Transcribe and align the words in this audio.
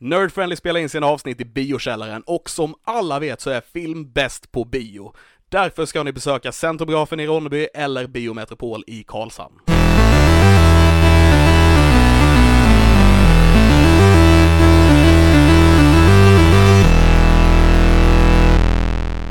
Nerdfriendly 0.00 0.56
spelar 0.56 0.80
in 0.80 0.88
sina 0.88 1.06
avsnitt 1.06 1.40
i 1.40 1.44
biokällaren 1.44 2.22
och 2.26 2.50
som 2.50 2.74
alla 2.84 3.18
vet 3.18 3.40
så 3.40 3.50
är 3.50 3.60
film 3.60 4.12
bäst 4.12 4.52
på 4.52 4.64
bio. 4.64 5.14
Därför 5.48 5.86
ska 5.86 6.02
ni 6.02 6.12
besöka 6.12 6.52
Centrografen 6.52 7.20
i 7.20 7.26
Ronneby 7.26 7.68
eller 7.74 8.06
Biometropol 8.06 8.84
i 8.86 9.04
Karlshamn. 9.04 9.77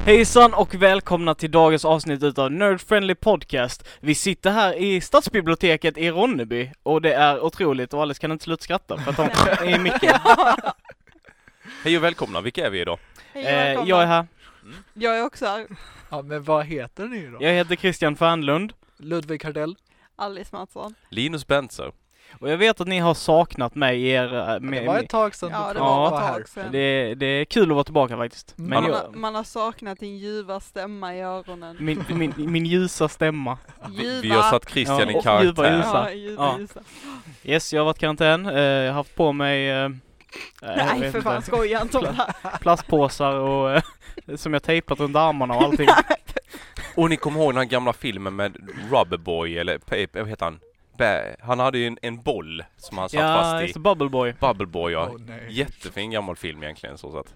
Hejsan 0.08 0.54
och 0.54 0.76
välkomna 0.76 1.36
till 1.36 1.52
dagens 1.52 1.86
avsnitt 1.86 2.24
utav 2.24 2.52
Nerd 2.52 2.82
Friendly 2.82 3.16
Podcast. 3.16 3.88
Vi 4.00 4.16
sitter 4.16 4.52
här 4.52 4.74
i 4.74 5.02
Stadsbiblioteket 5.02 5.98
i 5.98 6.12
Ronneby 6.12 6.72
och 6.84 7.02
det 7.02 7.14
är 7.14 7.40
otroligt 7.44 7.94
och 7.94 8.02
Alice 8.02 8.22
kan 8.22 8.32
inte 8.32 8.44
sluta 8.44 8.64
skratta 8.64 8.98
för 8.98 9.12
att 9.12 9.18
hon 9.18 9.28
är 9.68 9.76
i 9.76 9.80
micken. 9.80 10.14
Hej 11.84 11.98
och 11.98 12.04
välkomna, 12.04 12.42
vilka 12.42 12.66
är 12.66 12.70
vi 12.70 12.82
idag? 12.82 13.00
Hej 13.34 13.46
Eh, 13.46 13.52
välkomna. 13.54 13.90
jag 13.90 14.02
är 14.02 14.06
här. 14.06 14.28
Jag 14.94 15.18
är 15.20 15.26
också 15.26 15.46
här. 15.46 15.68
Ja, 16.10 16.22
men 16.22 16.44
vad 16.44 16.66
heter 16.66 17.06
ni 17.08 17.28
då? 17.28 17.38
Jag 17.42 17.52
heter 17.54 17.76
Christian 17.76 18.16
Fernlund 18.16 18.74
Ludvig 18.98 19.44
Hardell? 19.44 19.76
Alice 20.16 20.56
Mattsson. 20.56 20.96
Linus 21.10 21.48
Benzer. 21.48 21.92
Och 22.40 22.50
jag 22.52 22.58
vet 22.58 22.82
att 22.82 22.88
ni 22.88 23.00
har 23.00 23.14
saknat 23.14 23.76
mig 23.76 24.02
i 24.04 24.10
er... 24.10 24.28
Det 24.28 24.60
Med, 24.60 24.86
var 24.86 25.00
ett 25.00 25.10
tag 25.10 25.36
sedan 25.36 25.50
Ja, 25.52 25.68
du 25.68 25.74
det 25.74 25.80
var 25.80 25.98
var 25.98 26.18
ett 26.20 26.24
här. 26.26 26.34
tag 26.34 26.48
sedan. 26.50 26.72
det, 26.72 27.16
det 27.16 27.26
är 27.26 27.46
kul 27.46 27.64
att 27.64 27.76
vara 27.76 27.84
tillbaka 27.84 28.18
faktiskt. 28.18 28.56
Mm. 28.58 28.70
Men 28.70 28.82
Man, 28.84 28.92
jag, 28.92 28.98
har, 29.00 29.12
man 29.14 29.36
har 29.36 29.44
saknat 29.44 30.00
din 30.00 30.18
ljuva 30.18 30.60
stämma 30.60 31.16
i 31.16 31.22
öronen. 31.22 31.78
min, 31.80 32.04
min, 32.10 32.34
min 32.38 32.66
ljusa 32.66 33.08
stämma. 33.08 33.58
Vi, 33.98 34.22
vi 34.22 34.30
har 34.30 34.42
satt 34.42 34.70
Christian 34.70 35.00
Ja, 35.10 35.20
i 35.20 35.22
karaktär. 35.24 35.44
ljuva 35.44 35.76
ljusa. 35.78 36.08
Ja, 36.10 36.12
ljuva 36.14 36.44
Ja. 36.44 36.60
ljusa. 36.60 36.80
Yes, 37.44 37.74
jag 37.74 37.82
har 37.82 37.86
varit 37.86 37.98
i 37.98 38.00
karantän. 38.00 38.46
Eh, 38.46 38.62
jag 38.62 38.90
har 38.92 38.94
haft 38.98 39.16
på 39.16 39.32
mig... 39.34 39.70
eh, 39.70 39.90
Nej 40.62 41.00
vet 41.00 41.12
för 41.12 41.22
fan, 41.22 41.42
skoja 41.42 41.82
inte 41.82 41.98
om 41.98 42.04
det 42.04 42.12
här. 42.44 42.58
plastpåsar 42.62 43.32
och 43.34 43.72
eh, 43.72 43.82
som 44.36 44.54
jag 44.54 44.64
tejpat 44.64 45.00
runt 45.00 45.16
armarna 45.16 45.54
och 45.56 45.62
allting. 45.64 45.88
Och 46.96 47.10
ni 47.10 47.18
kommer 47.18 47.40
ihåg 47.40 47.50
den 47.54 47.58
här 47.58 47.66
gamla 47.66 47.94
filmen 47.94 48.36
med 48.36 48.58
Rubberboy, 48.92 49.58
eller 49.58 49.80
vad 50.20 50.30
heter 50.30 50.46
han? 50.46 50.60
Bä- 50.98 51.36
Han 51.42 51.60
hade 51.60 51.78
ju 51.78 51.88
en, 51.88 51.98
en 52.02 52.22
boll 52.22 52.64
som 52.78 52.98
han 52.98 53.10
satt 53.10 53.20
ja, 53.20 53.28
fast 53.42 53.70
i. 53.70 53.72
det, 53.74 53.80
Bubble 53.80 54.10
Boy. 54.10 54.34
Bubbleboy 54.40 54.94
ja. 54.94 55.10
Åh, 55.14 55.22
nej. 55.28 55.46
Jättefin 55.50 56.12
gammal 56.12 56.36
film 56.36 56.64
egentligen 56.64 56.98
så 56.98 57.20
att. 57.20 57.36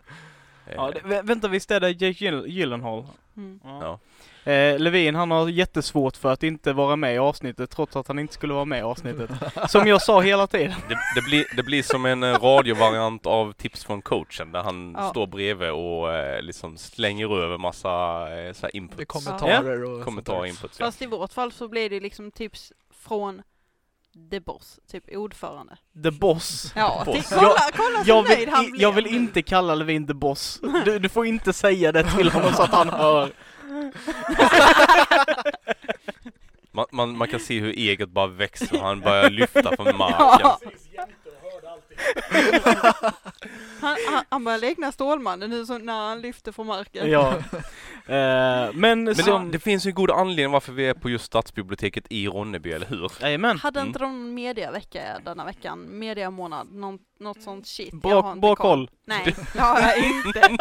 eh, 0.68 0.74
Ja, 0.76 0.92
det, 0.92 1.00
vä- 1.00 1.24
vänta, 1.28 1.48
visst 1.48 1.72
är 1.72 1.80
det 1.80 1.90
Jake 1.90 2.26
Gyll- 2.26 2.48
Gyllenhaal? 2.48 3.06
Mm. 3.38 3.60
Ja. 3.64 4.00
Eh, 4.44 4.80
Levin 4.80 5.16
han 5.16 5.32
har 5.32 5.50
jättesvårt 5.50 6.18
för 6.18 6.32
att 6.32 6.44
inte 6.44 6.74
vara 6.74 6.96
med 6.96 7.16
i 7.16 7.18
avsnittet 7.18 7.70
trots 7.70 7.96
att 7.96 8.08
han 8.08 8.20
inte 8.20 8.34
skulle 8.34 8.54
vara 8.54 8.66
med 8.66 8.80
i 8.80 8.82
avsnittet. 8.82 9.30
Som 9.70 9.88
jag 9.88 10.02
sa 10.02 10.22
hela 10.22 10.48
tiden. 10.48 10.74
det, 10.90 10.96
det, 11.16 11.22
blir, 11.22 11.46
det 11.56 11.64
blir 11.64 11.84
som 11.84 12.06
en 12.06 12.24
eh, 12.24 12.34
radiovariant 12.40 13.26
av 13.26 13.54
tips 13.54 13.84
från 13.86 14.02
coachen 14.02 14.52
där 14.52 14.64
han 14.64 14.96
Ja. 14.98 15.10
står 15.10 15.28
bredvid 15.28 15.70
och 15.72 16.14
eh, 16.14 16.42
liksom 16.42 16.78
slänger 16.78 17.38
över 17.44 17.58
massa 17.58 17.90
eh, 17.90 18.54
så 18.54 18.62
här 18.62 18.62
Det 18.62 18.68
är 18.68 18.76
inputs. 18.78 19.06
kommentarer 19.08 19.84
och 19.84 20.04
Kommentar 20.06 20.34
sånt 20.34 20.44
där. 20.44 20.50
inputs 20.50 20.80
ja. 20.80 20.86
Fast 20.86 21.02
i 21.02 21.06
vårt 21.06 21.34
fall 21.34 21.52
så 21.52 21.68
blir 21.68 21.90
det 21.90 22.00
liksom 22.00 22.32
tips 22.32 22.74
från 22.94 23.42
The 24.32 24.40
Boss, 24.40 24.80
typ 24.92 25.04
ordförande. 25.18 25.78
The 26.04 26.12
Boss. 26.12 26.72
Ja, 26.76 27.04
Boss. 27.06 27.30
kolla, 27.30 27.56
kolla 27.76 28.04
så 28.04 28.10
Jag 28.10 28.24
vill, 28.24 28.50
han 28.50 28.66
i- 28.66 28.70
blev 28.72 28.82
jag 28.82 28.92
vill 28.92 29.08
inte 29.08 29.42
kalla 29.42 29.76
Levin 29.76 30.08
The 30.08 30.14
Boss. 30.14 30.60
Du, 30.86 31.00
du 31.00 31.10
får 31.10 31.26
inte 31.26 31.54
säga 31.54 31.92
det 31.92 32.04
till 32.04 32.30
honom 32.32 32.54
så 32.54 32.64
att 32.64 32.72
han 32.74 32.90
hör. 32.90 33.32
Man, 36.74 36.86
man, 36.92 37.18
man 37.18 37.28
kan 37.28 37.40
se 37.40 37.60
hur 37.60 37.70
eget 37.72 38.10
bara 38.10 38.28
växer 38.28 38.74
och 38.80 38.86
han 38.88 39.00
börjar 39.00 39.30
lyfta 39.30 39.76
från 39.76 39.98
marken. 39.98 40.40
Ja. 40.40 40.60
Han, 44.32 44.44
börjar 44.44 44.60
likna 44.60 44.92
Stålmannen 44.92 45.50
nu 45.50 45.66
så 45.66 45.78
när 45.78 46.08
han 46.10 46.22
lyfter 46.22 46.52
från 46.52 46.68
marken. 46.68 47.10
Ja. 47.12 47.34
Eh, 48.02 48.70
men, 48.74 49.04
Men 49.04 49.16
som... 49.16 49.46
det, 49.46 49.52
det 49.52 49.60
finns 49.60 49.86
ju 49.86 49.90
en 49.90 49.96
god 49.96 50.12
anledning 50.12 50.52
varför 50.52 50.72
vi 50.74 50.88
är 50.88 50.94
på 50.94 51.10
just 51.10 51.26
Stadsbiblioteket 51.26 52.06
i 52.10 52.28
Ronneby, 52.28 52.72
eller 52.72 52.86
hur? 52.86 53.12
Jajamän. 53.22 53.58
Hade 53.60 53.80
Mm. 53.80 53.88
inte 53.88 54.00
de 54.00 54.06
någon 54.06 54.34
mediavecka 54.34 55.20
denna 55.26 55.46
veckan? 55.46 56.00
Mediamånad? 56.00 56.72
Någon, 56.72 57.00
något 57.20 57.42
sånt 57.42 57.68
shit? 57.68 57.90
Jag 57.94 58.02
Bra, 58.02 58.36
bra 58.36 58.56
koll. 58.56 58.90
Nej, 59.06 59.36
det 59.54 59.60
har 59.60 59.82
jag 59.82 59.98
inte. 59.98 60.58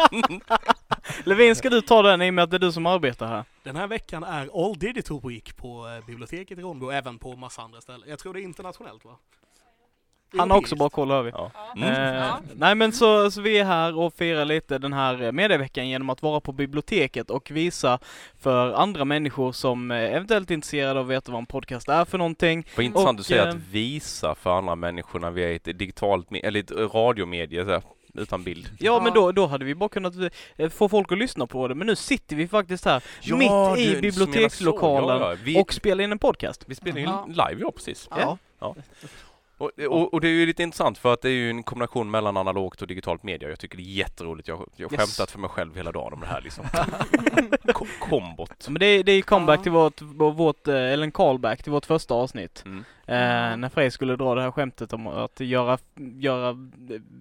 Levin, 1.23 1.55
ska 1.55 1.69
du 1.69 1.81
ta 1.81 2.01
den 2.01 2.21
i 2.21 2.29
och 2.29 2.33
med 2.33 2.43
att 2.43 2.49
det 2.51 2.57
är 2.57 2.59
du 2.59 2.71
som 2.71 2.85
arbetar 2.85 3.27
här? 3.27 3.43
Den 3.63 3.75
här 3.75 3.87
veckan 3.87 4.23
är 4.23 4.65
All 4.65 4.79
Digital 4.79 5.19
Week 5.23 5.57
på 5.57 5.87
eh, 5.87 6.05
biblioteket 6.05 6.57
i 6.59 6.61
Ronneby 6.61 6.85
och 6.85 6.93
även 6.93 7.19
på 7.19 7.35
massa 7.35 7.61
andra 7.61 7.81
ställen. 7.81 8.03
Jag 8.07 8.19
tror 8.19 8.33
det 8.33 8.41
är 8.41 8.43
internationellt 8.43 9.05
va? 9.05 9.11
Han 10.37 10.51
har 10.51 10.57
också 10.57 10.75
bra 10.75 10.89
koll 10.89 11.11
hör 11.11 11.21
vi. 11.23 11.31
Ja. 11.31 11.51
Mm. 11.75 11.89
Eh, 11.89 12.15
Ja. 12.21 12.39
Nej 12.55 12.75
men 12.75 12.91
så, 12.91 13.31
så 13.31 13.41
vi 13.41 13.57
är 13.57 13.65
här 13.65 13.97
och 13.99 14.13
firar 14.13 14.45
lite 14.45 14.77
den 14.77 14.93
här 14.93 15.23
eh, 15.23 15.31
medieveckan 15.31 15.89
genom 15.89 16.09
att 16.09 16.21
vara 16.21 16.39
på 16.39 16.51
biblioteket 16.51 17.29
och 17.29 17.51
visa 17.51 17.99
för 18.39 18.73
andra 18.73 19.05
människor 19.05 19.51
som 19.51 19.91
eh, 19.91 19.97
eventuellt 20.15 20.49
är 20.51 20.53
intresserade 20.55 20.99
av 20.99 21.05
att 21.05 21.11
veta 21.11 21.31
vad 21.31 21.39
en 21.39 21.45
podcast 21.45 21.89
är 21.89 22.05
för 22.05 22.17
någonting. 22.17 22.67
Vad 22.75 22.85
intressant 22.85 23.09
Och, 23.09 23.15
du 23.15 23.23
säger 23.23 23.43
eh, 23.47 23.49
att 23.49 23.55
visa 23.71 24.35
för 24.35 24.57
andra 24.57 24.75
människor 24.75 25.19
när 25.19 25.31
vi 25.31 25.43
är 25.43 25.47
i 25.49 25.55
ett 25.55 25.63
digitalt, 25.79 26.27
eller 26.43 26.59
ett 26.59 26.71
radiomedie 26.93 27.63
så 27.65 27.71
här, 27.71 27.83
utan 28.13 28.43
bild. 28.43 28.69
Ja, 28.79 29.01
men 29.03 29.13
då, 29.13 29.31
då 29.31 29.47
hade 29.47 29.65
vi 29.65 29.75
bara 29.75 29.89
kunnat 29.89 30.13
eh, 30.57 30.69
få 30.69 30.89
folk 30.89 31.11
att 31.11 31.17
lyssna 31.17 31.47
på 31.47 31.67
det, 31.67 31.75
men 31.75 31.87
nu 31.87 31.95
sitter 31.95 32.35
vi 32.35 32.47
faktiskt 32.47 32.85
här 32.85 33.03
Ja, 33.21 33.35
mitt 33.35 33.49
du- 33.75 33.81
i 33.83 33.93
du 33.95 34.01
bibliotekslokalen 34.01 35.19
så, 35.19 35.23
ja, 35.25 35.31
ja. 35.31 35.37
Vi, 35.43 35.61
och 35.61 35.73
spelar 35.73 36.03
in 36.03 36.11
en 36.11 36.19
podcast. 36.19 36.63
vi 36.67 36.75
spelar 36.75 36.99
Ja. 36.99 37.25
live, 37.27 37.61
ja 37.61 37.71
precis. 37.71 38.07
Ja. 38.11 38.37
Och, 39.61 39.71
och, 39.89 40.13
och 40.13 40.21
det 40.21 40.27
är 40.27 40.31
ju 40.31 40.45
lite 40.45 40.63
intressant 40.63 40.97
för 40.97 41.13
att 41.13 41.21
det 41.21 41.29
är 41.29 41.33
ju 41.33 41.49
en 41.49 41.63
kombination 41.63 42.11
mellan 42.11 42.37
analogt 42.37 42.81
och 42.81 42.87
digitalt 42.87 43.23
media. 43.23 43.49
Jag 43.49 43.59
tycker 43.59 43.77
det 43.77 43.83
är 43.83 43.85
jätteroligt. 43.85 44.47
Jag, 44.47 44.57
har 44.57 44.67
Yes. 44.77 44.89
skämtat 44.91 45.31
för 45.31 45.39
mig 45.39 45.49
själv 45.49 45.75
hela 45.75 45.91
dagen 45.91 46.13
om 46.13 46.19
det 46.19 46.25
här 46.27 46.41
liksom. 46.41 46.65
Ko- 47.73 47.85
Kombot. 47.99 48.67
Men 48.69 48.79
det, 48.79 48.85
är- 48.85 49.03
det 49.03 49.11
är 49.11 49.15
ju 49.15 49.21
comeback 49.21 49.63
till 49.63 49.71
vårt, 49.71 50.01
vårt, 50.01 50.67
eh, 50.67 50.75
eller 50.75 51.03
en 51.03 51.11
callback 51.11 51.63
till 51.63 51.71
vårt 51.71 51.85
första 51.85 52.13
avsnitt. 52.13 52.63
Mm. 52.65 52.83
Eh, 53.11 53.57
när 53.57 53.69
Frej 53.69 53.91
skulle 53.91 54.15
dra 54.15 54.35
det 54.35 54.41
här 54.41 54.51
skämtet 54.51 54.93
om 54.93 55.07
att 55.07 55.39
göra, 55.39 55.77
göra 56.19 56.53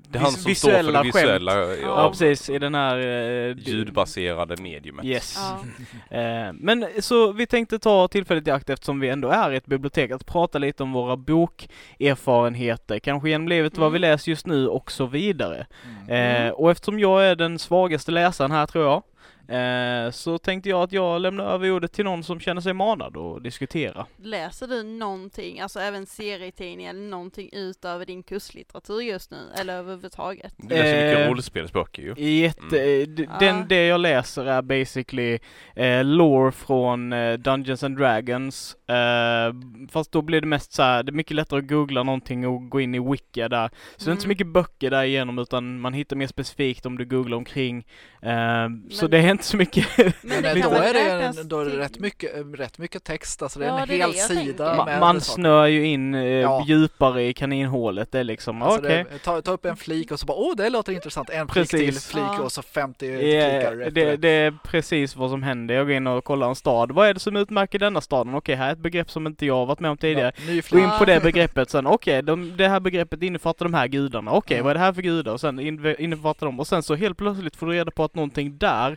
Det 0.08 0.18
är 0.18 0.22
han 0.22 0.32
som 0.32 0.54
står 0.54 0.70
för 0.70 0.92
det 0.92 1.02
visuella, 1.02 1.54
Ja, 1.54 1.74
ja, 1.82 2.08
precis, 2.10 2.50
i 2.50 2.58
den 2.58 2.74
här... 2.74 2.98
Eh, 2.98 3.56
ljudbaserade 3.58 4.62
mediumet. 4.62 5.04
Yes. 5.04 5.38
Ja. 5.38 5.64
Eh, 6.20 6.52
men 6.52 6.86
så 7.00 7.32
vi 7.32 7.46
tänkte 7.46 7.78
ta 7.78 8.08
tillfället 8.08 8.48
i 8.48 8.50
akt 8.50 8.70
eftersom 8.70 9.00
vi 9.00 9.08
ändå 9.08 9.28
är 9.28 9.52
i 9.52 9.56
ett 9.56 9.66
bibliotek 9.66 10.10
att 10.10 10.26
prata 10.26 10.58
lite 10.58 10.82
om 10.82 10.92
våra 10.92 11.16
bokerfarenheter, 11.16 12.98
kanske 12.98 13.28
genom 13.30 13.48
livet, 13.48 13.78
vad 13.78 13.92
vi 13.92 13.98
Mm. 13.98 14.10
läser 14.10 14.30
just 14.30 14.46
nu 14.46 14.68
och 14.68 14.92
så 14.92 15.06
vidare. 15.06 15.66
Mm. 16.08 16.46
Eh, 16.46 16.52
och 16.52 16.70
eftersom 16.70 16.98
jag 16.98 17.24
är 17.26 17.34
den 17.34 17.58
svagaste 17.58 18.10
läsaren 18.12 18.50
här 18.50 18.66
tror 18.66 18.84
jag, 18.84 19.02
eh, 19.50 20.10
så 20.10 20.38
tänkte 20.38 20.68
jag 20.68 20.82
att 20.82 20.92
jag 20.92 21.20
lämnar 21.20 21.44
över 21.44 21.70
ordet 21.70 21.92
till 21.92 22.04
någon 22.04 22.24
som 22.24 22.40
känner 22.40 22.60
sig 22.60 22.72
manad 22.72 23.16
att 23.16 23.42
diskutera. 23.42 24.06
Läser 24.16 24.66
du 24.66 24.82
någonting, 24.82 25.60
alltså 25.60 25.80
även 25.80 26.06
serietidningar 26.06 26.90
eller 26.90 27.08
någonting 27.08 27.48
utöver 27.52 28.06
din 28.06 28.22
kurslitteratur 28.22 29.00
just 29.00 29.30
nu? 29.30 29.36
Eller 29.60 29.74
överhuvudtaget? 29.74 30.54
Du 30.56 30.68
läser 30.68 31.06
mycket 31.06 31.20
Eh, 31.26 31.28
rollspelsböcker 31.28 32.02
ju. 32.02 32.14
Jätte, 32.40 32.82
eh, 32.92 33.06
d- 33.06 33.28
den, 33.40 33.56
Ja. 33.58 33.64
det 33.68 33.86
jag 33.86 34.00
läser 34.00 34.44
är 34.46 34.62
basically 34.62 35.38
eh, 35.76 36.04
lore 36.04 36.52
från 36.52 37.12
eh, 37.12 37.32
Dungeons 37.38 37.84
and 37.84 37.96
Dragons. 37.98 38.76
Eh, 38.88 39.54
fast 39.90 40.12
då 40.12 40.22
blir 40.22 40.40
det 40.40 40.46
mest 40.46 40.72
så 40.72 40.82
här, 40.82 41.02
det 41.02 41.10
är 41.10 41.12
mycket 41.14 41.36
lättare 41.36 41.58
att 41.60 41.68
googla 41.68 42.02
någonting 42.02 42.46
och 42.46 42.68
gå 42.68 42.80
in 42.80 42.94
i 42.94 42.98
wiki 43.10 43.48
där. 43.48 43.70
Så 43.96 44.04
det 44.04 44.10
är 44.10 44.12
inte 44.12 44.22
så 44.22 44.26
Mm. 44.26 44.28
mycket 44.28 44.46
böcker 44.46 44.90
där 44.90 45.04
igenom 45.04 45.38
utan 45.38 45.80
man 45.80 45.92
hittar 45.92 46.16
mer 46.16 46.26
specifikt 46.26 46.86
om 46.86 46.98
du 46.98 47.04
googlar 47.04 47.36
omkring. 47.36 47.86
Eh, 48.22 48.68
så 48.90 49.06
det 49.06 49.18
är 49.18 49.22
inte 49.40 49.46
så 49.48 49.56
mycket. 49.56 49.86
Men 50.22 50.42
då 50.42 50.48
är 50.70 50.94
det, 50.94 51.00
en, 51.40 51.48
då 51.48 51.60
är 51.60 51.64
det 51.64 51.70
till- 51.70 51.78
rätt, 51.78 51.98
mycket, 51.98 52.30
rätt 52.54 52.78
mycket 52.78 53.04
text, 53.04 53.42
alltså 53.42 53.58
det 53.58 53.64
är 53.64 53.68
Ja, 53.68 53.78
en 53.80 53.88
det 53.88 53.94
är 53.94 53.98
hel 54.06 54.14
jag 54.16 54.26
sida 54.26 54.74
man 55.00 55.20
saker. 55.20 55.34
snör 55.34 55.66
ju 55.66 55.86
in 55.86 56.14
eh, 56.14 56.24
Ja. 56.24 56.64
djupare 56.68 57.22
i 57.24 57.32
kaninhålet. 57.32 58.12
Det 58.12 58.18
är 58.18 58.24
liksom, 58.24 58.62
Alltså 58.62 58.78
okej. 58.80 59.04
det, 59.12 59.18
ta, 59.18 59.42
ta 59.42 59.50
upp 59.50 59.64
en 59.64 59.76
flik 59.76 60.10
och 60.12 60.20
så 60.20 60.26
bara 60.26 60.36
åh 60.38 60.56
det 60.56 60.70
låter 60.70 60.92
intressant, 60.92 61.30
en 61.30 61.48
flik 61.48 61.70
Precis. 61.70 61.80
till 61.80 62.12
flik 62.12 62.24
Ja. 62.38 62.42
och 62.42 62.52
så 62.52 62.62
50 62.62 63.06
Ja, 63.06 63.18
klickar 63.18 63.90
det, 63.90 64.16
det 64.16 64.28
är 64.28 64.54
precis 64.64 65.16
vad 65.16 65.30
som 65.30 65.42
händer. 65.42 65.74
Jag 65.74 65.86
går 65.86 65.96
in 65.96 66.06
och 66.06 66.24
kollar 66.24 66.48
en 66.48 66.54
stad. 66.54 66.92
Vad 66.92 67.08
är 67.08 67.14
det 67.14 67.20
som 67.20 67.36
utmärker 67.36 67.78
denna 67.78 68.00
staden? 68.00 68.34
Okej, 68.34 68.54
här 68.54 68.68
är 68.68 68.72
ett 68.72 68.78
begrepp 68.78 69.10
som 69.10 69.26
inte 69.26 69.46
jag 69.46 69.54
har 69.56 69.66
varit 69.66 69.80
med 69.80 69.90
om 69.90 69.96
tidigare. 69.96 70.32
Ja, 70.48 70.54
Gå 70.54 70.62
flik. 70.62 70.82
in 70.84 70.90
på 70.98 71.04
det 71.04 71.20
begreppet 71.22 71.70
sen. 71.70 71.86
Okej, 71.86 72.22
de, 72.22 72.56
det 72.56 72.68
här 72.68 72.80
begreppet 72.80 73.22
innefattar 73.22 73.64
de 73.64 73.74
här 73.74 73.86
gudarna. 73.86 74.30
Okej, 74.32 74.56
Mm. 74.56 74.64
vad 74.64 74.70
är 74.70 74.74
det 74.74 74.80
här 74.80 74.92
för 74.92 75.02
gudar? 75.02 75.32
Och 75.32 75.40
sen 75.40 75.60
in- 75.60 75.94
innefattar 75.98 76.46
de. 76.46 76.60
Och 76.60 76.66
sen 76.66 76.82
så 76.82 76.94
helt 76.94 77.16
plötsligt 77.18 77.56
får 77.56 77.66
du 77.66 77.72
reda 77.72 77.90
på 77.90 78.04
att 78.04 78.14
någonting 78.14 78.58
där 78.58 78.96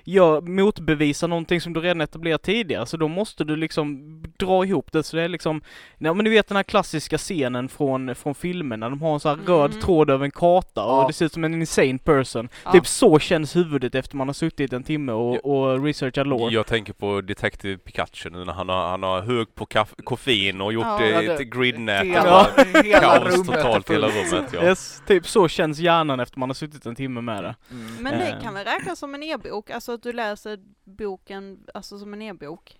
gör, 0.03 0.41
motbevisa 0.41 1.27
någonting 1.27 1.61
som 1.61 1.73
du 1.73 1.79
redan 1.81 2.01
etablerat 2.01 2.41
tidigare, 2.43 2.85
så 2.85 2.97
då 2.97 3.07
måste 3.07 3.43
du 3.43 3.55
liksom 3.55 3.99
dra 4.37 4.65
ihop 4.65 4.91
det. 4.91 5.03
Så 5.03 5.15
det 5.17 5.23
är 5.23 5.29
liksom, 5.29 5.61
ja 5.97 6.13
men 6.13 6.25
du 6.25 6.31
vet 6.31 6.47
den 6.47 6.55
här 6.55 6.63
klassiska 6.63 7.17
scenen 7.17 7.69
från, 7.69 8.15
från 8.15 8.35
filmerna, 8.35 8.89
de 8.89 9.01
har 9.01 9.13
en 9.13 9.19
sån 9.19 9.29
här 9.29 9.35
Mm. 9.43 9.47
röd 9.47 9.81
tråd 9.81 10.09
över 10.09 10.25
en 10.25 10.31
karta 10.31 10.83
och 10.85 11.03
Ja. 11.03 11.07
det 11.07 11.13
ser 11.13 11.25
ut 11.25 11.33
som 11.33 11.43
en 11.43 11.53
insane 11.53 11.97
person. 11.97 12.49
Ja. 12.65 12.71
Typ 12.71 12.87
så 12.87 13.19
känns 13.19 13.55
huvudet 13.55 13.95
efter 13.95 14.15
man 14.17 14.27
har 14.27 14.33
suttit 14.33 14.73
en 14.73 14.83
timme 14.83 15.11
och, 15.11 15.45
och 15.45 15.83
researchat 15.85 16.27
lore. 16.27 16.53
Jag 16.53 16.67
tänker 16.67 16.93
på 16.93 17.21
Detective 17.21 17.77
Pikachu 17.77 18.29
nu 18.29 18.45
när 18.45 18.53
han 18.53 18.69
har, 18.69 18.89
han 18.89 19.03
har 19.03 19.21
hög 19.21 19.55
på 19.55 19.65
koffein 20.03 20.61
och 20.61 20.73
gjort 20.73 20.85
Ja. 20.85 21.05
Ja, 21.05 21.21
det- 21.21 21.33
ett 21.33 21.47
gridnät. 21.53 22.01
Och 22.01 22.65
hela 22.85 22.99
Kaos 22.99 23.33
rummet 23.33 23.47
totalt 23.47 23.89
hela 23.89 24.07
rummet. 24.07 24.53
Ja. 24.53 24.63
Yes, 24.63 25.03
typ 25.07 25.27
så 25.27 25.47
känns 25.47 25.79
hjärnan 25.79 26.19
efter 26.19 26.39
man 26.39 26.49
har 26.49 26.53
suttit 26.53 26.85
en 26.85 26.95
timme 26.95 27.21
med 27.21 27.43
det. 27.43 27.55
Mm. 27.71 27.95
Men 27.99 28.19
det 28.19 28.25
Eh. 28.27 28.41
kan 28.41 28.53
väl 28.53 28.65
räknas 28.65 28.99
som 28.99 29.15
en 29.15 29.23
e-bok, 29.23 29.69
alltså 29.69 29.90
att 29.93 30.03
du 30.03 30.13
läser 30.13 30.59
boken 30.83 31.65
alltså 31.73 31.99
som 31.99 32.13
en 32.13 32.21
e-bok? 32.21 32.79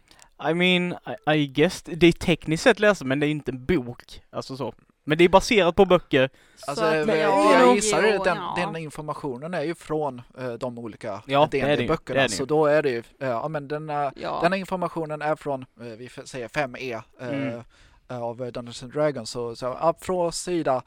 I 0.50 0.54
mean, 0.54 0.96
I, 1.28 1.32
I 1.36 1.48
guess, 1.48 1.84
det 1.84 2.08
är 2.08 2.12
tekniskt 2.12 2.64
sett 2.64 2.80
läsa 2.80 3.06
men 3.06 3.20
det 3.20 3.28
är 3.28 3.30
inte 3.32 3.52
en 3.52 3.66
bok. 3.66 4.22
Alltså 4.30 4.58
så. 4.58 4.74
Men 5.04 5.18
det 5.18 5.24
är 5.24 5.30
baserat 5.30 5.76
på 5.76 5.86
böcker. 5.86 6.30
Alltså, 6.68 6.86
att, 6.86 7.08
eh, 7.08 7.16
ja, 7.16 7.54
jag 7.54 7.68
jo, 7.68 7.76
gissar 7.76 8.04
jo, 8.04 8.24
den, 8.24 8.38
ja. 8.38 8.54
den 8.58 8.76
informationen 8.76 9.54
är 9.54 9.62
ju 9.64 9.76
från 9.76 10.22
eh, 10.38 10.54
de 10.54 10.80
olika 10.80 11.24
Ja, 11.26 11.48
D&D-böckerna. 11.52 12.30
Så 12.30 12.46
då 12.46 12.66
är 12.66 12.84
det 12.84 12.90
ju, 12.90 13.04
eh, 13.20 13.28
ja 13.30 13.48
men 13.48 13.68
den, 13.68 13.90
eh, 13.90 14.10
Ja. 14.16 14.40
den 14.42 14.52
här 14.52 14.60
informationen 14.60 15.22
är 15.22 15.36
från, 15.36 15.62
eh, 15.62 15.86
vi 15.86 16.10
säger 16.26 16.48
5E 16.48 17.02
eh, 17.20 17.28
Mm. 17.28 17.64
av 18.08 18.38
Dungeons 18.38 18.84
and 18.84 18.94
Dragons. 18.94 19.30
Så, 19.30 19.56
så 19.56 19.66
ja, 19.66 19.96
från 20.02 20.34
sida, 20.34 20.84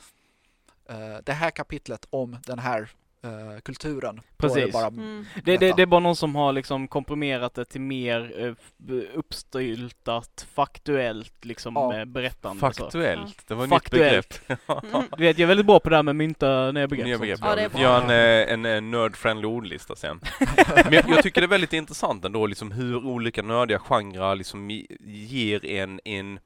det 1.23 1.33
här 1.33 1.51
kapitlet 1.51 2.07
om 2.11 2.37
den 2.47 2.59
här 2.59 2.91
eh, 3.25 3.61
kulturen. 3.63 4.19
Är 4.19 4.23
det 4.23 4.23
Precis. 4.37 4.73
bara, 4.73 4.87
Mm. 4.87 5.25
Det, 5.45 5.57
det, 5.57 5.73
det 5.77 5.83
är 5.83 5.87
bara 5.87 6.01
någon 6.01 6.17
som 6.17 6.35
har 6.35 6.53
liksom 6.53 6.89
komprimerat 6.89 7.55
det 7.55 7.65
till 7.65 7.81
mer 7.81 8.33
eh, 8.47 8.55
uppstyltat, 9.15 10.47
faktuellt 10.55 11.45
liksom 11.45 11.75
Ja. 11.77 11.99
eh, 11.99 12.05
berättande. 12.05 12.61
så. 12.61 12.67
Faktuellt, 12.67 13.49
det 13.49 13.55
var 13.55 13.65
ett 13.65 13.71
Faktuellt. 13.71 14.41
nytt 14.49 14.59
begrepp. 14.67 14.85
Mm. 14.95 15.07
Du 15.17 15.23
vet, 15.25 15.39
jag 15.39 15.43
är 15.47 15.49
väldigt 15.49 15.67
bra 15.67 15.81
på 15.81 15.91
det 15.91 15.97
här 15.97 16.03
med 16.03 16.13
att 16.13 16.17
mynta 16.17 16.73
nya 16.73 16.87
begrepp. 16.89 17.07
Nya 17.07 17.19
begrepp. 17.19 17.41
Ja. 17.75 17.81
Gör 17.81 18.03
en, 18.03 18.11
eh, 18.11 18.53
en, 18.53 18.65
en 18.65 18.91
nerd-friendly 18.91 19.45
ordlista 19.47 19.97
sen. 19.97 20.21
Men 20.85 20.93
jag, 20.93 21.05
jag 21.09 21.23
tycker 21.23 21.41
det 21.41 21.45
är 21.45 21.49
väldigt 21.49 21.73
intressant 21.73 22.25
ändå 22.25 22.47
liksom 22.47 22.73
hur 22.73 22.97
olika 23.07 23.43
nördiga 23.43 23.79
genrer 23.79 24.35
liksom 24.35 24.71
ger 25.01 25.65
en, 25.67 26.01
en, 26.05 26.39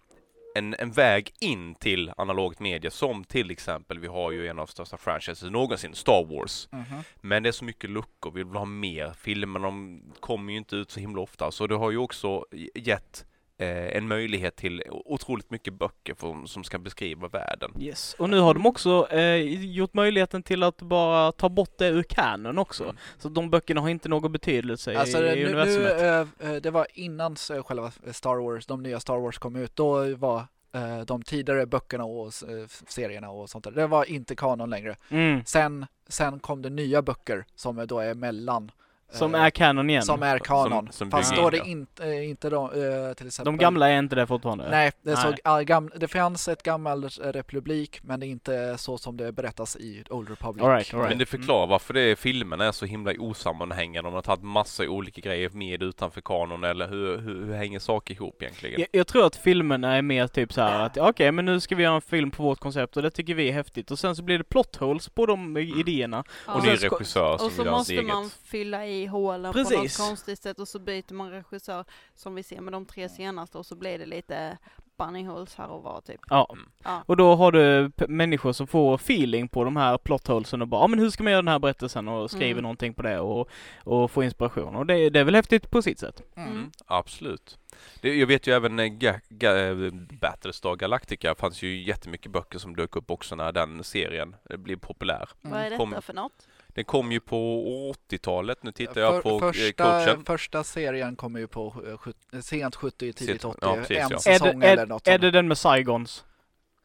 en, 0.59 0.75
en 0.79 0.91
väg 0.91 1.33
in 1.41 1.75
till 1.75 2.13
analogt 2.17 2.61
media 2.61 2.91
som 2.91 3.25
till 3.25 3.51
exempel, 3.51 3.99
vi 3.99 4.07
har 4.07 4.33
ju 4.33 4.47
en 4.47 4.59
av 4.59 4.67
de 4.67 4.73
största 4.73 4.97
franchises 4.97 5.43
någonsin, 5.43 5.95
Star 5.95 6.25
Wars. 6.25 6.69
Mhm. 6.73 7.03
Men 7.17 7.43
det 7.43 7.49
är 7.49 7.53
så 7.53 7.65
mycket 7.65 7.91
luckor, 7.91 8.31
vi 8.31 8.45
vill 8.45 8.57
ha 8.57 8.65
mer. 8.65 9.13
Filmerna 9.19 9.67
de 9.67 10.03
kommer 10.21 10.53
ju 10.53 10.59
inte 10.59 10.77
ut 10.77 10.91
så 10.91 11.01
himla 11.01 11.23
ofta, 11.23 11.51
så 11.51 11.67
det 11.67 11.75
har 11.75 11.91
ju 11.91 11.99
också 11.99 12.45
gett 12.75 13.25
en 13.67 14.09
möjlighet 14.09 14.57
till 14.57 14.83
otroligt 14.89 15.51
mycket 15.51 15.75
böcker 15.75 16.15
för, 16.15 16.47
som 16.47 16.65
ska 16.65 16.79
beskriva 16.79 17.29
världen. 17.29 17.73
Yes. 17.81 18.15
Och 18.19 18.31
nu 18.31 18.39
har 18.39 18.55
de 18.55 18.67
också 18.67 19.09
eh, 19.11 19.37
gjort 19.65 19.95
möjligheten 19.95 20.43
till 20.43 20.63
att 20.63 20.83
bara 20.83 21.33
ta 21.33 21.49
bort 21.49 21.79
det 21.79 21.89
ur 21.89 22.03
canon 22.03 22.59
också. 22.59 22.85
Mm. 22.85 22.97
Så 23.19 23.29
de 23.29 23.51
böckerna 23.51 23.81
har 23.81 23.89
inte 23.89 24.09
någon 24.09 24.33
betydelse 24.33 24.99
Alltså, 24.99 25.19
i, 25.19 25.21
nu, 25.21 25.27
i 25.33 25.37
nu, 25.37 25.47
universumet. 25.47 26.03
eh, 26.41 26.51
eh, 26.51 26.57
det 26.57 26.71
var 26.71 26.87
innan 26.95 27.37
eh, 27.53 27.63
själva 27.63 27.93
Star 28.13 28.37
Wars, 28.37 28.67
de 28.67 28.83
nya 28.83 29.01
Star 29.01 29.19
Wars 29.19 29.39
kom 29.39 29.57
ut, 29.57 29.77
då 29.77 30.15
var 30.17 30.39
eh, 30.73 31.01
de 31.01 31.23
tidigare 31.23 31.67
böckerna 31.67 32.05
och 32.05 32.27
eh, 32.27 32.67
serierna 32.89 33.31
och 33.31 33.51
sånt 33.51 33.65
där, 33.65 33.71
det 33.71 33.87
var 33.87 34.05
inte 34.05 34.37
kanon 34.37 34.71
längre. 34.71 34.97
Mm. 35.09 35.45
Sen, 35.45 35.87
sen 36.09 36.39
kom 36.41 36.63
det 36.63 36.71
nya 36.71 37.03
böcker 37.03 37.45
som 37.55 37.87
då 37.87 37.99
är 37.99 38.15
mellan. 38.15 38.71
Som 39.13 39.35
eh, 39.35 39.43
är 39.43 39.51
canon 39.51 39.91
igen. 39.91 40.03
Som 40.03 40.23
är 40.23 40.39
kanon. 40.39 40.85
Som- 40.87 40.93
som 40.93 41.11
Fast 41.11 41.31
bygger 41.31 41.43
då 41.43 41.49
är 41.49 41.53
det. 41.53 41.59
inte, 41.71 42.05
eh, 42.05 42.29
inte 42.31 42.51
de, 42.51 42.65
eh, 42.65 43.15
till 43.15 43.27
exempel. 43.27 43.53
de 43.53 43.57
gamla 43.59 43.89
är 43.91 43.99
inte 43.99 44.17
det 44.17 44.27
fortfarande? 44.27 44.71
Nej, 44.71 44.93
det, 45.03 45.11
är 45.11 45.17
så, 45.17 45.31
Nej. 45.31 45.39
all 45.45 45.65
gam, 45.65 45.91
det 45.97 46.09
fanns 46.09 46.49
ett 46.49 46.63
gammalt 46.63 47.19
republik 47.23 48.01
men 48.03 48.21
det 48.21 48.27
är 48.27 48.29
inte 48.29 48.79
så 48.79 48.99
som 48.99 49.17
det 49.17 49.33
berättas 49.33 49.77
i 49.77 50.05
Old 50.11 50.29
Republic. 50.31 50.65
All 50.65 50.71
right, 50.71 50.95
all 50.95 51.01
right. 51.01 51.11
Men 51.11 51.19
det 51.19 51.27
förklarar 51.27 51.67
varför 51.67 51.95
det 51.95 52.01
är, 52.01 52.15
filmerna 52.17 52.65
är 52.65 52.73
så 52.73 52.87
himla 52.87 53.13
osammanhängande. 53.19 54.11
De 54.11 54.15
har 54.15 54.23
tagit 54.23 54.43
massa 54.45 54.83
olika 54.89 55.21
grejer 55.21 55.51
med 55.51 55.83
utanför 55.83 56.21
kanon 56.21 56.65
eller 56.65 56.89
hur, 56.89 57.19
hur, 57.19 57.45
hur 57.47 57.55
hänger 57.55 57.79
saker 57.79 58.15
ihop 58.15 58.43
egentligen? 58.43 58.81
Jag, 58.81 58.89
jag 58.93 59.07
tror 59.07 59.27
att 59.27 59.37
filmerna 59.37 59.97
är 59.97 60.03
mer 60.03 60.27
typ 60.27 60.53
så 60.53 60.61
här 60.61 60.81
att 60.87 60.97
okej, 60.99 61.33
men 61.33 61.45
nu 61.45 61.61
ska 61.61 61.75
vi 61.75 61.83
göra 61.83 61.95
en 61.95 62.01
film 62.01 62.31
på 62.31 62.43
vårt 62.43 62.59
koncept 62.61 62.97
och 62.97 63.03
det 63.03 63.11
tycker 63.11 63.35
vi 63.35 63.49
är 63.49 63.53
häftigt 63.53 63.91
och 63.91 63.99
sen 63.99 64.17
så 64.17 64.23
blir 64.23 64.39
det 64.39 64.45
plot 64.45 64.77
holes 64.77 65.09
på 65.09 65.27
de 65.27 65.39
Mm. 65.57 65.79
idéerna. 65.81 66.25
Ja. 66.47 66.53
Och 66.53 66.59
Och 66.59 66.65
ny 66.65 66.71
regissör 66.71 67.37
som 67.39 67.47
Och 67.47 67.53
så 67.53 67.65
måste 67.65 67.93
eget. 67.95 68.07
man 68.07 68.31
fylla 68.45 68.87
i 68.87 68.98
hålen 69.07 69.53
på 69.53 69.59
något 69.59 69.69
Precis. 69.69 69.97
konstigt 69.97 70.43
sätt 70.43 70.59
och 70.61 70.69
så 70.69 70.79
byter 70.79 71.13
man 71.15 71.31
regissör 71.31 71.85
som 72.15 72.35
vi 72.35 72.43
ser 72.43 72.61
med 72.61 72.73
de 72.73 72.87
tre 72.87 73.09
senaste 73.09 73.59
och 73.59 73.67
så 73.67 73.77
blir 73.77 73.99
det 73.99 74.07
lite 74.07 74.59
bunny 74.99 75.25
holes 75.25 75.55
här 75.55 75.69
och 75.69 75.83
var 75.83 76.01
typ. 76.01 76.21
Ja. 76.31 76.49
Mm. 76.53 76.69
Ja. 76.85 77.03
Och 77.07 77.17
då 77.17 77.35
har 77.35 77.53
du 77.53 77.91
p- 77.97 78.07
människor 78.09 78.53
som 78.53 78.67
får 78.67 78.95
feeling 78.95 79.49
på 79.49 79.65
de 79.65 79.77
här 79.77 79.99
plot 79.99 80.27
holesen 80.27 80.63
och 80.63 80.69
bara, 80.69 80.81
ja 80.83 80.87
men 80.87 80.99
hur 80.99 81.11
ska 81.11 81.23
man 81.23 81.33
göra 81.33 81.43
den 81.43 81.49
här 81.49 81.59
berättelsen 81.59 82.09
och 82.09 82.31
skriver 82.31 82.51
Mm. 82.53 82.63
någonting 82.63 82.95
på 82.95 83.03
det 83.03 83.21
och, 83.21 83.49
och 83.85 84.11
får 84.11 84.25
inspiration. 84.25 84.77
Och 84.77 84.87
det, 84.87 85.11
det 85.11 85.21
är 85.21 85.25
väl 85.25 85.35
häftigt 85.35 85.71
på 85.71 85.83
sitt 85.83 85.99
sätt. 85.99 86.23
Mm. 86.37 86.49
Mm. 86.51 86.71
Absolut. 86.87 87.59
Det, 88.01 88.15
jag 88.17 88.27
vet 88.27 88.47
ju 88.47 88.53
även 88.55 88.79
eh, 88.79 88.85
Ga- 88.85 89.21
Ga- 89.29 89.87
eh, 89.87 89.93
Battlestar 90.21 90.77
Galactica 90.77 91.35
fanns 91.35 91.63
ju 91.63 91.83
jättemycket 91.83 92.33
böcker 92.33 92.59
som 92.59 92.77
dök 92.77 92.97
upp 92.97 93.11
också 93.11 93.35
när 93.37 93.53
den 93.53 93.85
serien 93.85 94.37
eh, 94.51 94.57
blev 94.57 94.77
populär. 94.77 95.29
Mm. 95.43 95.53
Vad 95.57 95.61
är 95.61 95.65
detta 95.71 95.77
Kom- 95.77 96.03
för 96.03 96.15
något? 96.15 96.49
Den 96.75 96.85
kom 96.85 97.13
ju 97.13 97.21
på 97.21 97.65
80-talet, 98.11 98.63
nu 98.63 98.73
tittar 98.73 99.01
jag 99.01 99.15
För- 99.15 99.23
på 99.23 99.47
eh, 99.47 99.53
första, 99.53 99.85
coachen. 99.85 100.25
första 100.25 100.65
serien 100.65 101.17
kommer 101.17 101.41
ju 101.41 101.47
på 101.47 101.75
eh, 101.89 101.97
sjut- 101.97 102.43
sent 102.43 102.77
70, 102.77 103.13
tidigt 103.13 103.43
Sent- 103.43 103.45
80. 103.45 103.59
ja, 103.63 103.75
precis, 103.77 103.97
en 103.97 104.07
ja. 104.11 104.17
Är 104.17 104.21
säsong 104.21 104.61
det, 104.61 104.67
eller 104.67 104.83
är, 104.83 104.87
något 104.87 105.09
är 105.09 105.19
det 105.19 105.31
den 105.31 105.49
med 105.49 105.59
Saigons? 105.59 106.25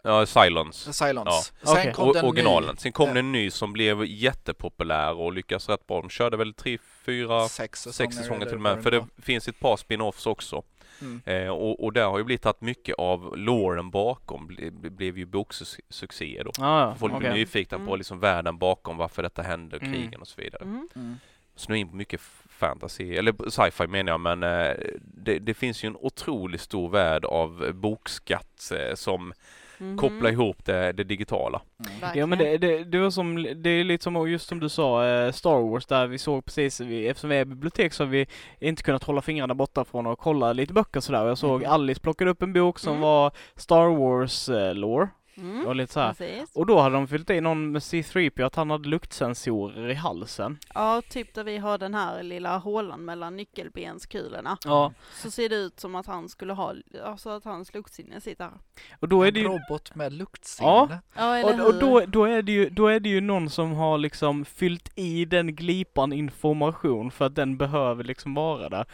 Ja, 0.05 0.25
Silence. 0.25 0.93
Silence. 0.93 1.31
Ja. 1.61 1.67
Sen 1.67 1.77
Okej. 1.77 1.93
kom 1.93 2.09
O- 2.09 2.13
ny. 2.13 2.19
originalen. 2.21 2.77
Sen 2.77 2.91
kom 2.91 3.07
eh, 3.07 3.13
det 3.13 3.19
en 3.19 3.31
ny 3.31 3.49
som 3.49 3.73
blev 3.73 4.05
jättepopulär 4.05 5.13
och 5.19 5.33
lyckas 5.33 5.69
rätt 5.69 5.87
bra. 5.87 6.01
De 6.01 6.09
körde 6.09 6.37
väl 6.37 6.53
tre, 6.53 6.77
fyra, 7.05 7.47
sex 7.47 7.81
säsonger, 7.81 8.11
sex 8.11 8.17
säsonger 8.21 8.45
till 8.45 8.55
och 8.55 8.61
med. 8.61 8.83
För 8.83 8.91
det 8.91 9.05
finns 9.21 9.47
ett 9.47 9.59
par 9.59 9.75
spin-offs 9.77 10.27
också. 10.27 10.63
Mm. 11.01 11.21
Eh, 11.25 11.49
och, 11.49 11.83
och 11.83 11.93
där 11.93 12.05
har 12.05 12.17
ju 12.17 12.23
blivit 12.23 12.45
att 12.45 12.61
mycket 12.61 12.95
av 12.97 13.37
loren 13.37 13.89
bakom 13.91 14.47
ble, 14.47 14.71
ble, 14.71 14.89
blev 14.89 15.17
ju 15.17 15.25
boksuccéer 15.25 16.43
då. 16.43 16.51
Ah, 16.59 16.79
ja, 16.81 16.95
Folk 16.95 17.17
blir 17.17 17.29
okej. 17.29 17.39
nyfikna 17.39 17.77
på 17.77 17.83
Mm. 17.83 17.97
liksom 17.97 18.19
världen 18.19 18.57
bakom 18.57 18.97
varför 18.97 19.23
detta 19.23 19.41
händer, 19.41 19.77
Mm. 19.81 19.93
krigen 19.93 20.21
och 20.21 20.27
så 20.27 20.41
vidare. 20.41 20.63
Mm. 20.63 20.87
Mm. 20.95 21.15
Snöa 21.55 21.77
in 21.77 21.89
på 21.89 21.95
mycket 21.95 22.21
fantasy, 22.49 23.15
eller 23.15 23.49
sci-fi 23.49 23.87
menar 23.87 24.11
jag, 24.11 24.19
men 24.19 24.43
eh, 24.43 24.75
det, 25.01 25.39
det 25.39 25.53
finns 25.53 25.83
ju 25.83 25.87
en 25.87 25.95
otroligt 25.99 26.61
stor 26.61 26.89
värld 26.89 27.25
av 27.25 27.71
bokskatt 27.73 28.71
eh, 28.71 28.95
som 28.95 29.33
Mhm. 29.83 29.97
kopplar 29.97 30.29
ihop 30.31 30.65
det, 30.65 30.91
det 30.91 31.03
digitala. 31.03 31.61
Mm. 32.03 32.17
Ja 32.19 32.25
men 32.25 32.37
det, 32.39 32.57
det, 32.57 32.83
det 32.83 32.99
var 32.99 33.09
som, 33.09 33.35
det 33.55 33.69
är 33.69 33.83
lite 33.83 34.03
som, 34.03 34.29
just 34.29 34.47
som 34.49 34.59
du 34.59 34.69
sa, 34.69 35.05
eh, 35.07 35.31
Star 35.31 35.69
Wars 35.71 35.85
där 35.85 36.07
vi 36.07 36.17
såg 36.17 36.45
precis, 36.45 36.79
vi, 36.79 37.07
eftersom 37.07 37.29
vi 37.29 37.35
är 37.35 37.41
i 37.41 37.45
bibliotek 37.45 37.93
så 37.93 38.03
har 38.03 38.09
vi 38.09 38.27
inte 38.59 38.83
kunnat 38.83 39.03
hålla 39.03 39.21
fingrarna 39.21 39.55
borta 39.55 39.85
från 39.85 40.07
att 40.07 40.19
kolla 40.19 40.53
lite 40.53 40.73
böcker 40.73 40.99
sådär. 40.99 41.23
Och 41.23 41.29
jag 41.29 41.37
såg 41.37 41.61
Mhm. 41.61 41.71
Alice 41.71 42.01
plockade 42.01 42.31
upp 42.31 42.41
en 42.41 42.53
bok 42.53 42.79
som 42.79 42.91
Mm. 42.91 43.01
var 43.01 43.31
Star 43.55 43.87
Wars 43.97 44.49
eh, 44.49 44.73
lore 44.75 45.07
Mm. 45.37 45.67
och 45.67 45.75
lite 45.75 45.93
så 45.93 45.99
här. 45.99 46.13
Precis. 46.13 46.55
Och 46.55 46.65
då 46.65 46.79
hade 46.79 46.95
de 46.95 47.07
fyllt 47.07 47.29
i 47.29 47.41
någon 47.41 47.71
med 47.71 47.79
C3PO 47.79 48.45
att 48.45 48.55
han 48.55 48.69
hade 48.69 48.89
luktsensorer 48.89 49.89
i 49.89 49.93
halsen. 49.93 50.57
Ja, 50.73 51.01
typ 51.09 51.33
där 51.33 51.43
vi 51.43 51.57
har 51.57 51.77
den 51.77 51.93
här 51.93 52.23
lilla 52.23 52.57
hålan 52.57 53.05
mellan 53.05 53.35
nyckelbenskulorna. 53.35 54.57
Ja. 54.63 54.93
Så 55.13 55.31
ser 55.31 55.49
det 55.49 55.55
ut 55.55 55.79
som 55.79 55.95
att 55.95 56.05
han 56.05 56.29
skulle 56.29 56.53
ha, 56.53 56.73
alltså 57.05 57.29
att 57.29 57.43
hans 57.43 57.73
luktsinne 57.73 58.21
sitter 58.21 58.43
här. 58.43 58.53
Och 58.99 59.09
då 59.09 59.23
är 59.23 59.31
det 59.31 59.39
En 59.39 59.51
ju, 59.51 59.57
robot 59.57 59.95
med 59.95 60.13
luktsinne. 60.13 60.69
Ja. 60.69 60.89
Ja, 61.13 61.37
eller 61.37 61.61
och, 61.61 61.67
och 61.67 61.79
då, 61.79 62.05
då, 62.07 62.25
är 62.25 62.41
det 62.41 62.51
ju, 62.51 62.69
då 62.69 62.87
är 62.87 62.99
det 62.99 63.09
ju 63.09 63.21
någon 63.21 63.49
som 63.49 63.73
har 63.73 63.97
liksom 63.97 64.45
fyllt 64.45 64.91
i 64.95 65.25
den 65.25 65.55
glipan 65.55 66.13
information 66.13 67.11
för 67.11 67.25
att 67.25 67.35
den 67.35 67.57
behöver 67.57 68.03
liksom 68.03 68.33
vara 68.33 68.69
där. 68.69 68.85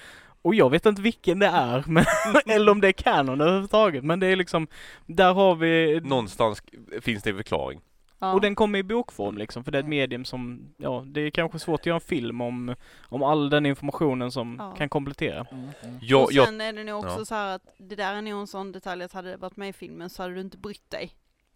Och 0.42 0.56
jag 0.56 0.70
vet 0.70 0.86
inte 0.86 1.02
vilken 1.02 1.40
det 1.40 1.48
är, 1.48 1.84
men, 1.88 2.06
eller 2.46 2.72
om 2.72 2.82
det 2.82 2.88
är 2.88 2.92
kanon 2.92 3.42
överhuvudtaget, 3.42 4.04
men 4.04 4.20
det 4.20 4.28
är 4.28 4.36
liksom, 4.36 4.68
där 5.06 5.34
har 5.34 5.56
vi, 5.56 6.02
Någonstans 6.04 6.64
finns 7.02 7.24
det 7.24 7.30
en 7.30 7.36
förklaring. 7.36 7.82
ja. 8.20 8.34
och 8.34 8.42
den 8.42 8.56
kommer 8.56 8.80
i 8.80 8.84
bokform 8.84 9.38
liksom, 9.38 9.64
för 9.64 9.72
det 9.72 9.78
är 9.78 9.84
ett 9.84 9.90
medium 9.90 10.26
som, 10.26 10.74
ja, 10.78 11.04
det 11.08 11.22
är 11.22 11.30
kanske 11.30 11.60
svårt 11.60 11.80
att 11.80 11.86
göra 11.86 11.96
en 11.96 12.02
film 12.02 12.42
om, 12.42 12.76
om 13.02 13.24
all 13.24 13.50
den 13.50 13.66
informationen 13.66 14.32
som 14.32 14.56
Ja. 14.60 14.72
kan 14.76 14.90
komplettera. 14.90 15.46
Mm, 15.52 15.70
mm. 15.84 16.00
Jag, 16.02 16.24
och 16.24 16.34
jag, 16.34 16.46
sen 16.46 16.62
är 16.62 16.74
det 16.74 16.84
nog 16.84 17.00
också 17.06 17.20
ja. 17.20 17.26
så 17.26 17.36
här 17.36 17.56
att 17.56 17.64
det 17.78 17.96
där 17.96 18.14
är 18.16 18.22
nog 18.22 18.40
en 18.40 18.48
sån 18.48 18.72
detalj 18.72 19.04
att 19.04 19.14
hade 19.14 19.30
det 19.30 19.38
varit 19.38 19.58
med 19.58 19.70
i 19.70 19.74
filmen 19.74 20.10
så 20.10 20.22
hade 20.24 20.34
du 20.36 20.42
inte 20.42 20.58
brytt 20.58 20.90
dig. 20.90 21.12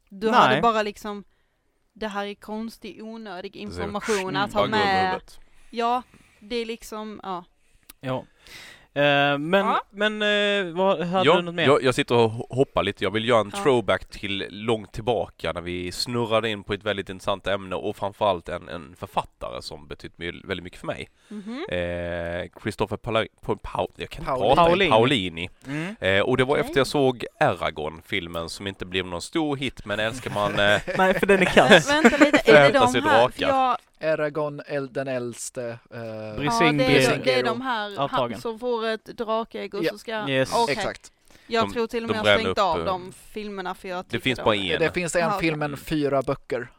Du 0.09 0.31
Nej. 0.31 0.39
hade 0.39 0.61
bara 0.61 0.83
liksom, 0.83 1.23
det 1.93 2.07
här 2.07 2.25
är 2.25 2.33
konstig 2.35 3.03
onödig 3.03 3.55
information 3.55 4.35
att 4.35 4.53
ha 4.53 4.67
med. 4.67 5.21
Ja, 5.69 6.03
det 6.39 6.55
är 6.55 6.65
liksom, 6.65 7.19
ja. 7.23 7.43
Ja. 8.03 8.23
Eh, 8.95 9.37
men, 9.37 9.53
Ja. 9.65 9.81
men 9.91 10.21
eh, 10.21 10.73
vad, 10.75 11.01
hade 11.03 11.25
Ja, 11.25 11.35
du 11.35 11.41
något 11.41 11.55
mer? 11.55 11.63
jag, 11.65 11.83
jag 11.83 11.95
sitter 11.95 12.15
och 12.15 12.31
ho- 12.31 12.55
hoppar 12.55 12.83
lite. 12.83 13.03
Jag 13.03 13.11
vill 13.11 13.27
göra 13.29 13.39
en 13.41 13.51
Ja. 13.55 13.63
throwback 13.63 14.05
till 14.09 14.45
långt 14.49 14.91
tillbaka 14.93 15.51
när 15.53 15.61
vi 15.61 15.91
snurrade 15.91 16.49
in 16.49 16.63
på 16.63 16.73
ett 16.73 16.83
väldigt 16.83 17.09
intressant 17.09 17.47
ämne 17.47 17.75
och 17.75 17.95
framförallt 17.95 18.49
en, 18.49 18.69
en 18.69 18.95
författare 18.99 19.61
som 19.61 19.87
betytt 19.87 20.13
väldigt 20.17 20.63
mycket 20.63 20.79
för 20.79 20.87
mig. 20.87 21.09
Mhm. 21.27 21.65
Eh, 21.69 22.61
Christopher 22.61 22.97
Paula, 22.97 23.25
pa, 23.41 23.55
pa, 23.55 23.87
jag 23.95 24.09
kan 24.09 24.21
inte 24.21 24.29
Paolini. 24.31 24.55
prata, 24.55 24.65
Paolini. 24.69 24.89
Paolini. 24.91 25.49
Mm. 25.67 25.95
Eh, 25.99 26.21
och 26.21 26.37
det 26.37 26.43
var 26.43 26.55
Okej. 26.55 26.65
efter 26.65 26.79
jag 26.79 26.87
såg 26.87 27.25
Eragon, 27.39 28.01
filmen 28.05 28.49
som 28.49 28.67
inte 28.67 28.85
blev 28.85 29.05
någon 29.05 29.21
stor 29.21 29.57
hit, 29.57 29.85
men 29.85 29.99
älskar 29.99 30.31
man 30.31 30.51
eh, 30.59 30.81
Nej, 30.97 31.19
för 31.19 31.25
den 31.25 31.41
är 31.41 31.45
kass. 31.45 31.89
Vänta 31.89 32.17
lite, 32.17 32.51
är 32.51 32.71
det 32.71 32.79
de 32.79 33.01
här? 33.09 33.77
Eragon 34.03 34.61
el, 34.67 34.93
den 34.93 35.07
äldste. 35.07 35.79
eh, 35.91 35.97
Bris- 35.97 36.43
ja, 36.43 36.51
Brising- 36.51 36.77
det, 36.77 37.05
är, 37.05 37.17
det 37.23 37.33
är 37.33 37.43
de 37.43 37.61
här 37.61 37.99
Avtagen. 37.99 38.31
han 38.31 38.41
som 38.41 38.59
får 38.59 38.85
ett 38.87 39.05
drakägg 39.05 39.73
och 39.75 39.83
Ja. 39.83 39.91
så 39.91 39.97
ska... 39.97 40.29
Yes. 40.29 40.51
Okej. 40.55 40.75
Exakt. 40.77 41.11
Jag 41.47 41.67
De- 41.67 41.73
tror 41.73 41.87
till 41.87 42.03
och 42.03 42.09
med 42.09 42.17
jag 42.25 42.39
stängt 42.39 42.47
upp, 42.47 42.59
av 42.59 42.79
eh, 42.79 42.85
de 42.85 43.11
filmerna 43.11 43.75
för 43.75 43.87
jag 43.89 44.05
det 44.09 44.19
finns 44.19 44.43
bara 44.43 44.55
en. 44.55 44.79
Det 44.79 44.91
finns 44.93 45.15
en 45.15 45.39
film 45.39 45.59
med 45.59 45.79
fyra 45.79 46.21
böcker. 46.21 46.71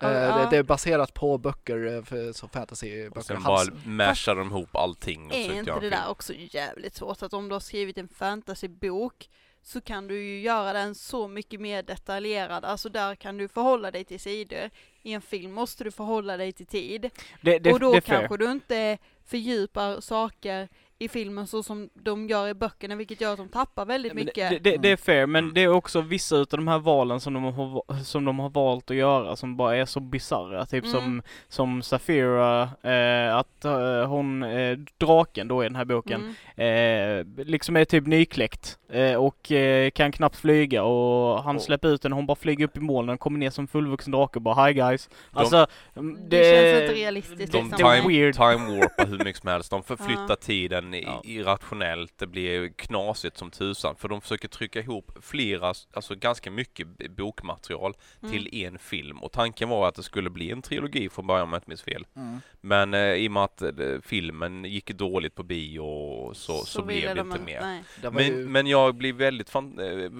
Ja. 0.00 0.08
det, 0.08 0.46
det 0.50 0.56
är 0.56 0.62
baserat 0.62 1.14
på 1.14 1.38
böcker, 1.38 1.96
eh, 1.96 2.02
för, 2.02 2.32
så 2.32 2.46
och 2.46 2.52
fantasyböcker. 2.52 3.20
sen 3.20 3.42
bara 3.42 3.64
mashar 3.84 4.34
de 4.34 4.48
ihop 4.48 4.76
allting 4.76 5.26
och 5.26 5.32
så 5.32 5.38
Är 5.38 5.58
inte 5.58 5.80
det 5.80 5.90
där 5.90 6.08
också 6.08 6.32
jävligt 6.36 6.94
svårt? 6.94 7.22
Att 7.22 7.32
om 7.34 7.48
du 7.48 7.54
har 7.54 7.60
skrivit 7.60 7.98
en 7.98 8.08
fantasybok 8.08 9.28
så 9.62 9.80
kan 9.80 10.06
du 10.06 10.22
ju 10.22 10.40
göra 10.40 10.72
den 10.72 10.94
så 10.94 11.28
mycket 11.28 11.60
mer 11.60 11.82
detaljerad. 11.82 12.64
Alltså 12.64 12.88
där 12.88 13.14
kan 13.14 13.36
du 13.36 13.48
förhålla 13.48 13.90
dig 13.90 14.04
till 14.04 14.20
sidor. 14.20 14.70
I 15.02 15.12
en 15.12 15.22
film 15.22 15.52
måste 15.52 15.84
du 15.84 15.90
förhålla 15.90 16.36
dig 16.36 16.52
till 16.52 16.66
tid. 16.66 17.10
Det, 17.40 17.58
det, 17.58 17.72
och 17.72 17.80
då 17.80 18.00
kanske 18.00 18.36
du 18.36 18.52
inte 18.52 18.98
fördjupar 19.24 20.00
saker 20.00 20.68
i 21.02 21.08
filmen 21.08 21.46
så 21.46 21.62
som 21.62 21.88
de 21.94 22.28
gör 22.28 22.48
i 22.48 22.54
böckerna, 22.54 22.94
vilket 22.94 23.20
gör 23.20 23.32
att 23.32 23.38
de 23.38 23.48
tappar 23.48 23.84
väldigt 23.84 24.14
mycket. 24.14 24.50
Det, 24.50 24.58
det, 24.58 24.76
det 24.76 24.88
är 24.88 24.96
fair, 24.96 25.26
men 25.26 25.44
Mm. 25.44 25.54
det 25.54 25.60
är 25.62 25.68
också 25.68 26.00
vissa 26.00 26.36
utav 26.36 26.58
de 26.58 26.68
här 26.68 26.78
valen 26.78 27.20
som 27.20 27.32
de 27.34 27.44
har, 27.44 28.02
som 28.04 28.24
de 28.24 28.38
har 28.38 28.50
valt 28.50 28.90
att 28.90 28.96
göra 28.96 29.36
som 29.36 29.56
bara 29.56 29.76
är 29.76 29.84
så 29.84 30.00
bisarra. 30.00 30.66
Typ 30.66 30.84
Mm. 30.84 30.92
som, 30.94 31.22
som 31.48 31.82
Safira, 31.82 32.62
eh, 32.82 33.36
att 33.36 33.64
eh, 33.64 34.06
hon, 34.06 34.42
eh, 34.42 34.78
draken 34.98 35.48
då 35.48 35.62
i 35.64 35.66
den 35.66 35.76
här 35.76 35.84
boken, 35.84 36.34
Mm. 36.56 37.26
eh, 37.38 37.44
liksom 37.46 37.76
är 37.76 37.84
typ 37.84 38.06
nykläckt 38.06 38.78
eh, 38.92 39.14
och 39.14 39.52
eh, 39.52 39.90
kan 39.90 40.12
knappt 40.12 40.36
flyga 40.36 40.82
och 40.82 41.42
han 41.42 41.56
Och- 41.56 41.62
släpper 41.62 41.88
ut 41.88 42.02
den 42.02 42.12
och 42.12 42.16
hon 42.16 42.26
bara 42.26 42.34
flyger 42.36 42.64
upp 42.64 42.76
i 42.76 42.80
molnen 42.80 43.14
och 43.14 43.20
kommer 43.20 43.38
ner 43.38 43.50
som 43.50 43.66
fullvuxen 43.68 44.12
drake 44.12 44.38
och 44.38 44.42
bara 44.42 44.66
hi 44.66 44.72
guys. 44.74 45.08
De- 45.32 45.38
Alltså, 45.38 45.66
mm, 45.96 46.18
Det, 46.28 46.38
det, 46.38 46.44
känns 46.44 46.82
inte 46.82 47.00
realistiskt 47.00 47.52
De 47.52 47.58
liksom. 47.58 47.70
det 47.70 47.82
är 47.84 48.00
time, 48.02 48.08
weird. 48.08 48.34
time 48.34 48.78
warpar 48.80 49.06
hur 49.06 49.18
mycket 49.18 49.36
som 49.42 49.48
helst. 49.50 49.70
De 49.70 49.82
förflyttar 49.82 50.36
tiden 50.36 50.91
Ja. 51.00 51.22
irrationellt. 51.24 52.18
Det 52.18 52.26
blir 52.26 52.68
knasigt 52.68 53.36
som 53.36 53.50
tusan. 53.50 53.96
För 53.96 54.08
de 54.08 54.20
försöker 54.20 54.48
trycka 54.48 54.80
ihop 54.80 55.18
flera, 55.20 55.74
alltså 55.92 56.14
ganska 56.14 56.50
mycket 56.50 56.86
bokmaterial 57.16 57.94
Mm. 58.20 58.32
till 58.32 58.64
en 58.64 58.78
film. 58.78 59.22
Och 59.22 59.32
tanken 59.32 59.68
var 59.68 59.88
att 59.88 59.94
det 59.94 60.02
skulle 60.02 60.30
bli 60.30 60.50
en 60.50 60.62
trilogi 60.62 61.08
från 61.08 61.26
början 61.26 61.42
om 61.42 61.52
jag 61.52 61.58
inte 61.58 61.70
minns 61.70 61.82
fel. 61.82 62.06
Mm. 62.16 62.40
Men 62.60 62.94
eh, 62.94 63.00
i 63.14 63.28
och 63.28 63.32
med 63.32 63.42
att 63.42 63.62
eh, 63.62 63.70
filmen 64.02 64.64
gick 64.64 64.90
dåligt 64.90 65.34
på 65.34 65.42
bio 65.42 65.80
och 65.80 66.36
så, 66.36 66.64
så, 66.64 66.82
blev 66.82 67.02
det 67.02 67.14
de 67.14 67.32
inte 67.32 67.42
mer. 67.42 67.82
Var 68.10 68.20
ju, 68.20 68.32
Men, 68.32 68.52
men 68.52 68.66
jag 68.66 68.94
blev 68.94 69.14
väldigt 69.14 69.50
fan, 69.50 69.78
eh, 69.78 70.10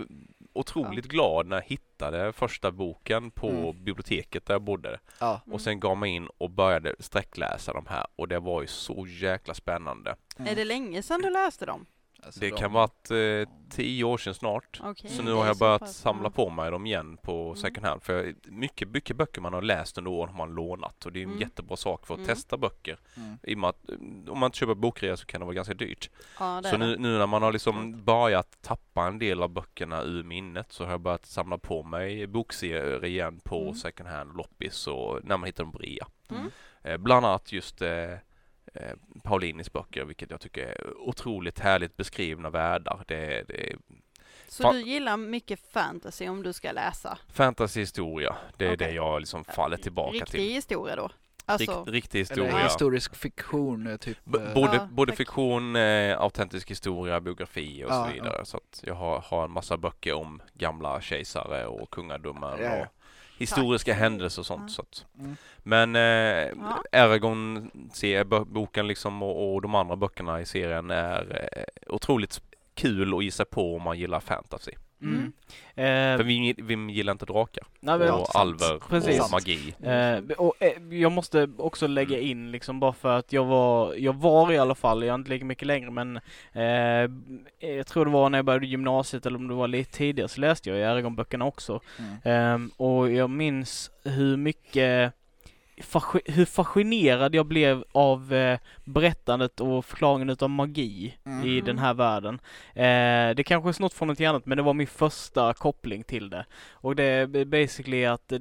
otroligt 0.52 1.04
glad 1.04 1.46
när 1.46 1.56
jag 1.56 1.64
hittade 1.64 2.32
första 2.32 2.72
boken 2.72 3.30
på 3.30 3.48
Mm. 3.48 3.84
biblioteket 3.84 4.46
där 4.46 4.54
jag 4.54 4.62
bodde. 4.62 4.98
ja. 5.20 5.40
Mm. 5.46 5.54
Och 5.54 5.60
sen 5.60 5.80
gav 5.80 5.96
mig 5.96 6.10
in 6.10 6.28
och 6.38 6.50
började 6.50 6.94
sträckläsa 6.98 7.72
de 7.72 7.86
här 7.86 8.06
och 8.16 8.28
det 8.28 8.38
var 8.38 8.60
ju 8.62 8.66
så 8.68 9.06
jäkla 9.06 9.54
spännande. 9.54 10.16
Mm. 10.38 10.52
Är 10.52 10.56
det 10.56 10.64
länge 10.64 11.02
sedan 11.02 11.22
du 11.22 11.30
läste 11.30 11.66
dem? 11.66 11.86
Alltså, 12.24 12.40
Det 12.40 12.50
de- 12.50 12.56
kan 12.56 12.72
vara 12.72 12.84
att, 12.84 13.10
eh, 13.10 13.48
tio 13.70 14.04
år 14.04 14.18
sedan 14.18 14.34
snart. 14.34 14.80
Okej, 14.84 15.10
Så 15.10 15.22
nu 15.22 15.32
har 15.32 15.46
jag 15.46 15.56
börjat 15.58 15.80
pass, 15.80 15.96
samla 15.96 16.24
ja. 16.24 16.30
på 16.30 16.50
mig 16.50 16.70
dem 16.70 16.86
igen 16.86 17.16
på 17.22 17.42
Mm. 17.44 17.56
second 17.56 17.86
hand. 17.86 18.02
För 18.02 18.34
mycket, 18.44 18.88
mycket 18.88 19.16
böcker 19.16 19.40
man 19.40 19.52
har 19.52 19.62
läst 19.62 19.98
under 19.98 20.10
åren 20.10 20.28
har 20.34 20.46
man 20.46 20.54
lånat 20.54 21.06
och 21.06 21.12
det 21.12 21.18
är 21.18 21.22
en 21.22 21.28
Mm. 21.28 21.40
jättebra 21.40 21.76
sak 21.76 22.06
för 22.06 22.14
att 22.14 22.18
Mm. 22.18 22.28
testa 22.28 22.56
böcker. 22.56 22.98
Mm. 23.16 23.38
I 23.42 23.54
och 23.54 23.58
med 23.58 23.70
att 23.70 23.90
om 24.28 24.38
man 24.38 24.46
inte 24.48 24.58
köper 24.58 24.74
bokrea 24.74 25.16
så 25.16 25.26
kan 25.26 25.40
det 25.40 25.44
vara 25.44 25.54
ganska 25.54 25.74
dyrt. 25.74 26.10
Ja, 26.38 26.62
Så 26.64 26.76
nu, 26.76 26.96
nu 26.98 27.18
när 27.18 27.26
man 27.26 27.42
har 27.42 27.52
liksom 27.52 28.04
börjat 28.04 28.58
tappa 28.62 29.06
en 29.06 29.18
del 29.18 29.42
av 29.42 29.48
böckerna 29.48 30.02
ur 30.02 30.22
minnet 30.22 30.72
så 30.72 30.84
har 30.84 30.90
jag 30.90 31.00
börjat 31.00 31.26
samla 31.26 31.58
på 31.58 31.82
mig 31.82 32.26
bokserier 32.26 33.04
igen 33.04 33.40
på 33.44 33.62
Mm. 33.62 33.74
second 33.74 34.08
hand, 34.08 34.36
loppis 34.36 34.86
och 34.86 35.20
när 35.24 35.36
man 35.36 35.46
hittar 35.46 35.64
dem 35.64 35.72
på 35.72 35.78
rea. 35.78 36.06
Mm. 36.30 36.50
Eh, 36.82 36.96
bland 36.96 37.26
annat 37.26 37.52
just 37.52 37.82
eh, 37.82 38.14
Paulinis 39.22 39.72
böcker, 39.72 40.04
vilket 40.04 40.30
jag 40.30 40.40
tycker 40.40 40.62
är 40.66 40.96
otroligt 40.98 41.58
härligt 41.58 41.96
beskrivna 41.96 42.50
världar. 42.50 43.04
Det, 43.06 43.44
det 43.48 43.70
är 43.72 43.76
Så 44.48 44.62
Fan. 44.62 44.74
du 44.74 44.80
gillar 44.80 45.16
mycket 45.16 45.60
fantasy 45.72 46.28
om 46.28 46.42
du 46.42 46.52
ska 46.52 46.72
läsa? 46.72 47.18
fantasyhistoria. 47.32 48.36
Det 48.56 48.64
är 48.66 48.74
Okej. 48.74 48.86
det 48.88 48.92
jag 48.94 49.20
liksom 49.20 49.44
faller 49.44 49.76
tillbaka 49.76 50.12
Riktig 50.16 50.30
till. 50.40 50.54
historia 50.54 50.96
då? 50.96 51.10
Alltså, 51.46 51.84
Rikt, 51.84 51.88
riktig 52.14 52.18
Eller 52.18 52.44
historia. 52.44 52.64
historisk 52.66 53.14
fiktion, 53.16 53.86
eh, 53.86 53.96
typ. 53.96 54.18
B- 54.24 54.38
eh, 54.46 54.54
både 54.54 54.76
Ja, 54.76 54.88
både 54.90 55.12
fiktion, 55.12 55.76
eh, 55.76 56.20
autentisk 56.20 56.70
historia, 56.70 57.20
biografi 57.20 57.84
och 57.84 57.90
Ja, 57.90 58.04
så 58.06 58.12
vidare. 58.12 58.44
Så 58.44 58.56
att 58.56 58.80
jag 58.86 58.94
har, 58.94 59.18
har 59.20 59.44
en 59.44 59.50
massa 59.50 59.76
böcker 59.76 60.12
om 60.14 60.42
gamla 60.54 61.00
kejsare 61.00 61.66
och 61.66 61.90
kungadömen 61.90 62.58
Ja, 62.60 62.76
ja. 62.76 62.80
och 62.82 62.86
historiska 63.42 63.94
händelser 63.94 64.42
och 64.42 64.46
sånt. 64.46 64.62
Ja. 64.66 64.68
Så 64.68 64.82
att. 64.82 65.06
Mm. 65.18 65.36
Men 65.58 65.96
eh, 65.96 66.02
Ja. 66.02 66.82
Aragon 66.92 67.70
ser 67.92 68.24
boken 68.44 68.86
liksom 68.86 69.22
och, 69.22 69.54
och 69.54 69.62
de 69.62 69.74
andra 69.74 69.96
böckerna 69.96 70.40
i 70.40 70.46
serien 70.46 70.90
är 70.90 71.48
eh, 71.56 71.94
otroligt 71.94 72.42
kul 72.74 73.14
att 73.14 73.24
gissa 73.24 73.44
på 73.44 73.76
om 73.76 73.82
man 73.82 73.98
gillar 73.98 74.20
fantasy. 74.20 74.72
Mm. 75.02 75.32
För 75.74 76.20
Eh, 76.20 76.26
vi, 76.26 76.54
vi 76.58 76.74
gillar 76.92 77.12
inte 77.12 77.24
drakar 77.26 77.64
nej, 77.80 77.98
men- 77.98 78.06
Ja, 78.08 78.14
och 78.14 78.26
sant. 78.26 78.36
alver 78.36 78.78
Precis. 78.88 79.20
och 79.20 79.30
magi. 79.32 79.74
Eh, 79.82 80.36
och, 80.38 80.54
eh, 80.62 80.72
jag 80.98 81.12
måste 81.12 81.48
också 81.58 81.86
lägga 81.86 82.16
Mm. 82.18 82.30
in 82.30 82.50
liksom 82.50 82.80
bara 82.80 82.92
för 82.92 83.18
att 83.18 83.32
jag 83.32 83.44
var, 83.44 83.94
jag 83.94 84.12
var 84.16 84.52
i 84.52 84.58
alla 84.58 84.74
fall, 84.74 85.02
jag 85.02 85.10
är 85.10 85.14
inte 85.14 85.30
lika 85.30 85.44
mycket 85.44 85.66
längre 85.66 85.90
men 85.90 86.16
eh, 86.52 87.10
jag 87.76 87.86
tror 87.86 88.04
det 88.04 88.10
var 88.10 88.30
när 88.30 88.38
jag 88.38 88.44
började 88.44 88.66
gymnasiet 88.66 89.26
eller 89.26 89.38
om 89.38 89.48
det 89.48 89.54
var 89.54 89.68
lite 89.68 89.92
tidigare 89.92 90.28
så 90.28 90.40
läste 90.40 90.68
jag 90.70 90.78
i 90.78 90.82
Eragon-böckerna 90.82 91.44
också. 91.44 91.80
Mm. 91.98 92.16
Ehm, 92.24 92.70
och 92.76 93.10
jag 93.12 93.30
minns 93.30 93.90
hur 94.04 94.36
mycket 94.36 95.12
fasci- 95.82 96.30
hur 96.32 96.44
fascinerad 96.44 97.34
jag 97.34 97.46
blev 97.46 97.84
av 97.92 98.32
eh, 98.34 98.58
berättandet 98.84 99.60
och 99.60 99.84
förklaringen 99.84 100.30
utav 100.30 100.50
magi 100.50 101.14
Mm. 101.24 101.46
i 101.48 101.60
den 101.60 101.78
här 101.78 101.94
världen. 101.94 102.34
Eh, 102.74 103.34
det 103.36 103.44
kanske 103.46 103.68
är 103.70 103.72
snott 103.72 103.92
från 103.94 104.08
något 104.08 104.20
annat 104.20 104.46
men 104.46 104.56
det 104.56 104.62
var 104.62 104.74
min 104.74 104.86
första 104.86 105.54
koppling 105.54 106.02
till 106.04 106.30
det. 106.30 106.46
Och 106.72 106.96
det 106.96 107.04
är 107.04 107.44
basically 107.44 108.04
att 108.04 108.32
eh, 108.32 108.38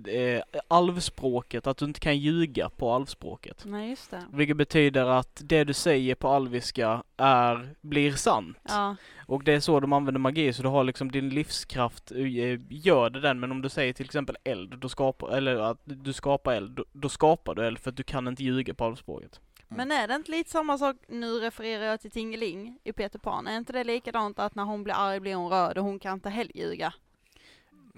alvspråket, 0.67 1.67
att 1.67 1.77
du 1.77 1.85
inte 1.85 1.99
kan 1.99 2.17
ljuga 2.17 2.69
på 2.69 2.91
alvspråket. 2.93 3.63
nej 3.65 3.89
just 3.89 4.11
det. 4.11 4.23
Vilket 4.33 4.57
betyder 4.57 5.05
att 5.05 5.41
det 5.43 5.63
du 5.63 5.73
säger 5.73 6.15
på 6.15 6.27
alviska 6.29 7.03
är, 7.21 7.69
blir 7.81 8.11
sant. 8.11 8.57
Ja, 8.63 8.95
Och 9.25 9.43
det 9.43 9.53
är 9.53 9.59
så 9.59 9.79
de 9.79 9.93
använder 9.93 10.19
magi, 10.19 10.53
så 10.53 10.63
du 10.63 10.69
har 10.69 10.83
liksom 10.83 11.11
din 11.11 11.29
livskraft, 11.29 12.11
eh, 12.11 12.59
gör 12.69 13.09
det 13.09 13.19
den, 13.21 13.39
men 13.39 13.51
om 13.51 13.61
du 13.61 13.69
säger 13.69 13.93
till 13.93 14.05
exempel 14.05 14.37
eld, 14.43 14.77
då 14.79 14.89
skapar, 14.89 15.29
eller 15.29 15.55
att 15.55 15.77
du 15.83 16.13
skapar 16.13 16.53
eld, 16.53 16.71
då, 16.71 16.85
då 16.91 17.09
skapar 17.09 17.55
du 17.55 17.67
eld 17.67 17.79
för 17.79 17.89
att 17.89 17.97
du 17.97 18.03
kan 18.03 18.27
inte 18.27 18.43
ljuga 18.43 18.73
på 18.73 18.85
alvspråket. 18.85 19.39
men 19.67 19.91
är 19.91 20.07
det 20.07 20.15
inte 20.15 20.31
lite 20.31 20.49
samma 20.49 20.77
sak, 20.77 20.95
nu 21.07 21.39
refererar 21.39 21.83
jag 21.85 22.01
till 22.01 22.11
Tingeling 22.11 22.79
i 22.83 22.93
Peter 22.93 23.19
Pan, 23.19 23.47
är 23.47 23.57
inte 23.57 23.73
det 23.73 23.83
likadant 23.83 24.39
att 24.39 24.55
när 24.55 24.63
hon 24.63 24.83
blir 24.83 24.93
arg 24.97 25.19
blir 25.19 25.35
hon 25.35 25.49
röd 25.51 25.77
och 25.77 25.83
hon 25.83 25.99
kan 25.99 26.13
inte 26.13 26.29
heller 26.29 26.57
ljuga? 26.57 26.93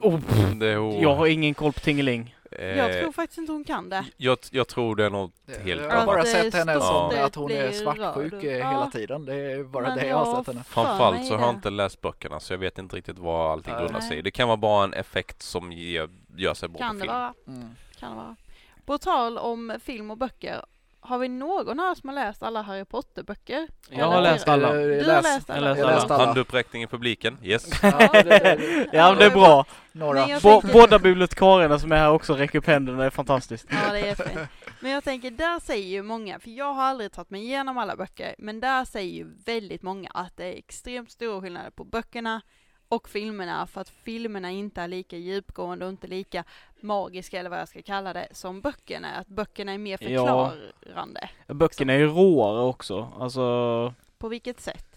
Oh, 0.02 0.20
Det 0.60 0.68
är 0.68 0.78
o- 0.80 1.00
jag 1.02 1.16
har 1.16 1.28
ingen 1.28 1.54
koll 1.54 1.74
på 1.74 1.80
Tingeling. 1.80 2.36
Eh, 2.60 2.66
Jag 2.78 3.00
tror 3.02 3.12
faktiskt 3.12 3.38
inte 3.38 3.52
hon 3.52 3.64
kan 3.64 3.90
det. 3.90 4.06
jag, 4.18 4.38
jag 4.52 4.68
tror 4.68 4.96
det 4.96 5.06
är 5.06 5.10
något 5.10 5.32
Det- 5.46 5.64
helt 5.64 5.82
jag 5.82 5.90
har 5.92 6.06
bara 6.06 6.24
sett 6.26 6.54
henne 6.54 6.74
som 6.74 6.82
stolthet 6.82 7.24
att 7.26 7.36
hon 7.36 7.52
är 7.52 7.72
svartsjuk 7.72 8.34
rörd. 8.34 8.44
eh, 8.44 8.58
Ja. 8.58 8.70
hela 8.72 8.90
tiden. 8.92 9.26
Det 9.26 9.36
är 9.36 9.64
bara 9.64 9.88
Men 9.88 9.98
det 9.98 10.08
jag 10.08 10.18
har 10.26 10.36
sett 10.38 10.48
henne. 10.48 10.64
För 10.64 10.74
Framförallt 10.84 11.26
så 11.28 11.34
har 11.34 11.40
jag 11.42 11.54
det. 11.54 11.56
inte 11.56 11.70
läst 11.70 12.02
böckerna 12.02 12.40
så 12.40 12.54
jag 12.54 12.58
vet 12.58 12.78
inte 12.78 12.96
riktigt 12.96 13.20
vad 13.20 13.52
allting 13.52 13.74
grundar 13.74 14.00
sig 14.00 14.18
i. 14.18 14.22
Det 14.22 14.32
kan 14.32 14.48
vara 14.48 14.58
bara 14.58 14.84
en 14.84 14.94
effekt 14.94 15.42
som 15.42 15.72
ger, 15.72 16.10
gör 16.36 16.54
sig 16.54 16.70
bra 16.70 16.80
Kan 16.80 16.90
på 16.90 16.94
det 16.94 17.00
film. 17.02 17.14
vara. 17.14 17.34
Mm. 17.48 17.70
Kan 18.00 18.10
det 18.12 18.16
vara. 18.18 18.36
På 18.86 18.98
tal 18.98 19.38
om 19.38 19.74
film 19.84 20.12
och 20.12 20.18
böcker, 20.18 20.66
har 21.04 21.18
vi 21.18 21.28
någon 21.28 21.80
här 21.80 21.96
som 21.96 22.10
har 22.10 22.16
läst 22.16 22.44
alla 22.44 22.62
Harry 22.62 22.86
Potter-böcker? 22.86 23.68
Jag 23.90 24.06
har 24.06 24.22
läst 24.22 24.48
alla. 24.48 24.74
Du 24.74 24.82
jag 24.94 25.00
har 25.06 25.22
läst- 25.22 25.24
läst 25.24 25.50
alla? 25.50 25.78
Jag 25.78 25.88
läste 25.88 26.14
alla. 26.14 26.26
Handuppräckning 26.26 26.84
i 26.84 26.88
publiken, 26.88 27.38
yes. 27.44 27.70
Ja, 27.84 28.10
det, 28.14 28.24
det, 28.24 28.88
Ja, 28.94 29.10
men 29.10 29.18
det 29.18 29.26
är 29.26 29.30
bra. 29.30 29.66
några. 29.92 30.20
Men 30.22 30.30
jag 30.30 30.42
Bå- 30.42 30.62
tänker- 30.62 30.74
Båda 30.80 31.00
bibliotekarierna 31.00 31.80
som 31.80 31.92
är 31.92 31.96
här 31.98 32.12
också 32.12 32.34
räcker 32.34 32.58
upp 32.60 32.68
händerna, 32.68 32.98
det 33.00 33.06
är 33.06 33.10
fantastiskt. 33.10 33.68
Ja, 33.70 33.92
det 33.94 34.00
är 34.00 34.06
jättefint. 34.06 34.40
Men 34.80 34.92
jag 34.92 35.04
tänker, 35.04 35.32
där 35.32 35.60
säger 35.60 35.88
ju 35.88 36.04
många, 36.04 36.40
för 36.40 36.50
jag 36.50 36.74
har 36.74 36.84
aldrig 36.84 37.12
tagit 37.12 37.30
mig 37.30 37.42
igenom 37.44 37.78
alla 37.78 37.96
böcker, 37.96 38.36
men 38.38 38.60
där 38.60 38.86
säger 38.86 39.14
ju 39.14 39.28
väldigt 39.46 39.82
många 39.82 40.10
att 40.14 40.38
det 40.38 40.46
är 40.46 40.58
extremt 40.58 41.12
stora 41.12 41.42
skillnader 41.42 41.70
på 41.70 41.84
böckerna 41.84 42.42
och 42.94 43.10
filmerna, 43.10 43.68
för 43.68 43.82
att 43.82 43.90
filmerna 43.90 44.52
inte 44.52 44.82
är 44.82 44.88
lika 44.88 45.18
djupgående 45.18 45.86
och 45.86 45.92
inte 45.92 46.08
lika 46.08 46.44
magiska, 46.82 47.40
eller 47.40 47.50
vad 47.50 47.60
jag 47.60 47.68
ska 47.68 47.82
kalla 47.82 48.14
det, 48.14 48.28
som 48.32 48.62
böckerna. 48.62 49.08
Att 49.16 49.28
böckerna 49.28 49.72
är 49.72 49.78
mer 49.78 49.98
Ja. 50.02 50.52
förklarande. 50.54 51.30
Böckerna 51.48 51.94
är 51.94 51.98
ju 51.98 52.08
råare 52.08 52.62
också, 52.64 53.12
alltså 53.20 53.94
På 54.18 54.28
vilket 54.28 54.60
sätt? 54.62 54.93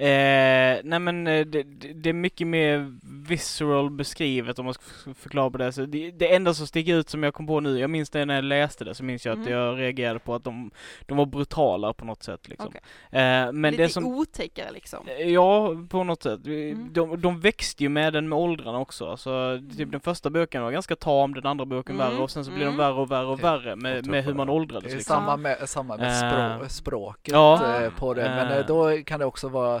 Eh, 0.00 0.78
nej 0.84 0.98
men 0.98 1.26
eh, 1.26 1.46
det, 1.46 1.62
det 1.62 1.92
det 1.92 2.08
är 2.08 2.12
mycket 2.12 2.46
mer 2.46 2.92
visceral 3.28 3.90
beskrivet 3.90 4.58
om 4.58 4.64
man 4.64 4.74
ska 4.74 4.82
förklara 5.14 5.50
på 5.50 5.58
det. 5.58 5.72
Så 5.72 5.80
det, 5.86 6.10
det 6.10 6.34
enda 6.34 6.54
som 6.54 6.66
sticker 6.66 6.94
ut 6.94 7.08
som 7.08 7.22
jag 7.22 7.34
kom 7.34 7.46
på 7.46 7.60
nu, 7.60 7.78
jag 7.78 7.90
minns 7.90 8.10
det 8.10 8.24
när 8.24 8.34
jag 8.34 8.44
läste 8.44 8.84
det, 8.84 8.94
så 8.94 9.04
minns 9.04 9.26
jag 9.26 9.32
att 9.32 9.38
Mm. 9.46 9.52
jag 9.58 9.78
reagerade 9.78 10.18
på 10.18 10.34
att 10.34 10.44
de, 10.44 10.70
de 11.06 11.16
var 11.18 11.26
brutala 11.26 11.92
på 11.92 12.04
något 12.04 12.22
sätt 12.22 12.48
liksom. 12.48 12.68
Okej. 12.68 12.80
Eh, 13.20 13.52
men 13.52 13.70
Lite 13.70 13.82
det 13.82 13.88
som... 13.88 14.06
otäckare 14.06 14.70
liksom. 14.72 14.98
Ja, 15.18 15.70
på 15.88 16.04
något 16.04 16.22
sätt. 16.22 16.46
Mm. 16.46 16.92
De, 16.92 17.20
de 17.20 17.40
växte 17.40 17.82
ju 17.82 17.88
med 17.88 18.12
den 18.12 18.28
med 18.28 18.38
åldrarna 18.38 18.78
också. 18.78 19.16
Så 19.16 19.60
typ 19.76 19.90
den 19.90 20.00
första 20.00 20.30
boken 20.30 20.62
var 20.62 20.70
ganska 20.72 20.96
tam, 20.96 21.34
den 21.34 21.46
andra 21.46 21.64
boken 21.64 21.94
Mm. 21.96 22.10
värre 22.10 22.22
och 22.22 22.30
sen 22.30 22.44
så 22.44 22.50
blir 22.50 22.64
de 22.64 22.74
Mm. 22.74 22.76
värre 22.78 22.94
och 23.00 23.10
värre 23.10 23.26
och 23.26 23.44
värre 23.44 23.76
med, 23.76 24.06
med 24.06 24.24
hur 24.24 24.34
man 24.34 24.48
åldrades 24.48 24.84
Det 24.84 24.90
är 24.90 24.96
liksom. 24.96 25.16
samma 25.16 25.36
med, 25.36 25.68
samma 25.68 25.96
med 25.96 26.62
Eh, 26.62 26.68
språket 26.68 27.32
ja. 27.34 27.80
eh, 27.82 27.90
på 27.90 28.14
det, 28.14 28.22
men 28.22 28.46
Eh. 28.52 28.56
eh, 28.58 28.66
då 28.66 28.98
kan 29.06 29.20
det 29.20 29.26
också 29.26 29.48
vara, 29.48 29.80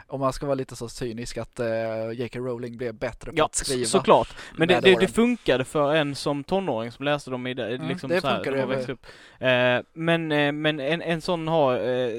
om 0.11 0.19
man 0.19 0.33
ska 0.33 0.45
vara 0.45 0.55
lite 0.55 0.75
så 0.75 0.89
cynisk, 0.89 1.37
att 1.37 1.59
eh, 1.59 1.67
J.K. 2.15 2.39
Rowling 2.39 2.77
blev 2.77 2.93
bättre 2.95 3.31
på 3.31 3.37
Ja, 3.37 3.45
att 3.45 3.55
skriva. 3.55 3.85
så, 3.85 3.89
såklart. 3.89 4.35
Men 4.57 4.67
det, 4.67 4.79
det, 4.79 4.95
det 4.99 5.07
funkade 5.07 5.65
för 5.65 5.95
en 5.95 6.15
som 6.15 6.43
tonåring 6.43 6.91
som 6.91 7.05
läste 7.05 7.31
dem 7.31 7.47
i 7.47 7.53
det, 7.53 7.67
Mm, 7.75 7.87
liksom 7.87 8.09
det 8.09 8.21
så 8.21 8.27
här, 8.27 8.47
över- 8.47 8.65
växte 8.75 8.91
upp. 8.91 9.05
Eh, 9.39 9.79
men 9.93 10.31
eh, 10.31 10.51
men 10.51 10.79
en, 10.79 11.01
en 11.01 11.21
sån 11.21 11.47
har, 11.47 11.75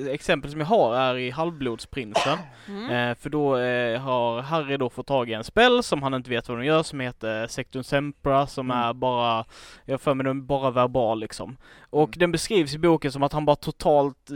exempel 0.09 0.51
som 0.51 0.61
jag 0.61 0.67
har 0.67 0.95
är 0.97 1.17
i 1.19 1.31
Halvblodsprinsen. 1.31 2.39
Mm. 2.69 3.15
För 3.17 3.31
då 3.31 3.57
har 3.99 4.41
Harry 4.43 4.77
då 4.77 4.91
fått 4.91 5.07
tag 5.07 5.31
i 5.31 5.33
en 5.33 5.45
spel 5.45 5.83
som 5.83 6.03
han 6.03 6.15
inte 6.15 6.31
vet 6.31 6.49
vad 6.49 6.59
de 6.59 6.65
gör 6.65 6.83
som 6.83 7.01
heter 7.01 7.47
Sectum 7.47 7.85
Sempra 7.85 8.47
som 8.47 8.71
Mm. 8.71 8.83
är 8.85 8.93
bara, 8.93 9.45
jag 9.85 10.01
för 10.01 10.15
mig 10.15 10.25
den 10.25 10.47
bara 10.47 10.71
verbal 10.71 11.21
liksom. 11.21 11.57
Och 11.91 12.09
Mm. 12.09 12.19
den 12.19 12.33
beskrivs 12.33 12.75
i 12.75 12.79
boken 12.79 13.13
som 13.13 13.23
att 13.23 13.33
han 13.33 13.45
bara 13.45 13.57
totalt 13.57 14.31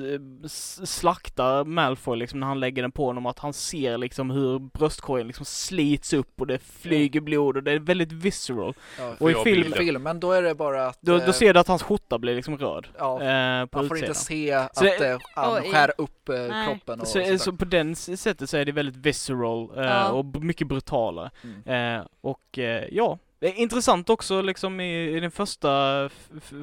slaktar 0.85 1.65
Malfoy 1.65 2.17
liksom 2.17 2.41
när 2.41 2.47
han 2.47 2.61
lägger 2.61 2.83
den 2.83 2.93
på 2.93 3.07
honom, 3.07 3.27
att 3.27 3.39
han 3.47 3.53
ser 3.53 3.99
liksom 3.99 4.31
hur 4.31 4.59
bröstkorgen 4.59 5.27
liksom 5.27 5.45
slits 5.47 6.13
upp 6.13 6.41
och 6.41 6.47
det 6.47 6.59
flyger 6.59 7.21
blod 7.21 7.57
och 7.57 7.63
det 7.63 7.73
är 7.73 7.79
väldigt 7.79 8.13
visceral. 8.13 8.75
Ja, 8.99 9.15
Och 9.19 9.31
i 9.31 9.35
film, 9.35 9.73
filmen, 9.77 10.21
då 10.21 10.33
är 10.33 10.43
det 10.43 10.55
bara 10.55 10.87
att 10.87 10.99
då, 11.01 11.17
eh, 11.17 11.27
då 11.27 11.33
ser 11.33 11.55
du 11.55 11.61
att 11.61 11.69
hans 11.69 11.83
skjorta 11.83 12.19
blir 12.19 12.35
liksom 12.37 12.59
röd. 12.59 12.87
ja, 12.99 13.23
Eh, 13.23 13.67
på 13.67 13.79
man 13.79 13.89
får 13.89 13.97
utsidan. 13.97 14.11
inte 14.11 14.21
se 14.21 14.53
att 14.53 14.75
det- 14.75 15.11
eh, 15.11 15.19
han 15.35 15.63
skär 15.63 15.93
upp 15.99 16.29
eh, 16.29 16.35
Nej. 16.39 16.67
kroppen 16.67 17.01
och 17.01 17.07
Så, 17.07 17.13
sådär. 17.13 17.39
så 17.39 17.53
på 17.53 17.65
den 17.65 17.97
sättet 17.97 18.51
så 18.51 18.57
är 18.57 18.65
det 18.65 18.73
väldigt 18.73 18.97
visceral 18.97 19.71
eh, 19.79 19.85
Ja. 19.85 20.09
och 20.11 20.25
mycket 20.25 20.67
brutalare. 20.67 21.31
Mm. 21.65 21.99
Eh, 22.01 22.07
och 22.21 22.59
eh, 22.59 22.85
ja, 22.93 23.19
det 23.39 23.47
är 23.49 23.55
intressant 23.55 24.11
också 24.11 24.43
liksom 24.43 24.81
i, 24.81 25.17
i 25.17 25.21
den 25.21 25.31
första, 25.31 26.11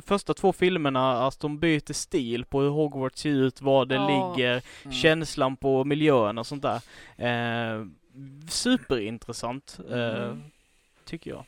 första 0.06 0.34
två 0.34 0.54
filmerna 0.54 1.28
att 1.28 1.40
de 1.40 1.60
byter 1.60 1.94
stil 1.94 2.46
på 2.46 2.62
hur 2.62 2.70
Hogwarts 2.70 3.22
ser 3.22 3.30
ut, 3.30 3.62
var 3.62 3.86
det 3.86 3.96
Ja. 3.96 4.08
ligger, 4.36 4.62
Mm. 4.84 4.94
känslan 4.94 5.56
på 5.58 5.84
miljön 5.84 6.38
och 6.38 6.48
sånt 6.48 6.64
där. 6.64 6.82
Eh, 7.18 7.86
superintressant, 8.50 9.80
eh, 9.90 10.24
Mm. 10.24 10.44
tycker 11.06 11.32
jag. 11.32 11.44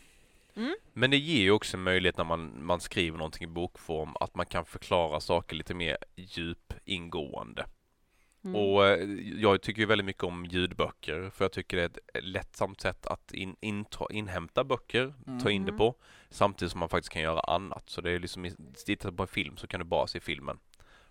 Men 0.93 1.11
det 1.11 1.17
ger 1.17 1.41
ju 1.41 1.51
också 1.51 1.77
en 1.77 1.83
möjlighet 1.83 2.17
när 2.17 2.23
man, 2.25 2.65
man 2.65 2.79
skriver 2.79 3.17
någonting 3.17 3.43
i 3.43 3.47
bokform 3.47 4.09
att 4.19 4.35
man 4.35 4.45
kan 4.45 4.65
förklara 4.65 5.19
saker 5.19 5.55
lite 5.55 5.73
mer 5.73 5.97
djup 6.15 6.73
ingående. 6.85 7.65
Mm. 8.45 8.55
Och 8.55 8.85
eh, 8.85 9.09
jag 9.41 9.61
tycker 9.61 9.79
ju 9.81 9.85
väldigt 9.85 10.05
mycket 10.05 10.23
om 10.23 10.45
ljudböcker 10.45 11.29
för 11.29 11.45
jag 11.45 11.51
tycker 11.51 11.77
det 11.77 11.83
är 11.83 11.85
ett 11.85 12.23
lättsamt 12.23 12.81
sätt 12.81 13.05
att 13.05 13.33
in, 13.33 13.55
inta, 13.61 14.05
inhämta 14.11 14.63
böcker, 14.63 15.13
ta 15.43 15.51
in 15.51 15.61
det 15.65 15.69
Mm. 15.69 15.77
på 15.77 15.95
samtidigt 16.29 16.71
som 16.71 16.79
man 16.79 16.89
faktiskt 16.89 17.11
kan 17.13 17.21
göra 17.21 17.39
annat. 17.39 17.89
Så 17.89 18.01
det 18.01 18.11
är 18.11 18.19
liksom, 18.19 18.49
tittar 18.85 19.11
på 19.11 19.23
en 19.23 19.27
film 19.27 19.57
så 19.57 19.67
kan 19.67 19.79
du 19.79 19.85
bara 19.85 20.07
se 20.07 20.19
filmen. 20.19 20.57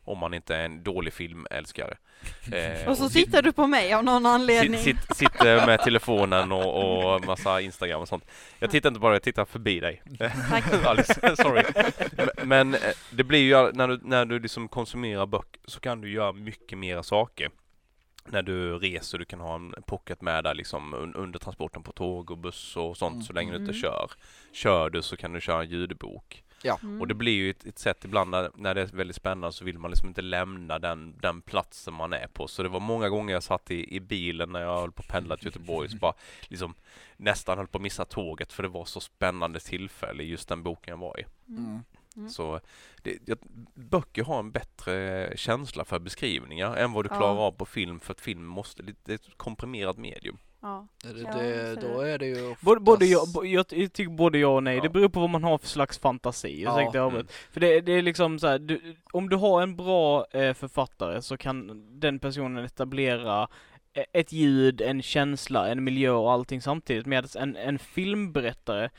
Om 0.05 0.19
man 0.19 0.35
inte 0.35 0.57
är 0.57 0.65
en 0.65 0.83
dålig 0.83 1.13
filmälskare. 1.13 1.97
Eh, 2.53 2.89
Och 2.89 2.97
så 2.97 3.05
sit- 3.09 3.13
tittar 3.25 3.43
du 3.43 3.53
på 3.53 3.67
mig 3.67 3.93
av 3.93 4.05
någon 4.05 4.27
anledning. 4.27 4.81
Sitt, 4.81 5.01
sitt, 5.03 5.17
sitter 5.17 5.67
med 5.67 5.81
telefonen 5.81 6.53
och, 6.53 7.15
och 7.15 7.25
massa 7.27 7.61
Instagram 7.61 8.01
och 8.01 8.09
sånt. 8.09 8.25
Jag 8.59 8.71
tittar 8.71 8.89
inte 8.89 9.01
bara, 9.01 9.13
jag 9.15 9.23
tittar 9.23 9.45
förbi 9.45 9.81
dig. 9.81 10.03
Tack. 10.51 10.65
Alice, 10.85 11.37
sorry. 11.37 11.63
Men- 12.45 12.75
eh, 12.75 12.81
det 13.11 13.25
blir 13.25 13.39
ju, 13.41 13.73
när 13.73 13.89
du, 13.89 14.01
när 14.03 14.25
du 14.25 14.39
liksom 14.39 14.69
konsumerar 14.69 15.27
böcker 15.27 15.61
så 15.65 15.81
kan 15.81 16.01
du 16.01 16.11
göra 16.13 16.33
mycket 16.33 16.79
mera 16.79 17.03
saker. 17.03 17.51
När 18.27 18.43
du 18.43 18.79
reser, 18.79 19.19
du 19.19 19.25
kan 19.25 19.41
ha 19.41 19.55
en 19.55 19.75
pocket 19.87 20.21
med 20.23 20.45
där 20.45 20.55
liksom 20.55 20.95
un- 20.95 21.17
under 21.17 21.39
transporten 21.39 21.83
på 21.83 21.93
tåg 21.93 22.31
och 22.31 22.39
buss 22.39 22.77
och 22.77 22.97
sånt 22.97 23.13
Mm. 23.15 23.25
så 23.25 23.33
länge 23.33 23.51
du 23.53 23.57
inte 23.59 23.71
Mm. 23.71 23.83
kör. 23.83 24.11
Kör 24.53 24.91
du 24.91 25.03
så 25.03 25.17
kan 25.17 25.33
du 25.33 25.41
köra 25.41 25.63
en 25.63 25.69
ljudbok. 25.71 26.44
Mm. 26.83 27.01
Och 27.01 27.09
det 27.09 27.15
blir 27.15 27.33
ju 27.33 27.51
ett, 27.51 27.67
ett 27.67 27.79
sätt 27.79 28.05
ibland 28.05 28.31
när, 28.31 28.51
när 28.55 28.75
det 28.75 28.81
är 28.81 28.87
väldigt 28.87 29.17
spännande 29.17 29.53
så 29.53 29.65
vill 29.65 29.79
man 29.79 29.91
liksom 29.91 30.09
inte 30.09 30.23
lämna 30.23 30.79
den, 30.79 31.15
den 31.19 31.43
platsen 31.43 31.95
man 31.95 32.13
är 32.13 32.27
på. 32.27 32.49
Så 32.49 32.63
det 32.63 32.69
var 32.69 32.81
många 32.81 33.09
gånger 33.09 33.35
jag 33.35 33.43
satt 33.43 33.71
i, 33.71 33.97
i 33.97 34.01
bilen 34.01 34.53
när 34.53 34.61
jag 34.61 34.81
höll 34.81 34.93
på 34.93 35.03
att 35.03 35.09
pendla 35.09 35.37
till 35.37 35.47
Göteborg 35.47 35.89
så 35.89 35.97
bara 35.97 36.15
liksom 36.49 36.75
nästan 37.17 37.59
höll 37.59 37.67
på 37.67 37.79
att 37.79 37.83
missa 37.83 38.05
tåget 38.05 38.53
för 38.53 38.63
det 38.63 38.69
var 38.69 38.85
så 38.85 39.01
spännande 39.01 39.61
tillfälle 39.61 40.23
i 40.23 40.27
just 40.27 40.49
den 40.49 40.63
boken 40.63 40.93
jag 40.93 40.99
var 40.99 41.21
i. 41.21 41.25
Mm. 41.49 41.81
Mm. 42.17 42.29
Så 42.29 42.61
det, 43.03 43.19
jag, 43.25 43.39
böcker 43.75 44.25
har 44.25 44.39
en 44.39 44.53
bättre 44.53 45.33
känsla 45.37 45.85
för 45.85 45.99
beskrivningar 45.99 46.77
än 46.77 46.93
vad 46.93 47.05
du 47.05 47.09
Ja. 47.13 47.17
klarar 47.17 47.39
av 47.39 47.53
på 47.53 47.67
film 47.67 48.01
för 48.01 48.13
att 48.13 48.21
film 48.21 48.45
måste, 48.45 48.83
det 48.83 49.13
är 49.13 49.15
ett 49.15 49.37
komprimerat 49.37 49.99
medium. 49.99 50.39
Ja. 50.67 50.87
Det, 51.03 51.13
det, 51.13 51.75
då 51.81 52.01
är 52.01 52.19
det 52.19 52.27
ju 52.27 52.55
Både, 52.61 52.81
både 52.81 53.05
jag, 53.07 53.23
oftast- 53.23 53.47
jag 53.47 53.69
ty- 53.69 53.89
tycker 53.89 54.11
både 54.13 54.39
ja 54.39 54.49
och 54.49 54.63
nej, 54.63 54.77
Ja. 54.77 54.83
det 54.83 54.89
beror 54.89 55.09
på 55.09 55.21
vad 55.21 55.31
man 55.31 55.45
har 55.45 55.59
för 55.59 55.67
slags 55.67 55.99
fantasi. 55.99 56.63
Ja. 56.63 56.81
Ja. 56.83 56.91
Jag 56.95 57.13
Mm. 57.15 57.27
För 57.53 57.61
det, 57.61 57.81
det 57.81 57.93
är 57.93 58.03
liksom 58.03 58.39
så 58.39 58.47
här, 58.47 58.59
du, 58.59 58.97
om 59.13 59.29
du 59.29 59.37
har 59.37 59.63
en 59.63 59.77
bra 59.77 60.27
eh, 60.31 60.55
författare 60.55 61.23
så 61.23 61.37
kan 61.37 61.85
den 62.01 62.19
personen 62.19 62.65
etablera 62.65 63.49
ett 64.13 64.33
ljud, 64.33 64.81
en 64.81 65.03
känsla, 65.03 65.69
en 65.69 65.85
miljö 65.85 66.11
och 66.11 66.33
allting 66.33 66.61
samtidigt. 66.61 67.07
Medan 67.07 67.29
en, 67.39 67.57
en 67.57 67.79
filmberättare 67.79 68.91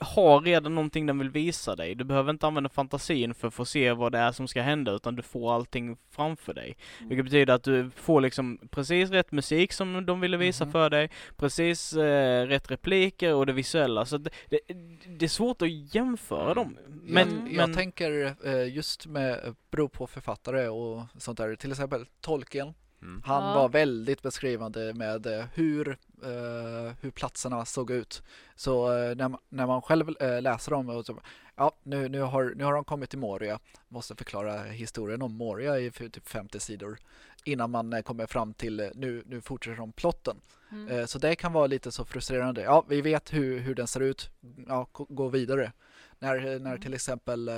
har 0.00 0.40
redan 0.40 0.74
någonting 0.74 1.06
den 1.06 1.18
vill 1.18 1.30
visa 1.30 1.76
dig. 1.76 1.94
Du 1.94 2.04
behöver 2.04 2.30
inte 2.30 2.46
använda 2.46 2.70
fantasin 2.70 3.34
för 3.34 3.48
att 3.48 3.54
få 3.54 3.64
se 3.64 3.92
vad 3.92 4.12
det 4.12 4.18
är 4.18 4.32
som 4.32 4.48
ska 4.48 4.62
hända 4.62 4.92
utan 4.92 5.16
du 5.16 5.22
får 5.22 5.54
allting 5.54 5.96
framför 6.10 6.54
dig. 6.54 6.76
Vilket 7.00 7.24
betyder 7.24 7.54
att 7.54 7.62
du 7.64 7.90
får 7.90 8.20
liksom 8.20 8.58
precis 8.70 9.10
rätt 9.10 9.32
musik 9.32 9.72
som 9.72 10.06
de 10.06 10.20
ville 10.20 10.36
visa 10.36 10.64
Mhm. 10.64 10.72
för 10.72 10.90
dig, 10.90 11.10
precis 11.36 11.92
eh, 11.92 12.46
rätt 12.46 12.70
repliker 12.70 13.34
och 13.34 13.46
det 13.46 13.52
visuella. 13.52 14.04
Så 14.06 14.18
det, 14.18 14.30
det, 14.50 14.60
det 15.18 15.24
är 15.24 15.28
svårt 15.28 15.62
att 15.62 15.94
jämföra 15.94 16.42
Mm. 16.52 16.54
dem. 16.54 16.76
Men, 17.02 17.28
jag, 17.30 17.42
men 17.42 17.54
jag 17.54 17.74
tänker 17.74 18.34
eh, 18.44 18.74
just 18.74 19.06
med, 19.06 19.54
beror 19.70 19.88
på 19.88 20.06
författare 20.06 20.68
och 20.68 21.02
sånt 21.18 21.38
där, 21.38 21.56
till 21.56 21.70
exempel 21.70 22.06
Tolkien. 22.20 22.74
Mm. 23.04 23.22
Han 23.24 23.42
Ja. 23.44 23.54
var 23.54 23.68
väldigt 23.68 24.22
beskrivande 24.22 24.94
med 24.94 25.26
eh, 25.26 25.44
hur, 25.54 25.88
eh, 26.22 26.92
hur 27.00 27.10
platserna 27.10 27.64
såg 27.64 27.90
ut. 27.90 28.22
Så 28.54 28.92
eh, 28.92 29.16
när, 29.16 29.28
man, 29.28 29.40
när 29.48 29.66
man 29.66 29.82
själv 29.82 30.08
eh, 30.20 30.42
läser 30.42 30.70
dem 30.70 30.88
och 30.88 31.06
så, 31.06 31.20
ja, 31.56 31.72
nu, 31.82 32.08
nu, 32.08 32.20
har, 32.20 32.52
nu 32.56 32.64
har 32.64 32.72
de 32.74 32.84
kommit 32.84 33.10
till 33.10 33.18
Moria, 33.18 33.58
måste 33.88 34.16
förklara 34.16 34.62
historien 34.62 35.22
om 35.22 35.32
Moria 35.32 35.78
i 35.78 35.90
typ 35.90 36.28
50 36.28 36.60
sidor 36.60 36.98
innan 37.44 37.70
man 37.70 37.92
eh, 37.92 38.00
kommer 38.02 38.26
fram 38.26 38.54
till, 38.54 38.80
eh, 38.80 38.88
nu, 38.94 39.22
nu 39.26 39.40
fortsätter 39.40 39.76
de 39.76 39.92
plotten. 39.92 40.36
Mm. 40.72 41.06
Så 41.06 41.18
det 41.18 41.34
kan 41.36 41.52
vara 41.52 41.66
lite 41.66 41.92
så 41.92 42.04
frustrerande. 42.04 42.62
Ja, 42.62 42.84
vi 42.88 43.00
vet 43.00 43.32
hur, 43.32 43.58
hur 43.58 43.74
den 43.74 43.86
ser 43.86 44.00
ut. 44.00 44.30
Ja, 44.68 44.86
gå- 44.92 45.06
gå 45.10 45.28
vidare. 45.28 45.72
När, 46.18 46.40
när 46.40 46.70
Mm. 46.70 46.80
till 46.80 46.94
exempel 46.94 47.50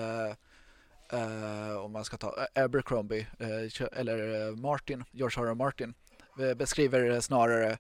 eh, 1.13 1.69
eh, 1.71 1.77
om 1.77 1.93
man 1.93 2.05
ska 2.05 2.17
ta 2.17 2.35
eh, 2.55 2.65
Abercrombie 2.65 3.27
eh, 3.39 3.69
kö- 3.71 3.89
eller 3.93 4.51
Martin, 4.57 5.05
George 5.11 5.43
R. 5.45 5.47
R. 5.51 5.55
Martin 5.55 5.95
beskriver 6.57 7.21
snarare 7.21 7.79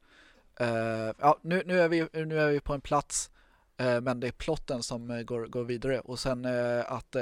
eh, 0.61 1.13
ja, 1.19 1.39
nu, 1.43 1.63
nu, 1.67 1.81
är 1.81 1.89
vi, 1.89 2.09
nu 2.13 2.41
är 2.41 2.49
vi 2.49 2.61
på 2.61 2.75
en 2.75 2.81
plats 2.81 3.31
eh, 3.77 4.01
men 4.01 4.21
det 4.21 4.27
är 4.29 4.33
plotten 4.33 4.83
som 4.83 5.23
går, 5.27 5.47
går 5.47 5.65
vidare 5.65 6.01
och 6.01 6.19
sen 6.19 6.45
eh, 6.45 6.93
att 6.93 7.17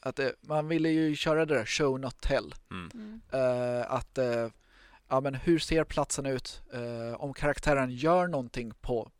att 0.00 0.18
eh, 0.18 0.28
man 0.40 0.68
ville 0.68 0.88
ju 0.88 1.14
köra 1.16 1.44
det 1.46 1.54
där 1.54 1.64
show 1.64 2.00
not 2.00 2.20
tell 2.20 2.54
Mm. 2.70 2.90
Mm. 2.94 3.20
eh, 3.32 3.90
att 3.92 4.18
eh, 4.18 4.48
ja, 5.08 5.20
men 5.20 5.34
hur 5.34 5.58
ser 5.58 5.84
platsen 5.84 6.26
ut 6.26 6.62
eh, 6.72 7.20
om 7.20 7.34
karaktären 7.34 7.90
gör 7.90 8.26
någonting 8.26 8.72
på, 8.80 9.10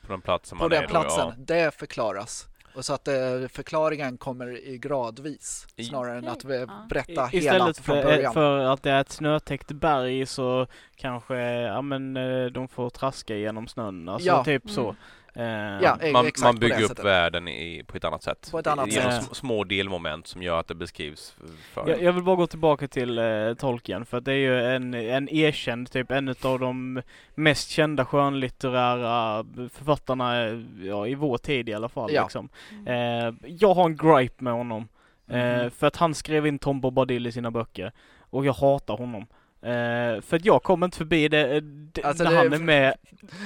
På 0.00 0.08
den 0.12 0.20
platsen 0.20 0.58
på 0.58 0.64
man 0.64 0.70
den 0.70 0.82
är 0.84 0.88
platsen. 0.88 1.26
då, 1.26 1.54
ja. 1.54 1.64
Det 1.64 1.70
förklaras. 1.74 2.48
Och 2.74 2.84
så 2.84 2.94
att 2.94 3.08
eh, 3.08 3.14
förklaringen 3.48 4.16
kommer 4.18 4.66
i 4.68 4.78
gradvis 4.78 5.66
snarare 5.90 6.18
än 6.18 6.28
att 6.28 6.44
berätta 6.88 7.12
I- 7.32 7.38
hela 7.38 7.54
istället 7.56 7.78
från 7.78 7.96
för, 7.96 8.02
början. 8.04 8.32
för 8.34 8.58
att 8.58 8.82
det 8.82 8.90
är 8.90 9.00
ett 9.00 9.10
snötäckt 9.12 9.72
berg 9.72 10.26
så 10.26 10.66
kanske, 10.96 11.36
ja 11.62 11.82
men 11.82 12.16
eh, 12.16 12.46
de 12.46 12.68
får 12.68 12.90
traska 12.90 13.36
genom 13.36 13.68
snön. 13.68 14.08
Alltså 14.08 14.28
Ja. 14.28 14.44
typ 14.44 14.70
så. 14.70 14.96
Eh, 15.36 15.44
Ja, 15.82 15.98
man, 16.12 16.26
exakt 16.26 16.42
man 16.44 16.58
bygger 16.58 16.82
upp 16.82 16.88
sättet. 16.88 17.04
världen 17.04 17.48
i, 17.48 17.84
på 17.86 17.96
ett 17.96 18.04
annat 18.04 18.22
sätt. 18.22 18.48
På 18.50 18.58
ett 18.58 18.66
annat 18.66 18.92
Genom 18.92 19.12
sätt. 19.12 19.22
sm- 19.30 19.34
små 19.34 19.64
delmoment 19.64 20.26
som 20.26 20.42
gör 20.42 20.60
att 20.60 20.68
det 20.68 20.74
beskrivs 20.74 21.36
för 21.72 21.88
Jag, 21.88 22.02
jag 22.02 22.12
vill 22.12 22.22
bara 22.22 22.36
gå 22.36 22.46
tillbaka 22.46 22.88
till 22.88 23.18
eh, 23.18 23.54
Tolkien 23.58 24.06
för 24.06 24.18
att 24.18 24.24
det 24.24 24.32
är 24.32 24.36
ju 24.36 24.60
en, 24.64 24.94
en 24.94 25.28
erkänd, 25.28 25.90
typ 25.90 26.10
en 26.10 26.28
av 26.42 26.58
de 26.60 27.02
mest 27.34 27.70
kända 27.70 28.04
skönlitterära 28.04 29.44
författarna 29.72 30.46
eh, 30.46 30.58
ja, 30.82 31.06
i 31.06 31.14
vår 31.14 31.38
tid 31.38 31.68
i 31.68 31.74
alla 31.74 31.88
fall. 31.88 32.12
Ja. 32.12 32.22
Liksom. 32.22 32.48
Eh, 32.86 33.34
jag 33.46 33.74
har 33.74 33.84
en 33.84 33.96
gripe 33.96 34.44
med 34.44 34.52
honom. 34.52 34.88
Eh, 35.30 35.36
Mhm. 35.60 35.70
för 35.70 35.86
att 35.86 35.96
han 35.96 36.14
skrev 36.14 36.46
in 36.46 36.58
Tom 36.58 36.80
Bombadil 36.80 37.26
i 37.26 37.32
sina 37.32 37.50
böcker. 37.50 37.92
Och 38.20 38.46
jag 38.46 38.52
hatar 38.52 38.96
honom. 38.96 39.26
Eh, 39.64 40.20
för 40.20 40.36
att 40.36 40.44
jag 40.44 40.62
kommer 40.62 40.86
inte 40.86 40.98
förbi 40.98 41.28
det, 41.28 41.60
det 41.60 42.02
Alltså, 42.04 42.24
när 42.24 42.30
det- 42.30 42.36
han 42.36 42.52
är 42.52 42.58
med 42.58 42.94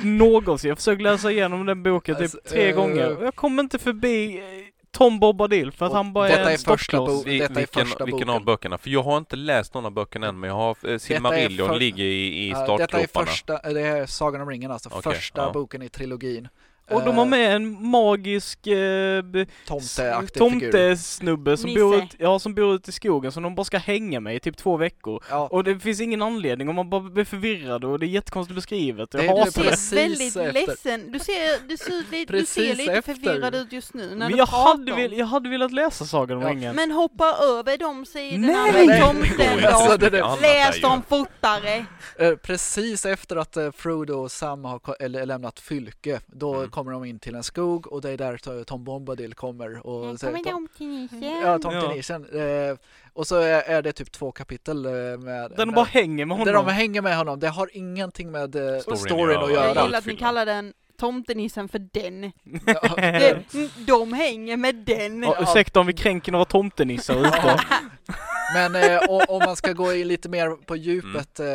någonsin. 0.02 0.68
Jag 0.68 0.78
försöker 0.78 1.02
läsa 1.02 1.30
igenom 1.30 1.66
den 1.66 1.82
boken 1.82 2.16
Alltså, 2.16 2.38
typ 2.38 2.48
tre 2.48 2.68
eh, 2.68 2.76
gånger. 2.76 3.16
Jag 3.22 3.34
kommer 3.34 3.62
inte 3.62 3.78
förbi 3.78 4.38
eh, 4.38 4.42
Tom 4.90 5.20
Bombadil 5.20 5.72
för 5.72 5.86
att 5.86 5.90
Och 5.90 5.96
han 5.96 6.12
bara 6.12 6.28
detta 6.28 6.40
är 6.40 6.46
en 6.46 6.52
är 6.52 6.56
första 6.58 6.98
bo- 6.98 7.22
detta 7.24 7.30
är 7.30 7.48
vilken, 7.48 7.86
första 7.86 8.04
vilken 8.04 8.10
boken. 8.26 8.28
av 8.30 8.44
böckerna? 8.44 8.78
För 8.78 8.90
jag 8.90 9.02
har 9.02 9.18
inte 9.18 9.36
läst 9.36 9.74
någon 9.74 9.86
av 9.86 9.92
böckerna 9.92 10.26
än, 10.26 10.40
men 10.40 10.48
jag 10.48 10.56
har 10.56 10.76
eh, 10.90 10.98
Silmarillion 10.98 11.68
för- 11.68 11.76
ligger 11.78 12.04
i, 12.04 12.26
i 12.26 12.48
Ja, 12.50 12.56
detta 12.58 12.72
är 12.72 12.86
startgroparna. 12.86 13.26
första, 13.26 13.58
eh, 13.58 13.74
det 13.74 13.80
är 13.80 14.06
Sagan 14.06 14.40
om 14.40 14.50
ringen 14.50 14.70
alltså, 14.70 14.88
Okej, 14.92 15.12
första 15.14 15.52
boken 15.52 15.82
i 15.82 15.88
trilogin. 15.88 16.48
Och 16.90 17.04
de 17.04 17.16
har 17.16 17.24
Eh, 17.24 17.30
med 17.30 17.56
en 17.56 17.86
magisk 17.86 18.66
eh, 18.66 19.22
Tomteaktig 19.66 20.38
tomtesnubbe 20.38 21.56
som 21.56 21.66
Nisse. 21.70 21.80
bor, 21.80 21.96
ut, 21.96 22.14
ja, 22.18 22.38
som 22.38 22.54
bor 22.54 22.74
ute 22.74 22.90
i 22.90 22.92
skogen 22.92 23.32
som 23.32 23.42
de 23.42 23.54
bara 23.54 23.64
ska 23.64 23.78
hänga 23.78 24.20
med 24.20 24.36
i 24.36 24.40
typ 24.40 24.56
två 24.56 24.76
veckor. 24.76 25.24
Ja, 25.30 25.48
Och 25.52 25.64
det 25.64 25.78
finns 25.80 26.00
ingen 26.00 26.22
anledning 26.22 26.68
och 26.68 26.74
man 26.74 26.90
bara 26.90 27.00
blir 27.00 27.24
förvirrad 27.24 27.84
och 27.84 27.98
det 27.98 28.06
är 28.06 28.08
jättekonstigt 28.08 28.54
beskrivet. 28.54 29.08
Jag 29.14 29.22
Det 29.22 29.28
är 29.28 29.32
Du 29.34 29.38
hatar 29.40 29.76
ser 29.76 29.94
väldigt 29.96 30.36
efter. 30.36 30.52
ledsen, 30.52 31.12
du 31.12 31.18
ser, 31.18 31.68
du 31.68 31.76
ser, 31.76 32.26
du 32.32 32.46
ser 32.46 32.74
lite 32.74 32.92
efter. 32.92 33.14
förvirrad 33.14 33.54
ut 33.54 33.72
just 33.72 33.94
nu 33.94 34.06
när 34.08 34.16
Men 34.16 34.32
du 34.32 34.38
jag 34.38 34.48
pratar 34.48 34.68
hade, 34.78 34.94
vill, 34.94 35.18
jag 35.18 35.26
hade 35.26 35.48
velat 35.48 35.72
läsa 35.72 36.04
Sagan 36.04 36.36
om 36.36 36.42
Ja, 36.42 36.48
ringen. 36.50 36.76
Men 36.76 36.90
hoppa 36.90 37.24
över 37.42 37.78
de 37.78 38.06
sidorna 38.06 38.46
Nej! 38.46 38.86
med 38.86 39.02
tomten. 39.02 39.64
Alltså, 39.66 39.90
då. 39.90 39.96
det- 39.96 40.10
det- 40.10 40.24
annat 40.24 40.40
Läs 40.40 40.80
dem 40.80 41.02
fortare. 41.08 41.84
Eh, 42.18 42.34
Precis 42.34 43.06
efter 43.06 43.36
att 43.36 43.56
eh, 43.56 43.70
Frodo 43.72 44.14
och 44.14 44.30
Sam 44.30 44.64
har 44.64 45.08
lämnat 45.26 45.60
Fylke, 45.60 46.20
då 46.26 46.54
Mm. 46.54 46.70
Kommer 46.78 46.92
de 46.92 47.04
in 47.04 47.18
till 47.18 47.34
en 47.34 47.42
skog 47.42 47.86
och 47.92 48.00
det 48.02 48.10
är 48.10 48.16
där 48.16 48.36
to- 48.36 48.64
Tom 48.64 48.84
Bombadil 48.84 49.34
kommer 49.34 49.86
och 49.86 50.20
säger 50.20 50.38
Tom, 50.44 50.68
ja, 51.42 51.58
Tom 51.58 51.72
Ja. 51.74 52.38
Eh, 52.40 52.76
och 53.12 53.26
så 53.26 53.36
är, 53.36 53.62
är 53.62 53.82
det 53.82 53.92
typ 53.92 54.12
två 54.12 54.32
kapitel 54.32 54.86
eh, 54.86 54.92
med 54.92 55.50
Där 55.50 55.56
de 55.56 55.72
bara 55.74 55.84
hänger 55.84 56.26
med 56.26 56.38
där 56.38 56.44
honom. 56.54 56.66
de 56.66 56.72
hänger 56.72 57.02
med 57.02 57.16
honom. 57.16 57.40
Det 57.40 57.48
har 57.48 57.70
ingenting 57.72 58.30
med 58.30 58.56
eh, 58.56 58.80
Storyn 58.80 58.98
storyn, 58.98 59.36
att 59.38 59.44
att 59.44 59.52
göra. 59.52 59.74
Jag 59.74 59.84
gillar 59.84 59.98
att 59.98 60.06
ni 60.06 60.16
kallar 60.16 60.46
den 60.46 60.72
tomtenissen 60.98 61.68
för 61.68 61.78
den. 61.92 62.32
Ja. 62.66 62.94
Det, 62.96 63.42
de 63.86 64.12
hänger 64.12 64.56
med 64.56 64.74
den. 64.74 65.22
Ja, 65.22 65.36
ursäkta 65.40 65.80
om 65.80 65.86
vi 65.86 65.92
kränker 65.92 66.32
några 66.32 66.44
tomtenissar 66.44 67.20
ute. 67.20 67.60
Men 68.54 68.74
eh, 68.76 68.98
om 69.28 69.38
man 69.44 69.56
ska 69.56 69.72
gå 69.72 69.94
in 69.94 70.08
lite 70.08 70.28
mer 70.28 70.50
på 70.50 70.74
Mm. 70.74 70.84
djupet 70.86 71.40
eh, 71.40 71.46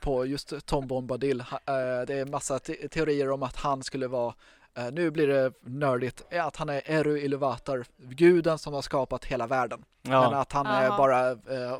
på 0.00 0.26
just 0.26 0.66
Tom 0.66 0.86
Bombadil. 0.86 1.40
Ha, 1.40 1.56
eh, 1.56 2.06
det 2.06 2.14
är 2.14 2.26
massa 2.30 2.58
te- 2.58 2.88
teorier 2.88 3.30
om 3.30 3.42
att 3.42 3.56
han 3.56 3.82
skulle 3.82 4.06
vara 4.08 4.34
nu 4.92 5.10
blir 5.10 5.26
det 5.28 5.52
nördigt, 5.60 6.24
är 6.30 6.40
att 6.40 6.56
han 6.56 6.68
är 6.68 6.82
Eru 6.84 7.18
Iluvatar, 7.18 7.84
guden 7.96 8.58
som 8.58 8.74
har 8.74 8.82
skapat 8.82 9.24
hela 9.24 9.46
världen. 9.46 9.84
Men 10.04 10.12
Ja. 10.12 10.34
att 10.40 10.52
han 10.52 10.66
är 10.66 10.88
bara 10.88 11.30
eh, 11.30 11.78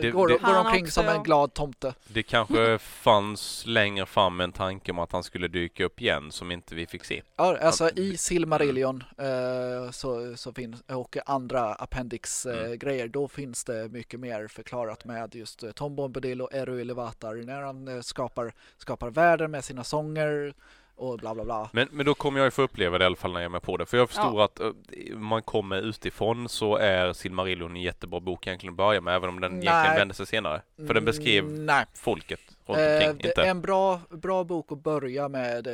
det- 0.00 0.10
går, 0.10 0.28
det- 0.28 0.38
går 0.38 0.58
omkring 0.58 0.82
också, 0.84 0.92
som 1.02 1.08
en 1.08 1.22
glad 1.22 1.54
tomte. 1.54 1.94
Det 2.08 2.22
kanske 2.22 2.78
fanns 2.78 3.66
längre 3.66 4.06
fram 4.06 4.40
en 4.40 4.52
tanke 4.52 4.90
om 4.92 4.98
att 4.98 5.12
han 5.12 5.22
skulle 5.24 5.48
dyka 5.48 5.84
upp 5.84 6.00
igen 6.00 6.32
som 6.32 6.50
inte 6.50 6.74
vi 6.74 6.86
fick 6.86 7.04
se. 7.04 7.22
Ja, 7.36 7.58
alltså 7.58 7.90
i 7.90 8.16
Silmarillion 8.16 9.04
eh, 9.18 9.90
så, 9.90 10.36
så 10.36 10.52
finns, 10.52 10.82
och 10.88 11.16
andra 11.26 11.74
appendix 11.74 12.46
eh, 12.46 12.72
Mm. 12.82 13.10
då 13.10 13.28
finns 13.28 13.64
det 13.64 13.88
mycket 13.88 14.20
mer 14.20 14.48
förklarat 14.48 15.04
med 15.04 15.34
just 15.34 15.62
eh, 15.62 15.70
Tom 15.70 15.96
Bombadil 15.96 16.42
och 16.42 16.54
Eru 16.54 16.80
Iluvatar 16.80 17.34
när 17.34 17.62
han 17.62 17.88
eh, 17.88 18.00
skapar, 18.00 18.52
skapar 18.78 19.10
världen 19.10 19.50
med 19.50 19.64
sina 19.64 19.84
sånger 19.84 20.54
och 20.96 21.18
bla 21.18 21.34
bla 21.34 21.44
bla. 21.44 21.70
Men, 21.72 21.88
men 21.90 22.06
då 22.06 22.14
kommer 22.14 22.38
jag 22.40 22.46
ju 22.46 22.50
få 22.50 22.62
uppleva 22.62 22.98
det 22.98 23.02
i 23.04 23.06
alla 23.06 23.16
fall 23.16 23.32
när 23.32 23.40
jag 23.40 23.44
är 23.44 23.48
med 23.48 23.62
på 23.62 23.76
det. 23.76 23.86
För 23.86 23.96
jag 23.96 24.08
förstår 24.08 24.42
att 24.44 24.60
uh, 24.60 25.16
man 25.16 25.42
kommer 25.42 25.76
utifrån 25.82 26.48
så 26.48 26.76
är 26.76 27.12
Silmarillion 27.12 27.70
en 27.76 27.82
jättebra 27.82 28.20
bok 28.20 28.46
egentligen 28.46 28.72
att 28.72 28.76
börja 28.76 29.00
med, 29.00 29.14
även 29.14 29.28
om 29.28 29.40
den 29.40 29.52
egentligen 29.52 29.82
Nej. 29.82 29.98
vänder 29.98 30.14
sig 30.14 30.26
senare. 30.26 30.62
För 30.86 30.94
den 30.94 31.04
beskrev 31.04 31.44
Mm, 31.44 31.66
nej. 31.66 31.84
folket 31.94 32.40
runt 32.66 32.78
Eh, 32.78 32.94
omkring, 32.94 33.18
det 33.18 33.28
inte 33.28 33.42
är 33.42 33.50
en 33.50 33.60
bra, 33.62 34.00
bra 34.10 34.44
bok 34.44 34.72
att 34.72 34.82
börja 34.82 35.28
med 35.28 35.64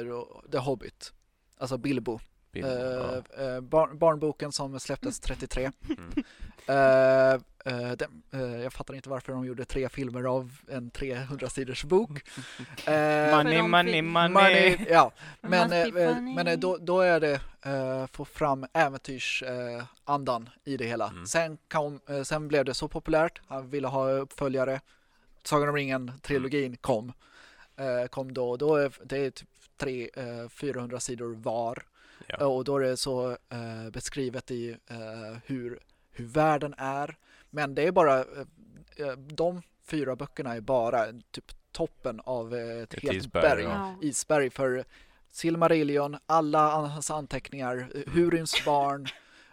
The 0.53 0.59
Hobbit. 0.59 1.13
Alltså 1.59 1.79
Bilbo. 1.79 2.21
Ja. 2.53 2.67
Eh, 2.67 3.47
eh, 3.47 3.61
barn, 3.61 3.99
barnboken 3.99 4.53
som 4.53 4.81
släpptes 4.81 5.21
33. 5.21 5.71
Mm. 5.89 6.25
Eh, 6.69 7.33
eh, 7.65 7.93
den, 7.93 8.23
eh, 8.33 8.63
jag 8.63 8.73
fattar 8.73 8.95
inte 8.95 9.09
varför 9.09 9.33
de 9.33 9.45
gjorde 9.45 9.65
tre 9.65 9.89
filmer 9.89 10.25
av 10.25 10.53
en 10.69 10.91
300 10.91 11.49
sidors 11.49 11.85
bok. 11.85 12.11
Eh, 12.85 13.37
Money, 13.37 13.57
de 13.57 13.71
money, 13.71 14.03
money. 14.03 14.29
money, 14.29 14.87
ja. 14.91 15.13
Men, 15.41 15.73
eh, 15.73 15.85
funny. 15.85 16.35
men 16.35 16.47
eh, 16.47 16.59
då, 16.59 16.77
då 16.77 17.01
är 17.01 17.21
det 17.21 17.41
eh, 17.63 18.07
få 18.07 18.25
fram 18.25 18.67
äventyrsandan 18.73 19.79
eh, 19.79 19.85
andan 20.05 20.49
i 20.65 20.77
det 20.77 20.87
hela. 20.87 21.09
Mm. 21.09 21.27
Sen, 21.27 21.59
kom, 21.69 22.01
eh, 22.09 22.23
sen 22.23 22.49
blev 22.49 22.65
det 22.65 22.75
så 22.75 22.89
populärt, 22.89 23.41
han 23.47 23.71
ville 23.71 23.89
ha 23.89 24.11
uppföljare. 24.11 24.81
Sagan 25.45 25.69
om 25.69 25.77
ringen-trilogin 25.77 26.77
kom. 26.77 27.13
Eh, 27.77 28.09
kom 28.09 28.35
då, 28.35 28.57
då 28.57 28.77
är 28.77 28.93
det 29.03 29.19
är 29.19 29.31
typ 29.31 29.49
tre, 29.77 30.11
eh, 30.17 30.49
400 30.49 31.01
sidor 31.01 31.35
var. 31.35 31.83
Ja. 32.27 32.47
Och 32.47 32.65
då 32.65 32.77
är 32.77 32.81
det 32.81 32.97
så 32.97 33.31
eh, 33.31 33.91
beskrivet 33.93 34.51
i 34.51 34.71
eh, 34.71 35.39
hur, 35.47 35.79
hur 36.19 36.27
världen 36.27 36.75
är. 36.79 37.17
Men 37.51 37.75
det 37.75 37.83
är 37.87 37.93
bara, 37.93 38.19
eh, 38.19 38.25
eh, 38.97 39.13
de 39.17 39.63
fyra 39.87 40.17
böckerna 40.17 40.57
är 40.57 40.61
bara 40.61 41.07
typ 41.31 41.53
toppen 41.73 42.21
av 42.25 42.55
eh, 42.55 42.83
ett, 42.83 42.95
Ett 42.95 43.03
helt 43.03 43.17
isberg, 43.17 43.43
berg. 43.43 43.63
ja. 43.65 43.95
Isberg 44.03 44.51
för 44.51 44.85
Silmarillion, 45.31 46.17
alla 46.27 46.69
hans 46.77 47.11
anteckningar, 47.11 47.89
Hurins 48.07 48.65
barn 48.65 49.07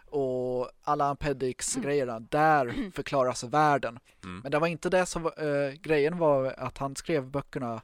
och 0.06 0.70
alla 0.82 1.04
Ampedix-grejerna. 1.04 2.20
Där 2.20 2.90
förklaras 2.94 3.44
världen. 3.44 3.98
Mm. 4.24 4.40
Men 4.40 4.50
det 4.52 4.58
var 4.58 4.66
inte 4.66 4.90
det 4.90 5.06
som 5.06 5.26
eh, 5.26 5.80
grejen 5.80 6.18
var 6.18 6.54
att 6.58 6.78
han 6.78 6.96
skrev 6.96 7.26
böckerna 7.30 7.82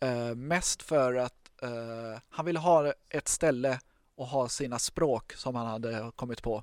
eh, 0.00 0.34
mest 0.34 0.82
för 0.82 1.14
att 1.14 1.34
eh, 1.62 2.20
han 2.28 2.46
ville 2.46 2.58
ha 2.58 2.92
ett 3.08 3.28
ställe 3.28 3.78
och 4.16 4.26
ha 4.26 4.48
sina 4.48 4.78
språk 4.78 5.32
som 5.32 5.54
han 5.54 5.66
hade 5.66 6.10
kommit 6.16 6.42
på. 6.42 6.62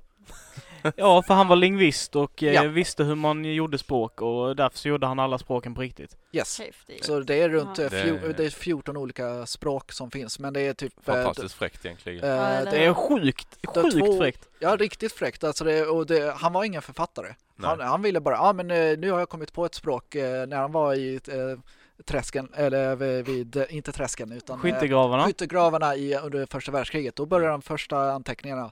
Ja, 0.96 1.22
för 1.22 1.34
han 1.34 1.48
var 1.48 1.56
lingvist 1.56 2.16
och 2.16 2.42
eh, 2.42 2.52
Ja. 2.52 2.62
visste 2.62 3.04
hur 3.04 3.14
man 3.14 3.44
gjorde 3.44 3.78
språk 3.78 4.20
och 4.22 4.56
därför 4.56 4.78
så 4.78 4.88
gjorde 4.88 5.06
han 5.06 5.18
alla 5.18 5.38
språken 5.38 5.74
på 5.74 5.80
riktigt. 5.80 6.16
Yes. 6.32 6.58
Häftigt. 6.58 7.04
Så 7.04 7.20
det 7.20 7.34
är 7.42 7.48
runt 7.48 7.78
Ja. 7.78 7.84
eh, 7.84 7.90
fjo- 7.90 8.20
Det- 8.26 8.32
det 8.32 8.44
är 8.44 8.50
14 8.50 8.96
olika 8.96 9.46
språk 9.46 9.92
som 9.92 10.10
finns 10.10 10.38
men 10.38 10.52
det 10.52 10.60
är 10.60 10.74
typ 10.74 11.08
eh, 11.08 11.14
Fantastiskt 11.14 11.54
fräckt 11.54 11.84
egentligen. 11.84 12.24
eh, 12.24 12.30
Ja, 12.30 12.64
det 12.64 12.70
Det 12.70 12.84
är 12.84 12.94
sjukt, 12.94 13.48
sjukt 13.74 13.98
två- 13.98 14.18
fräckt. 14.18 14.48
Ja, 14.58 14.76
riktigt 14.76 15.12
fräckt. 15.12 15.44
Alltså 15.44 15.64
det, 15.64 15.86
och 15.86 16.06
det, 16.06 16.34
han 16.36 16.52
var 16.52 16.64
ingen 16.64 16.82
författare. 16.82 17.34
Han, 17.62 17.80
han 17.80 18.02
ville 18.02 18.20
bara, 18.20 18.34
ja 18.34 18.52
men 18.52 18.70
eh, 18.70 18.98
nu 18.98 19.10
har 19.10 19.18
jag 19.18 19.28
kommit 19.28 19.52
på 19.52 19.64
ett 19.64 19.74
språk 19.74 20.14
eh, 20.14 20.46
när 20.46 20.56
han 20.56 20.72
var 20.72 20.94
i 20.94 21.14
eh, 21.28 21.58
träsken, 22.02 22.48
eller 22.54 22.96
vid, 23.22 23.56
eh, 23.56 23.64
inte 23.68 23.92
träsken 23.92 24.32
utan 24.32 24.56
eh, 24.56 24.62
Skyttegravarna. 24.62 25.24
skyttegravarna 25.26 25.96
i, 25.96 26.14
under 26.16 26.46
första 26.46 26.72
världskriget. 26.72 27.16
Då 27.16 27.26
började 27.26 27.52
de 27.52 27.62
första 27.62 28.12
anteckningarna. 28.12 28.70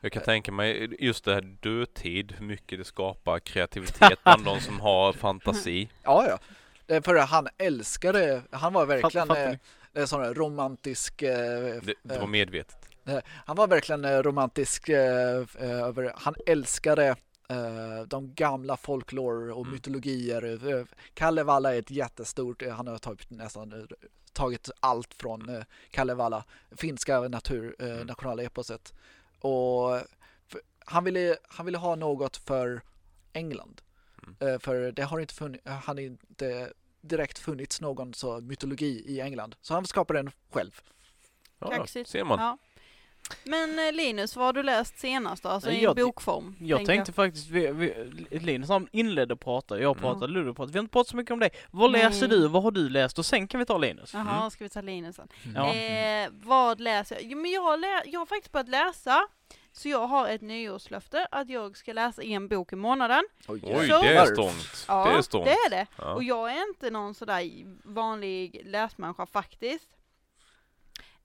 Jag 0.00 0.12
kan 0.12 0.22
tänka 0.22 0.52
mig 0.52 0.96
just 1.04 1.24
det 1.24 1.34
här 1.34 1.40
dödtid, 1.60 2.34
hur 2.38 2.46
mycket 2.46 2.78
det 2.78 2.84
skapar 2.84 3.38
kreativitet 3.38 4.18
bland 4.24 4.44
de 4.44 4.60
som 4.60 4.80
har 4.80 5.12
fantasi. 5.12 5.88
Ja, 6.02 6.26
ja. 6.28 6.38
Är 6.96 7.00
För 7.00 7.16
han 7.16 7.48
älskade, 7.58 8.42
han 8.50 8.72
var 8.72 8.86
verkligen 8.86 9.26
fattar 9.28 9.48
eh, 9.50 9.56
en 9.92 10.08
sån 10.08 10.22
här 10.22 10.34
romantisk 10.34 11.22
eh, 11.22 11.30
Det, 11.82 11.94
det 12.02 12.14
eh, 12.14 12.20
var 12.20 12.26
medvetet. 12.26 12.76
Han 13.46 13.56
var 13.56 13.66
verkligen 13.66 14.04
eh, 14.04 14.18
romantisk 14.22 14.88
eh, 14.88 15.36
eh, 15.60 15.70
över, 15.82 16.12
han 16.16 16.34
älskade 16.46 17.06
eh, 17.06 17.14
de 18.06 18.34
gamla 18.34 18.76
folklore 18.76 19.52
och 19.52 19.60
Mm. 19.60 19.72
mytologier. 19.72 20.68
Eh, 20.78 20.84
Kalevala 21.14 21.74
är 21.74 21.78
ett 21.78 21.90
jättestort, 21.90 22.62
eh, 22.62 22.70
han 22.74 22.86
har 22.86 22.98
tagit 22.98 23.30
nästan 23.30 23.72
eh, 23.72 23.86
tagit 24.32 24.70
allt 24.80 25.14
från 25.14 25.48
eh, 25.48 25.62
Kalevala, 25.90 26.44
finska 26.76 27.20
natur, 27.20 27.76
eh, 27.78 27.86
Mm. 27.94 28.06
nationaleposet. 28.06 28.92
Och 29.40 30.00
han, 30.78 31.04
ville, 31.04 31.36
han 31.48 31.66
ville 31.66 31.78
ha 31.78 31.94
något 31.94 32.36
för 32.36 32.82
England. 33.32 33.80
Mm. 34.22 34.54
Eh, 34.54 34.58
för 34.60 34.92
det 34.92 35.02
har 35.02 35.20
inte 35.20 35.34
funnits, 35.34 35.64
han 35.66 35.82
har 35.96 36.00
inte 36.00 36.72
direkt 37.00 37.38
funnits 37.38 37.80
någon 37.80 38.14
så 38.14 38.40
mytologi 38.40 39.04
i 39.06 39.20
England. 39.20 39.56
Så 39.60 39.74
han 39.74 39.86
skapade 39.86 40.18
den 40.18 40.30
själv. 40.50 40.80
Ja, 41.58 41.70
Kaxigt. 41.70 42.10
ser 42.10 42.24
man. 42.24 42.38
Ja. 42.40 42.58
Men 43.44 43.78
eh, 43.88 43.92
Linus, 43.92 44.36
vad 44.36 44.46
har 44.46 44.52
du 44.52 44.62
läst 44.62 44.98
senast 44.98 45.42
då? 45.42 45.48
Alltså 45.48 45.70
i 45.70 45.82
Jag- 45.82 45.96
bokform? 45.96 46.56
Jag 46.60 46.86
tänkte 46.86 47.12
faktiskt, 47.12 47.50
vi, 47.50 47.66
vi, 47.72 48.38
Linus 48.38 48.68
han 48.68 48.88
inledde 48.92 49.36
prata, 49.36 49.80
jag 49.80 49.90
Mm. 49.98 50.02
pratade, 50.02 50.32
Ludde 50.32 50.54
pratade. 50.54 50.72
Vi 50.72 50.78
har 50.78 50.82
inte 50.82 50.92
pratat 50.92 51.08
så 51.10 51.16
mycket 51.16 51.30
om 51.32 51.38
dig. 51.40 51.50
Vad 51.70 51.92
Nej. 51.92 52.02
läser 52.04 52.28
du? 52.28 52.48
Vad 52.48 52.62
har 52.62 52.70
du 52.70 52.88
läst? 52.88 53.18
Och 53.18 53.26
sen 53.26 53.48
kan 53.48 53.60
vi 53.60 53.66
ta 53.66 53.78
Linus. 53.78 54.14
Jaha, 54.14 54.36
Mm. 54.38 54.50
ska 54.50 54.64
vi 54.64 54.70
ta 54.70 54.80
Linus 54.80 55.16
sen? 55.16 55.28
Ja. 55.54 55.74
Eh, 55.74 56.28
vad 56.32 56.80
läser 56.80 57.14
jag? 57.16 57.24
Jo, 57.24 57.38
men 57.38 57.50
jag, 57.50 57.62
har 57.62 57.76
lä- 57.76 58.02
jag 58.06 58.20
har 58.20 58.26
faktiskt 58.26 58.52
börjat 58.52 58.68
läsa. 58.68 59.26
Så 59.74 59.88
jag 59.88 60.06
har 60.06 60.28
ett 60.28 60.40
nyårslöfte 60.40 61.26
att 61.30 61.48
jag 61.48 61.76
ska 61.76 61.92
läsa 61.92 62.22
en 62.22 62.48
bok 62.48 62.72
i 62.72 62.76
månaden. 62.76 63.24
Oj, 63.48 63.60
Så- 63.60 63.66
det 64.02 64.08
är 64.16 64.26
strångt. 64.26 64.84
Ja, 64.88 65.04
det 65.04 65.18
är 65.18 65.22
strångt. 65.22 65.44
det 65.46 65.52
är 65.52 65.70
det. 65.70 65.86
Ja. 65.98 66.14
Och 66.14 66.22
jag 66.24 66.52
är 66.52 66.68
inte 66.68 66.90
någon 66.90 67.14
sådär 67.14 67.42
vanlig 67.84 68.62
läsmänniska 68.64 69.26
faktiskt. 69.26 69.88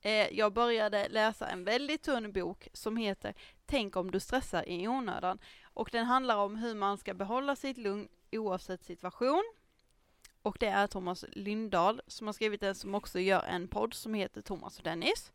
Eh, 0.08 0.28
jag 0.32 0.54
började 0.54 1.08
läsa 1.10 1.48
en 1.48 1.64
väldigt 1.64 2.04
tunn 2.04 2.32
bok 2.32 2.68
som 2.74 2.98
heter 2.98 3.34
Tänk 3.66 3.96
om 3.96 4.12
du 4.12 4.20
stressar 4.20 4.70
i 4.70 4.88
onödan 4.88 5.40
Och 5.74 5.90
den 5.92 6.06
handlar 6.06 6.38
om 6.38 6.56
hur 6.56 6.76
man 6.76 6.98
ska 6.98 7.14
behålla 7.14 7.56
sitt 7.56 7.78
lugn 7.78 8.08
oavsett 8.32 8.84
situation. 8.84 9.44
Och 10.42 10.58
det 10.60 10.68
är 10.68 10.88
Thomas 10.88 11.26
Lindahl 11.32 12.02
som 12.08 12.28
har 12.28 12.34
skrivit 12.34 12.62
den 12.62 12.76
som 12.76 12.96
också 12.96 13.20
gör 13.20 13.44
en 13.44 13.68
podd 13.68 13.94
som 13.94 14.14
heter 14.14 14.42
Thomas 14.42 14.78
och 14.78 14.84
Dennis. 14.84 15.32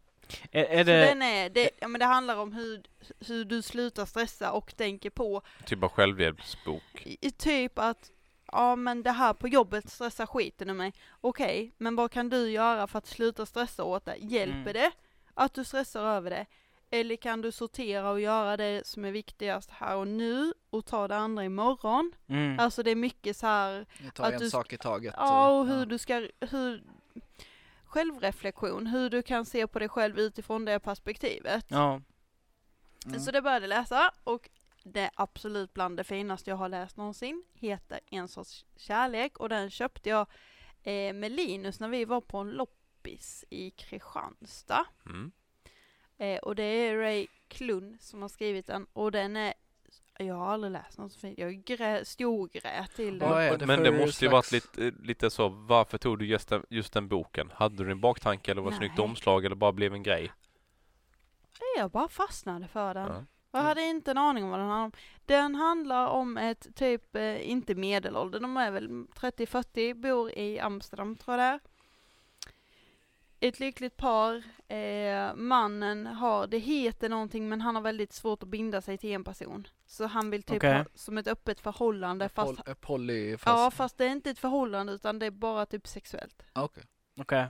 Är, 0.50 0.64
är 0.64 0.84
Så 0.84 0.90
det, 0.90 1.04
den 1.04 1.22
är, 1.22 1.50
det, 1.50 1.70
ja, 1.80 1.88
men 1.88 1.98
det 1.98 2.04
handlar 2.04 2.36
om 2.36 2.52
hur, 2.52 2.82
hur 3.26 3.44
du 3.44 3.62
slutar 3.62 4.06
stressa 4.06 4.52
och 4.52 4.76
tänker 4.76 5.10
på 5.10 5.42
Typ 5.66 5.82
av 5.82 5.88
självhjälpsbok. 5.88 7.02
i 7.04 7.30
typ 7.30 7.78
att 7.78 8.10
ja 8.52 8.76
men 8.76 9.02
det 9.02 9.10
här 9.10 9.32
på 9.34 9.48
jobbet 9.48 9.90
stressar 9.90 10.26
skiten 10.26 10.70
ur 10.70 10.74
mig. 10.74 10.92
Okej, 11.20 11.72
men 11.78 11.96
vad 11.96 12.10
kan 12.10 12.28
du 12.28 12.50
göra 12.50 12.86
för 12.86 12.98
att 12.98 13.06
sluta 13.06 13.46
stressa 13.46 13.84
åt 13.84 14.04
det? 14.04 14.16
Hjälper 14.18 14.56
Mm. 14.60 14.72
det 14.72 14.90
att 15.34 15.54
du 15.54 15.64
stressar 15.64 16.04
över 16.04 16.30
det? 16.30 16.46
Eller 16.90 17.16
kan 17.16 17.40
du 17.42 17.52
sortera 17.52 18.10
och 18.10 18.20
göra 18.20 18.56
det 18.56 18.86
som 18.86 19.04
är 19.04 19.10
viktigast 19.12 19.70
här 19.70 19.96
och 19.96 20.08
nu 20.08 20.52
och 20.70 20.84
ta 20.86 21.08
det 21.08 21.16
andra 21.16 21.44
imorgon? 21.44 22.12
mm. 22.28 22.58
Alltså 22.60 22.82
det 22.82 22.90
är 22.90 22.96
mycket 22.96 23.36
så 23.36 23.46
här, 23.46 23.86
Ni 24.00 24.10
tar 24.10 24.24
Att 24.24 24.32
en 24.32 24.38
du- 24.40 24.50
sak 24.50 24.72
i 24.72 24.78
taget. 24.78 25.14
ja 25.16 25.48
och 25.58 25.66
hur 25.66 25.86
du 25.86 25.98
ska, 25.98 26.28
hur 26.40 26.82
självreflektion, 27.84 28.86
hur 28.86 29.10
du 29.10 29.22
kan 29.22 29.44
se 29.46 29.66
på 29.66 29.78
dig 29.78 29.88
själv 29.88 30.18
utifrån 30.18 30.64
det 30.64 30.78
perspektivet. 30.80 31.64
ja. 31.68 32.00
Mm. 33.06 33.20
Så 33.20 33.30
det 33.30 33.42
började 33.42 33.66
läsa 33.66 34.10
och 34.24 34.50
det 34.84 35.00
är 35.00 35.10
absolut 35.14 35.74
bland 35.74 35.96
det 35.96 36.04
finaste 36.04 36.50
jag 36.50 36.56
har 36.56 36.68
läst 36.68 36.96
någonsin. 36.96 37.44
Heter 37.54 38.00
En 38.10 38.28
sorts 38.28 38.64
kärlek 38.76 39.38
och 39.38 39.48
den 39.48 39.70
köpte 39.70 40.08
jag 40.08 40.26
eh, 40.82 41.12
med 41.12 41.32
Linus 41.32 41.80
när 41.80 41.88
vi 41.88 42.04
var 42.04 42.20
på 42.20 42.38
en 42.38 42.50
loppis 42.50 43.44
i 43.50 43.70
Kristianstad. 43.70 44.86
Mm. 45.06 45.32
Eh, 46.18 46.38
och 46.38 46.54
det 46.54 46.62
är 46.62 46.96
Ray 46.96 47.26
Klun 47.48 47.98
som 48.00 48.22
har 48.22 48.28
skrivit 48.28 48.66
den 48.66 48.86
och 48.92 49.12
den 49.12 49.36
är 49.36 49.54
jag 50.18 50.34
har 50.34 50.46
aldrig 50.46 50.72
läst 50.72 50.98
något 50.98 51.12
så 51.12 51.20
fint. 51.20 51.38
Jag 51.38 51.64
grä, 51.64 52.04
storgrät 52.04 52.94
till 52.94 53.18
den. 53.18 53.58
Det 53.58 53.66
Men 53.66 53.82
det 53.82 53.92
måste 53.92 54.24
ju 54.24 54.30
varit 54.30 54.52
lite, 54.52 54.92
lite 55.02 55.30
så, 55.30 55.48
varför 55.48 55.98
tog 55.98 56.18
du 56.18 56.26
just 56.26 56.48
den, 56.48 56.66
just 56.70 56.92
den 56.92 57.08
boken? 57.08 57.50
Hade 57.54 57.84
du 57.84 57.90
en 57.90 58.00
baktanke 58.00 58.50
eller 58.50 58.62
var 58.62 58.70
det 58.70 58.76
snyggt 58.76 58.98
omslag 58.98 59.44
eller 59.44 59.56
bara 59.56 59.72
blev 59.72 59.94
en 59.94 60.02
grej? 60.02 60.32
Jag 61.76 61.90
bara 61.90 62.08
fastnade 62.08 62.68
för 62.68 62.94
den. 62.94 63.08
Ja. 63.08 63.24
Jag 63.54 63.60
hade 63.62 63.82
inte 63.82 64.10
en 64.10 64.18
aning 64.18 64.44
om 64.44 64.50
vad 64.50 64.60
den 64.60 64.68
handlar 64.68 64.84
om. 64.84 64.92
Den 65.26 65.54
handlar 65.54 66.06
om 66.06 66.36
ett 66.36 66.74
typ, 66.74 67.16
eh, 67.16 67.50
inte 67.50 67.74
medelålder, 67.74 68.40
de 68.40 68.56
är 68.56 68.70
väl 68.70 69.06
30-40, 69.14 69.94
bor 69.94 70.30
i 70.30 70.60
Amsterdam 70.60 71.16
tror 71.16 71.38
jag 71.38 71.40
det 71.40 71.54
är. 71.54 71.60
Ett 73.48 73.60
lyckligt 73.60 73.96
par, 73.96 74.42
eh, 74.68 75.34
mannen 75.34 76.06
har, 76.06 76.46
det 76.46 76.58
heter 76.58 77.08
någonting 77.08 77.48
men 77.48 77.60
han 77.60 77.74
har 77.74 77.82
väldigt 77.82 78.12
svårt 78.12 78.42
att 78.42 78.48
binda 78.48 78.80
sig 78.80 78.98
till 78.98 79.10
en 79.12 79.24
person. 79.24 79.66
Så 79.86 80.06
han 80.06 80.30
vill 80.30 80.42
typ 80.42 80.56
Okej. 80.56 80.72
ha 80.72 80.84
som 80.94 81.18
ett 81.18 81.26
öppet 81.26 81.60
förhållande 81.60 82.28
fast, 82.28 82.58
Pol- 82.58 82.68
eh, 82.70 82.74
poly 82.74 83.36
fast... 83.38 83.46
ja 83.46 83.70
fast 83.70 83.98
det 83.98 84.04
är 84.04 84.08
inte 84.10 84.30
ett 84.30 84.38
förhållande 84.38 84.92
utan 84.92 85.18
det 85.18 85.26
är 85.26 85.30
bara 85.30 85.66
typ 85.66 85.86
sexuellt. 85.86 86.42
Okej. 86.52 86.84
Okej. 87.20 87.46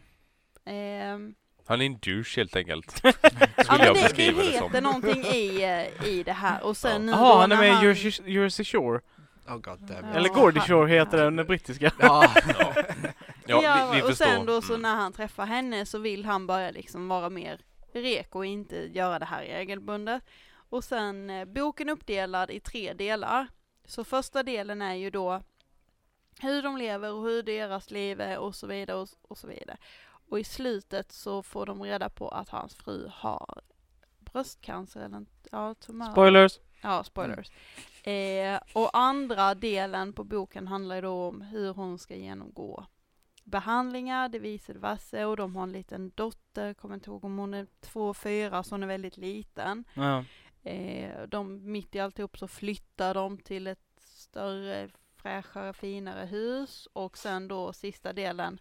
Ehm, 0.64 1.34
Han 1.66 1.80
är 1.82 1.86
en 1.86 1.98
douche 1.98 2.36
helt 2.36 2.56
enkelt. 2.56 3.00
ja 3.04 3.12
men 3.68 3.86
jag 3.86 3.96
det, 3.96 4.12
det 4.16 4.22
heter 4.22 4.58
som. 4.58 4.82
någonting 4.82 5.24
i, 5.24 5.62
eh, 5.62 6.08
i 6.08 6.22
det 6.22 6.32
här 6.32 6.62
och 6.64 6.76
sen 6.76 7.06
nu 7.06 7.12
Jaha, 7.12 7.28
då 7.34 7.40
han 7.40 7.52
är 7.52 7.56
med 7.56 7.68
i 7.68 7.70
han- 7.70 7.84
Jersey, 8.26 8.64
Shore. 8.64 9.00
Oh 9.46 9.56
god 9.58 9.78
damn 9.80 10.08
Ja. 10.08 10.14
Eller 10.14 10.28
Gordy 10.28 10.60
Shore 10.60 10.88
heter 10.90 11.30
den 11.30 11.46
brittiska. 11.46 11.92
Ja. 12.00 12.30
Ja, 13.46 13.62
ja 13.62 13.88
vi, 13.92 13.96
vi 13.96 14.02
och 14.02 14.06
förstår. 14.08 14.24
sen 14.26 14.46
då 14.46 14.62
så 14.62 14.72
Mm. 14.72 14.82
när 14.82 14.94
han 14.96 15.12
träffar 15.12 15.46
henne 15.46 15.86
så 15.86 15.98
vill 15.98 16.24
han 16.24 16.46
börja 16.46 16.70
liksom 16.70 17.08
vara 17.08 17.30
mer 17.30 17.60
rek 17.94 18.34
och 18.34 18.46
inte 18.46 18.76
göra 18.76 19.18
det 19.18 19.24
här 19.24 19.42
regelbundet. 19.42 20.22
Och 20.70 20.84
sen 20.84 21.30
eh, 21.30 21.44
boken 21.44 21.88
uppdelad 21.88 22.50
i 22.50 22.60
tre 22.60 22.92
delar. 22.92 23.46
Så 23.86 24.04
första 24.04 24.42
delen 24.42 24.82
är 24.82 24.94
ju 24.94 25.10
då 25.10 25.42
hur 26.40 26.62
de 26.62 26.76
lever 26.76 27.12
och 27.12 27.22
hur 27.22 27.42
deras 27.42 27.90
liv 27.90 28.20
är 28.20 28.38
och 28.38 28.54
så 28.54 28.66
vidare 28.66 28.96
och, 28.96 29.08
och 29.28 29.38
så 29.38 29.46
vidare. 29.46 29.76
Och 30.32 30.40
i 30.40 30.44
slutet 30.44 31.12
så 31.12 31.42
får 31.42 31.66
de 31.66 31.82
reda 31.82 32.08
på 32.08 32.28
att 32.28 32.48
hans 32.48 32.74
fru 32.74 33.10
har 33.12 33.60
bröstcancer 34.18 35.00
eller 35.00 35.26
ja, 35.50 35.74
tumör. 35.74 36.12
Spoilers. 36.12 36.60
Ja, 36.82 37.04
spoilers. 37.04 37.50
Eh, 38.06 38.60
och 38.72 38.98
andra 38.98 39.54
delen 39.54 40.12
på 40.12 40.24
boken 40.24 40.68
handlar 40.68 40.94
ju 40.96 41.02
då 41.02 41.28
om 41.28 41.40
hur 41.40 41.74
hon 41.74 41.98
ska 41.98 42.16
genomgå 42.16 42.86
behandlingar, 43.44 44.28
det 44.28 44.38
visar 44.38 44.74
diverse 44.74 45.24
och 45.24 45.36
de 45.36 45.56
har 45.56 45.62
en 45.62 45.72
liten 45.72 46.12
dotter, 46.14 46.74
kommer 46.74 46.94
inte 46.94 47.10
ihåg 47.10 47.24
om 47.24 47.38
hon 47.38 47.54
är 47.54 47.66
två, 47.80 48.14
fyra, 48.14 48.62
så 48.62 48.74
hon 48.74 48.82
är 48.82 48.86
väldigt 48.86 49.16
liten. 49.16 49.84
Ja. 49.94 50.24
Eh, 50.62 51.22
de, 51.22 51.72
mitt 51.72 51.94
i 51.94 52.00
alltihop 52.00 52.38
så 52.38 52.48
flyttar 52.48 53.14
de 53.14 53.38
till 53.38 53.66
ett 53.66 54.00
större, 54.00 54.88
fräschare, 55.16 55.72
finare 55.72 56.26
hus 56.26 56.88
och 56.92 57.18
sen 57.18 57.48
då 57.48 57.72
sista 57.72 58.12
delen, 58.12 58.60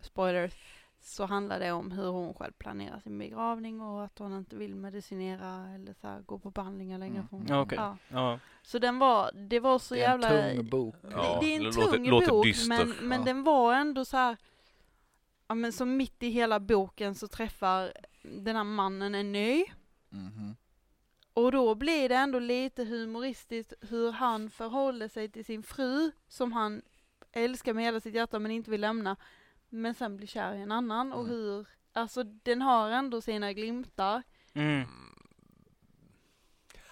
spoilers, 0.00 0.79
så 1.02 1.24
handlar 1.26 1.60
det 1.60 1.72
om 1.72 1.90
hur 1.92 2.08
hon 2.10 2.34
själv 2.34 2.52
planerar 2.52 3.00
sin 3.00 3.18
begravning 3.18 3.80
och 3.80 4.04
att 4.04 4.18
hon 4.18 4.38
inte 4.38 4.56
vill 4.56 4.74
medicinera 4.74 5.68
eller 5.74 5.92
så 5.94 6.06
här, 6.08 6.20
gå 6.20 6.38
på 6.38 6.50
behandlingar 6.50 6.98
längre. 6.98 7.14
Mm. 7.16 7.28
för 7.28 7.36
hon- 7.36 7.46
Ja, 7.48 7.66
ja. 7.70 7.96
Ja. 8.08 8.38
Så 8.62 8.78
den 8.78 8.98
var, 8.98 9.30
det 9.32 9.60
var 9.60 9.78
så 9.78 9.94
Det 9.94 10.02
är 10.02 10.14
en 10.14 10.20
jävla... 10.22 10.52
tung 10.54 10.68
bok. 10.70 10.94
Ja, 11.02 11.08
det, 11.40 11.46
det 11.46 11.52
är 11.52 11.56
en 11.56 11.64
det 11.64 11.72
tung 11.72 11.84
låter- 11.84 12.10
låter 12.10 12.28
bok 12.30 12.44
dyster. 12.44 12.68
men, 12.68 12.94
men 13.08 13.18
Ja. 13.18 13.24
den 13.24 13.44
var 13.44 13.74
ändå 13.74 14.04
så 14.04 14.16
här. 14.16 14.36
Ja 15.48 15.54
men 15.54 15.72
som 15.72 15.96
mitt 15.96 16.22
i 16.22 16.28
hela 16.28 16.60
boken 16.60 17.14
så 17.14 17.28
träffar 17.28 17.92
den 18.22 18.56
här 18.56 18.64
mannen 18.64 19.14
en 19.14 19.32
ny. 19.32 19.64
Mhm. 20.08 20.56
Och 21.32 21.52
då 21.52 21.74
blir 21.74 22.08
det 22.08 22.14
ändå 22.14 22.38
lite 22.38 22.84
humoristiskt 22.84 23.72
hur 23.80 24.12
han 24.12 24.50
förhåller 24.50 25.08
sig 25.08 25.28
till 25.28 25.44
sin 25.44 25.62
fru 25.62 26.10
som 26.28 26.52
han 26.52 26.82
älskar 27.32 27.74
med 27.74 27.84
hela 27.84 28.00
sitt 28.00 28.14
hjärta 28.14 28.38
men 28.38 28.50
inte 28.50 28.70
vill 28.70 28.80
lämna. 28.80 29.16
Men 29.70 29.94
sen 29.94 30.16
blir 30.16 30.26
kär 30.26 30.54
i 30.54 30.60
en 30.60 30.72
annan 30.72 31.12
och 31.12 31.20
Mm. 31.24 31.30
hur, 31.30 31.66
alltså 31.92 32.22
den 32.22 32.62
har 32.62 32.90
ändå 32.90 33.20
sina 33.20 33.52
glimtar. 33.52 34.22
Mm. 34.54 34.84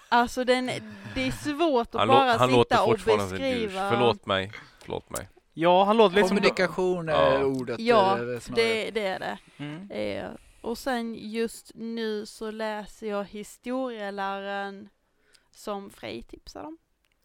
Alltså 0.09 0.45
den, 0.45 0.67
det 1.14 1.21
är 1.27 1.31
svårt 1.31 1.95
att 1.95 1.99
Han, 2.01 2.09
bara 2.09 2.33
han 2.37 2.51
låter 2.53 2.77
sitta 2.77 2.85
och 2.85 2.91
fortfarande 2.91 3.27
som 3.29 3.37
en 3.37 3.43
douche. 3.43 3.55
beskriva. 3.67 3.91
Förlåt 3.91 4.27
mig. 4.27 4.53
Förlåt 4.81 5.11
mig. 5.11 5.29
ja, 5.55 5.85
han 5.85 5.97
låter 5.97 6.17
lite 6.17 6.29
som... 6.29 6.37
Kommunikation 6.37 7.09
är 7.09 7.12
Ja. 7.12 7.45
ordet. 7.45 7.81
Ja, 7.81 8.19
eh. 8.19 8.41
Det, 8.55 8.91
det 8.91 9.07
är 9.07 9.19
det. 9.19 9.38
Mm. 9.57 9.91
Eh, 9.91 10.31
och 10.61 10.79
sen 10.79 11.14
just 11.14 11.71
nu 11.75 12.27
så 12.27 12.51
läser 12.51 13.07
jag 13.07 13.25
historieläraren 13.25 14.88
som 15.51 15.91
Frej 15.91 16.23
tipsade 16.23 16.67
om. 16.67 16.79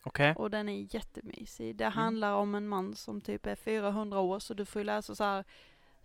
Okej. 0.03 0.33
Och 0.37 0.49
den 0.49 0.69
är 0.69 0.95
jättemysig. 0.95 1.75
Det 1.75 1.85
handlar 1.85 2.33
om 2.33 2.55
en 2.55 2.67
man 2.67 2.95
som 2.95 3.21
typ 3.21 3.45
är 3.45 3.55
400 3.55 4.19
år 4.19 4.39
så 4.39 4.53
du 4.53 4.65
får 4.65 4.79
ju 4.79 4.83
läsa 4.85 5.15
så 5.15 5.23
här 5.23 5.43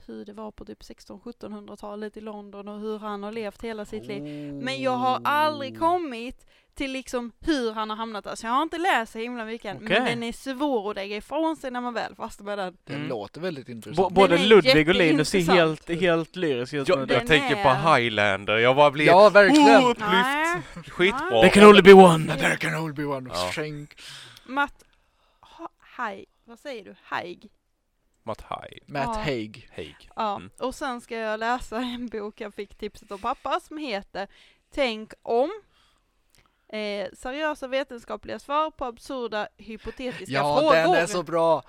hur 0.06 0.24
det 0.24 0.32
var 0.32 0.50
på 0.50 0.64
typ 0.64 0.82
1600-1700-talet 0.82 2.16
i 2.16 2.20
London 2.20 2.68
och 2.68 2.80
hur 2.80 2.98
han 2.98 3.22
har 3.22 3.32
levt 3.32 3.64
hela 3.64 3.84
sitt 3.84 4.06
liv. 4.06 4.52
Men 4.54 4.82
jag 4.82 4.96
har 4.96 5.20
aldrig 5.24 5.78
kommit 5.78 6.46
till 6.78 6.92
liksom 6.92 7.32
hur 7.40 7.72
han 7.72 7.90
har 7.90 7.96
hamnat 7.96 8.24
där. 8.24 8.34
Så 8.34 8.46
jag 8.46 8.52
har 8.52 8.62
inte 8.62 8.78
läst 8.78 9.12
så 9.12 9.18
himla 9.18 9.44
mycket 9.44 9.64
än. 9.70 9.76
Okej. 9.76 9.88
Men 9.88 10.04
den 10.04 10.22
är 10.22 10.32
svår 10.32 10.90
att 10.90 10.96
lägga 10.96 11.16
ifrån 11.16 11.56
sig 11.56 11.70
när 11.70 11.80
man 11.80 11.94
väl 11.94 12.14
fastnar 12.14 12.44
med 12.46 12.58
den. 12.58 12.76
Det 12.84 12.94
Mm. 12.94 13.08
låter 13.08 13.40
väldigt 13.40 13.66
B- 13.66 13.72
intressant. 13.72 14.14
både 14.14 14.34
är 14.34 14.38
Ludvig 14.38 14.88
och 14.88 14.94
Linus 14.94 15.34
är 15.34 15.40
helt, 15.52 15.88
helt 16.00 16.36
lyrisk 16.36 16.72
just 16.72 16.88
Jag, 16.88 16.98
nu. 16.98 17.00
jag 17.14 17.20
Den 17.20 17.26
tänker 17.26 17.62
på 17.62 17.68
är- 17.68 17.96
Highlander. 17.98 18.56
Jag 18.58 18.76
bara 18.76 18.90
blir 18.90 19.06
Ja, 19.06 19.30
verkligen. 19.30 19.80
oh, 19.84 19.90
upplyft. 19.90 20.10
Nej. 20.10 20.62
Skitbra. 20.88 21.28
There 21.42 21.48
can 21.50 21.64
only 21.64 21.82
be 21.82 21.92
one! 21.92 22.36
There 22.36 22.56
can 22.56 22.74
only 22.74 22.92
be 22.94 23.04
one 23.04 23.30
Ja. 23.34 23.62
Matt, 24.46 24.84
ha, 25.40 25.68
hej, 25.96 26.24
vad 26.44 26.58
säger 26.58 26.84
du? 26.84 26.94
Haig? 27.02 27.48
Matt 28.22 28.42
Hyde. 28.50 28.84
Matt 28.86 29.16
Ja. 29.16 29.22
Haig. 29.22 29.68
Haig. 29.76 30.10
Ja, 30.16 30.36
Mm. 30.36 30.50
och 30.58 30.74
sen 30.74 31.00
ska 31.00 31.16
jag 31.16 31.40
läsa 31.40 31.78
en 31.78 32.06
bok 32.08 32.40
jag 32.40 32.54
fick 32.54 32.74
tipset 32.78 33.12
av 33.12 33.18
pappa 33.18 33.60
som 33.60 33.78
heter 33.78 34.26
Tänk 34.74 35.12
om. 35.22 35.50
Eh, 36.72 37.08
seriösa 37.12 37.68
vetenskapliga 37.68 38.38
svar 38.38 38.70
på 38.70 38.84
absurda 38.84 39.48
hypotetiska 39.56 40.32
Ja, 40.34 40.58
frågor. 40.60 40.72
den 40.74 40.92
är 40.94 41.06
så 41.06 41.22
bra. 41.22 41.62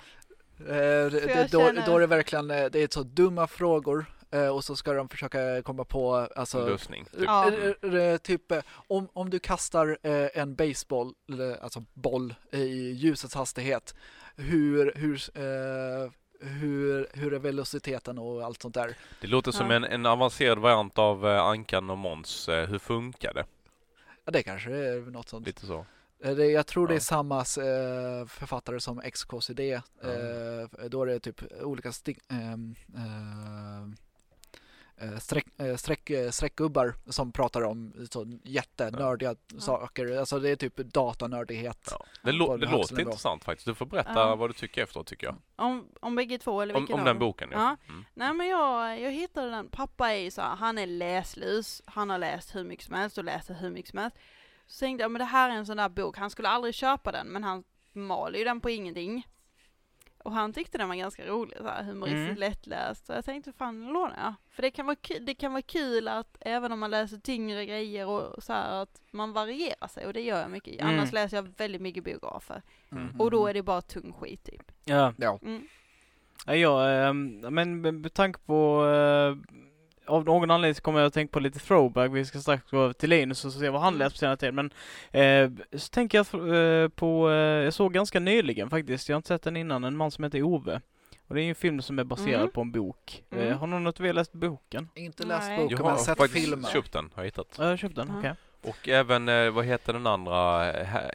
Eh, 0.59 0.65
det, 0.65 1.47
då, 1.51 1.59
känner- 1.59 1.85
då 1.85 1.95
är 1.95 1.99
det 1.99 2.07
verkligen, 2.07 2.51
eh, 2.51 2.65
det 2.65 2.83
är 2.83 2.87
så 2.91 3.03
dumma 3.03 3.47
frågor 3.47 4.05
eh, 4.31 4.47
och 4.47 4.63
så 4.63 4.75
ska 4.75 4.93
de 4.93 5.09
försöka 5.09 5.61
komma 5.61 5.83
på, 5.85 6.15
alltså 6.35 6.65
Lösning. 6.67 7.05
Typ. 7.05 7.23
Ja. 7.25 7.51
Eh, 7.99 8.17
Typ 8.17 8.41
om, 8.71 9.07
om 9.13 9.29
du 9.29 9.39
kastar 9.39 9.97
eh, 10.03 10.27
en 10.41 10.55
baseball, 10.55 11.13
alltså 11.61 11.83
boll, 11.93 12.35
i 12.51 12.91
ljusets 12.91 13.35
hastighet, 13.35 13.95
hur, 14.35 14.91
hur, 14.95 15.21
eh, 15.35 16.11
hur, 16.49 17.07
hur 17.13 17.33
är 17.33 17.39
velociteten 17.39 18.17
och 18.17 18.43
allt 18.43 18.61
sånt 18.61 18.75
där? 18.75 18.95
Det 19.21 19.27
låter 19.27 19.51
som 19.51 19.69
Ja. 19.69 19.75
en, 19.75 19.83
en 19.83 20.05
avancerad 20.05 20.59
variant 20.59 20.97
av 20.97 21.25
Ankan 21.25 21.89
och 21.89 21.97
Måns. 21.97 22.49
Hur 22.49 22.79
funkar 22.79 23.33
det? 23.33 23.45
Ja, 24.29 24.33
det 24.33 24.43
kanske 24.43 24.71
är 24.71 25.11
något 25.11 25.29
sånt. 25.29 25.45
Lite 25.47 25.65
så. 25.65 25.85
Eh, 26.23 26.31
jag 26.31 26.67
tror 26.67 26.87
det 26.87 26.95
är 26.95 26.99
samma 26.99 27.37
eh, 27.39 28.25
författare 28.27 28.79
som 28.79 29.01
XKCD. 29.01 29.59
Ja. 29.59 30.09
Eh, 30.09 30.89
då 30.89 31.01
är 31.03 31.05
det 31.05 31.19
typ 31.19 31.41
olika 31.61 31.89
sti- 31.91 32.19
ehm, 32.29 32.75
ehm, 32.95 33.95
eh, 33.95 33.97
streck, 35.19 35.45
eh, 35.59 35.75
streck, 35.75 36.09
eh, 36.09 36.29
streckgubbar 36.29 36.93
som 37.09 37.31
pratar 37.31 37.61
om 37.61 37.93
så 38.11 38.25
jättenördiga 38.43 39.35
saker. 39.59 40.17
Alltså 40.19 40.39
det 40.39 40.49
är 40.49 40.55
typ 40.55 40.77
datanördighet. 40.77 41.87
Ja. 41.91 42.05
Det, 42.23 42.31
lå- 42.31 42.57
det 42.57 42.65
låter 42.71 42.99
intressant 42.99 43.43
faktiskt. 43.43 43.65
Du 43.67 43.75
får 43.75 43.85
berätta 43.85 44.13
Ja. 44.15 44.35
vad 44.35 44.49
du 44.49 44.53
tycker 44.53 44.83
efteråt 44.83 45.07
tycker 45.07 45.27
jag. 45.27 45.35
Om, 45.55 45.87
om 46.01 46.15
bägge 46.15 46.37
två 46.37 46.61
eller 46.61 46.75
Om, 46.75 46.81
vilken 46.81 46.93
om 46.93 46.99
av 46.99 47.05
den 47.05 47.19
boken 47.19 47.49
ja. 47.51 47.77
Ja. 47.85 47.93
Mm. 47.93 48.05
Nej 48.13 48.33
men 48.33 48.47
jag, 48.47 49.01
jag 49.01 49.11
hittade 49.11 49.49
den, 49.49 49.69
pappa 49.69 50.11
är 50.11 50.17
ju 50.19 50.31
så 50.31 50.41
här, 50.41 50.55
han 50.55 50.77
är 50.77 50.87
läslus, 50.87 51.81
han 51.85 52.09
har 52.09 52.17
läst 52.17 52.55
hur 52.55 52.63
mycket 52.63 52.85
som 52.85 52.95
helst 52.95 53.17
och 53.17 53.23
läser 53.23 53.53
hur 53.53 53.69
mycket 53.69 53.89
som 53.91 53.99
helst. 53.99 54.17
Så 54.67 54.79
tänkte 54.79 55.01
jag, 55.03 55.11
men 55.11 55.19
det 55.19 55.25
här 55.25 55.49
är 55.49 55.53
en 55.53 55.65
sån 55.65 55.77
där 55.77 55.89
bok, 55.89 56.17
han 56.17 56.29
skulle 56.29 56.49
aldrig 56.49 56.73
köpa 56.75 57.11
den 57.11 57.27
men 57.27 57.43
han 57.43 57.63
maler 57.93 58.39
ju 58.39 58.45
den 58.45 58.61
på 58.61 58.69
ingenting. 58.69 59.27
Och 60.23 60.31
han 60.31 60.53
tyckte 60.53 60.77
den 60.77 60.87
var 60.87 60.95
ganska 60.95 61.25
rolig, 61.27 61.57
så 61.57 61.63
här, 61.67 61.83
humoristiskt 61.83 62.27
Mm. 62.27 62.39
lättläst. 62.39 63.05
Så 63.05 63.13
jag 63.13 63.25
tänkte 63.25 63.51
fan 63.53 63.87
låna 63.87 64.13
jag. 64.23 64.33
För 64.49 64.61
det 64.61 64.71
kan, 64.71 64.85
vara 64.85 64.95
kul, 64.95 65.25
det 65.25 65.33
kan 65.33 65.51
vara 65.51 65.61
kul 65.61 66.07
att 66.07 66.37
även 66.39 66.71
om 66.71 66.79
man 66.79 66.91
läser 66.91 67.17
tyngre 67.17 67.65
grejer 67.65 68.07
och 68.07 68.43
så 68.43 68.53
här 68.53 68.81
att 68.81 69.01
man 69.11 69.33
varierar 69.33 69.87
sig 69.87 70.05
och 70.05 70.13
det 70.13 70.21
gör 70.21 70.41
jag 70.41 70.51
mycket. 70.51 70.81
Mm. 70.81 70.95
Annars 70.95 71.11
läser 71.11 71.37
jag 71.37 71.47
väldigt 71.57 71.81
mycket 71.81 72.03
biografer. 72.03 72.61
Mm. 72.91 73.19
Och 73.19 73.31
då 73.31 73.47
är 73.47 73.53
det 73.53 73.63
bara 73.63 73.81
tung 73.81 74.13
skit 74.13 74.43
typ. 74.43 74.71
Ja. 74.85 75.13
Ja. 75.17 75.39
Mm. 75.45 75.67
Ja, 76.45 76.55
ja 76.55 76.91
eh, 76.91 77.13
men 77.51 77.81
med, 77.81 77.93
med 77.93 78.13
tanke 78.13 78.39
på 78.39 78.85
eh, 78.85 79.37
av 80.09 80.25
någon 80.25 80.51
anledning 80.51 80.75
så 80.75 80.81
kommer 80.81 80.99
jag 80.99 81.07
att 81.07 81.13
tänka 81.13 81.31
på 81.31 81.39
lite 81.39 81.59
throwback. 81.59 82.11
Vi 82.11 82.25
ska 82.25 82.39
strax 82.39 82.71
gå 82.71 82.77
över 82.81 82.93
till 82.93 83.09
Linus 83.09 83.45
och 83.45 83.53
se 83.53 83.69
vad 83.69 83.81
han 83.81 83.93
Mm. 83.93 83.99
läst 83.99 84.15
på 84.15 84.19
senare 84.19 84.37
tid. 84.37 84.53
Men 84.53 84.71
eh, 85.11 85.77
så 85.79 85.89
tänker 85.89 86.17
jag 86.17 86.25
eh, 86.83 86.89
på, 86.89 87.29
eh, 87.29 87.35
jag 87.35 87.73
såg 87.73 87.93
ganska 87.93 88.19
nyligen 88.19 88.69
faktiskt, 88.69 89.09
jag 89.09 89.15
har 89.15 89.17
inte 89.19 89.27
sett 89.27 89.43
den 89.43 89.57
innan, 89.57 89.83
en 89.83 89.97
man 89.97 90.11
som 90.11 90.23
heter 90.23 90.43
Ove. 90.43 90.81
Och 91.27 91.35
det 91.35 91.41
är 91.41 91.43
ju 91.43 91.49
en 91.49 91.55
film 91.55 91.81
som 91.81 91.99
är 91.99 92.03
baserad 92.03 92.39
Mm. 92.41 92.51
på 92.51 92.61
en 92.61 92.71
bok. 92.71 93.23
Mm. 93.31 93.47
Eh, 93.47 93.57
har 93.57 93.67
någon 93.67 93.87
av 93.87 94.05
er 94.05 94.13
läst 94.13 94.33
boken? 94.33 94.89
Inte 94.95 95.23
läst 95.25 95.47
Nej. 95.47 95.57
boken 95.57 95.77
Jag 95.77 95.85
men 95.85 95.91
har 95.91 95.97
sett 95.97 96.31
filmen. 96.31 96.71
köpt 96.71 96.93
den, 96.93 97.09
har 97.15 97.23
jag 97.23 97.25
hittat. 97.27 97.55
Ja, 97.57 97.63
jag 97.63 97.69
har 97.69 97.77
köpt 97.77 97.95
den, 97.95 98.07
Ja. 98.07 98.19
okej. 98.19 98.33
Och 98.61 98.87
även, 98.89 99.29
eh, 99.29 99.49
vad 99.49 99.65
heter 99.65 99.93
den 99.93 100.07
andra, 100.07 100.65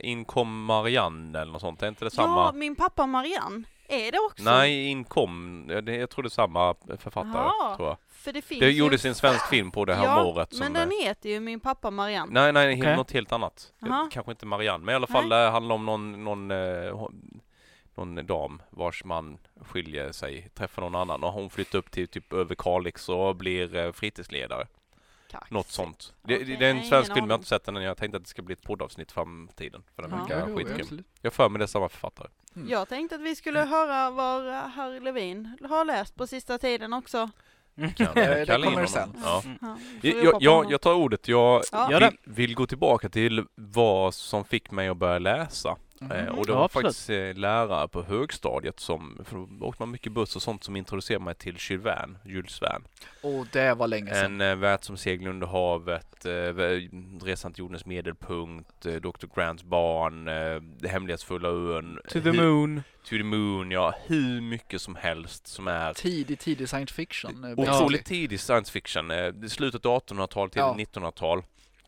Inkom 0.01 0.65
Marianne 0.65 1.41
eller 1.41 1.53
något 1.53 1.61
sånt, 1.61 1.83
är 1.83 1.89
inte 1.89 2.05
det 2.05 2.11
samma? 2.11 2.41
Ja, 2.45 2.53
min 2.53 2.77
pappa 2.77 3.07
Marianne. 3.07 3.65
Är 3.89 4.13
det 4.13 4.19
också? 4.19 4.45
Nej, 4.45 4.87
Inkom, 4.87 5.65
jag 5.69 6.11
tror 6.11 6.23
det 6.23 6.27
är 6.27 6.29
samma 6.29 6.75
författare, 6.99 7.33
Jaha. 7.35 7.77
tror 7.77 7.89
jag. 7.89 7.97
För 8.09 8.33
det 8.33 8.43
finns 8.43 8.61
Det 8.61 8.71
ju... 8.71 8.79
gjordes 8.79 9.05
en 9.05 9.15
svensk 9.15 9.49
film 9.49 9.71
på 9.71 9.85
det 9.85 9.95
här 9.95 10.05
ja, 10.05 10.25
året 10.25 10.53
som... 10.53 10.59
men 10.59 10.73
den 10.73 10.89
eh, 10.89 11.07
heter 11.07 11.29
ju 11.29 11.41
Min 11.41 11.61
pappa 11.61 11.91
Marianne. 11.91 12.33
Nej, 12.33 12.53
nej, 12.53 12.81
Okej. 12.81 12.97
något 12.97 13.13
helt 13.13 13.33
annat. 13.33 13.73
Jaha. 13.79 14.09
Kanske 14.13 14.33
inte 14.33 14.47
Marianne, 14.47 14.85
men 14.85 14.93
i 14.93 14.97
alla 14.97 15.07
fall 15.07 15.29
Nej. 15.29 15.39
det 15.39 15.51
handlar 15.51 15.75
om 15.75 15.87
någon, 15.87 16.25
någon, 16.25 16.51
eh, 16.51 17.09
någon 17.95 18.27
dam 18.27 18.63
vars 18.71 19.05
man 19.05 19.39
skiljer 19.61 20.13
sig, 20.13 20.49
träffar 20.55 20.83
någon 20.83 20.95
annan 20.95 21.25
och 21.25 21.33
hon 21.33 21.51
flyttar 21.51 21.79
upp 21.79 21.91
till 21.91 22.09
typ 22.09 22.33
över 22.33 22.55
Kalix 22.55 23.09
och 23.09 23.37
blir 23.37 23.77
eh, 23.77 23.93
fritidsledare. 23.93 24.67
Kaxigt. 25.35 25.51
Något 25.51 25.71
sånt. 25.71 26.13
Det, 26.23 26.35
Okej, 26.37 26.57
det 26.57 26.67
är 26.67 26.71
en 26.71 26.83
svensk 26.83 27.15
film, 27.15 27.27
jag 27.27 27.33
har 27.33 27.39
inte 27.39 27.49
sett 27.49 27.65
den 27.65 27.77
än. 27.77 27.83
Jag 27.83 27.97
tänkte 27.97 28.17
att 28.17 28.23
det 28.23 28.29
ska 28.29 28.43
bli 28.43 28.53
ett 28.53 28.63
poddavsnitt 28.63 29.13
framtiden. 29.13 29.83
För 29.95 30.03
den 30.03 30.11
verkar 30.11 30.49
Ja, 30.49 30.57
skitgrym. 30.57 30.81
absolut. 30.81 31.07
Jag 31.21 31.33
för 31.33 31.49
mig 31.49 31.59
det 31.59 31.65
är 31.65 31.67
samma 31.67 31.89
författare. 31.89 32.29
Mm. 32.57 32.69
Jag 32.69 32.89
tänkte 32.89 33.15
att 33.15 33.21
vi 33.21 33.37
skulle 33.37 33.61
höra 33.61 34.11
vad 34.11 34.43
herr 34.45 35.01
Levin 35.01 35.57
har 35.71 35.85
läst 35.85 36.15
på 36.15 36.27
sista 36.27 36.59
tiden 36.59 36.93
också. 36.93 37.31
Kan, 37.97 38.15
det 38.15 38.47
kalla 38.47 38.67
in 38.67 38.73
kommer 38.73 38.87
sen. 38.87 39.17
Ja. 39.25 39.43
Mm. 39.45 39.59
Ja, 39.61 39.77
får 40.13 40.25
Jag, 40.25 40.43
jag, 40.43 40.71
jag, 40.73 40.81
tar 40.81 40.95
ordet. 40.95 41.29
Jag 41.29 41.63
det. 41.73 41.99
vill, 42.25 42.35
vill 42.35 42.55
gå 42.55 42.67
tillbaka 42.67 43.09
till 43.09 43.45
vad 43.55 44.15
som 44.15 44.45
fick 44.45 44.71
mig 44.71 44.89
att 44.89 44.97
börja 44.97 45.19
läsa. 45.19 45.77
Eh, 46.11 46.27
och 46.39 46.47
det 46.47 46.53
Ja, 46.53 46.59
var 46.59 46.65
absolut. 46.65 46.87
faktiskt 46.87 47.11
eh, 47.11 47.35
lärare 47.35 47.89
på 47.89 48.03
högstadiet 48.03 48.81
som, 48.81 49.19
för 49.25 49.37
då 49.61 49.67
åkte 49.67 49.83
man 49.83 49.91
mycket 49.91 50.13
buss 50.13 50.37
och 50.37 50.43
sånt 50.43 50.65
som 50.65 50.77
introducerade 50.77 51.25
mig 51.25 51.35
till 51.35 51.57
Jules 51.59 51.85
Verne, 51.87 52.19
Jules 52.25 52.63
Verne. 52.63 52.85
Och 53.23 53.47
det 53.53 53.75
var 53.75 53.87
länge 53.89 54.15
sedan. 54.15 54.41
En 54.41 54.51
eh, 54.51 54.57
värld 54.57 54.79
som 54.85 54.97
seglar 54.97 55.31
under 55.31 55.47
havet, 55.47 56.27
Resan 57.23 57.53
till 57.53 57.59
jordens 57.61 57.87
medelpunkt, 57.87 58.81
Dr. 58.81 59.27
Grants 59.35 59.65
barn, 59.65 60.25
Det 60.79 60.89
hemlighetsfulla 60.89 61.49
ön. 61.49 61.99
To 62.09 62.21
the 62.21 62.33
moon. 62.33 62.83
To 63.05 63.11
the 63.11 63.23
moon, 63.23 63.71
ja. 63.71 63.95
Hur 64.07 64.41
mycket 64.41 64.81
som 64.83 64.97
helst 64.97 65.47
som 65.47 65.69
är 65.69 65.93
Tidig, 65.95 66.39
tidig 66.39 66.69
science 66.69 66.95
fiction. 66.95 67.45
Otroligt 67.45 67.57
basically. 67.67 67.99
tidig 68.03 68.41
science 68.41 68.73
fiction. 68.73 69.13
Slutet 69.49 69.87
av 69.87 70.01
1800-tal 70.03 70.51
till 70.51 70.59
Ja. 70.61 70.77
1900-tal. 70.79 71.43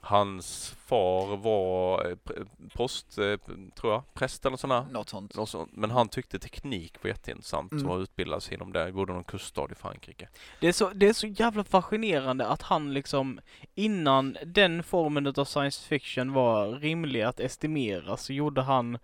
Hans 0.07 0.77
far 0.87 1.37
var 1.37 2.05
eh, 2.11 2.17
pr- 2.25 2.47
post, 2.75 3.19
eh, 3.19 3.37
tror 3.81 3.93
jag, 3.93 4.15
präst 4.15 4.47
eller 4.47 4.57
sådär. 4.57 4.87
Något 4.91 5.09
sånt. 5.09 5.37
Något 5.37 5.49
sånt. 5.49 5.71
Men 5.73 5.91
han 5.91 6.09
tyckte 6.09 6.39
teknik 6.39 7.03
var 7.03 7.09
jätteintressant 7.09 7.73
Mm. 7.73 7.87
och 7.91 7.99
utbildade 7.99 8.41
sig 8.41 8.55
inom 8.55 8.73
det. 8.73 8.93
Bodde 8.93 9.13
någon 9.13 9.25
kuststad 9.25 9.69
i 9.73 9.75
Frankrike. 9.75 10.29
Det 10.61 10.69
är, 10.69 10.73
så, 10.73 10.91
det 10.95 11.09
är 11.09 11.13
så 11.13 11.27
jävla 11.27 11.65
fascinerande 11.65 12.47
att 12.47 12.63
han 12.63 12.95
liksom 12.95 13.41
innan 13.75 14.37
den 14.47 14.83
formen 14.83 15.27
av 15.27 15.45
science 15.45 15.85
fiction 15.89 16.33
var 16.33 16.67
rimlig 16.73 17.23
att 17.23 17.41
estimera 17.41 18.17
så 18.17 18.33
gjorde 18.33 18.63
han 18.63 18.99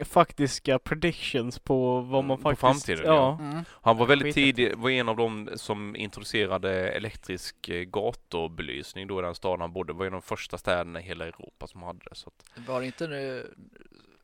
faktiska 0.00 0.78
predictions 0.78 1.58
på 1.58 2.00
vad 2.00 2.24
man 2.24 2.36
På 2.36 2.42
faktiskt... 2.42 2.60
framtiden, 2.86 3.14
ja. 3.14 3.38
Mm. 3.40 3.64
Han 3.70 3.96
var 3.96 4.06
väldigt 4.06 4.34
tidig, 4.34 4.76
var 4.76 4.90
en 4.90 5.08
av 5.08 5.16
dem 5.16 5.50
som 5.56 5.96
introducerade 5.96 6.90
elektrisk 6.90 7.68
eh, 7.68 7.82
gatubelysning 7.82 9.06
då 9.06 9.18
i 9.18 9.22
den 9.22 9.34
staden 9.34 9.60
han 9.60 9.72
bodde. 9.72 9.92
Var 9.92 10.06
en 10.06 10.14
av 10.14 10.20
de 10.20 10.26
första 10.26 10.58
städerna 10.58 11.00
i 11.00 11.02
hela 11.02 11.26
Europa 11.26 11.66
som 11.66 11.82
hade 11.82 12.00
det. 12.04 12.14
Så 12.14 12.28
att, 12.28 12.66
Var 12.68 12.80
det 12.80 12.86
inte 12.86 13.06
nu? 13.06 13.54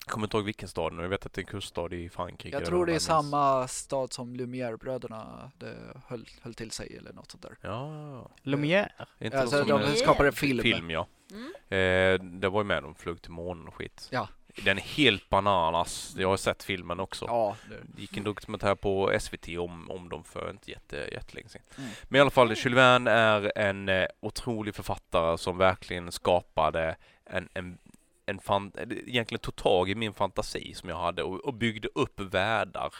jag 0.06 0.12
kommer 0.12 0.26
inte 0.26 0.36
ihåg 0.36 0.44
vilken 0.46 0.68
stad 0.68 0.92
nu. 0.92 1.02
Jag 1.02 1.08
vet 1.08 1.26
att 1.26 1.32
det 1.32 1.38
är 1.38 1.42
en 1.42 1.46
kuststad 1.46 1.94
i 1.94 2.08
Frankrike. 2.08 2.56
Jag 2.56 2.66
tror 2.66 2.86
det 2.86 2.94
är 2.94 2.98
samma 2.98 3.68
stad 3.68 4.12
som 4.12 4.36
Lumière-bröderna 4.36 5.50
det 5.58 5.76
höll, 6.06 6.26
höll 6.42 6.54
till 6.54 6.70
sig 6.70 6.96
eller 6.98 7.12
något 7.12 7.30
sånt 7.30 7.42
där. 7.42 7.56
Ja. 7.60 8.30
Lumière. 8.42 8.90
Inte 9.18 9.40
Alltså, 9.40 9.64
de 9.64 9.96
skapade 9.96 10.32
film. 10.32 10.62
film 10.62 10.90
ja. 10.90 11.06
Mm. 11.32 11.52
Eh, 11.68 12.26
det 12.40 12.48
var 12.48 12.60
ju 12.60 12.64
med, 12.64 12.82
de 12.82 12.94
flög 12.94 13.22
till 13.22 13.30
månen 13.30 13.68
och 13.68 13.74
skit. 13.74 14.08
Ja. 14.10 14.28
Den 14.64 14.78
är 14.78 14.82
helt 14.82 15.28
bananas. 15.28 16.14
Jag 16.18 16.28
har 16.28 16.36
sett 16.36 16.62
filmen 16.62 17.00
också. 17.00 17.24
Ja, 17.28 17.56
det, 17.68 18.00
gick 18.00 18.16
en 18.16 18.24
dokumentär 18.24 18.74
på 18.74 19.12
SVT 19.20 19.48
om, 19.58 19.90
om 19.90 20.08
dem 20.08 20.24
för 20.24 20.50
inte 20.50 20.70
jätte, 20.70 20.96
jättelänge 20.96 21.48
sedan. 21.48 21.62
Mm. 21.78 21.90
Men 22.04 22.18
i 22.18 22.20
alla 22.20 22.30
fall, 22.30 22.48
Jules 22.48 22.76
Verne 22.76 23.10
är 23.10 23.58
en 23.58 23.88
eh, 23.88 24.06
otrolig 24.20 24.74
författare 24.74 25.38
som 25.38 25.58
verkligen 25.58 26.12
skapade 26.12 26.96
en, 27.24 27.48
en, 27.54 27.78
en 28.26 28.38
fan, 28.38 28.72
egentligen 29.06 29.40
tog 29.40 29.56
tag 29.56 29.90
i 29.90 29.94
min 29.94 30.12
fantasi 30.12 30.74
som 30.74 30.88
jag 30.88 30.96
hade 30.96 31.22
och, 31.22 31.40
och 31.44 31.54
byggde 31.54 31.88
upp 31.94 32.20
världar. 32.20 32.94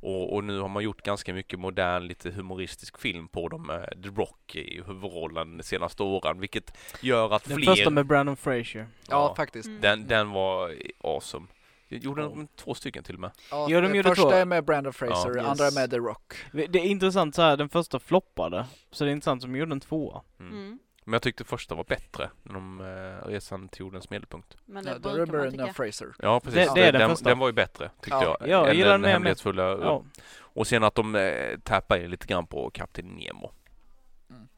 Och, 0.00 0.34
och 0.34 0.44
nu 0.44 0.58
har 0.60 0.68
man 0.68 0.82
gjort 0.82 1.02
ganska 1.02 1.34
mycket 1.34 1.58
modern, 1.58 2.06
lite 2.06 2.30
humoristisk 2.30 2.98
film 2.98 3.28
på 3.28 3.48
dem 3.48 3.66
med 3.66 4.00
The 4.02 4.08
Rock 4.08 4.56
i 4.56 4.82
huvudrollen 4.86 5.56
de 5.56 5.62
senaste 5.64 6.02
åren, 6.02 6.40
vilket 6.40 6.76
gör 7.00 7.30
att 7.34 7.44
Den 7.44 7.56
fler... 7.56 7.66
första 7.66 7.90
med 7.90 8.06
Brandon 8.06 8.36
Fraser. 8.36 8.78
ja, 8.78 8.86
Ja. 9.10 9.34
faktiskt. 9.34 9.66
Mm. 9.68 9.80
Den, 9.80 10.06
den 10.06 10.30
var 10.30 10.74
awesome. 11.00 11.46
Jag 11.88 12.00
gjorde 12.04 12.22
de 12.22 12.48
två 12.56 12.74
stycken 12.74 13.04
till 13.04 13.14
och 13.14 13.20
med. 13.20 13.30
Ja, 13.50 13.66
Ja, 13.70 13.80
de 13.80 13.88
det 13.90 13.96
gjorde 13.96 14.08
första 14.08 14.22
två. 14.22 14.30
är 14.36 14.44
med 14.44 14.64
Brandon 14.64 14.92
Fraser, 14.92 15.34
Ja. 15.36 15.42
andra 15.42 15.64
är 15.64 15.68
Yes. 15.68 15.74
med 15.74 15.90
The 15.90 15.96
Rock. 15.98 16.34
Det 16.52 16.78
är 16.78 16.84
intressant 16.84 17.34
så 17.34 17.42
här, 17.42 17.56
den 17.56 17.68
första 17.68 17.98
floppade. 17.98 18.66
Så 18.90 19.04
det 19.04 19.10
är 19.10 19.12
intressant 19.12 19.42
som 19.42 19.56
gjorde 19.56 19.72
en 19.72 19.80
tvåa. 19.80 20.22
Mm. 20.40 20.52
Mm. 20.52 20.78
Men 21.04 21.12
jag 21.12 21.22
tyckte 21.22 21.44
första 21.44 21.74
var 21.74 21.84
bättre, 21.84 22.30
än 22.50 22.56
om 22.56 22.80
eh, 22.80 23.26
Resan 23.28 23.68
till 23.68 23.80
jordens 23.80 24.10
medelpunkt. 24.10 24.56
Men 24.64 24.84
Ja, 24.86 24.94
det 24.94 25.00
brukar 25.00 25.32
man 25.38 25.50
tycka. 25.50 25.72
Fraser. 25.72 26.14
Ja, 26.18 26.40
precis. 26.40 26.68
Det- 26.68 26.80
det 26.80 26.86
är 26.86 26.92
den 26.92 27.00
den, 27.00 27.10
första. 27.10 27.28
den 27.28 27.38
var 27.38 27.46
ju 27.48 27.52
bättre, 27.52 27.88
tyckte 27.88 28.10
Ja. 28.10 28.22
jag. 28.24 28.36
Ja, 28.40 28.46
jag 28.46 28.68
än 28.70 28.76
gillar 28.76 28.90
den 28.90 28.92
den 28.92 29.00
med, 29.00 29.08
med. 29.08 29.12
hemlighetsfulla. 29.12 29.62
Ja. 29.62 30.04
Och 30.38 30.66
sen 30.66 30.84
att 30.84 30.94
de 30.94 31.14
eh, 31.14 31.58
tappar 31.58 31.98
in 32.04 32.10
lite 32.10 32.26
grann 32.26 32.46
på 32.46 32.70
Kapten 32.70 33.06
Nemo. 33.06 33.52
Mm. 34.30 34.48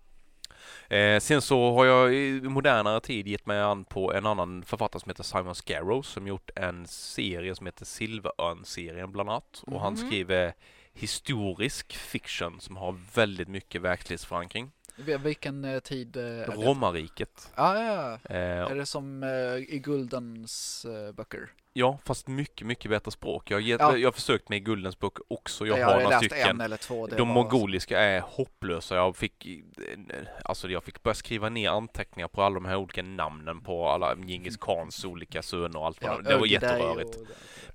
Eh, 1.17 1.21
sen 1.21 1.43
så 1.43 1.73
har 1.75 1.85
jag 1.85 2.15
i 2.15 2.41
modernare 2.43 3.01
tid 3.01 3.27
gett 3.29 3.47
mig 3.47 3.61
an 3.61 3.85
på 3.85 4.13
en 4.13 4.27
annan 4.27 4.63
författare 4.63 5.01
som 5.01 5.11
heter 5.11 5.23
Simon 5.23 5.55
Scarrow 5.55 6.03
som 6.03 6.27
gjort 6.27 6.51
en 6.57 6.87
serie 6.87 7.55
som 7.55 7.67
heter 7.67 7.85
Silverörn-serien 7.85 9.13
bland 9.13 9.31
annat. 9.31 9.63
Och 9.67 9.81
han 9.81 9.93
Mhm. 9.95 10.07
skriver 10.07 10.55
historisk 10.93 11.93
fiction 11.97 12.61
som 12.61 12.77
har 12.77 12.97
väldigt 13.15 13.49
mycket 13.49 13.83
verklighetsförankring. 13.83 14.71
Vil- 14.97 15.19
Vilken 15.19 15.65
eh, 15.65 15.81
tid 15.81 16.17
eh, 16.17 16.23
är 16.25 16.29
det? 16.47 16.53
Romarriket. 16.53 17.53
Ah, 17.55 17.79
ja, 17.79 18.19
Eh, 18.25 18.37
är 18.71 18.75
det 18.75 18.87
som 18.87 19.23
eh, 19.23 19.29
i 19.75 19.81
Guldens 19.85 20.85
eh, 20.85 21.13
böcker? 21.13 21.51
Ja, 21.77 21.99
fast 22.05 22.29
mycket, 22.29 22.67
mycket 22.67 22.91
bättre 22.91 23.11
språk. 23.11 23.51
Jag 23.51 23.57
har, 23.57 23.61
gett, 23.63 23.81
Ja. 23.81 23.97
jag 23.97 24.07
har 24.07 24.13
försökt 24.13 24.49
med 24.49 24.65
Guldens 24.65 24.99
bok 24.99 25.19
också. 25.29 25.67
Jag 25.67 25.79
jag 25.79 25.87
har 25.87 26.03
några 26.03 26.19
stycken. 26.19 26.61
en 26.61 26.79
två. 26.79 27.07
De 27.07 27.29
var- 27.29 27.35
mongoliska 27.35 28.01
är 28.01 28.21
hopplösa. 28.21 28.95
Jag 28.95 29.17
fick, 29.17 29.49
alltså 30.45 30.69
jag 30.69 30.83
fick 30.85 31.03
börja 31.03 31.15
skriva 31.15 31.49
ner 31.49 31.71
anteckningar 31.71 32.29
på 32.29 32.43
alla 32.43 32.55
de 32.55 32.65
här 32.65 32.77
olika 32.77 33.03
namnen 33.03 33.61
på 33.61 33.89
alla 33.89 34.17
Djingis 34.27 34.57
Khans 34.57 35.05
olika 35.05 35.43
söner 35.43 35.79
och 35.79 35.87
allt 35.87 36.03
vad 36.03 36.11
Ja, 36.13 36.17
de- 36.23 36.29
Det 36.29 36.37
var 36.37 36.47
jätterörigt. 36.47 37.17
och- 37.17 37.27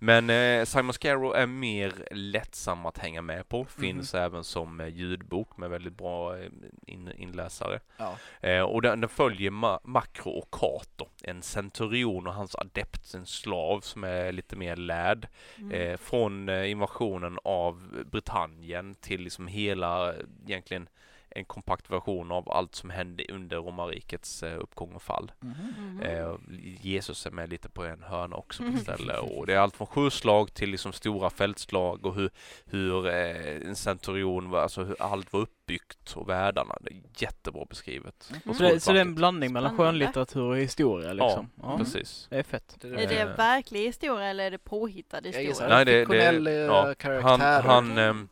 Men 0.01 0.29
eh, 0.29 0.65
Simon 0.65 0.93
Scarrow 0.93 1.35
är 1.35 1.45
mer 1.45 1.93
lättsam 2.11 2.85
att 2.85 2.97
hänga 2.97 3.21
med 3.21 3.49
på. 3.49 3.65
Finns 3.65 4.13
Mhm. 4.13 4.23
även 4.23 4.43
som 4.43 4.79
eh, 4.79 4.87
ljudbok 4.87 5.57
med 5.57 5.69
väldigt 5.69 5.97
bra 5.97 6.37
eh, 6.37 6.45
in, 6.87 7.11
inläsare. 7.17 7.79
Ja. 7.97 8.15
Eh, 8.41 8.61
och 8.61 8.81
den, 8.81 9.01
den 9.01 9.09
följer 9.09 9.51
Ma- 9.51 9.79
Makro 9.83 10.29
och 10.31 10.51
Kato, 10.51 11.07
en 11.23 11.41
centurion 11.41 12.27
och 12.27 12.33
hans 12.33 12.55
adept, 12.55 13.13
en 13.13 13.25
slav 13.25 13.81
som 13.89 14.03
är 14.03 14.31
lite 14.31 14.55
mer 14.55 14.75
lärd. 14.75 15.27
Mm. 15.57 15.71
Eh, 15.71 15.97
från 15.97 16.49
eh, 16.49 16.71
invasionen 16.71 17.39
av 17.43 18.03
Britannien 18.11 18.95
till 18.95 19.21
liksom 19.21 19.47
hela, 19.47 20.13
egentligen 20.47 20.89
en 21.31 21.45
kompakt 21.45 21.89
version 21.91 22.31
av 22.31 22.51
allt 22.51 22.75
som 22.75 22.89
hände 22.89 23.23
under 23.29 23.57
romarrikets 23.57 24.43
eh, 24.43 24.59
uppgång 24.59 24.93
och 24.93 25.01
fall. 25.01 25.31
Mhm. 25.39 26.01
Eh, 26.01 26.35
Jesus 26.81 27.25
är 27.25 27.31
med 27.31 27.49
lite 27.49 27.69
på 27.69 27.83
en 27.83 28.03
hörna 28.03 28.35
också 28.35 28.57
på 28.63 28.67
Mm. 28.69 28.75
ett 28.75 28.81
ställe 28.83 29.17
och 29.17 29.45
det 29.47 29.53
är 29.53 29.57
allt 29.59 29.75
från 29.75 29.87
sjöslag 29.87 30.53
till 30.53 30.69
liksom 30.71 30.93
stora 30.93 31.29
fältslag 31.29 32.05
och 32.05 32.15
hur, 32.15 32.29
hur 32.65 33.07
eh, 33.07 33.67
en 33.67 33.75
centurion 33.75 34.49
var, 34.49 34.61
alltså 34.61 34.83
hur 34.83 34.95
allt 35.01 35.33
var 35.33 35.39
uppbyggt 35.39 36.11
och 36.15 36.29
världarna. 36.29 36.75
Det 36.81 36.89
är 36.91 37.01
jättebra 37.17 37.65
beskrivet. 37.69 38.31
Och 38.45 38.55
Så 38.55 38.63
det, 38.63 38.79
så 38.79 38.91
det 38.91 38.97
är 38.97 39.01
en 39.01 39.15
blandning 39.15 39.53
mellan 39.53 39.69
Spännande. 39.75 39.99
skönlitteratur 39.99 40.41
och 40.41 40.57
historia 40.57 41.13
liksom? 41.13 41.49
Ja, 41.61 41.77
Precis. 41.77 42.27
det 42.29 42.39
är 42.39 42.43
fett. 42.43 42.75
Det 42.81 42.87
Är 42.87 43.07
det 43.07 43.19
Eh. 43.19 43.35
verklig 43.37 43.79
historia 43.85 44.25
eller 44.27 44.43
är 44.45 44.51
det 44.51 44.57
påhittad 44.57 45.17
Jag 45.17 45.23
historia? 45.27 45.49
gissar 45.49 45.69
Nej, 45.69 45.85
det- 45.85 46.05
det- 46.05 46.51
eh, 46.51 46.53
ja, 46.53 46.85
Han, 46.85 46.95
karaktär. 46.95 47.61
han, 47.61 47.97
ehm, 47.97 48.19
eh, 48.21 48.25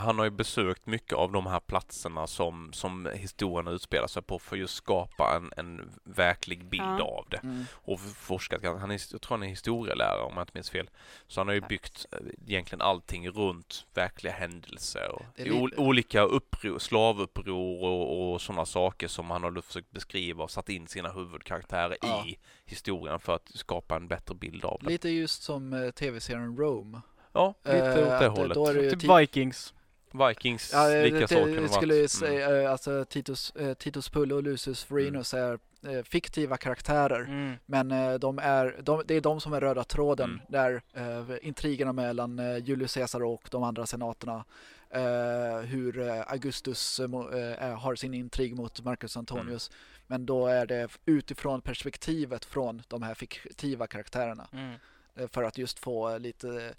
han 0.00 0.18
har 0.18 0.24
ju 0.24 0.30
besökt 0.30 0.86
mycket 0.86 1.12
av 1.12 1.32
de 1.32 1.46
här 1.46 1.60
platserna 1.60 2.26
som, 2.26 2.72
som 2.72 3.08
historien 3.14 3.68
utspelar 3.68 4.06
sig 4.06 4.22
på 4.22 4.38
för 4.38 4.56
att 4.56 4.60
just 4.60 4.74
skapa 4.74 5.36
en, 5.36 5.52
en 5.56 5.90
verklig 6.04 6.64
bild 6.68 6.82
Ja. 6.98 7.04
av 7.04 7.26
det. 7.30 7.36
Mm. 7.42 7.64
och 7.72 8.00
forskat. 8.00 8.62
Han 8.64 8.90
är, 8.90 9.00
jag 9.12 9.20
tror 9.20 9.36
han 9.36 9.42
är 9.42 9.46
historielärare 9.48 10.22
om 10.22 10.32
jag 10.34 10.42
inte 10.42 10.50
minns 10.54 10.70
fel. 10.70 10.90
Så 11.26 11.40
han 11.40 11.48
har 11.48 11.54
ju 11.54 11.60
byggt 11.60 12.06
eh, 12.12 12.18
egentligen 12.46 12.80
allting 12.82 13.30
runt 13.30 13.86
verkliga 13.94 14.32
händelser. 14.32 15.12
Och 15.12 15.24
lite- 15.38 15.76
olika 15.76 16.22
uppror, 16.22 16.78
slavuppror 16.78 17.82
och, 17.84 18.32
och 18.32 18.40
sådana 18.40 18.66
saker 18.66 19.08
som 19.08 19.30
han 19.30 19.42
har 19.42 19.60
försökt 19.62 19.90
beskriva 19.90 20.44
och 20.44 20.50
satt 20.50 20.68
in 20.68 20.86
sina 20.88 21.12
huvudkaraktärer 21.12 21.96
Ja. 22.02 22.24
i 22.26 22.38
historien 22.64 23.20
för 23.20 23.34
att 23.34 23.50
skapa 23.54 23.96
en 23.96 24.08
bättre 24.08 24.34
bild 24.34 24.64
av 24.64 24.78
det. 24.82 24.88
Lite 24.90 25.08
just 25.08 25.42
som 25.42 25.72
eh, 25.72 25.90
tv-serien 25.90 26.56
Rome. 26.56 27.00
Ja, 27.32 27.54
lite 27.64 27.76
Eh, 27.78 27.88
åt 27.88 27.94
det 27.94 28.16
att, 28.16 28.22
eh, 28.22 28.36
hållet. 28.36 28.54
Då 28.54 28.66
är 28.66 28.74
det 28.74 28.82
ju 28.82 28.90
Typ 28.90 29.18
Vikings. 29.20 29.74
Vikings, 30.28 30.70
Ja, 30.72 30.92
eh, 30.92 31.02
lika 31.04 31.16
det, 31.18 31.28
så 31.28 31.34
kan 31.34 31.48
det, 31.48 31.54
det 31.54 31.60
jag 31.60 31.70
skulle 31.70 31.94
ju 31.94 32.00
vara. 32.20 32.28
Mm. 32.30 32.38
säga, 32.48 32.62
eh, 32.62 32.70
alltså 32.72 33.04
Titus, 33.04 33.50
eh, 33.56 33.74
Titus 33.74 34.08
Pulle 34.08 34.34
och 34.34 34.42
Lucius 34.42 34.90
Vorenus 34.90 35.34
är 35.34 35.58
eh, 35.86 36.02
fiktiva 36.04 36.56
karaktärer. 36.56 37.20
Mm. 37.20 37.54
Men 37.66 37.90
eh, 37.90 38.14
de 38.14 38.38
är, 38.38 38.76
de, 38.82 39.02
det 39.06 39.14
är 39.14 39.20
de 39.20 39.40
som 39.40 39.52
är 39.52 39.60
röda 39.60 39.84
tråden 39.84 40.30
Mm. 40.30 40.40
där 40.48 40.82
eh, 40.94 41.36
intrigerna 41.48 41.92
mellan 41.92 42.38
eh, 42.38 42.56
Julius 42.56 42.94
Caesar 42.94 43.22
och 43.22 43.48
de 43.50 43.62
andra 43.62 43.86
senaterna 43.86 44.44
eh, 44.90 45.58
hur 45.64 45.98
eh, 46.08 46.22
Augustus 46.32 47.00
eh, 47.00 47.68
eh, 47.70 47.78
har 47.78 47.94
sin 47.94 48.14
intrig 48.14 48.56
mot 48.56 48.84
Marcus 48.84 49.16
Antonius. 49.16 49.70
Men 50.06 50.26
då 50.26 50.46
är 50.46 50.66
det 50.66 50.88
utifrån 51.04 51.60
perspektivet 51.60 52.44
från 52.44 52.82
de 52.88 53.02
här 53.02 53.14
fiktiva 53.14 53.86
karaktärerna. 53.86 54.48
Mm. 54.52 54.74
Eh, 55.16 55.28
för 55.28 55.42
att 55.42 55.58
just 55.58 55.78
få 55.78 56.18
lite 56.18 56.74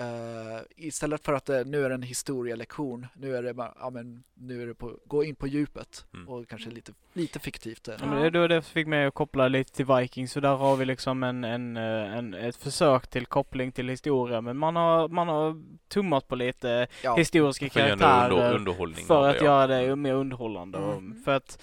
eh, 0.00 0.60
istället 0.76 1.24
för 1.24 1.32
att 1.32 1.44
det, 1.44 1.64
nu 1.64 1.84
är 1.84 1.88
det 1.88 1.94
en 1.94 2.02
historielektion, 2.02 3.06
nu 3.14 3.36
är 3.36 3.42
det 3.42 3.54
bara, 3.54 3.74
ja 3.80 3.90
men 3.90 4.22
nu 4.34 4.62
är 4.62 4.66
det 4.66 4.74
på, 4.74 4.92
gå 5.06 5.24
in 5.24 5.34
på 5.34 5.46
djupet 5.46 6.04
Mm. 6.14 6.28
och 6.28 6.48
kanske 6.48 6.70
lite, 6.70 6.92
lite 7.12 7.38
fiktivt. 7.38 7.88
eh. 7.88 7.94
Ja, 8.00 8.06
men 8.06 8.32
det, 8.32 8.48
det 8.48 8.62
fick 8.62 8.86
mig 8.86 9.06
att 9.06 9.14
koppla 9.14 9.48
lite 9.48 9.72
till 9.72 9.86
Vikings, 9.86 10.32
så 10.32 10.40
där 10.40 10.56
har 10.56 10.76
vi 10.76 10.84
liksom 10.84 11.22
en, 11.22 11.44
en, 11.44 11.76
eh, 11.76 12.16
en, 12.18 12.34
ett 12.34 12.56
försök 12.56 13.06
till 13.06 13.26
koppling 13.26 13.72
till 13.72 13.88
historia, 13.88 14.40
men 14.40 14.56
man 14.56 14.76
har, 14.76 15.08
man 15.08 15.28
har 15.28 15.62
tummat 15.88 16.28
på 16.28 16.34
lite 16.36 16.86
Ja, 17.04 17.16
historiska 17.16 17.70
För 17.70 17.80
under, 17.92 17.96
karaktärer 17.96 18.54
underhållning 18.54 19.04
för 19.06 19.28
att 19.28 19.38
det, 19.38 19.44
ja. 19.44 19.66
göra 19.66 19.66
det 19.66 19.96
mer 19.96 20.14
underhållande. 20.14 20.78
och- 20.78 20.90
Mm. 21.00 21.22
För 21.24 21.32
att, 21.36 21.58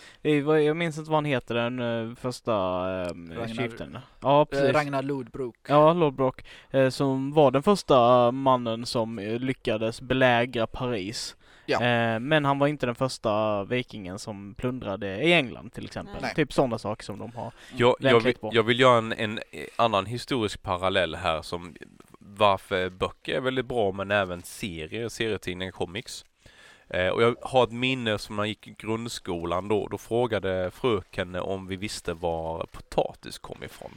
var, 0.45 0.57
jag 0.57 0.77
minns 0.77 0.97
inte 0.97 1.09
vad 1.11 1.17
han 1.17 1.25
heter 1.25 1.55
den 1.55 1.79
eh, 2.09 2.15
första 2.15 2.53
um, 3.09 3.31
Ragnar- 3.33 3.47
skiften. 3.69 3.97
Ja, 4.21 4.41
eh, 4.41 4.45
precis. 4.45 4.75
Ragnar 4.75 5.03
Lodbrok. 5.03 5.55
Ja, 5.67 6.11
eh, 6.69 6.89
som 6.89 7.33
var 7.33 7.51
den 7.51 7.63
första 7.63 8.26
mannen 8.31 8.85
som 8.85 9.19
eh, 9.19 9.39
lyckades 9.39 10.01
belägra 10.01 10.67
Paris. 10.67 11.35
Ja. 11.65 11.83
Eh, 11.83 12.19
men 12.19 12.45
han 12.45 12.59
var 12.59 12.67
inte 12.67 12.85
den 12.85 12.95
första 12.95 13.63
vikingen 13.63 14.19
som 14.19 14.55
plundrade 14.55 15.23
i 15.23 15.33
England 15.33 15.73
till 15.73 15.85
exempel. 15.85 16.21
Nej. 16.21 16.35
Typ 16.35 16.53
sådana 16.53 16.77
saker 16.77 17.03
som 17.03 17.19
de 17.19 17.31
har. 17.35 17.53
Jag, 17.75 17.95
jag, 17.99 18.19
vill, 18.19 18.35
bra. 18.41 18.49
jag 18.53 18.63
vill 18.63 18.79
göra 18.79 18.97
en, 18.97 19.13
en 19.13 19.39
annan 19.75 20.05
historisk 20.05 20.61
parallell 20.61 21.15
här 21.15 21.41
som 21.41 21.75
varför 22.19 22.89
böcker 22.89 23.35
är 23.35 23.41
väldigt 23.41 23.65
bra 23.65 23.91
men 23.91 24.11
även 24.11 24.41
serier, 24.41 25.09
serietidningar, 25.09 25.71
comics. 25.71 26.25
Eh, 26.89 27.07
och 27.07 27.21
jag 27.23 27.35
har 27.41 27.63
ett 27.63 27.71
minne 27.71 28.17
som 28.17 28.35
när 28.35 28.43
jag 28.43 28.47
gick 28.47 28.67
i 28.67 28.75
grundskolan 28.77 29.67
då, 29.67 29.87
då 29.87 29.97
frågade 29.97 30.71
fröken 30.71 31.35
om 31.35 31.67
vi 31.67 31.75
visste 31.75 32.13
var 32.13 32.65
potatis 32.65 33.37
kom 33.37 33.63
ifrån. 33.63 33.91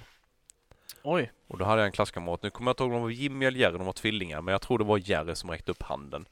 Oj. 1.02 1.32
Och 1.48 1.58
då 1.58 1.64
hade 1.64 1.80
jag 1.80 1.86
en 1.86 1.92
klasskamrat, 1.92 2.42
nu 2.42 2.50
kommer 2.50 2.68
jag 2.68 2.72
inte 2.72 2.82
ihåg 2.82 2.92
om 2.92 2.96
det 2.98 3.02
var 3.02 3.10
Jimmy 3.10 3.46
eller 3.46 3.58
Jerry, 3.58 3.76
de 3.78 3.86
var 3.86 3.92
tvillingar, 3.92 4.40
men 4.42 4.52
jag 4.52 4.62
tror 4.62 4.78
det 4.78 4.84
var 4.84 4.98
Jerry 5.10 5.34
som 5.34 5.50
räckte 5.50 5.70
upp 5.70 5.82
handen. 5.82 6.28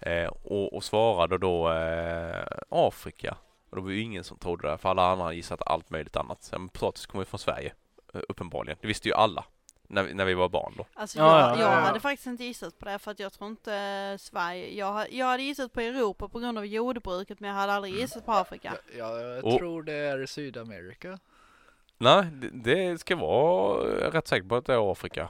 Eh, 0.00 0.26
och, 0.26 0.72
och 0.76 0.84
svarade 0.84 1.38
då 1.38 1.72
eh, 1.72 2.44
Afrika. 2.68 3.36
Och 3.70 3.76
det 3.76 3.82
var 3.82 3.90
ju 3.90 4.00
ingen 4.00 4.24
som 4.24 4.38
trodde 4.38 4.70
det, 4.70 4.78
för 4.78 4.88
alla 4.88 5.02
andra 5.10 5.24
hade 5.24 5.36
gissat 5.36 5.62
allt 5.66 5.90
möjligt 5.90 6.16
annat. 6.16 6.48
Men 6.52 6.68
potatis 6.68 7.06
kommer 7.06 7.22
ju 7.22 7.26
från 7.26 7.38
Sverige, 7.38 7.72
eh, 8.14 8.20
uppenbarligen. 8.28 8.78
Det 8.80 8.86
visste 8.88 9.08
ju 9.08 9.14
alla, 9.14 9.44
när, 9.86 10.02
vi- 10.02 10.14
när 10.14 10.24
vi 10.24 10.34
var 10.34 10.48
barn 10.48 10.74
då. 10.76 10.86
Alltså 10.94 11.18
Ja, 11.18 11.40
jag, 11.40 11.58
ja, 11.58 11.60
jag 11.62 11.72
ja. 11.72 11.80
hade 11.80 12.00
faktiskt 12.00 12.26
inte 12.26 12.44
gissat 12.44 12.78
på 12.78 12.84
det 12.84 12.98
för 12.98 13.10
att 13.10 13.18
jag 13.18 13.32
tror 13.32 13.50
inte 13.50 13.74
eh, 13.74 14.16
Sverige, 14.18 14.74
jag, 14.74 15.12
jag 15.12 15.26
hade 15.26 15.42
gissat 15.42 15.72
på 15.72 15.80
Europa 15.80 16.28
på 16.28 16.38
grund 16.38 16.58
av 16.58 16.66
jordbruket 16.66 17.40
men 17.40 17.50
jag 17.50 17.56
hade 17.56 17.72
aldrig 17.72 17.94
gissat 17.94 18.26
på 18.26 18.32
Afrika. 18.32 18.74
Jag, 18.98 19.20
jag 19.22 19.44
Och- 19.44 19.58
tror 19.58 19.82
det 19.82 19.92
är 19.92 20.26
Sydamerika. 20.26 21.18
Nej, 21.98 22.24
det, 22.32 22.48
det 22.52 22.98
ska 22.98 23.16
vara 23.16 23.88
jag 23.88 24.00
är 24.00 24.10
rätt 24.10 24.28
säker 24.28 24.48
på 24.48 24.56
att 24.56 24.66
det 24.66 24.72
är 24.72 24.92
Afrika. 24.92 25.28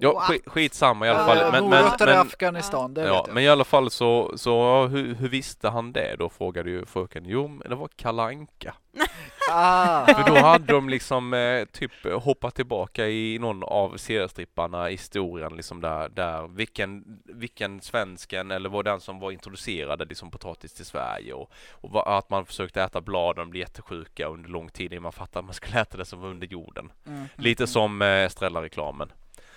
Ja, 0.00 0.20
skit, 0.20 0.42
skitsamma 0.46 1.06
i 1.06 1.10
alla 1.10 1.26
fall. 1.26 1.52
Men, 1.52 1.68
men, 1.68 1.84
men, 1.98 2.18
Afghanistan, 2.18 2.94
det 2.94 3.06
ja, 3.06 3.26
men 3.32 3.42
i 3.42 3.48
alla 3.48 3.64
fall 3.64 3.90
så, 3.90 4.32
så 4.36 4.86
hur, 4.86 5.14
hur 5.14 5.28
visste 5.28 5.68
han 5.68 5.92
det? 5.92 6.16
Då 6.18 6.28
frågade 6.28 6.70
ju 6.70 6.86
fröken. 6.86 7.24
Jo, 7.26 7.48
men 7.48 7.68
det 7.68 7.74
var 7.74 7.88
Kalle 7.96 8.22
Anka. 8.22 8.74
ah, 9.50 10.06
För 10.06 10.34
då 10.34 10.40
hade 10.40 10.72
de 10.72 10.88
liksom 10.88 11.34
eh, 11.34 11.64
typ 11.64 11.92
hoppat 12.22 12.54
tillbaka 12.54 13.08
i 13.08 13.38
någon 13.38 13.62
av 13.62 13.96
seriestripparna 13.96 14.90
i 14.90 14.92
historien 14.92 15.56
liksom 15.56 15.80
där, 15.80 16.08
där 16.08 16.48
vilken, 16.48 17.04
vilken 17.24 17.80
svensken 17.80 18.50
eller 18.50 18.68
var 18.68 18.82
den 18.82 19.00
som 19.00 19.20
var 19.20 19.30
introducerade 19.30 20.04
liksom 20.04 20.30
potatis 20.30 20.72
till 20.72 20.84
Sverige 20.84 21.32
och, 21.32 21.50
och 21.70 22.18
att 22.18 22.30
man 22.30 22.46
försökte 22.46 22.82
äta 22.82 23.00
bladen 23.00 23.42
och 23.42 23.48
bli 23.48 23.60
jättesjuka 23.60 24.26
under 24.26 24.48
lång 24.48 24.68
tid 24.68 24.92
innan 24.92 25.02
man 25.02 25.12
fattade 25.12 25.38
att 25.38 25.44
man 25.44 25.54
skulle 25.54 25.80
äta 25.80 25.96
det 25.96 26.04
som 26.04 26.20
var 26.20 26.28
under 26.28 26.46
jorden. 26.46 26.92
mm, 27.06 27.24
Lite 27.36 27.66
som 27.66 28.02
eh, 28.02 28.08
Estrella-reklamen. 28.08 29.12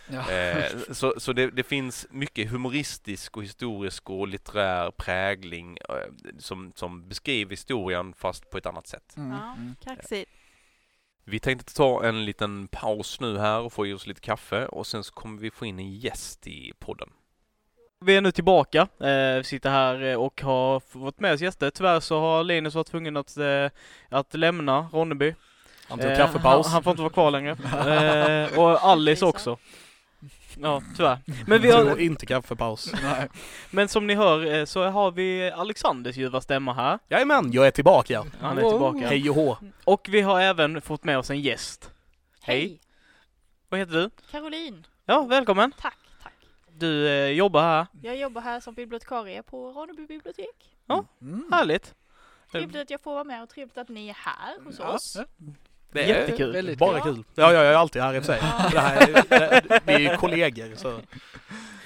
Ja. 0.07 0.31
Eh, 0.31 0.65
så 0.91 1.13
så 1.17 1.33
det, 1.33 1.51
det 1.51 1.63
finns 1.63 2.07
mycket 2.09 2.51
humoristisk 2.51 3.37
och 3.37 3.43
historisk 3.43 4.09
och 4.09 4.27
litterär 4.27 4.91
prägling 4.91 5.77
eh, 5.89 5.95
som, 6.39 6.71
som 6.75 7.07
beskriver 7.09 7.51
historien 7.51 8.13
fast 8.17 8.49
på 8.49 8.57
ett 8.57 8.65
annat 8.65 8.87
sätt. 8.87 9.13
Mm, 9.17 9.31
Ja, 9.31 9.53
mm. 9.57 9.75
kaxigt. 9.83 10.31
Vi 11.23 11.39
tänkte 11.39 11.73
ta 11.73 12.03
en 12.03 12.25
liten 12.25 12.67
paus 12.67 13.19
nu 13.19 13.37
här 13.37 13.59
och 13.59 13.73
få 13.73 13.87
i 13.87 13.93
oss 13.93 14.07
lite 14.07 14.21
kaffe 14.21 14.65
och 14.65 14.87
sen 14.87 15.03
så 15.03 15.13
kommer 15.13 15.41
vi 15.41 15.51
få 15.51 15.65
in 15.65 15.79
en 15.79 15.91
gäst 15.91 16.47
i 16.47 16.73
podden. 16.79 17.09
Vi 17.99 18.15
är 18.15 18.21
nu 18.21 18.31
tillbaka, 18.31 18.87
eh, 18.99 19.43
sitter 19.43 19.69
här 19.69 20.03
eh, 20.03 20.15
och 20.15 20.41
har 20.41 20.79
fått 20.79 21.19
med 21.19 21.33
oss 21.33 21.41
gäster. 21.41 21.69
Tyvärr 21.69 21.99
så 21.99 22.19
har 22.19 22.43
Linus 22.43 22.75
varit 22.75 22.87
tvungen 22.87 23.17
att, 23.17 23.37
eh, 23.37 23.69
att 24.09 24.33
lämna 24.33 24.89
Ronneby. 24.93 25.35
Han 25.89 25.99
tog 25.99 26.11
Eh, 26.11 26.17
kaffepaus. 26.17 26.65
Han, 26.65 26.73
han 26.73 26.83
får 26.83 26.91
inte 26.91 27.01
vara 27.01 27.13
kvar 27.13 27.31
längre. 27.31 27.57
Eh, 28.51 28.59
och 28.59 28.83
Alice 28.83 29.25
också. 29.25 29.57
Ja, 30.61 30.81
tyvärr. 30.97 31.19
Men, 31.47 31.61
vi 31.61 31.71
har, 31.71 31.99
inte 31.99 32.25
kaffepaus. 32.25 32.93
Nej. 33.03 33.27
men 33.71 33.87
som 33.87 34.07
ni 34.07 34.15
hör 34.15 34.45
eh, 34.55 34.65
så 34.65 34.83
har 34.83 35.11
vi 35.11 35.51
Alexanders 35.51 36.17
ljuva 36.17 36.41
stämma 36.41 36.73
här. 36.73 36.99
Jajamän, 37.09 37.51
jag 37.51 37.67
är 37.67 37.71
tillbaka. 37.71 38.25
Han 38.41 38.57
är 38.57 38.69
tillbaka. 38.69 39.07
Hej 39.07 39.29
och 39.29 39.35
hå. 39.35 39.57
Och 39.83 40.07
vi 40.11 40.21
har 40.21 40.41
även 40.41 40.81
fått 40.81 41.03
med 41.03 41.17
oss 41.17 41.29
en 41.29 41.41
gäst. 41.41 41.91
Hej. 42.41 42.59
Hej! 42.59 42.79
Vad 43.69 43.79
heter 43.79 43.93
du? 43.93 44.09
Caroline. 44.31 44.87
Ja, 45.05 45.21
välkommen. 45.21 45.71
Tack, 45.79 45.97
tack. 46.23 46.33
Du 46.71 47.07
eh, 47.07 47.27
jobbar 47.27 47.61
här. 47.61 47.87
Jag 48.01 48.17
jobbar 48.17 48.41
här 48.41 48.59
som 48.59 48.73
bibliotekarie 48.73 49.43
på 49.43 49.71
Ronneby 49.71 50.07
bibliotek. 50.07 50.77
Mm. 51.21 51.45
Härligt. 51.51 51.95
Trevligt 52.51 52.81
att 52.81 52.89
jag 52.89 53.01
får 53.01 53.13
vara 53.13 53.23
med 53.23 53.43
och 53.43 53.49
trevligt 53.49 53.77
att 53.77 53.89
ni 53.89 54.09
är 54.09 54.13
här 54.13 54.63
hos 54.65 54.79
Ja, 54.79 54.93
oss. 54.93 55.17
Ja. 55.91 55.99
Det 55.99 56.03
är 56.03 56.07
Jättekul. 56.07 56.53
Väldigt 56.53 56.79
bara 56.79 56.99
kul. 56.99 57.15
kul. 57.15 57.23
Ja, 57.35 57.53
ja, 57.53 57.63
jag 57.63 57.73
är 57.73 57.77
alltid 57.77 58.01
här 58.01 58.13
i 58.13 58.19
och 58.19 58.25
för 58.25 58.33
sig. 58.33 58.41
Det 58.71 58.79
här 58.79 59.01
är, 59.01 59.23
det, 59.29 59.79
vi 59.85 59.93
är 59.93 59.99
ju 59.99 60.17
kollegor 60.17 60.75
så. 60.75 60.99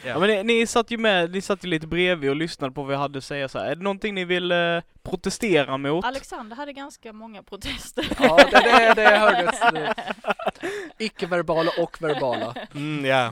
Ja, 0.05 0.19
men 0.19 0.29
ni, 0.29 0.43
ni 0.43 0.67
satt 0.67 0.91
ju 0.91 0.97
med, 0.97 1.31
ni 1.31 1.41
satt 1.41 1.63
ju 1.63 1.67
lite 1.67 1.87
bredvid 1.87 2.29
och 2.29 2.35
lyssnade 2.35 2.73
på 2.73 2.81
vad 2.81 2.89
vi 2.89 2.95
hade 2.95 3.17
att 3.17 3.23
säga 3.23 3.49
så 3.49 3.59
här. 3.59 3.65
Är 3.65 3.75
det 3.75 3.83
någonting 3.83 4.15
ni 4.15 4.25
vill 4.25 4.51
eh, 4.51 4.57
protestera 5.03 5.77
mot? 5.77 6.05
Alexander 6.05 6.55
hade 6.55 6.73
ganska 6.73 7.13
många 7.13 7.43
protester. 7.43 8.07
Ja, 8.19 8.39
det, 8.51 8.59
det, 8.59 8.93
det 8.95 9.17
hördes. 9.17 9.61
eh, 9.73 10.69
Icke-verbala 10.97 11.71
och 11.79 12.01
verbala. 12.01 12.55
Mm, 12.75 13.05
ja. 13.05 13.31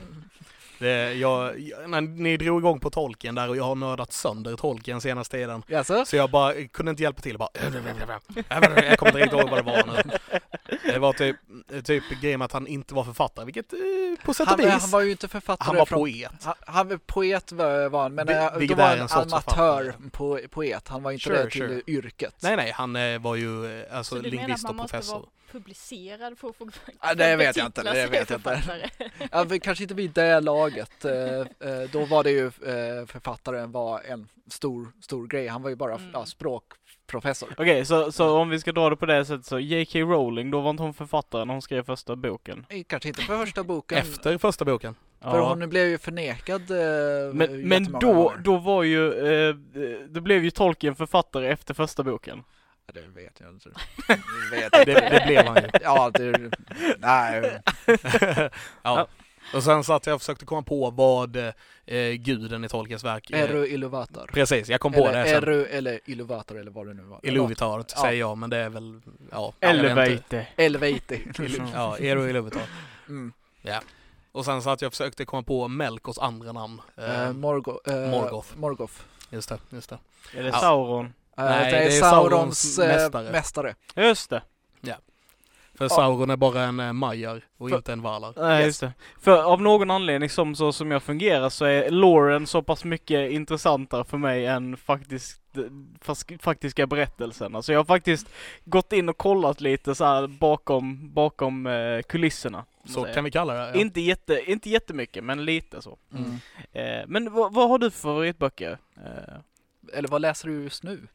Det, 0.79 1.13
jag, 1.13 1.59
jag, 1.59 1.89
när 1.89 2.01
ni 2.01 2.37
drog 2.37 2.59
igång 2.61 2.79
på 2.79 2.89
tolken 2.89 3.35
där 3.35 3.49
och 3.49 3.57
jag 3.57 3.63
har 3.63 3.75
nördat 3.75 4.13
sönder 4.13 4.55
tolken 4.55 5.01
senaste 5.01 5.37
tiden. 5.37 5.63
Jaså? 5.67 6.05
Så 6.05 6.15
jag 6.15 6.29
bara 6.31 6.53
kunde 6.67 6.89
inte 6.89 7.03
hjälpa 7.03 7.21
till. 7.21 7.37
Bara, 7.37 7.49
jag 7.55 8.97
kommer 8.99 9.09
inte 9.11 9.17
riktigt 9.19 9.39
ihåg 9.39 9.49
vad 9.49 9.59
det 9.59 9.63
var 9.71 9.83
nu. 9.87 10.11
Det 10.93 10.99
var 10.99 11.13
typ, 11.13 11.35
typ 11.85 12.03
grejen 12.21 12.39
med 12.39 12.45
att 12.45 12.51
han 12.51 12.67
inte 12.67 12.93
var 12.93 13.03
författare, 13.03 13.45
vilket 13.45 13.73
eh, 13.73 13.79
på 14.25 14.33
sätt 14.33 14.47
Han, 14.47 14.59
och 14.59 14.65
vis. 14.65 14.81
han 14.81 14.89
var 14.91 15.01
ju 15.01 15.11
inte 15.11 15.27
författare 15.27 15.65
Han 15.67 15.75
var 15.75 15.85
från 15.85 15.99
poet. 15.99 16.31
Han, 16.43 16.53
han 16.67 16.87
var 16.87 16.97
poet 16.97 17.51
var 17.51 18.01
han, 18.01 18.15
men 18.15 18.27
Vi- 18.27 18.33
eh, 18.33 18.67
då 18.69 18.75
var 18.75 18.83
han 18.89 18.99
en 18.99 19.09
sorts 19.09 19.33
amatör 19.33 19.83
författare. 19.83 20.09
po, 20.11 20.39
poet. 20.49 20.87
Han 20.87 21.03
var 21.03 21.11
inte 21.11 21.23
Sure, 21.23 21.43
det 21.43 21.49
till 21.49 21.61
sure. 21.61 21.81
yrket. 21.87 22.35
Nej, 22.41 22.55
nej, 22.55 22.71
han 22.75 22.95
eh, 22.95 23.19
var 23.19 23.35
ju 23.35 23.79
eh, 23.81 23.97
alltså 23.97 24.15
lingvist 24.21 24.69
och 24.69 24.77
professor. 24.77 25.25
Publicerad 25.51 26.37
för 26.37 26.49
att 26.49 26.55
få 26.55 26.69
Ja, 27.01 27.13
det 27.15 27.35
vet 27.35 27.57
jag 27.57 27.65
inte, 27.65 27.83
det 27.83 28.07
vet 28.07 28.29
jag 28.29 28.37
inte. 28.39 28.89
Ja, 29.31 29.43
vi- 29.43 29.59
kanske 29.59 29.83
inte 29.83 29.93
vid 29.93 30.11
det 30.11 30.39
laget. 30.39 31.05
Eh, 31.05 31.13
eh, 31.39 31.45
då 31.91 32.05
var 32.05 32.23
det 32.23 32.31
ju 32.31 32.45
eh, 32.45 33.05
författaren 33.07 33.71
var 33.71 34.01
en 34.01 34.27
stor, 34.47 34.87
stor 35.01 35.27
grej. 35.27 35.47
Han 35.47 35.61
var 35.61 35.69
ju 35.69 35.75
bara 35.75 35.95
Mm. 35.95 36.09
ja, 36.13 36.25
språkprofessor. 36.25 37.49
Okej, 37.57 37.85
så, 37.85 38.11
så 38.11 38.37
om 38.37 38.49
vi 38.49 38.59
ska 38.59 38.71
dra 38.71 38.89
det 38.89 38.95
på 38.95 39.05
det 39.05 39.25
sättet 39.25 39.45
så 39.45 39.59
J.K. 39.59 39.99
Rowling, 39.99 40.51
då 40.51 40.61
var 40.61 40.69
inte 40.69 40.83
hon 40.83 40.93
författare 40.93 41.45
när 41.45 41.53
hon 41.53 41.61
skrev 41.61 41.83
första 41.83 42.15
boken? 42.15 42.65
Kanske 42.87 43.09
inte 43.09 43.21
för 43.21 43.37
första 43.45 43.63
boken. 43.63 43.97
Efter 43.97 44.37
första 44.37 44.65
boken. 44.65 44.95
För 45.21 45.37
Ja. 45.37 45.49
hon 45.49 45.69
blev 45.69 45.87
ju 45.87 45.97
förnekad 45.97 46.71
eh, 46.71 47.33
Men, 47.33 47.67
men 47.67 47.83
då, 48.01 48.33
då 48.43 48.57
var 48.57 48.83
ju, 48.83 49.13
eh, 49.49 49.55
det 50.09 50.21
blev 50.21 50.43
ju 50.43 50.51
Tolkien 50.51 50.95
författare 50.95 51.47
efter 51.49 51.73
första 51.73 52.03
boken. 52.03 52.43
Ja, 52.95 53.01
Det 53.01 53.21
vet 53.21 53.39
jag 53.39 53.49
inte. 53.49 53.69
Det 54.07 54.55
vet 54.55 54.69
jag 54.73 54.85
Det, 54.85 54.93
det 54.93 55.23
blev 55.27 55.45
han 55.45 55.55
ju. 55.55 55.69
Ja, 55.81 56.09
det... 56.13 56.51
Nej. 56.97 57.61
ja. 58.83 59.07
Och 59.53 59.63
sen 59.63 59.83
satt 59.83 60.05
jag 60.05 60.15
och 60.15 60.21
försökte 60.21 60.45
komma 60.45 60.61
på 60.61 60.89
vad 60.89 61.35
eh, 61.85 62.11
guden 62.13 62.63
i 62.65 62.69
Tolkiens 62.69 63.03
verk 63.03 63.31
eh, 63.31 63.39
Eru 63.41 63.67
Iluvatar. 63.67 64.27
Precis, 64.33 64.69
jag 64.69 64.79
kom 64.81 64.93
på 64.93 65.07
Eller 65.07 65.23
det 65.23 65.29
sen. 65.29 65.43
Eru 65.43 65.65
eller 65.65 65.99
Iluvatar 66.05 66.55
eller 66.55 66.71
vad 66.71 66.87
det 66.87 66.93
nu 66.93 67.03
var. 67.03 67.19
Iluvitar 67.23 67.83
Ja. 67.95 68.01
säger 68.01 68.19
jag, 68.19 68.37
men 68.37 68.49
det 68.49 68.57
är 68.57 68.69
väl, 68.69 69.01
ja. 69.31 69.53
Elevate. 69.59 70.43
Ilu- 70.57 71.67
Ja, 71.73 71.97
Eru 71.97 72.29
Iluvitar. 72.29 72.61
Mm. 73.09 73.33
Och 74.31 74.45
sen 74.45 74.61
satt 74.61 74.81
jag 74.81 74.87
och 74.87 74.93
försökte 74.93 75.25
komma 75.25 75.43
på 75.43 75.67
Melkors 75.67 76.17
andra 76.17 76.51
namn. 76.51 76.81
Eh, 76.97 77.21
Eh, 77.27 77.33
Morgo, 77.33 77.79
eh, 77.87 77.93
Morgoth. 77.95 78.57
Morgoth. 78.57 78.93
just 79.29 79.49
det, 79.49 79.57
just 79.69 79.89
det. 79.89 79.97
Är 80.35 80.43
det 80.43 80.49
Ja. 80.49 80.59
Sauron? 80.59 81.13
Eh, 81.39 81.45
Nej, 81.45 81.71
det 81.71 81.77
är 81.77 81.89
det 81.89 81.95
är 81.97 82.01
Saurons 82.01 82.75
Saurons 82.75 82.79
eh, 82.79 82.87
mästare. 82.87 83.31
mästare. 83.31 83.75
Just 83.95 84.29
det. 84.29 84.41
För 85.77 85.85
Ja. 85.85 85.89
Sauron 85.89 86.29
är 86.29 86.35
bara 86.37 86.61
en 86.63 86.79
eh, 86.79 86.93
Majar 86.93 87.41
och 87.57 87.69
För- 87.69 87.75
inte 87.77 87.93
en 87.93 88.01
Valar. 88.01 88.33
Nej, 88.37 88.57
Yes. 88.59 88.65
just 88.67 88.79
det. 88.81 88.93
För 89.21 89.43
av 89.43 89.61
någon 89.61 89.91
anledning, 89.91 90.29
som 90.29 90.55
så 90.55 90.73
som 90.73 90.91
jag 90.91 91.03
fungerar, 91.03 91.49
så 91.49 91.65
är 91.65 91.89
Lauren 91.89 92.47
så 92.47 92.61
pass 92.61 92.83
mycket 92.83 93.31
intressantare 93.31 94.03
för 94.03 94.17
mig 94.17 94.45
än 94.45 94.77
faktiskt, 94.77 95.41
faktiska 96.39 96.87
berättelsen. 96.87 97.55
Alltså 97.55 97.71
jag 97.71 97.79
har 97.79 97.85
faktiskt 97.85 98.27
gått 98.65 98.93
in 98.93 99.09
och 99.09 99.17
kollat 99.17 99.61
lite 99.61 99.95
så 99.95 100.05
här 100.05 100.27
bakom, 100.27 101.13
bakom 101.13 101.67
eh, 101.67 102.01
kulisserna. 102.01 102.65
Så 102.85 103.03
kan 103.03 103.23
vi 103.23 103.31
kalla 103.31 103.53
det. 103.53 103.59
Ja. 103.67 103.73
Inte, 103.73 104.01
jätte, 104.01 104.51
inte 104.51 104.69
jättemycket, 104.69 105.23
men 105.23 105.45
lite 105.45 105.81
så. 105.81 105.97
Mm. 106.13 106.31
Eh, 106.71 107.07
men 107.07 107.33
vad, 107.33 107.53
vad 107.53 107.69
har 107.69 107.77
du 107.77 107.91
för 107.91 107.99
favoritböcker? 107.99 108.77
Eh, 109.05 109.35
Eller 109.97 110.09
vad 110.09 110.21
läser 110.21 110.47
du 110.47 110.63
just 110.63 110.83
nu? 110.83 111.07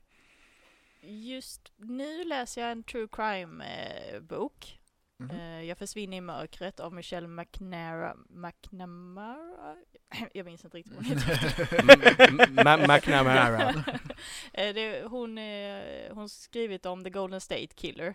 Just 1.06 1.72
nu 1.76 2.24
läser 2.24 2.60
jag 2.62 2.72
en 2.72 2.82
true 2.84 3.08
crime-bok. 3.12 4.78
Mhm. 5.18 5.30
Eh, 5.30 5.62
Jag 5.62 5.78
försvinner 5.78 6.16
i 6.16 6.20
mörkret 6.20 6.80
av 6.80 6.92
Michelle 6.92 7.28
McNamara. 7.28 8.16
McNamara? 8.28 9.76
Jag 10.34 10.46
minns 10.46 10.64
inte 10.64 10.76
riktigt 10.78 10.94
vad 10.96 11.06
hon 11.06 11.16
heter. 11.18 12.86
McNamara. 12.88 13.84
Eh, 14.52 14.74
det, 14.74 15.02
hon, 15.08 15.38
eh, 15.38 15.82
hon 16.14 16.28
skrivit 16.28 16.86
om 16.86 17.04
The 17.04 17.10
Golden 17.10 17.40
State 17.40 17.66
Killer. 17.66 18.14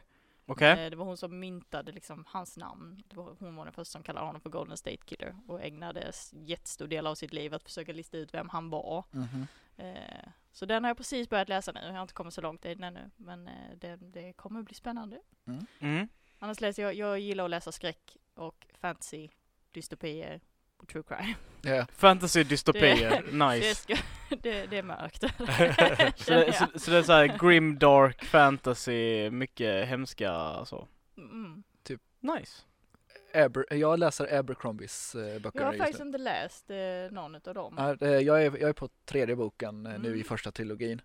Eh, 0.77 0.89
Det 0.89 0.95
var 0.95 1.05
hon 1.05 1.17
som 1.17 1.39
myntade 1.39 1.91
liksom 1.91 2.23
hans 2.27 2.57
namn. 2.57 3.03
Det 3.07 3.15
var, 3.15 3.35
hon 3.39 3.55
var 3.55 3.65
den 3.65 3.73
första 3.73 3.91
som 3.91 4.03
kallade 4.03 4.25
honom 4.25 4.41
för 4.41 4.49
Golden 4.49 4.77
State 4.77 4.97
Killer 5.05 5.35
och 5.47 5.61
ägnade 5.63 6.11
jättestor 6.31 6.87
del 6.87 7.07
av 7.07 7.15
sitt 7.15 7.33
liv 7.33 7.53
att 7.53 7.63
försöka 7.63 7.93
lista 7.93 8.17
ut 8.17 8.33
vem 8.33 8.49
han 8.49 8.69
var. 8.69 9.03
Mhm. 9.11 9.47
Eh, 9.77 10.29
Så 10.59 10.65
den 10.65 10.83
har 10.83 10.89
jag 10.89 10.97
precis 10.97 11.29
börjat 11.29 11.49
läsa 11.49 11.71
nu. 11.71 11.79
Jag 11.83 11.93
har 11.93 12.01
inte 12.01 12.13
kommit 12.13 12.33
så 12.33 12.41
långt 12.41 12.65
i 12.65 12.75
den 12.75 12.83
ännu, 12.83 13.11
men 13.17 13.47
eh, 13.47 13.53
det, 13.77 13.95
det 13.95 14.33
kommer 14.33 14.59
att 14.59 14.65
bli 14.65 14.75
spännande. 14.75 15.19
Mm. 15.79 16.07
Annars 16.39 16.61
läser 16.61 16.83
jag, 16.83 16.93
jag 16.93 17.19
gillar 17.19 17.43
att 17.43 17.49
läsa 17.49 17.71
skräck 17.71 18.17
och 18.33 18.67
fantasy, 18.81 19.29
dystopier 19.71 20.41
och 20.77 20.87
true 20.87 21.03
crime. 21.07 21.35
Ja. 21.61 21.85
Fantasy 21.91 22.43
dystopier, 22.43 23.23
Det, 23.31 23.47
nice. 23.47 23.75
ska, 23.75 23.95
det, 24.41 24.65
det 24.65 24.77
är 24.77 24.83
mörkt. 24.83 25.21
Så 26.25 26.31
det, 26.31 26.53
så, 26.53 26.79
så 26.79 26.91
det 26.91 26.97
är 26.97 27.03
såhär 27.03 27.37
grim 27.39 27.79
dark 27.79 28.25
fantasy, 28.25 29.29
mycket 29.29 29.87
hemska 29.87 30.65
så. 30.65 30.87
Mm. 31.17 31.63
Nice. 32.21 32.63
Aber, 33.33 33.73
jag 33.73 33.99
läser 33.99 34.37
Abercrombies 34.39 35.15
eh, 35.15 35.41
böcker 35.41 35.59
Jag 35.59 35.65
har 35.65 35.73
faktiskt 35.73 35.99
inte 35.99 36.17
läst 36.17 36.69
eh, 36.69 36.75
någon 37.11 37.35
av 37.35 37.53
dem. 37.53 37.73
Ja, 37.77 38.07
jag, 38.07 38.45
är, 38.45 38.51
jag 38.59 38.69
är 38.69 38.73
på 38.73 38.89
tredje 39.05 39.35
boken 39.35 39.85
eh, 39.85 39.99
nu 39.99 40.07
Mm. 40.07 40.19
i 40.19 40.23
första 40.23 40.51
trilogin. 40.51 41.01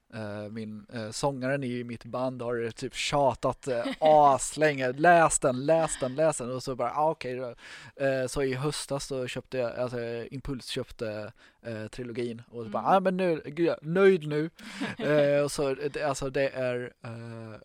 Min 0.51 0.87
sångaren 1.12 1.64
i 1.64 1.85
mitt 1.85 2.05
band 2.05 2.43
har 2.43 2.70
typ 2.70 2.95
tjatat 2.95 3.68
aslänge. 4.01 4.93
Läs 4.97 5.39
den, 5.39 5.66
läs 5.66 5.99
den, 5.99 6.14
läs 6.14 6.39
den. 6.39 6.51
Och 6.55 6.62
så 6.62 6.75
bara, 6.77 6.93
ah, 6.95 7.11
okej. 7.11 7.39
Eh, 7.97 8.27
Så 8.29 8.43
i 8.43 8.55
höstas 8.55 9.07
så 9.07 9.27
köpte 9.27 9.59
jag, 9.59 9.77
alltså 9.79 9.99
Impuls 10.31 10.66
köpte 10.66 11.33
trilogin 11.91 12.43
och 12.51 12.64
så 12.64 12.70
bara, 12.70 12.83
Mm. 12.83 12.95
ah, 12.97 13.01
men 13.01 13.16
nu, 13.16 13.43
gud, 13.47 13.75
nöjd 13.83 14.27
nu. 14.29 14.51
och 15.45 15.53
så, 15.53 15.77
alltså 16.05 16.31
det 16.31 16.49
är, 16.49 16.93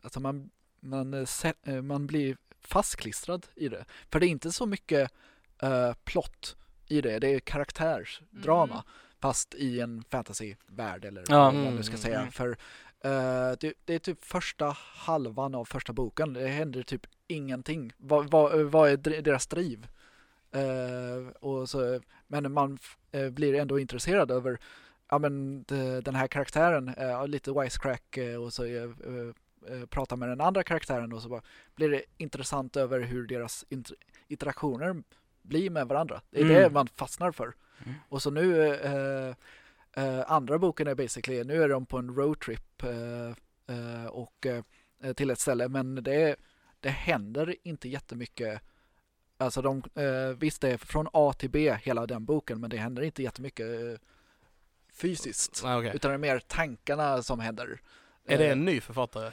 alltså 0.04 0.20
man, 0.20 0.50
man, 0.80 1.26
man 1.82 2.08
blir 2.08 2.38
fastklistrad 2.70 3.48
i 3.56 3.70
det. 3.70 3.86
För 4.12 4.20
det 4.20 4.26
är 4.28 4.30
inte 4.30 4.52
så 4.52 4.66
mycket 4.66 5.12
eh, 5.62 5.94
plott 6.04 6.56
i 6.88 7.02
det, 7.02 7.20
det 7.20 7.28
är 7.28 7.40
karaktärsdrama. 7.40 8.74
Mm. 8.74 8.84
Fast 9.22 9.54
i 9.56 9.80
en 9.80 10.04
fantasyvärld 10.10 11.06
eller 11.06 11.24
Ja, 11.30 11.44
vad 11.46 11.54
man 11.54 11.76
nu 11.76 11.84
ska 11.84 11.92
mm, 11.94 12.02
säga. 12.02 12.20
mm. 12.20 12.32
För 12.32 12.50
eh, 13.04 13.52
det, 13.60 13.74
det 13.86 13.94
är 13.96 14.00
typ 14.00 14.24
första 14.26 14.76
halvan 14.80 15.56
av 15.56 15.66
första 15.66 15.94
boken. 15.94 16.34
Det 16.34 16.48
händer 16.48 16.84
typ 16.84 17.08
ingenting. 17.28 17.92
Vad, 17.98 18.32
vad, 18.32 18.60
vad 18.62 18.90
är 18.90 18.98
deras 19.22 19.48
driv? 19.48 19.88
Eh, 20.52 21.28
och 21.40 21.70
så, 21.70 22.00
men 22.28 22.52
man 22.54 22.78
f- 22.82 22.98
eh, 23.12 23.30
blir 23.30 23.56
ändå 23.56 23.80
intresserad 23.80 24.32
över 24.32 24.60
ja, 25.10 25.20
men, 25.20 25.64
de, 25.64 26.02
den 26.02 26.16
här 26.16 26.28
karaktären, 26.28 26.96
lite 27.32 27.52
wisecrack 27.52 28.18
och 28.44 28.54
så 28.54 28.66
eh, 29.68 29.74
eh, 29.82 29.86
prata 29.86 30.16
med 30.16 30.30
den 30.30 30.42
andra 30.42 30.64
karaktären 30.64 31.14
och 31.14 31.22
så 31.22 31.30
bara 31.30 31.42
blir 31.76 31.90
det 31.90 32.04
intressant 32.18 32.78
över 32.78 33.00
hur 33.00 33.28
deras 33.28 33.66
inter- 33.70 33.96
interaktioner 34.28 35.04
blir 35.42 35.70
med 35.70 35.88
varandra. 35.88 36.22
Det 36.30 36.40
är 36.40 36.44
Mm. 36.46 36.56
det 36.56 36.70
man 36.70 36.88
fastnar 36.88 37.32
för. 37.32 37.54
Mm. 37.86 37.96
Och 38.10 38.22
så 38.22 38.32
nu, 38.32 38.74
eh, 38.74 39.36
eh, 40.04 40.32
andra 40.32 40.60
boken 40.60 40.88
är 40.88 40.96
basically, 40.96 41.44
nu 41.44 41.64
är 41.64 41.70
de 41.70 41.86
på 41.86 41.98
en 41.98 42.16
roadtrip 42.16 42.84
eh, 42.84 43.30
eh, 43.76 44.06
och 44.06 44.46
eh, 44.46 44.64
till 45.14 45.30
ett 45.30 45.40
ställe, 45.40 45.68
men 45.70 45.96
det, 45.96 46.36
det 46.80 46.90
händer 46.90 47.56
inte 47.64 47.90
jättemycket. 47.90 48.62
Alltså 49.38 49.62
de, 49.62 49.84
visst 50.38 50.62
det 50.62 50.70
är 50.72 50.78
från 50.78 51.08
A 51.14 51.34
till 51.34 51.50
B 51.50 51.76
hela 51.84 52.06
den 52.06 52.26
boken, 52.26 52.60
men 52.60 52.70
det 52.70 52.78
händer 52.78 53.02
inte 53.04 53.24
jättemycket 53.24 53.66
eh, 53.68 54.00
fysiskt. 54.94 55.62
Nej, 55.64 55.78
okej. 55.78 55.92
Utan 55.96 56.12
det 56.12 56.16
är 56.16 56.18
mer 56.18 56.40
tankarna 56.40 57.24
som 57.24 57.40
händer. 57.40 57.82
Är 58.30 58.38
det 58.38 58.46
Eh, 58.46 58.52
en 58.52 58.66
ny 58.66 58.82
författare? 58.82 59.32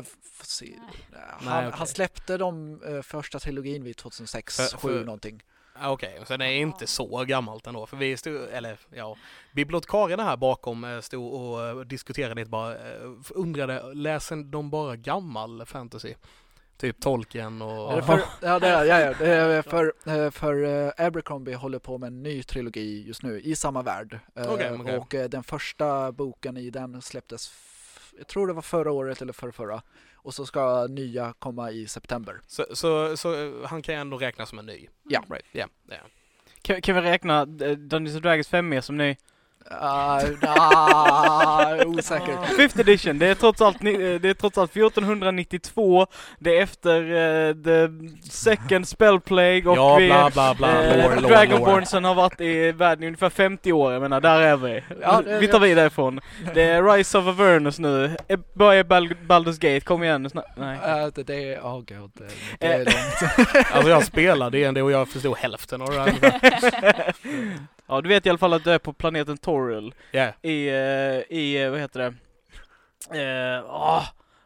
f- 0.00 0.16
se. 0.42 0.72
Han, 1.12 1.44
Nej, 1.44 1.66
okej. 1.66 1.78
han 1.78 1.86
släppte 1.86 2.36
de 2.36 2.80
eh, 2.82 3.02
första 3.02 3.38
trilogin 3.38 3.84
vid 3.84 3.96
2006, 3.96 4.56
För- 4.56 4.76
7 4.78 4.88
för- 4.98 5.04
någonting. 5.04 5.42
Ah, 5.80 5.90
Okej, 5.90 6.20
så 6.26 6.36
det 6.36 6.44
är 6.44 6.50
inte 6.50 6.86
så 6.86 7.24
gammalt 7.24 7.66
ändå. 7.66 7.86
För 7.86 7.96
vi 7.96 8.16
stod, 8.16 8.34
eller 8.52 8.78
ja, 8.94 9.16
bibliotekarierna 9.54 10.24
här 10.24 10.36
bakom 10.36 11.00
stod 11.02 11.32
och 11.32 11.86
diskuterade 11.86 12.34
lite 12.34 12.50
bara, 12.50 12.74
undrade, 13.30 13.94
läser 13.94 14.36
de 14.36 14.70
bara 14.70 14.96
gammal 14.96 15.66
fantasy? 15.66 16.14
Typ 16.76 17.00
Tolkien 17.00 17.62
och... 17.62 17.92
Är 17.92 17.96
det 17.96 18.02
för, 18.02 18.20
ja, 18.42 18.58
det 18.58 18.68
är, 18.68 18.84
ja, 18.84 19.00
ja, 19.00 19.14
det 19.18 19.26
är 19.34 19.62
för, 19.62 20.30
för 20.30 20.92
Abercrombie 21.00 21.54
håller 21.54 21.78
på 21.78 21.98
med 21.98 22.06
en 22.06 22.22
ny 22.22 22.42
trilogi 22.42 23.04
just 23.06 23.22
nu 23.22 23.40
i 23.40 23.56
samma 23.56 23.82
värld. 23.82 24.18
Okej, 24.34 24.72
okej. 24.80 24.96
Och 24.98 25.30
den 25.30 25.42
första 25.42 26.12
boken 26.12 26.56
i 26.56 26.70
den 26.70 27.02
släpptes, 27.02 27.50
jag 28.18 28.26
tror 28.26 28.46
det 28.46 28.52
var 28.52 28.62
förra 28.62 28.92
året 28.92 29.22
eller 29.22 29.32
förra, 29.32 29.52
förra. 29.52 29.82
Och 30.14 30.34
så 30.34 30.46
ska 30.46 30.86
nya 30.86 31.34
komma 31.38 31.70
i 31.70 31.86
september. 31.86 32.40
Så, 32.46 32.66
så, 32.72 33.16
så 33.16 33.34
eh, 33.34 33.66
han 33.68 33.82
kan 33.82 33.94
ändå 33.94 34.18
räknas 34.18 34.48
som 34.48 34.58
en 34.58 34.66
ny? 34.66 34.88
Ja. 35.08 35.24
Right, 35.30 35.46
ja. 35.52 35.66
ja. 35.88 35.96
Kan, 36.62 36.82
kan 36.82 36.94
vi 36.94 37.00
räkna 37.00 37.40
eh, 37.40 37.70
Dungeons 37.70 38.14
and 38.14 38.22
Dragons 38.22 38.48
5 38.48 38.68
med 38.68 38.84
som 38.84 38.96
ny? 38.96 39.16
Ah, 39.80 40.20
nah, 40.42 41.86
osäker. 41.86 42.56
Fifth 42.56 42.80
edition, 42.80 43.18
det 43.18 43.26
är 43.26 43.34
trots 43.34 43.60
allt, 43.60 43.76
eh, 43.84 43.90
det 43.90 44.24
är 44.28 44.34
trots 44.34 44.58
allt 44.58 44.70
1492, 44.76 46.06
det 46.38 46.58
är 46.58 46.62
efter 46.62 47.00
eh, 47.02 47.54
the 47.54 47.88
second 48.30 48.88
spell 48.88 49.20
plague 49.20 49.66
och 49.66 49.76
ja, 49.76 49.96
vi, 49.96 50.06
bla 50.06 50.30
bla 50.30 50.54
bla, 50.54 50.84
eh, 50.84 50.96
lore, 50.96 51.08
lore, 51.08 51.20
lore. 51.20 51.34
Dragonbornsen 51.34 52.04
har 52.04 52.14
varit 52.14 52.40
i 52.40 52.72
världen 52.72 53.04
i 53.04 53.06
ungefär 53.06 53.30
50 53.30 53.72
år, 53.72 53.92
jag 53.92 54.02
menar 54.02 54.20
där 54.20 54.40
är 54.40 54.56
vi. 54.56 54.82
Ja, 55.02 55.22
det- 55.24 55.38
vi 55.38 55.48
tar 55.48 55.60
vid 55.60 55.76
därifrån. 55.76 56.20
Det 56.54 56.62
är 56.62 56.82
Rise 56.82 57.18
of 57.18 57.26
Avernus 57.26 57.78
nu, 57.78 58.16
Eh, 58.28 58.38
börjar 58.54 58.84
Bal- 58.84 59.16
Baldur's 59.26 59.58
Gate, 59.60 59.80
kom 59.80 60.02
igen 60.02 60.30
snart. 60.30 60.44
Nej. 60.56 60.76
Uh, 61.04 61.10
det, 61.14 61.22
det 61.22 61.54
är, 61.54 61.60
oh 61.60 61.74
god, 61.78 62.10
det, 62.14 62.24
det 62.58 62.66
är 62.66 62.78
Eh. 62.78 62.84
långt. 62.84 63.66
Alltså 63.72 63.90
jag 63.90 64.04
spelade 64.04 64.58
D&D 64.58 64.82
och 64.82 64.90
jag 64.90 65.08
förstod 65.08 65.36
hälften 65.36 65.82
av 65.82 65.88
det 65.90 66.00
här. 66.00 67.14
ja, 67.88 68.00
du 68.00 68.08
vet 68.08 68.26
i 68.26 68.28
alla 68.28 68.38
fall 68.38 68.52
att 68.52 68.64
du 68.64 68.70
är 68.72 68.78
på 68.78 68.92
planeten 68.92 69.38
Toril. 69.38 69.94
Yeah. 70.12 70.34
i, 70.42 70.68
eh, 70.68 71.36
i, 71.38 71.62
eh, 71.62 71.70
vad 71.70 71.80
heter 71.80 72.00
det, 72.00 72.06
eh, 73.56 73.64
åh, 73.66 74.04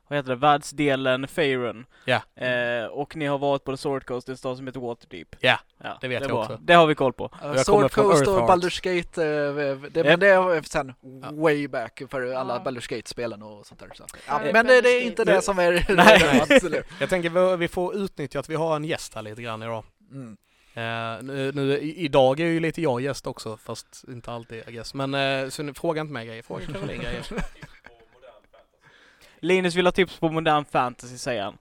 vad 0.09 0.16
heter 0.18 0.28
det, 0.30 0.36
världsdelen 0.36 1.28
Faerun. 1.28 1.86
Ja. 2.05 2.45
Eh, 2.47 2.84
och 2.86 3.16
ni 3.16 3.26
har 3.26 3.38
varit 3.38 3.64
på 3.64 3.72
The 3.72 3.76
Sword 3.76 4.05
Coast, 4.07 4.28
en 4.28 4.36
stad 4.36 4.57
som 4.57 4.66
heter 4.66 4.80
Waterdeep. 4.80 5.28
Ja, 5.40 5.59
ja 5.84 5.99
det 6.01 6.09
vet 6.09 6.16
är 6.22 6.24
jag 6.24 6.30
bra. 6.30 6.40
också. 6.40 6.59
Det 6.62 6.74
har 6.74 6.86
vi 6.86 6.95
koll 6.95 7.12
på. 7.12 7.30
Uh, 7.45 7.55
Sword 7.57 7.90
Coast 7.93 8.26
och. 8.26 8.38
Baldur's 8.49 8.82
Gate, 8.97 9.22
eh, 9.22 9.55
det, 9.90 9.97
Yep. 10.01 10.07
men 10.07 10.20
det 10.20 10.28
är 10.28 10.62
sen 10.62 10.95
Ja. 11.22 11.28
way 11.32 11.68
back 11.68 12.03
för 12.11 12.32
alla 12.34 12.55
Ja. 12.55 12.70
Baldur's 12.70 12.90
Gate-spelen 12.97 13.43
och 13.43 13.66
sånt 13.66 13.80
där. 13.80 13.90
Så. 13.95 14.05
Ja, 14.26 14.40
men 14.53 14.66
det, 14.66 14.80
det 14.80 14.88
är 14.88 15.03
inte 15.03 15.22
Gate. 15.24 15.32
det 15.36 15.43
som 15.43 15.59
är 15.59 15.84
Nej. 15.97 16.82
Jag 17.01 17.09
tänker 17.09 17.30
vi- 17.51 17.57
vi 17.57 17.68
får 17.68 17.97
utnyttja 17.97 18.40
att 18.40 18.49
vi 18.49 18.55
har 18.55 18.76
en 18.76 18.84
gäst 18.84 19.14
här 19.14 19.22
lite 19.22 19.43
grann 19.43 19.62
idag. 19.62 19.84
Mm. 20.12 20.36
Eh, 20.74 21.22
nu, 21.22 21.78
idag 21.80 22.40
är 22.40 22.46
ju 22.46 22.60
lite 22.60 22.82
jag 22.82 23.00
gäst 23.00 23.26
också, 23.26 23.56
fast 23.56 24.04
inte 24.08 24.32
alltid 24.32 24.62
I 24.68 24.72
guess. 24.72 24.94
Men 24.94 25.14
eh, 25.14 25.48
så 25.48 25.62
nu, 25.62 25.74
fråga 25.74 26.00
inte 26.00 26.12
mig 26.12 26.26
grejer, 26.26 26.42
fråga 26.42 26.66
Caroline 26.72 27.02
grejer. 27.02 27.26
Linus 29.40 29.74
vill 29.74 29.86
ha 29.86 29.92
tips 29.92 30.18
på 30.18 30.28
modern 30.28 30.64
fantasy 30.64 31.18
säger 31.18 31.42
han. 31.42 31.58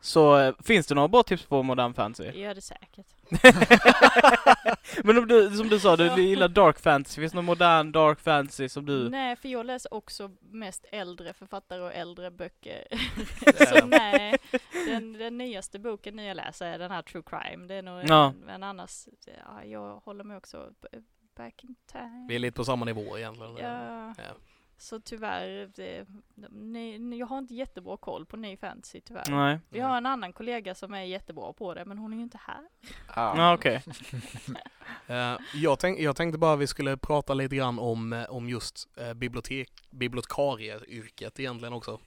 Så 0.00 0.38
eh, 0.38 0.54
finns 0.64 0.86
det 0.86 0.94
några 0.94 1.08
bra 1.08 1.22
tips 1.22 1.42
på 1.46 1.62
modern 1.62 1.94
fantasy? 1.94 2.30
Gör 2.40 2.54
det 2.54 2.60
säkert. 2.60 3.06
Men 5.04 5.18
om 5.18 5.28
du, 5.28 5.50
som 5.56 5.68
du 5.68 5.80
sa, 5.80 5.96
du 5.96 6.06
Ja. 6.06 6.18
gillar 6.18 6.48
dark 6.48 6.78
fantasy. 6.80 7.20
Finns 7.20 7.32
det 7.32 7.36
någon 7.36 7.44
modern 7.44 7.92
dark 7.92 8.20
fantasy 8.20 8.68
som 8.68 8.86
du... 8.86 9.08
Nej, 9.08 9.36
för 9.36 9.48
jag 9.48 9.66
läser 9.66 9.94
också 9.94 10.30
mest 10.40 10.84
äldre 10.92 11.32
författare 11.32 11.80
och 11.82 11.94
äldre 11.94 12.30
böcker. 12.30 12.86
Ja. 12.90 13.52
Så 13.80 13.86
nej, 13.86 14.36
den, 14.86 15.12
den 15.12 15.38
nyaste 15.38 15.78
boken 15.78 16.18
jag 16.18 16.36
läser 16.36 16.66
är 16.66 16.78
den 16.78 16.90
här 16.90 17.02
True 17.02 17.22
Crime. 17.26 17.66
Det 17.66 17.74
är 17.74 17.82
nog 17.82 18.02
Ja. 18.08 18.26
en, 18.42 18.48
en 18.48 18.62
annars, 18.62 19.08
ja, 19.26 19.64
jag 19.64 19.96
håller 20.04 20.24
mig 20.24 20.36
också 20.36 20.70
back 21.36 21.64
in 21.64 21.74
time. 21.92 22.26
Vi 22.28 22.34
är 22.34 22.38
lite 22.38 22.56
på 22.56 22.64
samma 22.64 22.84
nivå 22.84 23.18
egentligen. 23.18 23.56
Ja, 23.56 24.14
Ja. 24.18 24.34
Så 24.78 25.00
tyvär, 25.00 25.70
det, 25.74 26.06
ni, 26.50 26.98
ni, 26.98 27.18
jag 27.18 27.26
har 27.26 27.38
inte 27.38 27.54
jättebra 27.54 27.96
koll 27.96 28.26
på 28.26 28.36
ny 28.36 28.56
fantasy 28.56 29.00
tyvärr. 29.00 29.30
Nej. 29.30 29.60
Vi 29.68 29.80
har 29.80 29.96
en 29.96 30.06
annan 30.06 30.32
kollega 30.32 30.74
som 30.74 30.94
är 30.94 31.02
jättebra 31.02 31.52
på 31.52 31.74
det, 31.74 31.84
men 31.84 31.98
hon 31.98 32.12
är 32.12 32.16
ju 32.16 32.22
inte 32.22 32.38
här. 32.46 32.62
Ja, 33.14 33.54
okej. 33.54 33.82
Eh, 35.06 35.36
jag, 35.54 35.78
tänk, 35.78 35.98
jag 35.98 36.16
tänkte 36.16 36.38
bara 36.38 36.56
vi 36.56 36.66
skulle 36.66 36.96
prata 36.96 37.34
lite 37.34 37.56
grann 37.56 37.78
om, 37.78 38.12
eh, 38.12 38.24
om 38.30 38.48
just 38.48 38.88
uh, 39.00 39.14
bibliotek, 39.14 39.70
bibliotekarieyrket 39.90 41.40
egentligen 41.40 41.72
också. 41.72 42.00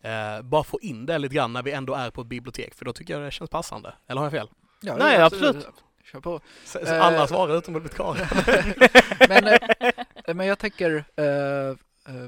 Eh, 0.00 0.42
bara 0.42 0.64
få 0.64 0.80
in 0.80 1.06
det 1.06 1.18
lite 1.18 1.34
grann 1.34 1.52
när 1.52 1.62
vi 1.62 1.72
ändå 1.72 1.94
är 1.94 2.10
på 2.10 2.20
ett 2.20 2.26
bibliotek, 2.26 2.74
för 2.74 2.84
då 2.84 2.92
tycker 2.92 3.14
jag 3.14 3.22
det 3.22 3.30
känns 3.30 3.50
passande. 3.50 3.94
Eller 4.06 4.18
har 4.18 4.26
jag 4.26 4.32
fel? 4.32 4.48
Ja, 4.80 4.96
Nej, 4.96 5.18
ja, 5.18 5.24
absolut. 5.24 5.66
Kör 6.12 6.20
på. 6.20 6.40
Så, 6.64 6.78
så 6.86 6.94
alla 6.94 7.26
svarar 7.26 7.58
utom 7.58 7.74
bibliotekarie. 7.74 8.28
men, 9.28 9.58
men 10.36 10.46
jag 10.46 10.58
tänker, 10.58 11.04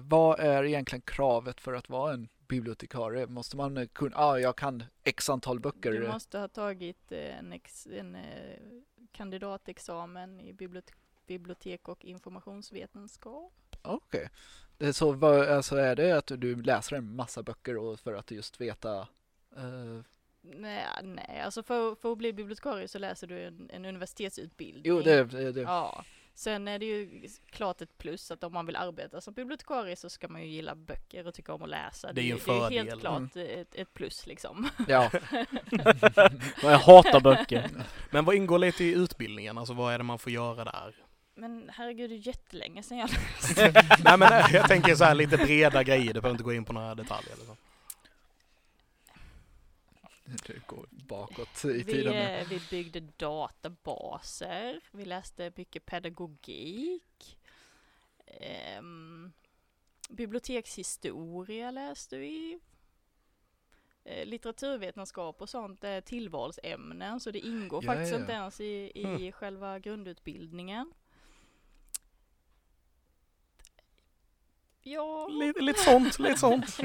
vad 0.03 0.41
är 0.41 0.64
egentligen 0.64 1.03
kravet 1.03 1.61
för 1.61 1.72
att 1.72 1.89
vara 1.89 2.12
en 2.12 2.28
bibliotekarie? 2.49 3.26
Måste 3.26 3.57
man 3.57 3.76
eh, 3.76 3.87
kunna, 3.87 4.16
ja, 4.16 4.39
jag 4.39 4.57
kan 4.57 4.85
x 5.05 5.30
antal 5.30 5.61
böcker. 5.61 5.93
Du 5.93 6.09
måste 6.09 6.39
ha 6.39 6.49
tagit 6.49 7.12
eh, 7.12 7.39
en, 7.39 7.53
ex, 7.53 7.87
en 7.87 8.14
eh, 8.14 8.22
kandidatexamen 9.12 10.41
i 10.41 10.53
bibliotek, 10.53 10.97
bibliotek 11.26 11.89
och 11.89 12.05
informationsvetenskap. 12.05 13.53
Okej. 13.83 14.28
Är 14.78 14.93
Så 14.93 15.12
vad, 15.12 15.49
alltså 15.49 15.76
är 15.76 15.97
det 15.97 16.12
att 16.12 16.26
du 16.26 16.62
läser 16.62 16.97
en 16.97 17.16
massa 17.16 17.43
böcker 17.43 17.76
och 17.76 18.01
för 18.01 18.14
att 18.14 18.30
just 18.30 18.61
veta 18.61 18.99
eh, 19.57 20.03
Nej, 20.45 20.87
nej, 21.03 21.41
alltså 21.45 21.62
för, 21.62 21.95
för 21.95 22.12
att 22.12 22.18
bli 22.18 22.33
bibliotekarie 22.33 22.89
så 22.89 22.99
läser 22.99 23.26
du 23.26 23.43
en, 23.43 23.70
en 23.72 23.85
universitetsutbildning. 23.85 24.83
Jo, 24.85 25.01
det, 25.01 25.24
det, 25.24 25.53
det. 25.53 25.61
Ja. 25.61 26.05
Sen 26.35 26.68
är 26.68 26.78
det 26.78 26.87
ju 26.87 27.28
klart 27.51 27.80
ett 27.83 27.99
plus 27.99 28.30
att 28.30 28.45
om 28.45 28.53
man 28.53 28.66
vill 28.66 28.76
arbeta 28.76 29.20
som 29.20 29.35
bibliotekarie 29.35 29.97
så 29.97 30.11
ska 30.11 30.28
man 30.28 30.43
ju 30.43 30.49
gilla 30.49 30.74
böcker 30.74 31.26
och 31.26 31.35
tycka 31.35 31.55
om 31.55 31.62
att 31.62 31.68
läsa. 31.68 32.12
Det 32.12 32.20
är 32.20 32.24
ju 32.24 32.30
en 32.33 32.37
det 32.37 32.43
är 32.43 32.61
fördel. 32.61 32.89
helt 32.89 33.01
klart 33.01 33.37
ett, 33.37 33.74
ett 33.74 33.95
plus 33.95 34.26
liksom. 34.26 34.68
ja. 34.89 35.11
Jag 36.62 36.78
hatar 36.78 37.20
böcker. 37.20 37.70
Men 38.11 38.24
vad 38.24 38.35
ingår 38.35 38.59
lite 38.59 38.85
i 38.85 38.93
utbildningen? 38.95 39.59
Alltså 39.59 39.74
vad 39.74 39.95
är 39.95 39.99
det 39.99 40.05
man 40.05 40.18
får 40.18 40.33
göra 40.33 40.64
där? 40.64 40.95
Men 41.35 41.70
herregud, 41.74 42.11
det 42.11 42.14
är 42.16 42.26
jättelänge 42.26 42.83
sedan 42.83 42.99
jag 42.99 43.11
läste. 43.41 43.85
Nej 44.05 44.18
men 44.18 44.28
jag 44.53 44.68
tänker 44.68 44.95
så 44.95 45.05
här 45.05 45.14
lite 45.14 45.37
breda 45.37 45.83
grejer, 45.83 46.14
du 46.14 46.20
behöver 46.20 46.30
inte 46.30 46.45
gå 46.45 46.53
in 46.53 46.64
på 46.64 46.72
några 46.72 46.95
detaljer. 46.95 47.37
Liksom. 47.37 47.57
Det 50.47 50.66
går 50.66 50.87
bakåt 50.91 51.64
i 51.64 51.68
Vi, 51.72 51.85
tiden. 51.85 52.14
eh, 52.14 52.49
vi 52.49 52.61
byggde 52.70 53.01
databaser, 53.01 54.80
vi 54.91 55.05
läste 55.05 55.53
mycket 55.57 55.87
pedagogik. 55.87 57.39
Ehm, 58.26 59.33
bibliotekshistoria 60.11 61.70
läste 61.70 62.18
vi. 62.18 62.59
Eh, 64.05 64.26
litteraturvetenskap 64.26 65.43
och 65.43 65.49
sånt 65.49 65.85
är 65.85 66.01
tillvalsämnen 66.01 67.20
så 67.20 67.30
det 67.30 67.39
ingår 67.39 67.85
Ja, 67.85 67.93
faktiskt 67.93 68.12
ja. 68.12 68.18
inte 68.20 68.33
ens 68.33 68.61
i, 68.61 68.93
i 68.95 69.05
Mm. 69.05 69.33
själva 69.33 69.78
grundutbildningen. 69.78 70.93
Ja, 74.85 75.28
Lite, 75.28 75.61
lite 75.61 75.80
sånt, 75.80 76.18
lite 76.18 76.39
sånt. 76.41 76.78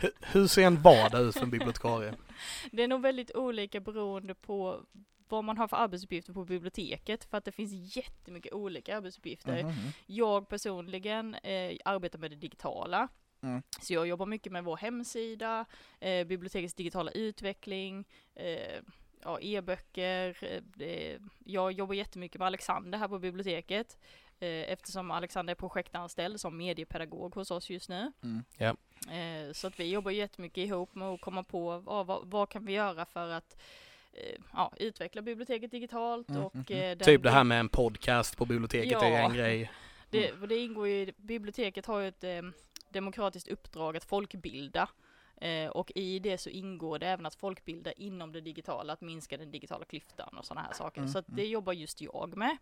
Hur- 0.00 0.12
Hur 0.20 0.46
ser 0.46 0.62
en 0.66 0.82
vardag 0.82 1.22
ut 1.22 1.34
för 1.34 1.42
en 1.42 1.50
bibliotekarie? 1.50 2.14
det 2.72 2.82
är 2.82 2.88
nog 2.88 3.02
väldigt 3.02 3.34
olika 3.34 3.80
beroende 3.80 4.34
på 4.34 4.82
vad 5.28 5.44
man 5.44 5.58
har 5.58 5.68
för 5.68 5.76
arbetsuppgifter 5.76 6.32
på 6.32 6.44
biblioteket 6.44 7.24
för 7.24 7.38
att 7.38 7.44
det 7.44 7.52
finns 7.52 7.96
jättemycket 7.96 8.52
olika 8.52 8.96
arbetsuppgifter. 8.96 9.62
Mhm. 9.62 9.72
Jag 10.06 10.48
personligen 10.48 11.34
eh, 11.34 11.76
arbetar 11.84 12.18
med 12.18 12.30
det 12.30 12.36
digitala. 12.36 13.08
Mm. 13.42 13.62
Så 13.80 13.94
jag 13.94 14.06
jobbar 14.06 14.26
mycket 14.26 14.52
med 14.52 14.64
vår 14.64 14.76
hemsida, 14.76 15.64
eh, 16.00 16.26
bibliotekets 16.26 16.74
digitala 16.74 17.10
utveckling, 17.10 18.04
eh, 18.34 18.80
ja, 19.22 19.38
e-böcker. 19.40 20.38
Eh, 20.44 20.62
det, 20.74 21.18
jag 21.44 21.72
jobbar 21.72 21.94
jättemycket 21.94 22.38
med 22.38 22.46
Alexander 22.46 22.98
här 22.98 23.08
på 23.08 23.18
biblioteket 23.18 23.98
eh, 24.40 24.48
eftersom 24.48 25.10
Alexander 25.10 25.50
är 25.50 25.54
projektanställd 25.54 26.40
som 26.40 26.56
mediepedagog 26.56 27.34
hos 27.34 27.50
oss 27.50 27.70
just 27.70 27.88
nu. 27.88 28.12
Mm. 28.22 28.44
Ja. 28.56 28.76
Eh, 29.08 29.52
så 29.52 29.66
att 29.66 29.80
vi 29.80 29.90
jobbar 29.90 30.10
jättemycket 30.10 30.58
ihop 30.58 30.94
med 30.94 31.08
att 31.08 31.20
komma 31.20 31.42
på 31.42 31.82
ja, 31.86 32.02
vad, 32.02 32.26
vad 32.30 32.48
kan 32.48 32.64
vi 32.64 32.72
göra 32.72 33.04
för 33.06 33.28
att 33.30 33.56
eh, 34.12 34.40
ja, 34.52 34.72
utveckla 34.76 35.22
biblioteket 35.22 35.70
digitalt 35.70 36.28
Mm, 36.28 36.42
och 36.44 36.54
mhm. 36.54 36.64
eh, 36.68 36.76
den- 36.80 36.98
Typ 36.98 37.22
det 37.22 37.30
här 37.30 37.44
med 37.44 37.60
en 37.60 37.68
podcast 37.68 38.36
på 38.36 38.44
biblioteket 38.44 39.02
är 39.02 39.10
Ja. 39.10 39.18
en 39.18 39.34
grej. 39.34 39.70
det, 40.10 40.32
och 40.32 40.48
det 40.48 40.56
ingår 40.56 40.88
ju, 40.88 41.12
biblioteket 41.16 41.86
har 41.86 42.00
ju 42.00 42.08
ett 42.08 42.24
eh, 42.24 42.42
demokratiskt 42.88 43.48
uppdrag 43.48 43.96
att 43.96 44.04
folkbilda. 44.04 44.88
Eh, 45.36 45.68
och 45.70 45.92
i 45.94 46.18
det 46.18 46.38
så 46.38 46.50
ingår 46.50 46.98
det 46.98 47.06
även 47.06 47.26
att 47.26 47.34
folkbilda 47.34 47.92
inom 47.92 48.32
det 48.32 48.40
digitala, 48.40 48.92
att 48.92 49.00
minska 49.00 49.36
den 49.36 49.50
digitala 49.50 49.84
klyftan 49.84 50.38
och 50.38 50.44
sådana 50.46 50.66
här 50.66 50.72
saker. 50.74 51.00
Mm, 51.00 51.12
Så 51.12 51.18
att 51.18 51.24
det 51.28 51.46
jobbar 51.46 51.72
just 51.72 52.00
jag 52.00 52.36
med. 52.36 52.56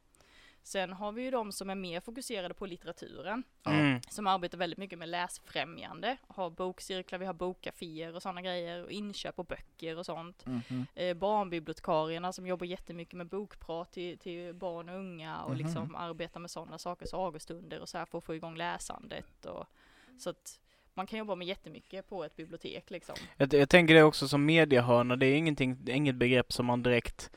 Sen 0.62 0.92
har 0.92 1.12
vi 1.12 1.22
ju 1.22 1.30
de 1.30 1.52
som 1.52 1.70
är 1.70 1.74
mer 1.74 2.00
fokuserade 2.00 2.54
på 2.54 2.66
litteraturen. 2.66 3.42
Mm. 3.66 4.00
som 4.08 4.26
arbetar 4.26 4.58
väldigt 4.58 4.78
mycket 4.78 4.98
med 4.98 5.08
läsfrämjande, 5.08 6.16
har 6.26 6.50
bokcirklar, 6.50 7.18
vi 7.18 7.26
har 7.26 7.34
bokkaféer 7.34 8.14
och 8.14 8.22
sådana 8.22 8.42
grejer, 8.42 8.84
och 8.84 8.90
inköp 8.90 9.38
och 9.38 9.44
böcker 9.44 9.98
och 9.98 10.06
sånt. 10.06 10.46
Mhm. 10.46 10.86
Eh, 10.94 11.14
barnbibliotekarierna 11.14 12.32
som 12.32 12.46
jobbar 12.46 12.66
jättemycket 12.66 13.14
med 13.14 13.26
bokprat 13.26 13.92
till, 13.92 14.18
till 14.18 14.54
barn 14.54 14.88
och 14.88 14.96
unga 14.98 15.42
och 15.42 15.50
Mhm. 15.50 15.58
liksom 15.58 15.94
arbetar 15.94 16.40
med 16.40 16.50
sådana 16.50 16.78
saker, 16.78 17.06
sagostunder 17.06 17.80
och 17.80 17.88
så 17.88 17.98
här 17.98 18.04
för 18.04 18.18
att 18.18 18.24
få 18.24 18.34
igång 18.34 18.56
läsandet 18.56 19.44
och 19.46 19.66
så 20.18 20.30
att 20.30 20.60
man 20.94 21.06
kan 21.06 21.18
jobba 21.18 21.34
med 21.34 21.46
jättemycket 21.46 22.08
på 22.08 22.24
ett 22.24 22.36
bibliotek 22.36 22.90
liksom. 22.90 23.14
Jag, 23.36 23.54
jag 23.54 23.68
tänker 23.68 23.94
det 23.94 24.02
också 24.02 24.28
som 24.28 24.44
mediehörna, 24.44 25.16
det 25.16 25.26
är 25.26 25.36
ingenting, 25.36 25.76
det 25.80 25.92
är 25.92 25.96
inget 25.96 26.14
begrepp 26.16 26.52
som 26.52 26.66
man 26.66 26.82
direkt 26.82 27.30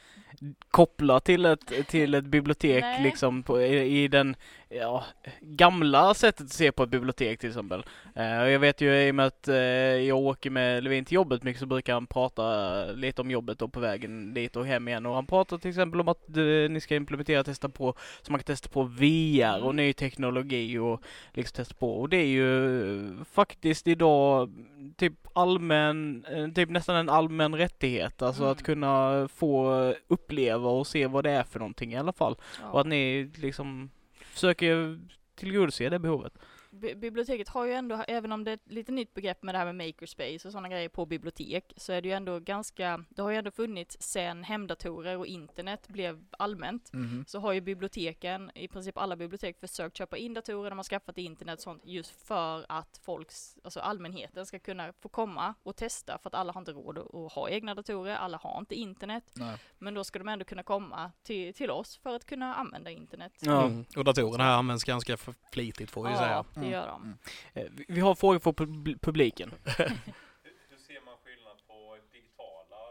kopplar 0.72 1.20
till 1.20 1.46
ett, 1.46 1.88
till 1.88 2.14
ett 2.14 2.26
bibliotek 2.26 2.84
Nej. 2.84 3.04
liksom 3.04 3.44
på, 3.44 3.62
i, 3.62 4.04
i 4.04 4.08
den 4.08 4.36
ja, 4.70 5.04
gamla 5.42 6.14
sättet 6.14 6.46
att 6.46 6.52
se 6.52 6.72
på 6.72 6.84
ett 6.84 6.90
bibliotek 6.90 7.40
till 7.40 7.50
exempel. 7.50 7.84
Eh, 8.16 8.42
och 8.42 8.50
jag 8.50 8.60
vet 8.60 8.82
ju 8.82 9.08
i 9.08 9.12
och 9.12 9.16
med 9.16 9.26
att 9.26 9.48
eh, 9.48 9.56
jag 9.56 10.18
åker 10.18 10.50
med 10.50 10.84
Levin 10.84 11.06
till 11.06 11.16
jobbet 11.16 11.44
mycket 11.44 11.60
så 11.60 11.66
brukar 11.66 11.94
han 11.94 12.08
prata 12.08 12.86
lite 12.86 13.22
om 13.22 13.32
jobbet 13.32 13.62
och 13.62 13.74
på 13.74 13.80
vägen 13.80 14.34
dit 14.34 14.56
och 14.56 14.66
hem 14.66 14.88
igen. 14.88 15.06
Och 15.06 15.16
han 15.16 15.28
pratar 15.28 15.58
till 15.58 15.70
exempel 15.70 16.02
om 16.02 16.08
att 16.08 16.38
eh, 16.38 16.44
ni 16.70 16.80
ska 16.82 16.96
implementera 16.96 17.44
testa 17.44 17.70
på, 17.70 17.94
så 18.22 18.32
man 18.32 18.40
kan 18.40 18.46
testa 18.46 18.70
på 18.70 18.84
VR 18.84 19.64
och 19.64 19.76
ny 19.76 19.94
teknologi 19.94 20.78
och 20.78 21.02
liksom 21.34 21.56
testa 21.56 21.76
på. 21.76 22.02
Och 22.02 22.10
det 22.10 22.18
är 22.18 22.28
ju 22.28 23.18
faktiskt 23.32 23.88
idag 23.88 24.52
typ 24.98 25.14
allmän, 25.34 26.26
eh, 26.32 26.48
typ 26.48 26.70
nästan 26.70 26.96
en 26.96 27.10
allmän 27.10 27.56
rättighet. 27.56 28.22
Alltså 28.22 28.42
Mm. 28.42 28.52
att 28.52 28.64
kunna 28.64 29.28
få 29.36 29.94
uppleva 30.26 30.70
och 30.70 30.88
se 30.88 31.08
vad 31.08 31.24
det 31.24 31.32
är 31.32 31.44
för 31.44 31.60
någonting 31.60 31.94
i 31.94 31.98
alla 31.98 32.14
fall. 32.14 32.34
Och 32.34 32.40
Ja. 32.62 32.82
att 32.82 32.88
ni 32.88 33.32
liksom 33.36 33.90
försöker 34.34 35.00
tillgodose 35.36 35.90
det 35.90 36.00
behovet. 36.00 36.34
Bi- 36.72 36.96
Biblioteket 36.96 37.50
har 37.50 37.66
ju 37.66 37.74
ändå, 37.74 38.04
även 38.08 38.32
om 38.32 38.44
det 38.44 38.52
är 38.52 38.56
ett 38.56 38.72
lite 38.72 38.92
nytt 38.92 39.14
begrepp 39.14 39.44
med 39.44 39.56
det 39.56 39.60
här 39.60 39.74
med 39.74 39.76
makerspace 39.88 40.48
och 40.48 40.52
sådana 40.52 40.70
grejer 40.70 40.90
på 40.90 41.06
bibliotek, 41.06 41.74
så 41.78 41.94
är 41.94 42.02
det 42.02 42.08
ju 42.08 42.14
ändå 42.14 42.40
ganska, 42.40 43.04
det 43.10 43.22
har 43.22 43.30
ju 43.32 43.38
ändå 43.38 43.52
funnits 43.52 43.98
sen 44.00 44.44
hemdatorer 44.44 45.18
och 45.18 45.26
internet 45.26 45.88
blev 45.88 46.24
allmänt, 46.32 46.94
Mhm. 46.94 47.26
så 47.28 47.40
har 47.40 47.54
ju 47.54 47.62
biblioteken, 47.62 48.52
i 48.56 48.68
princip 48.68 48.98
alla 48.98 49.16
bibliotek, 49.16 49.60
försökt 49.60 49.98
köpa 49.98 50.18
in 50.18 50.34
datorer, 50.34 50.70
de 50.70 50.80
har 50.80 50.84
skaffat 50.84 51.18
internet 51.18 51.60
och 51.60 51.64
sånt, 51.64 51.82
just 51.86 52.12
för 52.28 52.66
att 52.70 53.00
folks, 53.04 53.58
alltså 53.64 53.80
allmänheten 53.80 54.46
ska 54.46 54.60
kunna 54.60 54.94
få 54.94 55.10
komma 55.10 55.54
och 55.64 55.76
testa, 55.76 56.18
för 56.18 56.30
att 56.30 56.34
alla 56.36 56.54
har 56.54 56.62
inte 56.62 56.72
råd 56.72 56.98
att 56.98 57.34
ha 57.34 57.50
egna 57.50 57.76
datorer, 57.76 58.16
alla 58.16 58.38
har 58.38 58.60
inte 58.60 58.76
internet, 58.76 59.32
Nej. 59.34 59.58
men 59.80 59.94
då 59.94 60.04
ska 60.04 60.20
de 60.20 60.28
ändå 60.28 60.46
kunna 60.46 60.64
komma 60.64 61.12
till, 61.24 61.54
till 61.54 61.72
oss 61.72 61.98
för 61.98 62.16
att 62.16 62.26
kunna 62.26 62.56
använda 62.56 62.90
internet. 62.90 63.34
Ja. 63.42 63.66
Mm. 63.66 63.86
Och 63.98 64.04
datorerna 64.04 64.44
här 64.44 64.54
används 64.58 64.84
ganska 64.84 65.18
flitigt 65.52 65.92
får 65.92 66.08
vi 66.10 66.16
säga. 66.16 66.46
Det 66.62 66.68
Mm. 66.68 66.72
gör 66.72 66.88
de. 66.88 67.02
Mm. 67.04 67.18
Eh, 67.54 67.84
vi- 67.88 68.00
har 68.00 68.16
frågor 68.16 68.40
från 68.40 68.54
pub- 68.54 69.00
publiken. 69.02 69.52
Hur, 69.66 70.78
ser 70.78 71.02
man 71.06 71.16
skillnad 71.26 71.58
på 71.68 71.98
digitala 72.12 72.82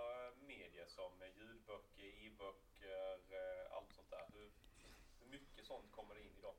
medier 0.47 0.87
som 0.89 1.11
ljudböcker, 1.39 2.09
e-böcker, 2.27 3.11
eh, 3.31 3.77
allt 3.77 3.93
sånt 3.97 4.11
där? 4.11 4.25
Hur, 4.35 5.31
mycket 5.31 5.66
sånt 5.66 5.85
kommer 5.97 6.14
det 6.14 6.21
in 6.21 6.31
idag? 6.39 6.55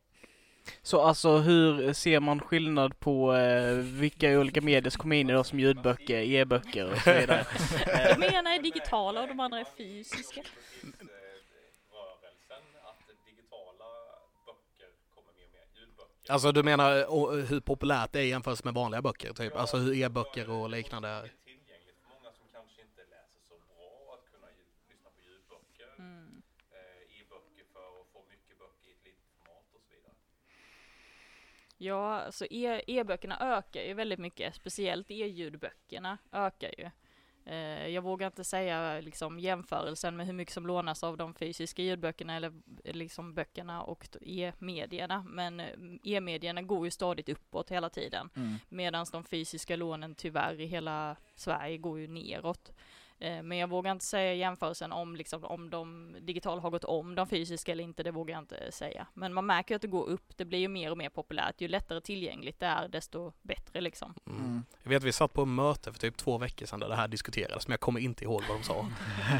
Så 0.81 1.01
alltså 1.01 1.37
hur 1.37 1.93
ser 1.93 2.19
man 2.19 2.39
skillnad 2.39 2.99
på 2.99 3.33
eh, 3.35 3.73
vilka 3.75 4.39
olika 4.39 4.61
medier 4.61 4.89
som 4.89 5.01
kommer 5.01 5.15
in 5.15 5.29
idag 5.29 5.45
som 5.45 5.59
ljudböcker, 5.59 6.17
e-böcker 6.21 6.91
och 6.91 6.97
så 6.97 7.13
vidare? 7.13 7.45
De 8.19 8.23
ena 8.35 8.55
är 8.55 8.61
digitala 8.61 9.21
och 9.21 9.27
de 9.27 9.39
andra 9.39 9.59
är 9.59 9.65
fysiska. 9.77 10.41
Alltså 16.31 16.51
du 16.51 16.63
menar 16.63 16.97
eh, 16.99 17.03
och, 17.03 17.33
hur 17.37 17.59
populärt 17.59 18.11
det 18.13 18.19
är 18.19 18.23
jämfört 18.25 18.63
med 18.63 18.73
vanliga 18.73 19.01
böcker 19.01 19.33
typ? 19.33 19.55
Alltså 19.55 19.77
hur 19.77 19.93
e-böcker 20.03 20.49
och 20.49 20.69
liknande 20.69 21.07
är? 21.09 21.21
tillgängligt 21.21 21.97
för 22.01 22.09
många 22.09 22.31
som 22.33 22.45
kanske 22.53 22.81
inte 22.81 23.01
läser 23.15 23.39
så 23.49 23.55
bra 23.67 24.13
att 24.13 24.31
kunna 24.31 24.47
lyssna 24.89 25.09
på 25.15 25.21
ljudböcker, 25.27 25.89
Mm. 25.97 26.41
eh, 26.71 27.19
e-böcker 27.21 27.65
för 27.73 28.01
att 28.01 28.07
få 28.13 28.19
mycket 28.29 28.59
böcker 28.59 28.87
i 28.89 28.91
ett 28.91 29.05
litet 29.05 29.23
format 29.37 29.65
och 29.75 29.81
så 29.81 29.89
vidare. 29.95 30.13
Ja, 31.77 32.19
alltså 32.21 32.45
e- 32.45 32.83
e-böckerna 32.87 33.37
ökar 33.57 33.81
ju 33.81 33.93
väldigt 33.93 34.19
mycket, 34.19 34.55
speciellt 34.55 35.11
e-ljudböckerna 35.11 36.17
ökar 36.31 36.73
ju. 36.77 36.89
Eh, 37.45 37.87
jag 37.87 38.01
vågar 38.01 38.27
inte 38.27 38.43
säga 38.43 39.01
liksom 39.01 39.39
jämförelsen 39.39 40.17
med 40.17 40.25
hur 40.25 40.33
mycket 40.33 40.53
som 40.53 40.67
lånas 40.67 41.03
av 41.03 41.17
de 41.17 41.33
fysiska 41.33 41.81
ljudböckerna 41.81 42.35
eller 42.35 42.53
liksom 42.83 43.33
böckerna 43.33 43.81
och 43.81 44.07
e-medierna, 44.21 45.25
men 45.29 45.59
eh, 45.59 45.67
e-medierna 46.03 46.61
går 46.61 46.85
ju 46.85 46.91
stadigt 46.91 47.29
uppåt 47.29 47.71
hela 47.71 47.89
tiden. 47.89 48.29
Mm. 48.35 48.55
Medan 48.69 49.05
de 49.11 49.23
fysiska 49.23 49.75
lånen 49.75 50.15
tyvärr 50.15 50.59
i 50.59 50.65
hela 50.65 51.15
Sverige 51.35 51.77
går 51.77 51.99
ju 51.99 52.07
neråt. 52.07 52.71
Eh, 53.21 53.43
Men 53.43 53.57
jag 53.57 53.69
vågar 53.69 53.91
inte 53.91 54.05
säga 54.05 54.33
jämförelsen 54.33 54.91
om, 54.91 55.15
liksom, 55.15 55.43
om 55.43 55.69
de 55.69 56.15
digitala 56.19 56.61
har 56.61 56.69
gått 56.69 56.83
om 56.83 57.15
de 57.15 57.27
fysiska 57.27 57.71
eller 57.71 57.83
inte, 57.83 58.03
det 58.03 58.11
vågar 58.11 58.35
jag 58.35 58.41
inte 58.41 58.71
säga. 58.71 59.07
Men 59.13 59.33
man 59.33 59.45
märker 59.45 59.73
ju 59.73 59.75
att 59.75 59.81
det 59.81 59.87
går 59.87 60.09
upp, 60.09 60.37
det 60.37 60.45
blir 60.45 60.59
ju 60.59 60.67
mer 60.67 60.91
och 60.91 60.97
mer 60.97 61.09
populärt. 61.09 61.61
Ju 61.61 61.67
lättare 61.67 62.01
tillgängligt 62.01 62.59
det 62.59 62.65
är, 62.65 62.87
desto 62.87 63.33
bättre 63.41 63.81
liksom. 63.81 64.13
Mm. 64.27 64.63
Jag 64.83 64.89
vet 64.89 65.03
vi 65.03 65.11
satt 65.11 65.33
på 65.33 65.41
en 65.41 65.55
möte 65.55 65.91
för 65.91 65.99
typ 65.99 66.17
två 66.17 66.37
veckor 66.37 66.65
sedan 66.65 66.79
där 66.79 66.89
det 66.89 66.95
här 66.95 67.07
diskuterades 67.07 67.67
men 67.67 67.73
jag 67.73 67.79
kommer 67.79 67.99
inte 67.99 68.23
ihåg 68.23 68.43
vad 68.49 68.57
de 68.57 68.63
sa. 68.63 68.87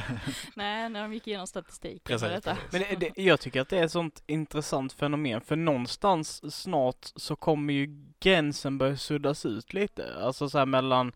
Nej, 0.56 0.90
när 0.90 1.02
de 1.02 1.14
gick 1.14 1.28
igenom 1.28 1.48
statistiken 1.48 2.00
Precis, 2.04 2.28
för 2.28 2.34
detta. 2.36 2.58
Men 2.72 2.82
det, 2.82 2.96
det, 2.96 3.24
jag 3.24 3.40
tycker 3.40 3.62
att 3.62 3.70
det 3.70 3.78
är 3.78 3.84
ett 3.84 3.92
sånt 3.92 4.24
intressant 4.28 4.94
fenomen 4.94 5.42
för 5.42 5.56
någonstans 5.56 6.54
snart 6.62 7.12
så 7.16 7.36
kommer 7.36 7.74
ju 7.74 8.06
gränsen 8.20 8.78
börja 8.78 8.98
suddas 8.98 9.46
ut 9.46 9.74
lite. 9.74 10.16
Alltså 10.22 10.50
så 10.50 10.58
här 10.58 10.66
mellan 10.66 11.12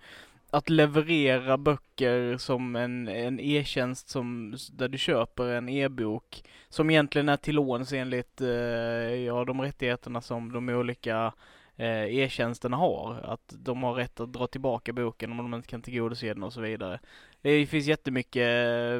att 0.55 0.69
leverera 0.69 1.57
böcker 1.57 2.37
som 2.37 2.75
en, 2.75 3.07
en 3.07 3.39
e-tjänst 3.39 4.09
som, 4.09 4.55
där 4.71 4.87
du 4.87 4.97
köper 4.97 5.43
en 5.43 5.69
e-bok 5.69 6.43
som 6.69 6.89
egentligen 6.89 7.29
är 7.29 7.37
till 7.37 7.55
låns 7.55 7.93
enligt 7.93 8.41
eh, 8.41 8.47
ja, 9.25 9.45
de 9.45 9.61
rättigheterna 9.61 10.21
som 10.21 10.51
de 10.51 10.69
olika 10.69 11.33
eh, 11.75 12.03
e-tjänsterna 12.03 12.77
har. 12.77 13.21
Att 13.23 13.53
de 13.57 13.83
har 13.83 13.93
rätt 13.93 14.19
att 14.19 14.33
dra 14.33 14.47
tillbaka 14.47 14.93
boken 14.93 15.31
om 15.31 15.37
de 15.37 15.53
inte 15.53 15.67
kan 15.67 15.81
tillgodose 15.81 16.33
den 16.33 16.43
och 16.43 16.53
så 16.53 16.61
vidare. 16.61 16.99
Det 17.45 17.65
finns 17.65 17.85
jättemycket 17.85 18.41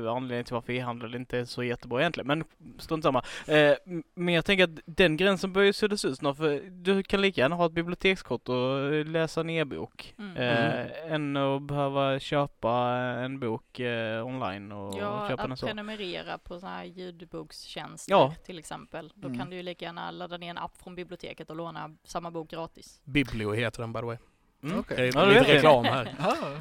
eh, 0.04 0.12
anledning 0.12 0.44
till 0.44 0.54
varför 0.54 0.74
e-handel 0.74 1.16
inte 1.16 1.38
är 1.40 1.46
så 1.46 1.64
jättebra 1.64 2.00
egentligen, 2.00 2.28
men 2.28 2.44
strunt 2.80 3.04
samma. 3.04 3.24
Eh, 3.48 3.74
men 4.16 4.34
jag 4.34 4.46
tänker 4.46 4.64
att 4.64 4.80
den 4.86 5.18
gränsen 5.18 5.54
börjar 5.54 5.72
suddas 5.72 6.06
ut 6.06 6.18
snart, 6.18 6.38
för 6.38 6.62
du 6.70 7.04
kan 7.04 7.22
lika 7.22 7.42
gärna 7.42 7.56
ha 7.56 7.66
ett 7.66 7.72
bibliotekskort 7.72 8.50
och 8.50 9.06
läsa 9.06 9.42
en 9.42 9.50
e-bok. 9.50 10.14
Mm. 10.20 10.38
Eh, 10.38 11.12
än 11.14 11.38
att 11.38 11.62
behöva 11.62 12.20
köpa 12.20 12.74
en 13.20 13.40
bok 13.40 13.80
online 14.26 14.72
och 14.72 15.00
Ja, 15.00 15.28
köpa 15.30 15.42
den 15.44 15.52
att 15.52 15.60
så. 15.60 15.66
prenumerera 15.66 16.38
på 16.38 16.60
sådana 16.60 16.78
här 16.78 16.84
ljudbokstjänster 16.86 18.12
Ja. 18.14 18.34
till 18.46 18.60
exempel. 18.60 19.12
Då 19.16 19.28
Mm. 19.28 19.40
kan 19.40 19.50
du 19.50 19.56
ju 19.56 19.64
lika 19.64 19.86
gärna 19.86 20.12
ladda 20.12 20.38
ner 20.38 20.50
en 20.50 20.58
app 20.58 20.78
från 20.78 20.96
biblioteket 20.96 21.50
och 21.50 21.56
låna 21.56 21.96
samma 22.04 22.32
bok 22.32 22.50
gratis. 22.50 23.02
Biblio 23.04 23.54
heter 23.54 23.82
den 23.82 23.94
by 23.94 24.00
the 24.00 24.06
way. 24.06 24.18
Mm. 24.64 24.80
Okej. 24.80 24.98
Det 24.98 25.04
är 25.08 25.14
Ja, 25.16 25.26
lite 25.40 25.54
reklam 25.56 25.86
här. 25.86 26.10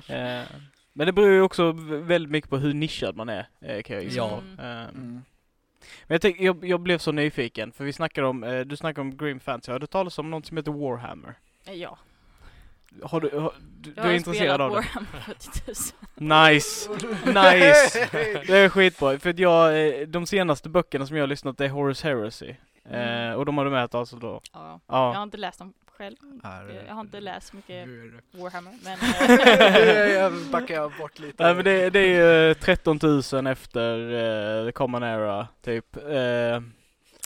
Men 0.97 1.07
det 1.07 1.13
beror 1.13 1.31
ju 1.31 1.41
också 1.43 1.73
väldigt 1.89 2.31
mycket 2.33 2.51
på 2.51 2.57
hur 2.57 2.75
nischad 2.75 3.17
man 3.17 3.29
är, 3.29 3.49
eh, 3.61 3.83
kan 3.83 3.97
jag 3.97 4.05
gissa. 4.05 4.17
Ja. 4.17 4.41
Mm. 4.59 4.83
Eh, 4.83 4.89
Mm. 4.89 5.23
Men 6.07 6.15
jag, 6.15 6.21
tänk, 6.21 6.41
jag, 6.41 6.65
jag 6.65 6.81
blev 6.81 6.99
så 6.99 7.13
nyfiken, 7.13 7.73
för 7.73 7.85
vi 7.85 7.93
snackade 7.93 8.27
om, 8.27 8.45
eh, 8.45 8.61
du 8.61 8.77
snackade 8.77 9.01
om 9.01 9.17
Grim 9.17 9.41
Fantasy, 9.41 9.73
har 9.73 9.79
du 9.79 9.87
talat 9.87 10.19
om 10.19 10.31
något 10.31 10.47
som 10.47 10.57
heter 10.57 10.73
Warhammer? 10.73 11.35
Eh, 11.67 11.75
Ja, 11.75 11.99
Har 13.03 13.21
du, 13.21 13.39
har, 13.39 13.53
du, 13.81 13.91
du 13.91 13.93
jag 13.97 14.05
är 14.05 14.09
har 14.09 14.17
intresserad 14.17 14.55
spelat 14.55 14.61
av 14.61 14.71
det? 14.71 14.75
Warhammer 14.77 15.21
40 15.21 15.61
000. 16.17 16.45
Nice! 16.55 16.91
Nice! 17.27 18.09
Det 18.47 18.59
är 18.59 18.69
skitbra, 18.69 19.19
för 19.19 19.31
att 19.31 19.39
jag, 19.39 20.09
de 20.09 20.27
senaste 20.27 20.69
böckerna 20.69 21.07
som 21.07 21.17
jag 21.17 21.23
har 21.23 21.29
lyssnat 21.29 21.61
är 21.61 21.69
Horus 21.69 22.03
Heresy. 22.03 22.55
Mm. 22.89 23.31
Eh, 23.31 23.35
och 23.37 23.47
de 23.47 23.59
har 23.59 23.65
du 23.65 23.71
med 23.71 23.95
alltså 23.95 24.17
då? 24.17 24.41
Ja. 24.53 24.81
Jag 24.87 24.95
har 24.95 25.15
Ja. 25.15 25.23
inte 25.23 25.37
läst 25.37 25.59
dem 25.59 25.73
själv. 25.99 26.17
Här, 26.43 26.83
Jag 26.89 26.95
har 26.95 27.01
inte 27.01 27.21
läst 27.21 27.53
mycket 27.53 27.71
är 27.71 27.87
det- 27.87 28.39
Warhammer, 28.43 28.73
men 28.85 28.99
eh, 30.09 30.13
jag 30.15 30.33
backar 30.53 30.75
jag 30.75 30.93
bort 30.99 31.19
lite. 31.19 31.45
Nej 31.45 31.55
men 31.55 31.65
det, 31.65 31.91
det 31.91 31.99
är 31.99 32.49
ju 32.49 32.55
13 32.55 32.99
000 33.33 33.47
efter 33.47 33.99
eh, 34.61 34.67
The 34.67 34.73
Common 34.73 35.03
Era, 35.03 35.49
typ. 35.65 35.97
Eh, 35.97 36.03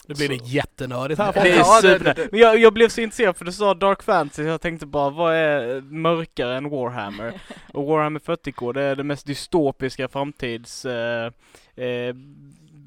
Nu 0.07 0.15
blir 0.15 0.29
det 0.29 0.35
jättenördigt 0.45 1.19
här. 1.19 1.33
det 1.33 1.39
är 1.39 1.57
Ja, 1.57 1.81
det- 1.81 1.97
super... 1.99 2.13
det- 2.13 2.27
Men 2.31 2.39
jag, 2.39 2.59
jag 2.59 2.73
blev 2.73 2.89
så 2.89 3.01
intresserad 3.01 3.37
för 3.37 3.45
du 3.45 3.51
sa 3.51 3.73
Dark 3.73 4.03
Fantasy, 4.03 4.43
jag 4.43 4.61
tänkte 4.61 4.85
bara 4.85 5.09
vad 5.09 5.35
är 5.35 5.81
mörkare 5.81 6.55
än 6.57 6.69
Warhammer? 6.69 7.33
Och 7.73 7.85
Warhammer 7.85 8.19
40K, 8.19 8.73
det 8.73 8.81
är 8.81 8.95
den 8.95 9.07
mest 9.07 9.25
dystopiska 9.27 10.07
framtids... 10.07 10.85
Eh, 10.85 11.31
eh, 11.75 12.15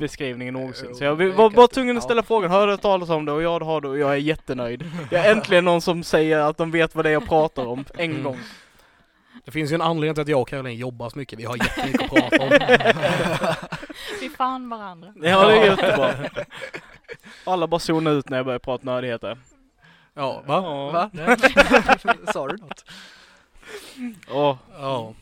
beskrivningen 0.03 0.55
någonsin. 0.55 0.95
Så 0.95 1.05
jag 1.05 1.15
var 1.17 1.51
det 1.51 1.57
bara 1.57 1.69
tvungen 1.69 1.97
att 1.97 2.03
ja. 2.03 2.07
ställa 2.07 2.23
frågan, 2.23 2.51
har 2.51 2.67
du 2.67 2.73
hört 2.73 2.83
talas 2.83 3.11
om 3.11 3.25
det? 3.25 3.33
Och 3.33 3.43
ja 3.43 3.59
det 3.59 3.65
har 3.65 3.81
du 3.81 3.89
och 3.89 3.99
jag 3.99 4.13
är 4.13 4.17
jättenöjd. 4.17 4.85
Jag 5.11 5.27
är 5.27 5.33
äntligen 5.33 5.65
någon 5.65 5.81
som 5.83 6.05
säger 6.05 6.39
att 6.39 6.57
de 6.57 6.71
vet 6.71 6.95
vad 6.95 7.05
det 7.05 7.09
är 7.09 7.13
jag 7.13 7.29
pratar 7.29 7.67
om, 7.67 7.85
en 7.95 8.11
Mm. 8.11 8.23
gång. 8.23 8.39
Det 9.45 9.51
finns 9.51 9.73
ju 9.73 9.75
en 9.75 9.83
anledning 9.83 10.15
till 10.15 10.23
att 10.23 10.29
jag 10.29 10.41
och 10.41 10.49
Caroline 10.49 10.79
jobbar 10.79 11.11
så 11.11 11.19
mycket. 11.19 11.39
Vi 11.39 11.45
har 11.45 11.57
jättemycket 11.57 12.03
att 12.03 12.11
prata 12.11 12.43
om. 12.43 12.51
vi 14.21 14.29
fann 14.29 14.69
varandra. 14.69 15.13
Ja 15.23 15.47
det 15.47 15.57
är 15.57 15.65
jättebra. 15.65 16.15
Alla 17.45 17.67
bara 17.67 17.79
zonar 17.79 18.13
ut 18.13 18.29
när 18.29 18.37
jag 18.37 18.47
börjar 18.47 18.59
prata 18.59 18.85
nördigheter. 18.85 19.39
Ja, 20.15 20.43
va? 20.47 20.61
Va? 20.91 21.11
Sa 22.33 22.49
du 22.49 22.57
något? 22.57 22.85
Ja. 24.29 25.15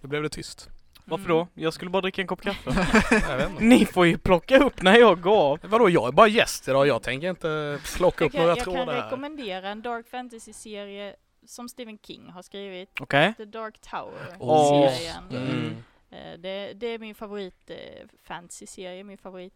Nu 0.00 0.08
blev 0.08 0.22
det 0.22 0.28
tyst. 0.28 0.68
Varför 1.06 1.28
då? 1.28 1.48
Jag 1.54 1.72
skulle 1.72 1.90
bara 1.90 2.02
dricka 2.02 2.20
en 2.22 2.26
kopp 2.28 2.40
kaffe. 2.42 2.70
Jag 3.28 3.36
vet 3.36 3.50
inte. 3.50 3.64
Ni 3.64 3.86
får 3.86 4.06
ju 4.06 4.18
plocka 4.18 4.58
upp 4.58 4.82
när 4.82 4.96
jag 4.98 5.20
går. 5.20 5.58
Vadå, 5.62 5.90
jag 5.90 6.08
är 6.08 6.12
bara 6.12 6.28
gäst 6.28 6.68
idag. 6.68 6.86
Jag 6.86 7.02
tänker 7.02 7.30
inte 7.30 7.78
plocka 7.96 8.24
Jag 8.24 8.26
upp 8.28 8.32
kan, 8.32 8.40
några 8.42 8.56
jag 8.56 8.64
kan 8.64 8.74
trådar 8.74 8.94
här. 8.94 9.04
rekommendera 9.04 9.68
en 9.68 9.82
Dark 9.82 10.08
Fantasy-serie 10.08 11.16
som 11.46 11.68
Stephen 11.68 11.98
King 12.02 12.30
har 12.30 12.42
skrivit, 12.42 12.90
Okej? 13.00 13.34
The 13.36 13.44
Dark 13.44 13.74
Åh. 13.82 13.90
Tower-serien. 13.90 15.24
Mm. 15.30 15.76
Eh, 16.10 16.38
Det, 16.38 16.72
det 16.74 16.86
är 16.86 16.98
min 16.98 17.14
favorit 17.14 17.70
eh, 17.70 17.76
fantasy-serie, 18.24 19.04
min 19.04 19.18
favorit 19.18 19.54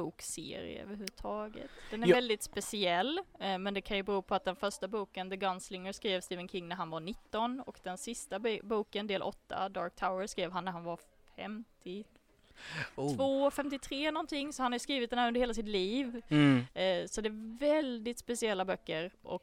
bokserie 0.00 0.82
överhuvudtaget. 0.82 1.70
Den 1.90 2.02
är 2.02 2.06
Ja. 2.08 2.14
väldigt 2.14 2.42
speciell, 2.42 3.18
eh, 3.40 3.58
men 3.58 3.74
det 3.74 3.80
kan 3.80 3.96
ju 3.96 4.02
bero 4.02 4.22
på 4.22 4.34
att 4.34 4.44
den 4.44 4.56
första 4.56 4.88
boken, 4.88 5.30
The 5.30 5.36
Gunslinger, 5.36 5.92
skrev 5.92 6.20
Stephen 6.20 6.48
King 6.48 6.68
när 6.68 6.76
han 6.76 6.90
var 6.90 7.00
19 7.00 7.60
och 7.60 7.78
den 7.82 7.98
sista 7.98 8.38
boken, 8.62 9.06
del 9.06 9.22
8, 9.22 9.68
Dark 9.68 9.94
Tower, 9.96 10.26
skrev 10.26 10.52
han 10.52 10.64
när 10.64 10.72
han 10.72 10.84
var 10.84 10.98
50 11.36 12.04
Oh. 12.96 13.16
2, 13.16 13.50
53 13.50 14.10
någonting, 14.10 14.52
så 14.52 14.62
han 14.62 14.72
har 14.72 14.78
skrivit 14.78 15.10
den 15.10 15.18
här 15.18 15.28
under 15.28 15.40
hela 15.40 15.54
sitt 15.54 15.68
liv. 15.68 16.22
Mm. 16.28 16.66
Eh, 16.74 17.06
så 17.06 17.20
det 17.20 17.28
är 17.28 17.58
väldigt 17.58 18.18
speciella 18.18 18.64
böcker 18.64 19.10
och 19.22 19.42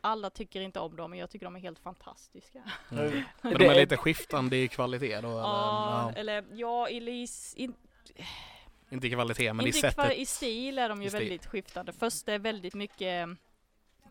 alla 0.00 0.30
tycker 0.30 0.60
inte 0.60 0.80
om 0.80 0.96
dem, 0.96 1.10
men 1.10 1.18
jag 1.18 1.30
tycker 1.30 1.46
de 1.46 1.56
är 1.56 1.60
helt 1.60 1.78
fantastiska. 1.78 2.62
Mm. 2.92 3.10
Det 3.42 3.54
de 3.54 3.64
är 3.64 3.74
lite 3.74 3.96
skiftande 3.96 4.56
i 4.56 4.68
kvalitet 4.68 5.20
då? 5.20 5.28
Eller? 5.28 5.38
Ja, 5.40 6.12
Ja. 6.14 6.20
eller 6.20 6.44
ja, 6.52 6.88
in, 6.88 7.74
Inte 8.90 9.06
i 9.06 9.10
kvalitet, 9.10 9.52
men 9.52 9.66
i 9.66 9.68
inte 9.68 9.80
sättet. 9.80 9.94
kvar, 9.94 10.10
i 10.10 10.26
stil 10.26 10.78
är 10.78 10.88
de 10.88 11.02
ju 11.02 11.08
I 11.08 11.10
väldigt 11.10 11.46
skiftande. 11.46 11.92
Först 11.92 12.28
är 12.28 12.38
väldigt 12.38 12.74
mycket 12.74 13.28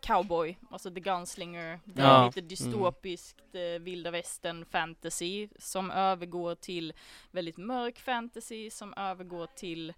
cowboy, 0.02 0.58
alltså 0.72 0.92
the 0.92 1.00
gunslinger. 1.00 1.80
Det 1.86 2.02
är 2.02 2.06
Ja. 2.06 2.26
lite 2.26 2.42
dystopiskt 2.42 3.56
eh, 3.56 3.62
vilda 3.82 4.12
västern 4.12 4.66
fantasy 4.66 5.48
som 5.60 5.92
övergår 5.92 6.56
till 6.56 6.94
väldigt 7.32 7.58
mörk 7.58 8.00
fantasy 8.00 8.70
som 8.70 8.94
övergår 8.94 9.48
till 9.56 9.94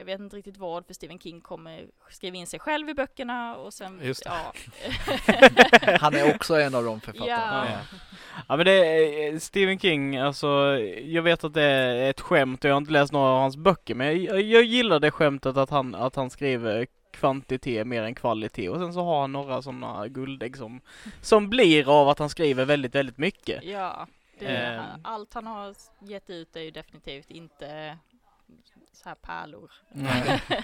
jag 0.00 0.04
vet 0.04 0.20
inte 0.20 0.36
riktigt 0.36 0.56
vad, 0.56 0.86
för 0.86 0.94
Stephen 0.94 1.18
King 1.18 1.40
kommer 1.40 1.86
skriva 2.10 2.36
in 2.36 2.46
sig 2.46 2.60
själv 2.60 2.88
i 2.88 2.94
böckerna 2.94 3.56
och 3.56 3.74
sen, 3.74 4.00
Just 4.02 4.22
ja. 4.24 4.52
Han 6.00 6.14
är 6.14 6.34
också 6.34 6.54
en 6.60 6.74
av 6.74 6.84
de 6.84 7.00
författarna. 7.00 7.66
Ja. 7.70 7.98
Ja 8.48 8.56
men 8.56 8.66
det 8.66 8.72
är 8.72 9.38
Stephen 9.38 9.78
King, 9.78 10.16
alltså 10.16 10.48
jag 11.04 11.22
vet 11.22 11.44
att 11.44 11.54
det 11.54 11.62
är 11.62 12.10
ett 12.10 12.20
skämt 12.20 12.64
och 12.64 12.70
jag 12.70 12.74
har 12.74 12.78
inte 12.80 12.92
läst 12.92 13.12
några 13.12 13.28
av 13.28 13.40
hans 13.40 13.56
böcker 13.56 13.94
men 13.94 14.22
jag, 14.24 14.40
jag 14.42 14.62
gillar 14.64 15.00
det 15.00 15.10
skämtet 15.10 15.56
att 15.56 15.70
han, 15.70 15.94
att 15.94 16.16
han 16.16 16.30
skriver 16.30 16.86
kvantitet 17.12 17.86
mer 17.86 18.02
än 18.02 18.14
kvalitet 18.14 18.68
och 18.68 18.78
sen 18.78 18.92
så 18.92 19.04
har 19.04 19.20
han 19.20 19.32
några 19.32 19.62
sådana 19.62 20.08
guldägg 20.08 20.56
som, 20.56 20.80
som 21.22 21.50
blir 21.50 22.00
av 22.00 22.08
att 22.08 22.18
han 22.18 22.28
skriver 22.30 22.64
väldigt, 22.64 22.94
väldigt 22.94 23.18
mycket. 23.18 23.64
Ja, 23.64 24.06
det, 24.38 24.82
han- 24.90 25.00
allt 25.04 25.34
han 25.34 25.46
har 25.46 25.74
gett 26.00 26.30
ut 26.30 26.56
är 26.56 26.60
ju 26.60 26.70
definitivt 26.70 27.30
inte 27.30 27.98
så 28.92 29.08
här 29.08 29.16
pärlor. 29.16 29.70
Nej. 29.92 30.40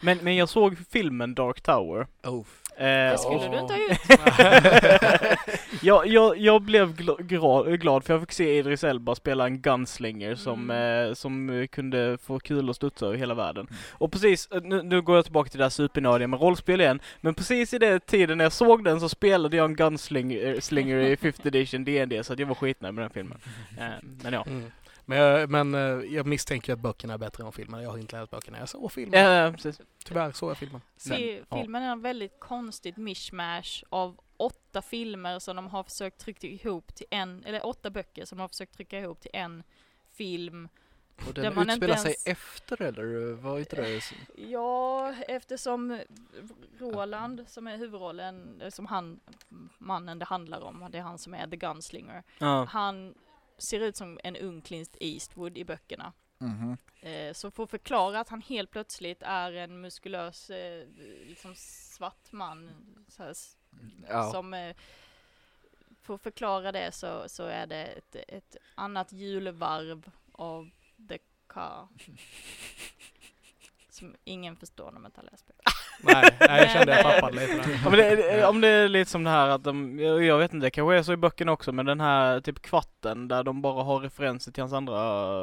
Men, 0.00 0.18
men 0.22 0.36
jag 0.36 0.48
såg 0.48 0.76
filmen 0.90 1.34
Dark 1.34 1.60
Tower. 1.60 2.06
Oh. 2.22 2.44
Eh, 2.76 2.84
Det 3.10 3.18
skulle 3.18 3.36
och- 3.36 3.50
du 3.52 3.58
inte 3.58 3.74
ha 3.74 3.80
gjort. 3.80 5.38
jag, 5.82 6.06
jag, 6.06 6.38
jag 6.38 6.62
blev 6.62 6.96
gla, 6.96 7.62
glad 7.76 8.04
för 8.04 8.14
jag 8.14 8.20
fick 8.20 8.32
se 8.32 8.58
Idris 8.58 8.84
Elba 8.84 9.14
spela 9.14 9.44
en 9.46 9.60
gunslinger 9.60 10.34
som, 10.34 10.70
Mm. 10.70 11.08
eh, 11.08 11.14
som 11.14 11.50
eh, 11.50 11.66
kunde 11.66 12.18
få 12.22 12.38
kul 12.38 12.68
och 12.68 12.76
studsa 12.76 13.06
över 13.06 13.16
hela 13.16 13.34
världen. 13.34 13.66
Och 13.92 14.12
precis, 14.12 14.46
eh, 14.50 14.62
nu, 14.62 14.82
nu 14.82 15.02
går 15.02 15.16
jag 15.16 15.24
tillbaka 15.24 15.50
till 15.50 15.58
det 15.58 15.64
här 15.64 15.70
supernördiga 15.70 16.28
med 16.28 16.40
rollspel 16.40 16.80
igen, 16.80 17.00
men 17.20 17.34
precis 17.34 17.74
i 17.74 17.78
den 17.78 18.00
tiden 18.00 18.38
när 18.38 18.44
jag 18.44 18.52
såg 18.52 18.84
den 18.84 19.00
så 19.00 19.08
spelade 19.08 19.56
jag 19.56 19.64
en 19.64 19.76
gunslinger 19.76 20.60
slinger 20.60 20.96
i 20.96 21.16
5th 21.16 21.46
edition 21.46 21.84
D&D 21.84 22.24
så 22.24 22.32
att 22.32 22.38
jag 22.38 22.46
var 22.46 22.54
skitnöjd 22.54 22.94
med 22.94 23.04
den 23.04 23.10
filmen. 23.10 23.38
Eh, 23.78 23.88
men 24.22 24.32
ja. 24.32 24.44
Mm. 24.46 24.70
Men, 25.12 25.20
jag, 25.20 25.50
men 25.50 25.74
eh, 25.74 26.14
jag 26.14 26.26
misstänker 26.26 26.72
att 26.72 26.78
böckerna 26.78 27.14
är 27.14 27.18
bättre 27.18 27.44
än 27.44 27.52
filmen. 27.52 27.82
Jag 27.82 27.90
har 27.90 27.98
inte 27.98 28.20
läst 28.20 28.30
böckerna. 28.30 28.58
Jag 28.58 28.68
såg 28.68 28.92
filmen. 28.92 29.52
Precis. 29.54 29.80
Tyvärr 30.04 30.32
såg 30.32 30.50
jag 30.50 30.56
filmen. 30.56 30.80
Se, 30.96 31.42
ja. 31.48 31.56
filmen 31.56 31.82
är 31.82 31.92
en 31.92 32.02
väldigt 32.02 32.40
konstigt 32.40 32.96
mishmash 32.96 33.84
av 33.88 34.20
åtta 34.36 34.82
filmer 34.82 35.38
som 35.38 35.56
de 35.56 35.66
har 35.66 35.82
försökt 35.82 36.18
trycka 36.18 36.46
ihop 36.46 36.94
till 36.94 37.06
en, 37.10 37.44
eller 37.44 37.66
åtta 37.66 37.90
böcker 37.90 38.24
som 38.24 38.38
de 38.38 38.40
har 38.40 38.48
försökt 38.48 38.74
trycka 38.74 38.98
ihop 38.98 39.20
till 39.20 39.30
en 39.32 39.62
film. 40.12 40.68
Och 41.28 41.34
den 41.34 41.54
man 41.54 41.70
inte 41.70 41.72
utspelar 41.72 41.96
sig 41.96 42.14
ens- 42.26 42.26
efter 42.26 42.82
eller 42.82 43.32
var 43.32 43.58
inte 43.58 43.76
det? 43.76 44.00
Ja, 44.36 45.14
eftersom 45.28 46.00
Roland 46.78 47.44
som 47.48 47.66
är 47.66 47.76
huvudrollen, 47.76 48.62
som 48.70 48.86
han, 48.86 49.20
mannen 49.78 50.18
det 50.18 50.24
handlar 50.24 50.60
om, 50.60 50.88
det 50.90 50.98
är 50.98 51.02
han 51.02 51.18
som 51.18 51.34
är 51.34 51.46
the 51.46 51.56
gunslinger. 51.56 52.22
Ja. 52.38 52.64
Han 52.64 53.14
ser 53.62 53.80
ut 53.80 53.96
som 53.96 54.20
en 54.24 54.36
ung 54.36 54.60
Clint 54.62 54.96
Eastwood 55.00 55.58
i 55.58 55.64
böckerna. 55.64 56.12
Mhm. 56.38 56.76
Eh, 57.00 57.32
Så 57.32 57.50
för 57.50 57.62
att 57.62 57.70
förklara 57.70 58.20
att 58.20 58.28
han 58.28 58.40
helt 58.40 58.70
plötsligt 58.70 59.22
är 59.22 59.52
en 59.52 59.80
muskulös, 59.80 60.50
eh, 60.50 60.86
liksom 61.26 61.54
svart 61.56 62.32
man, 62.32 62.70
här, 63.18 63.34
Ja. 64.08 64.30
som 64.30 64.54
eh, 64.54 64.76
att 66.06 66.22
förklara 66.22 66.72
det 66.72 66.92
så, 66.92 67.28
så 67.28 67.44
är 67.44 67.66
det 67.66 67.84
ett, 67.86 68.16
ett 68.28 68.56
annat 68.74 69.12
julvarv 69.12 70.10
av 70.32 70.70
The 71.08 71.18
Car. 71.46 71.88
Som 73.88 74.16
ingen 74.24 74.56
förstår 74.56 74.90
när 74.92 75.00
man 75.00 75.08
inte 75.08 75.20
har 75.20 75.30
läst 75.30 75.46
böckerna. 75.46 75.70
Nej, 76.00 76.30
nej, 76.40 76.60
jag 76.62 76.70
kände 76.70 76.92
jag 76.92 77.02
tappade 77.02 77.36
lite 77.36 77.56
där. 77.56 77.80
Ja, 77.84 77.90
men 77.90 77.98
det, 77.98 78.46
om 78.46 78.60
det 78.60 78.68
är 78.68 78.88
lite 78.88 79.10
som 79.10 79.24
det 79.24 79.30
här 79.30 79.48
att 79.48 79.64
de, 79.64 79.98
jag 79.98 80.38
vet 80.38 80.54
inte, 80.54 80.66
det 80.66 80.70
kanske 80.70 80.96
är 80.96 81.02
så 81.02 81.12
i 81.12 81.16
böckerna 81.16 81.52
också, 81.52 81.72
men 81.72 81.86
den 81.86 82.00
här 82.00 82.40
typ 82.40 82.62
kvarten 82.62 83.28
där 83.28 83.42
de 83.42 83.62
bara 83.62 83.82
har 83.82 84.00
referenser 84.00 84.52
till 84.52 84.62
hans 84.62 84.72
andra 84.72 84.96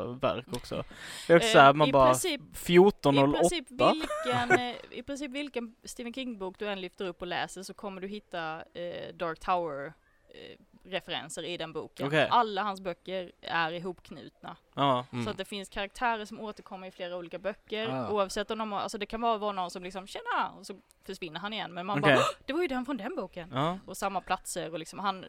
verk 0.06 0.46
också. 0.52 0.84
Det 1.28 1.34
är 1.34 1.38
också 1.38 1.50
såhär, 1.50 1.70
Eh, 1.70 1.74
man 1.74 1.90
i 1.90 1.92
bara 1.92 2.06
princip, 2.06 2.42
I 2.42 2.56
1408. 2.56 3.40
princip, 3.40 3.68
vilken, 3.72 4.52
eh, 4.52 4.76
I 4.92 5.04
princip 5.04 5.32
vilken 5.32 5.76
Stephen 5.84 6.14
King-bok 6.14 6.60
du 6.60 6.68
än 6.68 6.82
lyfter 6.82 7.06
upp 7.06 7.22
och 7.22 7.28
läser 7.28 7.64
så 7.64 7.74
kommer 7.74 8.02
du 8.02 8.08
hitta 8.08 8.56
eh, 8.56 9.16
Dark 9.16 9.40
Tower 9.40 9.86
eh, 9.86 10.58
referenser 10.92 11.44
i 11.44 11.58
den 11.58 11.74
boken. 11.74 12.08
Okej. 12.08 12.28
Alla 12.32 12.64
hans 12.64 12.82
böcker 12.82 13.32
är 13.42 13.72
ihopknutna. 13.72 14.56
Ja. 14.74 15.06
Mm. 15.12 15.26
Så 15.26 15.32
att 15.32 15.38
det 15.38 15.46
finns 15.46 15.70
karaktärer 15.70 16.26
som 16.26 16.40
återkommer 16.40 16.88
i 16.88 16.92
flera 16.92 17.18
olika 17.18 17.40
böcker. 17.40 17.90
Ah. 17.90 18.10
Oavsett 18.10 18.52
om 18.52 18.58
de 18.58 18.72
har, 18.72 18.80
alltså 18.80 18.98
det 18.98 19.06
kan 19.06 19.22
vara 19.22 19.52
någon 19.52 19.72
som 19.72 19.84
liksom 19.84 20.08
tjena 20.08 20.50
och 20.60 20.66
så 20.66 20.76
försvinner 21.06 21.40
han 21.40 21.54
igen. 21.54 21.74
Men 21.74 21.86
man 21.86 22.00
Okej. 22.00 22.16
bara 22.16 22.26
det 22.46 22.54
var 22.54 22.62
ju 22.62 22.68
den 22.68 22.86
från 22.86 22.98
den 22.98 23.16
boken. 23.16 23.50
Ja. 23.54 23.80
Och 23.86 23.98
samma 23.98 24.22
platser 24.22 24.72
och 24.72 24.80
liksom 24.80 25.00
han, 25.00 25.26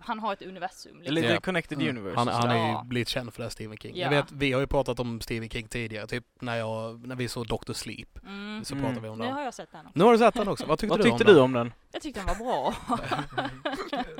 han 0.00 0.18
har 0.18 0.32
ett 0.32 0.42
universum. 0.42 0.96
Liksom. 0.98 1.14
Lite 1.14 1.26
Ja. 1.28 1.40
connected 1.40 1.78
Mm. 1.82 1.96
universe. 1.96 2.16
Han, 2.18 2.28
han 2.28 2.50
är 2.50 2.68
ju 2.68 2.84
blivit 2.84 3.08
känd 3.08 3.34
för 3.34 3.42
det, 3.42 3.50
Stephen 3.50 3.76
King. 3.76 3.96
Ja. 3.96 4.02
Jag 4.04 4.10
vet, 4.10 4.32
vi 4.32 4.52
har 4.52 4.60
ju 4.60 4.66
pratat 4.66 5.00
om 5.00 5.20
Stephen 5.20 5.48
King 5.48 5.68
tidigare, 5.68 6.06
typ 6.06 6.24
när, 6.40 6.56
jag, 6.56 7.06
när 7.06 7.16
vi 7.16 7.28
såg 7.28 7.46
Dr. 7.46 7.72
Sleep. 7.72 8.08
Mm. 8.26 8.64
Så 8.64 8.74
Mm. 8.74 8.84
pratade 8.84 9.00
vi 9.02 9.08
om 9.08 9.18
Nu 9.18 9.24
den. 9.24 9.34
har 9.34 9.42
jag 9.42 9.54
sett 9.54 9.72
den 9.72 9.80
också. 9.86 9.92
Nu 9.98 10.04
har 10.04 10.12
du 10.12 10.18
sett 10.18 10.34
den 10.34 10.48
också. 10.48 10.66
Vad 10.66 10.78
tyckte, 10.78 10.90
Vad 10.90 10.98
du, 10.98 11.02
tyckte 11.02 11.24
om 11.24 11.26
du 11.28 11.34
den? 11.34 11.42
om 11.42 11.52
den? 11.52 11.72
Jag 11.92 12.02
tyckte 12.02 12.20
den 12.20 12.26
var 12.26 12.36
bra. 12.44 12.74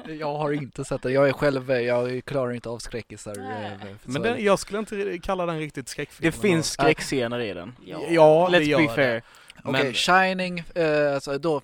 Jag 0.18 0.34
har 0.38 0.52
inte 0.52 0.84
sett 0.84 1.02
det. 1.02 1.10
Jag 1.12 1.28
är 1.28 1.32
själv, 1.32 1.70
jag 1.70 2.24
klarar 2.24 2.52
inte 2.52 2.68
av 2.68 2.78
skräckisar. 2.78 3.38
Eh, 3.38 3.86
Men 4.04 4.22
den, 4.22 4.44
jag 4.44 4.58
skulle 4.58 4.78
inte 4.78 5.18
kalla 5.22 5.46
den 5.46 5.58
riktigt 5.58 5.88
skräckfilm. 5.88 6.30
Det 6.30 6.40
finns 6.40 6.70
skräckscener 6.70 7.40
i 7.40 7.54
den. 7.54 7.76
Ja. 7.84 8.00
Ja, 8.08 8.48
det 8.52 8.58
Let's 8.58 8.76
be 8.88 8.94
fair. 8.94 9.22
Okej, 9.64 9.82
Men- 9.84 9.94
Shining, 9.94 10.58
eh, 10.74 11.14
alltså 11.14 11.38
då 11.38 11.60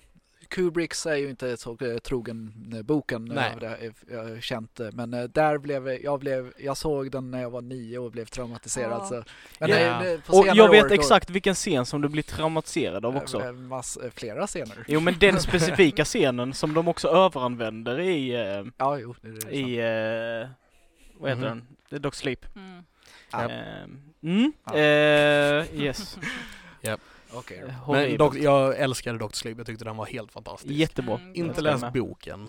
Kubricks 0.49 1.05
är 1.05 1.15
ju 1.15 1.29
inte 1.29 1.57
så 1.57 1.77
eh, 1.81 1.97
trogen 1.97 2.53
eh, 2.75 2.81
boken, 2.81 3.25
Nej. 3.25 3.53
det 3.59 3.65
är, 3.67 3.93
jag 4.11 4.23
har 4.23 4.41
känt 4.41 4.75
det. 4.75 4.91
Men 4.91 5.13
eh, 5.13 5.23
där 5.23 5.57
blev 5.57 5.87
jag, 5.89 6.19
blev, 6.19 6.53
jag 6.57 6.77
såg 6.77 7.11
den 7.11 7.31
när 7.31 7.41
jag 7.41 7.49
var 7.49 7.61
nio 7.61 7.97
och 7.99 8.11
blev 8.11 8.25
traumatiserad. 8.25 8.91
Ja. 9.01 9.05
Så. 9.05 9.23
Men 9.59 9.71
eh, 9.71 10.19
på 10.19 10.33
Och 10.37 10.47
jag 10.47 10.69
vet 10.69 10.83
år, 10.85 10.89
då- 10.89 10.95
exakt 10.95 11.29
vilken 11.29 11.55
scen 11.55 11.85
som 11.85 12.01
du 12.01 12.09
blir 12.09 12.23
traumatiserad 12.23 13.05
av 13.05 13.17
också. 13.17 13.51
Mass, 13.53 13.97
flera 14.15 14.47
scener. 14.47 14.85
Jo 14.87 14.99
men 14.99 15.15
den 15.19 15.39
specifika 15.41 16.05
scenen 16.05 16.53
som 16.53 16.73
de 16.73 16.87
också 16.87 17.07
överanvänder 17.07 17.99
i, 17.99 18.31
Ja, 18.77 18.99
jo, 18.99 19.15
det 19.21 19.27
är 19.29 19.39
sant. 19.41 19.53
i, 19.53 19.77
eh, 19.79 20.49
vad 21.19 21.29
heter 21.29 21.41
Mhm. 21.41 21.57
den? 21.57 21.67
The 21.89 21.97
Dog 21.97 22.15
Sleep. 22.15 22.45
Mm. 22.55 22.83
Ja. 23.31 23.43
Eh, 23.51 23.83
mm, 24.23 24.53
Ja. 24.65 24.75
eh, 24.77 25.81
yes. 25.81 26.17
Okej 27.37 27.63
då. 27.85 27.91
Men 27.93 28.17
dock, 28.17 28.35
jag 28.35 28.77
älskade 28.79 29.17
Dr. 29.17 29.27
Sleep. 29.33 29.57
Jag 29.57 29.67
tyckte 29.67 29.85
den 29.85 29.97
var 29.97 30.05
helt 30.05 30.31
fantastisk. 30.31 30.73
Jättebra. 30.73 31.15
Mm, 31.17 31.31
Inte 31.35 31.61
läst 31.61 31.93
boken. 31.93 32.47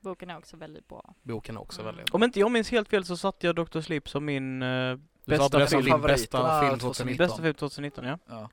Boken 0.00 0.30
är 0.30 0.38
också 0.38 0.56
väldigt 0.56 0.88
bra. 0.88 1.14
Boken 1.22 1.56
är 1.56 1.60
också 1.60 1.80
Mm. 1.82 1.94
väldigt... 1.94 2.14
Om 2.14 2.22
inte 2.22 2.40
jag 2.40 2.50
minns 2.50 2.70
helt 2.70 2.88
fel 2.88 3.04
så 3.04 3.16
satte 3.16 3.46
jag 3.46 3.56
Dr. 3.56 3.80
Sleep 3.80 4.08
som 4.08 4.24
min 4.24 4.62
eh, 4.62 4.96
bästa 5.24 5.66
film. 5.66 5.84
din 5.84 6.00
bästa 6.02 6.60
film 6.60 6.78
2019. 6.78 7.26
Bästa 7.26 7.42
film 7.42 7.54
2019 7.54 8.04
ja. 8.04 8.18
Ja. 8.28 8.48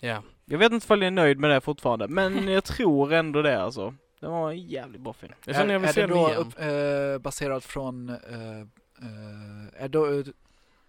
Ja. 0.00 0.22
Jag 0.44 0.58
vet 0.58 0.72
inte 0.72 0.92
om 0.94 0.98
jag 1.00 1.06
är 1.06 1.10
nöjd 1.10 1.38
med 1.38 1.50
det 1.50 1.60
fortfarande, 1.60 2.08
men 2.08 2.48
jag 2.48 2.64
tror 2.64 3.12
ändå 3.12 3.42
det 3.42 3.62
alltså. 3.62 3.94
Det 4.20 4.26
var 4.28 4.50
en 4.50 4.58
jävligt 4.66 5.00
bra 5.00 5.12
film. 5.12 5.32
Jag 5.44 5.56
känner 5.56 5.72
jag 5.72 5.80
vill 5.80 5.88
är 5.88 5.92
se 5.92 6.00
det 6.00 6.06
den 6.06 6.16
då 6.16 6.28
igen. 6.28 6.40
upp, 6.40 6.60
eh, 7.16 7.22
baserat 7.22 7.64
från 7.64 8.08
eh, 8.08 8.16
eh, 8.60 9.84
är 9.84 9.88
då 9.88 10.06
eh, 10.18 10.24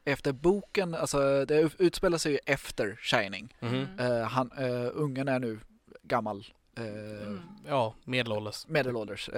efter 0.04 0.32
boken, 0.32 0.96
alltså 0.96 1.46
det 1.46 1.62
ut- 1.62 1.76
utspelar 1.82 2.18
sig 2.18 2.32
ju 2.32 2.40
efter 2.46 2.96
Shining. 3.02 3.54
Mm. 3.60 4.00
Eh, 4.00 4.22
han, 4.22 4.52
eh, 4.58 4.90
ungen 4.94 5.28
är 5.28 5.40
nu 5.40 5.60
gammal, 6.04 6.46
eh, 6.78 6.84
Mm. 6.86 7.42
Ja, 7.68 7.94
medelålders. 8.04 8.68
medelålders. 8.68 9.30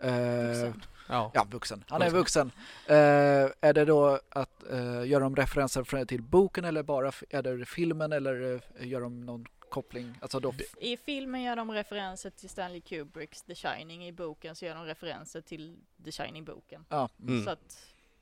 Vuxen. 0.00 0.82
Ja. 1.08 1.30
Ja, 1.34 1.46
vuxen. 1.50 1.84
Han 1.88 2.02
är 2.02 2.10
Vuxen. 2.10 2.50
är 2.86 3.72
det 3.72 3.84
då 3.84 4.20
att 4.28 4.64
gör 5.06 5.20
de 5.20 5.36
referenser 5.36 6.04
till 6.04 6.22
boken 6.22 6.64
eller 6.64 6.82
bara 6.82 7.12
är 7.30 7.42
det 7.42 7.64
filmen 7.66 8.12
eller 8.12 8.60
gör 8.80 9.00
de 9.00 9.20
någon 9.20 9.46
koppling? 9.68 10.14
Alltså 10.20 10.40
då, 10.40 10.54
I 10.80 10.96
filmen 10.96 11.42
gör 11.42 11.56
de 11.56 11.70
referenser 11.70 12.30
till 12.30 12.48
Stanley 12.48 12.80
Kubricks 12.80 13.42
The 13.42 13.54
Shining. 13.54 14.06
I 14.06 14.12
boken 14.12 14.54
så 14.56 14.64
gör 14.64 14.74
de 14.74 14.84
referenser 14.84 15.40
till 15.40 15.76
The 16.04 16.10
Shining-boken. 16.12 16.84
ja, 16.88 17.08
Mm. 17.22 17.44
Så 17.44 17.50
att, 17.50 17.78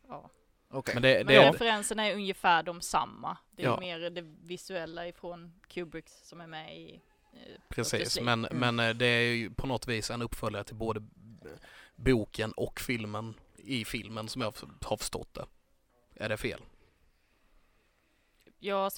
ja. 0.09 0.31
Okej. 0.69 0.95
Men 0.95 1.03
det, 1.03 1.17
Men 1.17 1.27
det 1.27 1.35
är, 1.37 1.53
referenserna 1.53 2.07
är 2.07 2.15
ungefär 2.15 2.63
de 2.63 2.81
samma. 2.81 3.39
Det 3.51 3.63
är 3.63 3.67
Ja. 3.67 3.81
mer 3.81 4.11
det 4.11 4.23
visuella 4.43 5.09
ifrån 5.09 5.61
Kubrick 5.69 6.09
som 6.09 6.41
är 6.41 6.47
med 6.47 6.79
i 6.79 6.95
eh, 7.33 7.41
precis, 7.69 8.21
men, 8.21 8.45
Mm. 8.45 8.59
men 8.75 8.89
eh, 8.89 8.95
det 8.97 9.07
är 9.07 9.35
ju 9.35 9.51
på 9.51 9.67
något 9.67 9.89
vis 9.89 10.11
en 10.11 10.23
uppföljare 10.23 10.65
till 10.65 10.75
både 10.77 11.03
boken 11.97 12.53
och 12.53 12.81
filmen 12.81 13.35
i 13.57 13.85
filmen 13.85 14.29
som 14.29 14.43
jag 14.43 14.55
har 14.85 14.97
förstått 14.97 15.35
det. 15.35 15.47
Är 16.15 16.29
det 16.29 16.37
fel? 16.37 16.61
Ja, 18.59 18.91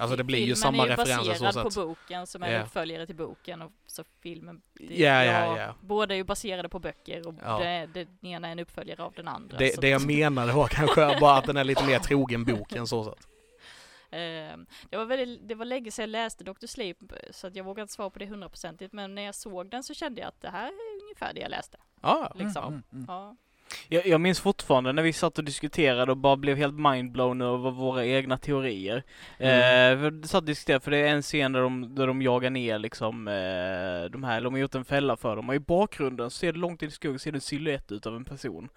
Alltså 0.00 0.16
det 0.16 0.24
blir 0.24 0.38
ju 0.38 0.44
filmen 0.44 0.56
samma 0.56 0.82
är 0.82 0.86
ju 0.86 0.92
referenser 0.92 1.34
så 1.34 1.44
baserad 1.44 1.74
på 1.74 1.86
boken 1.86 2.26
som 2.26 2.42
är 2.42 2.48
en 2.52 2.62
uppföljare 2.62 3.06
till 3.06 3.16
boken 3.16 3.62
och 3.62 3.72
så 3.86 4.04
filmen. 4.20 4.62
Ja, 4.80 5.24
ja, 5.24 5.58
ja. 5.58 5.74
Båda 5.80 6.14
är 6.14 6.16
ju 6.16 6.24
baserade 6.24 6.68
på 6.68 6.78
böcker 6.78 7.28
och 7.28 7.34
Ja. 7.44 7.58
det, 7.58 7.86
det, 7.94 8.04
den 8.20 8.30
ena 8.30 8.48
är 8.48 8.52
en 8.52 8.58
uppföljare 8.58 9.02
av 9.02 9.12
den 9.12 9.28
andra. 9.28 9.56
Det, 9.58 9.80
det 9.80 9.88
jag 9.88 10.00
att- 10.00 10.06
menade 10.06 10.52
var 10.52 10.68
kanske 10.68 11.16
bara 11.20 11.38
att 11.38 11.44
den 11.44 11.56
är 11.56 11.64
lite 11.64 11.86
mer 11.86 11.98
trogen 11.98 12.44
boken 12.44 12.86
så 12.86 13.04
sätt. 13.04 13.28
Ehm, 14.10 14.66
det 14.90 14.96
var 14.96 15.04
väldigt, 15.04 15.48
det 15.48 15.54
var 15.54 15.64
länge 15.64 15.90
sedan 15.90 16.02
jag 16.02 16.08
läste 16.10 16.44
Dr. 16.44 16.66
Sleep 16.66 16.96
så 17.30 17.46
att 17.46 17.56
jag 17.56 17.64
vågar 17.64 17.82
inte 17.82 17.94
svara 17.94 18.10
på 18.10 18.18
det 18.18 18.26
hundraprocentigt 18.26 18.92
men 18.92 19.14
när 19.14 19.22
jag 19.22 19.34
såg 19.34 19.70
den 19.70 19.82
så 19.84 19.94
kände 19.94 20.20
jag 20.20 20.28
att 20.28 20.40
det 20.40 20.50
här 20.50 20.66
är 20.66 21.02
ungefär 21.02 21.34
det 21.34 21.40
jag 21.40 21.50
läste. 21.50 21.78
Ja, 22.02 22.32
Liksom. 22.34 22.64
Mm, 22.64 22.82
mm. 22.92 23.04
Ja. 23.08 23.36
Jag, 23.88 24.06
jag 24.06 24.20
minns 24.20 24.40
fortfarande 24.40 24.92
när 24.92 25.02
vi 25.02 25.12
satt 25.12 25.38
och 25.38 25.44
diskuterade 25.44 26.12
och 26.12 26.18
bara 26.18 26.36
blev 26.36 26.56
helt 26.56 26.74
mindblown 26.74 27.40
över 27.40 27.70
våra 27.70 28.04
egna 28.06 28.38
teorier. 28.38 29.02
Mm. 29.38 30.04
Eh, 30.04 30.10
vi 30.10 30.28
satt 30.28 30.40
och 30.40 30.46
diskuterade, 30.46 30.84
för 30.84 30.90
det 30.90 30.96
är 30.96 31.08
en 31.08 31.22
scen 31.22 31.52
där 31.52 31.60
de, 31.60 31.94
där 31.94 32.06
de 32.06 32.22
jagar 32.22 32.50
ner 32.50 32.78
liksom 32.78 33.28
eh, 33.28 34.10
de 34.10 34.24
här, 34.24 34.40
de 34.40 34.52
har 34.54 34.60
gjort 34.60 34.74
en 34.74 34.84
fälla 34.84 35.16
för 35.16 35.36
dem 35.36 35.48
och 35.48 35.54
i 35.54 35.58
bakgrunden 35.60 36.30
ser 36.30 36.52
det 36.52 36.58
långt 36.58 36.82
in 36.82 36.88
i 36.88 36.92
skogen 36.92 37.18
ser 37.18 37.32
det 37.32 37.36
en 37.36 37.40
silhuett 37.40 37.92
utav 37.92 38.16
en 38.16 38.24
person. 38.24 38.68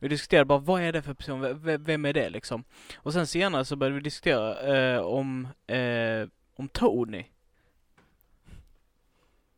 Vi 0.00 0.08
diskuterade 0.08 0.44
bara, 0.44 0.58
vad 0.58 0.82
är 0.82 0.92
det 0.92 1.02
för 1.02 1.14
person? 1.14 1.40
V- 1.40 1.52
v- 1.52 1.76
vem 1.76 2.04
är 2.04 2.12
det 2.12 2.30
liksom? 2.30 2.64
Och 2.96 3.12
sen 3.12 3.26
senare 3.26 3.64
så 3.64 3.76
började 3.76 3.94
vi 3.94 4.00
diskutera 4.02 4.76
eh, 4.76 5.00
om, 5.00 5.48
eh, 5.66 6.28
om 6.56 6.68
Tony. 6.68 7.24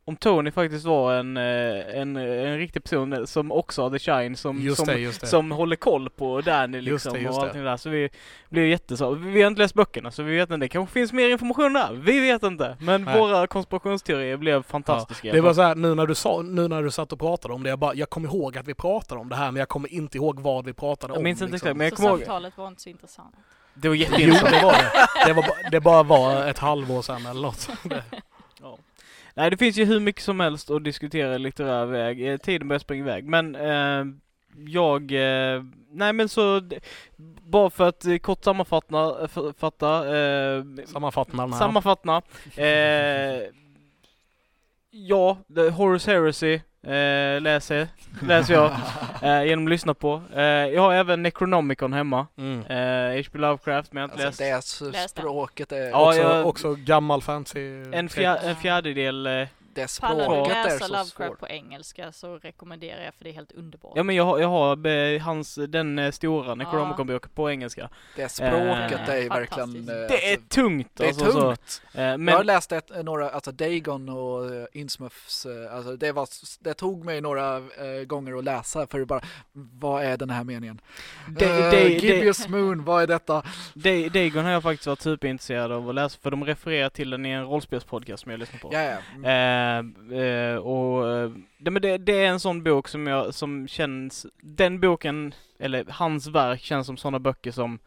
Om 0.05 0.15
Tony 0.15 0.51
faktiskt 0.51 0.85
var 0.85 1.13
en, 1.13 1.37
eh, 1.37 1.97
en, 1.97 2.15
en 2.17 2.57
riktig 2.57 2.83
person 2.83 3.27
som 3.27 3.51
också 3.51 3.81
har 3.81 3.89
The 3.89 3.99
Shine 3.99 4.35
som, 4.35 4.61
just 4.61 4.77
som 4.77 4.85
det, 4.87 4.97
just 4.99 5.21
det. 5.21 5.27
som 5.27 5.51
håller 5.51 5.75
koll 5.75 6.09
på 6.09 6.41
Danny 6.41 6.77
Just 6.77 6.87
liksom 6.91 7.13
det, 7.13 7.19
just 7.19 7.33
och 7.37 7.41
det. 7.43 7.47
allting 7.47 7.63
där. 7.63 7.77
Så 7.77 7.89
vi 7.89 8.09
blev 8.49 8.65
jätteså. 8.67 9.11
Vi 9.11 9.41
har 9.41 9.47
inte 9.47 9.59
läst 9.61 9.73
böckerna 9.73 10.11
så 10.11 10.23
vi 10.23 10.35
vet 10.35 10.49
inte. 10.49 10.57
Det 10.57 10.67
kanske 10.67 10.93
finns 10.93 11.13
mer 11.13 11.29
information 11.29 11.73
där. 11.73 11.93
Vi 11.93 12.19
vet 12.19 12.43
inte. 12.43 12.77
Men 12.79 13.03
Nej. 13.03 13.19
våra 13.19 13.47
konspirationsteorier 13.47 14.37
blev 14.37 14.63
fantastiska. 14.63 15.27
i 15.27 15.31
Det 15.31 15.41
var 15.41 15.53
så 15.53 15.61
här, 15.61 15.75
nu 15.75 15.95
när 15.95 16.05
du 16.05 16.15
sa, 16.15 16.41
nu 16.41 16.67
när 16.67 16.83
du 16.83 16.91
satt 16.91 17.13
och 17.13 17.19
pratade 17.19 17.53
om 17.53 17.63
det, 17.63 17.69
jag 17.69 17.79
bara, 17.79 17.93
jag 17.95 18.09
kommer 18.09 18.27
ihåg 18.29 18.57
att 18.57 18.67
vi 18.67 18.73
pratade 18.73 19.21
om 19.21 19.29
det 19.29 19.35
här, 19.35 19.51
men 19.51 19.59
jag 19.59 19.69
kommer 19.69 19.93
inte 19.93 20.17
ihåg 20.17 20.39
vad 20.39 20.65
vi 20.65 20.73
pratade 20.73 21.11
Jag 21.13 21.17
om. 21.17 21.23
minns 21.23 21.41
inte 21.41 21.51
liksom. 21.51 21.67
exakt, 21.67 21.77
men 21.77 21.85
jag 21.85 21.91
Så 21.91 21.95
kommer 21.95 22.09
ihåg. 22.09 22.19
samtalet 22.19 22.57
var 22.57 22.67
inte 22.67 22.81
så 22.81 22.89
intressant. 22.89 23.35
Det 23.73 23.87
var 23.87 23.95
Jo, 23.95 24.01
jätteintressant. 24.01 24.51
det 24.51 24.63
var 24.65 24.73
det. 24.73 24.91
Det, 25.27 25.33
var, 25.33 25.71
det 25.71 25.79
bara 25.79 26.03
var 26.03 26.47
ett 26.47 26.59
halvår 26.59 27.01
sedan 27.01 27.25
eller 27.25 27.41
något. 27.41 27.69
Nej, 29.33 29.49
det 29.51 29.57
finns 29.57 29.77
ju 29.77 29.85
hur 29.85 29.99
mycket 29.99 30.23
som 30.23 30.39
helst 30.39 30.69
att 30.71 30.83
diskutera 30.83 31.37
litterär 31.37 31.85
väg. 31.85 32.27
Eh, 32.27 32.37
Tiden 32.37 32.67
börjar 32.67 32.79
springa 32.79 33.03
iväg. 33.03 33.25
Men 33.25 33.55
eh, 33.55 34.05
jag... 34.67 35.11
Eh, 35.11 35.63
nej 35.91 36.13
men 36.13 36.29
så... 36.29 36.61
Bara 37.43 37.69
för 37.69 37.87
att 37.87 38.05
eh, 38.05 38.17
kort 38.17 38.43
sammanfatta... 38.43 39.25
f- 39.25 39.55
Fatta, 39.57 40.17
eh. 40.17 40.63
Sammanfatta. 41.59 42.21
Eh, 42.55 43.41
ja, 44.91 45.37
Horus 45.73 46.07
Heresy 46.07 46.59
eh, 46.83 47.41
läser, 47.41 47.87
läser 48.21 48.53
jag 48.53 48.71
eh, 49.21 49.43
genom 49.45 49.65
att 49.65 49.69
lyssna 49.69 49.93
på. 49.93 50.21
Eh, 50.35 50.41
jag 50.43 50.81
har 50.81 50.93
även 50.93 51.23
Necronomicon 51.23 51.93
hemma. 51.93 52.27
Mm. 52.37 52.59
Eh, 52.65 53.17
H.P. 53.17 53.37
Lovecraft, 53.39 53.93
men 53.93 54.01
jag 54.01 54.09
har 54.09 54.13
inte 54.13 54.27
Alltså, 54.27 54.43
läst. 54.85 54.93
det 54.93 55.09
språket 55.09 55.71
är... 55.71 55.89
Ja, 55.89 56.07
också, 56.07 56.21
jag- 56.21 56.47
också 56.47 56.75
gammal 56.75 57.21
fantasy. 57.21 57.83
En, 57.91 58.09
fjär, 58.09 58.39
en 58.43 58.55
fjärdedel. 58.55 59.47
Det 59.75 59.99
Pallar 60.01 60.23
språket 60.25 60.53
du 60.53 60.59
är 60.59 60.63
läsa 60.63 60.85
så 60.85 60.93
Lovecraft 60.93 61.39
på 61.39 61.47
engelska 61.47 62.11
så 62.11 62.37
rekommenderar 62.37 63.03
jag 63.03 63.13
för 63.13 63.23
det 63.23 63.29
är 63.29 63.33
helt 63.33 63.51
underbart. 63.51 63.93
ja 63.95 64.03
men 64.03 64.15
jag 64.15 64.23
har, 64.25 64.39
jag 64.39 64.47
har 64.47 64.87
eh, 64.87 65.21
hans, 65.21 65.55
den 65.67 65.99
eh, 65.99 66.11
stora 66.11 66.55
Necronomicon-boken 66.55 67.29
på 67.35 67.51
engelska. 67.51 67.89
Det 68.15 68.29
språket 68.29 69.09
Eh, 69.09 69.15
är 69.15 69.29
verkligen... 69.29 69.89
eh, 69.89 69.95
Det 69.95 70.29
är 70.29 70.33
alltså, 70.33 70.47
tungt 70.49 70.89
det 70.93 71.03
är 71.03 71.07
alltså, 71.07 71.31
så. 71.31 71.41
tungt. 71.41 71.81
Eh, 71.93 72.03
Jag 72.03 72.09
har 72.11 72.17
men 72.17 72.45
läst 72.45 72.71
ett, 72.71 72.91
några, 73.03 73.29
alltså 73.29 73.51
Dagon 73.51 74.09
och 74.09 74.51
uh, 74.51 74.65
Innsmouths, 74.73 75.45
eh, 75.45 75.75
alltså 75.75 75.95
det, 75.95 76.11
var, 76.11 76.27
det 76.63 76.73
tog 76.73 77.05
mig 77.05 77.21
några 77.21 77.57
eh, 77.57 78.03
gånger 78.07 78.37
att 78.37 78.43
läsa 78.43 78.87
för 78.87 79.01
att 79.01 79.07
bara, 79.07 79.21
vad 79.53 80.03
är 80.03 80.17
den 80.17 80.29
här 80.29 80.43
meningen? 80.43 80.81
det, 81.27 81.45
det, 81.45 81.69
det, 81.71 81.89
Gibeus 81.89 82.47
Moon, 82.47 82.83
vad 82.83 83.03
är 83.03 83.07
detta? 83.07 83.43
det, 83.73 84.09
Dagon 84.09 84.45
har 84.45 84.51
jag 84.51 84.63
faktiskt 84.63 84.87
varit 84.87 85.01
superintresserad 85.01 85.71
av 85.71 85.89
att 85.89 85.95
läsa 85.95 86.17
för 86.21 86.31
de 86.31 86.43
refererar 86.43 86.89
till 86.89 87.09
den 87.09 87.25
i 87.25 87.29
en 87.29 87.43
rollspelspodcast 87.45 88.23
som 88.23 88.31
jag 88.31 88.39
lyssnar 88.39 88.59
på. 88.59 88.69
Ja. 88.71 88.79
Mm. 89.15 89.23
Och 90.61 91.09
eh, 91.09 91.31
det, 91.57 91.71
men 91.71 91.81
det, 91.81 91.97
det 91.97 92.25
är 92.25 92.27
en 92.27 92.39
sån 92.39 92.63
bok 92.63 92.87
som 92.87 93.07
jag, 93.07 93.33
som 93.33 93.67
känns, 93.67 94.25
den 94.41 94.79
boken, 94.79 95.33
eller 95.59 95.85
hans 95.89 96.27
verk 96.27 96.61
känns 96.61 96.87
som 96.87 96.97
sådana 96.97 97.19
böcker 97.19 97.51
som, 97.51 97.79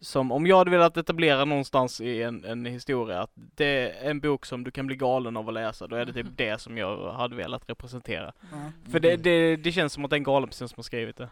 som 0.00 0.32
om 0.32 0.46
jag 0.46 0.56
hade 0.58 0.70
velat 0.70 0.96
etablera 0.96 1.44
någonstans 1.44 2.00
i 2.00 2.22
en, 2.22 2.44
en 2.44 2.66
historia, 2.66 3.22
att 3.22 3.32
det 3.34 3.66
är 3.66 4.10
en 4.10 4.20
bok 4.20 4.46
som 4.46 4.64
du 4.64 4.70
kan 4.70 4.86
bli 4.86 4.96
galen 4.96 5.36
av 5.36 5.48
att 5.48 5.54
läsa, 5.54 5.86
då 5.86 5.96
är 5.96 6.04
det 6.04 6.12
typ 6.12 6.26
det 6.36 6.60
som 6.60 6.78
jag 6.78 7.12
hade 7.12 7.36
velat 7.36 7.70
representera. 7.70 8.32
Mm. 8.52 8.72
För 8.90 9.00
det, 9.00 9.16
det, 9.16 9.56
det 9.56 9.72
känns 9.72 9.92
som 9.92 10.04
att 10.04 10.10
det 10.10 10.14
är 10.14 10.18
en 10.18 10.24
galen 10.24 10.48
person 10.48 10.68
som 10.68 10.76
har 10.76 10.82
skrivit 10.82 11.16
det. 11.16 11.28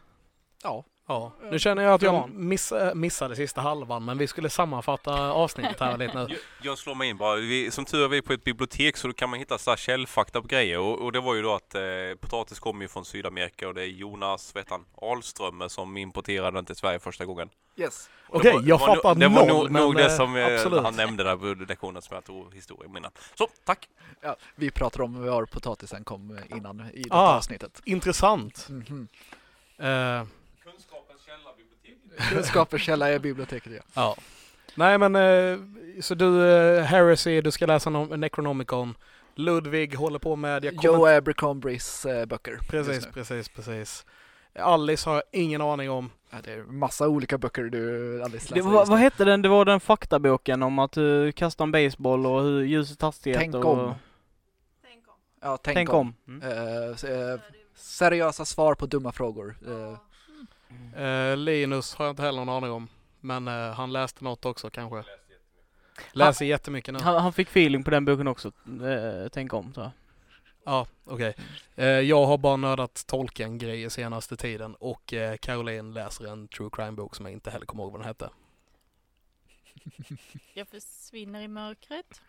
Ja. 0.62 0.84
Ja. 1.06 1.32
Nu 1.50 1.58
känner 1.58 1.82
jag 1.82 1.94
att 1.94 2.02
jag 2.02 2.30
miss, 2.30 2.72
äh, 2.72 2.94
missade 2.94 3.36
sista 3.36 3.60
halvan, 3.60 4.04
men 4.04 4.18
vi 4.18 4.26
skulle 4.26 4.50
sammanfatta 4.50 5.30
avsnittet 5.32 5.80
här 5.80 5.98
lite 5.98 6.14
nu. 6.14 6.20
Jag, 6.28 6.38
jag 6.62 6.78
slår 6.78 6.94
mig 6.94 7.08
in 7.08 7.16
bara. 7.16 7.36
Vi, 7.36 7.70
som 7.70 7.84
tur 7.84 8.04
är 8.04 8.08
vi 8.08 8.22
på 8.22 8.32
ett 8.32 8.44
bibliotek 8.44 8.96
så 8.96 9.06
då 9.08 9.12
kan 9.14 9.30
man 9.30 9.38
hitta 9.38 9.58
så 9.58 9.70
här 9.70 9.76
källfakta 9.76 10.40
på 10.40 10.46
grejer 10.48 10.78
och, 10.78 11.00
och 11.02 11.12
det 11.12 11.20
var 11.20 11.34
ju 11.34 11.42
då 11.42 11.54
att 11.54 11.74
eh, 11.74 11.82
potatis 12.20 12.58
kommer 12.58 12.82
ju 12.82 12.88
från 12.88 13.04
Sydamerika 13.04 13.68
och 13.68 13.74
det 13.74 13.82
är 13.82 13.86
Jonas, 13.86 14.56
vet 14.56 14.70
han, 14.70 14.84
Ahlströmer 15.02 15.68
som 15.68 15.96
importerade 15.96 16.56
den 16.58 16.64
till 16.64 16.76
Sverige 16.76 16.98
första 16.98 17.24
gången. 17.24 17.48
Yes. 17.76 18.10
Okej, 18.28 18.52
var- 18.52 18.62
jag 18.64 18.78
var 18.78 18.86
fattar 18.86 19.08
nog- 19.08 19.18
Det 19.20 19.28
var 19.28 19.46
noll, 19.46 19.70
nog, 19.70 19.82
nog 19.82 19.94
det 19.96 20.04
eh, 20.04 20.16
som 20.16 20.36
eh, 20.36 20.54
absolut. 20.54 20.82
han 20.82 20.96
nämnde 20.96 21.24
där 21.24 21.36
på 21.36 21.44
lektionen 21.68 22.02
som 22.02 22.14
jag 22.14 22.24
tog 22.24 22.54
historieminnen. 22.54 23.10
Så, 23.34 23.48
tack! 23.64 23.88
Ja, 24.20 24.36
vi 24.54 24.70
pratar 24.70 25.00
om 25.02 25.26
var 25.26 25.44
potatisen 25.44 26.04
kom 26.04 26.38
innan 26.50 26.80
i 26.94 27.02
det 27.02 27.08
Ah. 27.14 27.36
avsnittet. 27.36 27.80
Intressant. 27.84 28.68
Eh, 29.78 29.86
Kunskapens 29.86 30.22
källa 30.22 30.26
biblioteket. 32.16 32.36
Kunskapens 32.36 32.82
källa 32.82 33.08
är 33.10 33.18
biblioteket, 33.18 33.72
ja. 33.72 33.82
ja. 33.94 34.16
Nej 34.74 34.98
men, 34.98 35.16
eh, 35.16 35.58
så 36.00 36.14
du, 36.14 36.48
eh, 36.50 36.82
Heresy, 36.84 37.40
du 37.40 37.50
ska 37.50 37.66
läsa 37.66 37.90
no- 37.90 38.16
Necronomicon. 38.16 38.94
Ludvig 39.34 39.94
håller 39.94 40.18
på 40.18 40.36
med, 40.36 40.64
jag 40.64 40.84
Joe 40.84 41.06
Abercrombies 41.16 42.06
eh, 42.06 42.26
böcker. 42.26 42.58
Precis, 42.68 43.06
precis, 43.06 43.48
precis. 43.48 44.06
Alice 44.58 45.08
har 45.10 45.14
jag 45.14 45.22
ingen 45.32 45.60
aning 45.60 45.90
om. 45.90 46.10
Ja, 46.30 46.36
det 46.44 46.52
är 46.52 46.62
massa 46.62 47.08
olika 47.08 47.38
böcker 47.38 47.62
du 47.62 48.22
aldrig 48.22 48.42
det 48.42 48.50
läser. 48.50 48.62
vad, 48.62 48.80
just 48.80 48.90
vad 48.90 48.98
hette 48.98 49.24
den? 49.24 49.42
Det 49.42 49.48
var 49.48 49.64
den 49.64 49.80
faktaboken 49.80 50.62
om 50.62 50.78
att 50.78 50.92
du 50.92 51.32
kastar 51.32 51.64
en 51.64 51.72
baseball 51.72 52.26
och 52.26 52.42
hur 52.42 52.62
ljusets 52.62 53.02
hastighet 53.02 53.40
Tänk 53.40 53.54
och... 53.54 53.64
om. 53.64 53.94
Ja, 55.40 55.56
tänk, 55.56 55.76
Tänk 55.76 55.90
om. 55.90 56.14
om. 56.26 56.40
Mm. 56.42 56.42
Eh, 56.42 56.88
eh, 56.88 57.40
seriösa 57.76 58.44
svar 58.44 58.74
på 58.74 58.86
dumma 58.86 59.12
frågor. 59.12 59.56
Eh, 59.66 59.98
Eh, 60.96 61.36
Linus 61.36 61.94
har 61.94 62.04
jag 62.04 62.12
inte 62.12 62.22
heller 62.22 62.44
någon 62.44 62.56
aning 62.56 62.70
om. 62.70 62.88
Men 63.20 63.48
eh, 63.48 63.72
han 63.72 63.92
läste 63.92 64.24
något 64.24 64.44
också 64.44 64.70
kanske. 64.70 65.04
Läser 66.12 66.44
jättemycket 66.44 66.94
nu. 66.94 67.00
Han, 67.00 67.22
han 67.22 67.32
fick 67.32 67.48
feeling 67.48 67.84
på 67.84 67.90
den 67.90 68.04
boken 68.04 68.28
också, 68.28 68.48
eh, 68.66 69.28
tänk 69.32 69.52
om. 69.54 69.74
Så. 69.74 69.90
Ja, 70.64 70.86
okej. 71.04 71.34
Eh, 71.76 71.86
jag 71.86 72.26
har 72.26 72.38
bara 72.38 72.56
nördat 72.56 73.04
Tolkien-grejer 73.06 73.88
senaste 73.88 74.36
tiden 74.36 74.74
och 74.74 75.12
eh, 75.12 75.36
Caroline 75.36 75.92
läser 75.94 76.26
en 76.26 76.48
true 76.48 76.70
crime-bok 76.72 77.16
som 77.16 77.26
jag 77.26 77.32
inte 77.32 77.50
heller 77.50 77.66
kommer 77.66 77.82
ihåg 77.84 77.92
vad 77.92 78.00
den 78.00 78.08
hette. 78.08 78.30
Jag 80.54 80.68
försvinner 80.68 81.40
i 81.40 81.48
mörkret. 81.48 82.20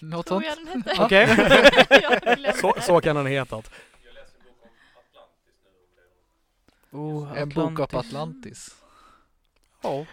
något 0.00 0.26
Tror 0.26 0.40
sånt? 0.40 0.46
jag 0.46 0.56
den 0.56 0.82
hette. 0.82 1.02
Okej. 1.02 2.54
Så, 2.60 2.74
så 2.80 3.00
kan 3.00 3.16
den 3.16 3.26
hetat. 3.26 3.70
Oh, 6.92 7.38
En 7.38 7.48
bok 7.48 7.80
av 7.80 7.96
Atlantis. 7.98 8.76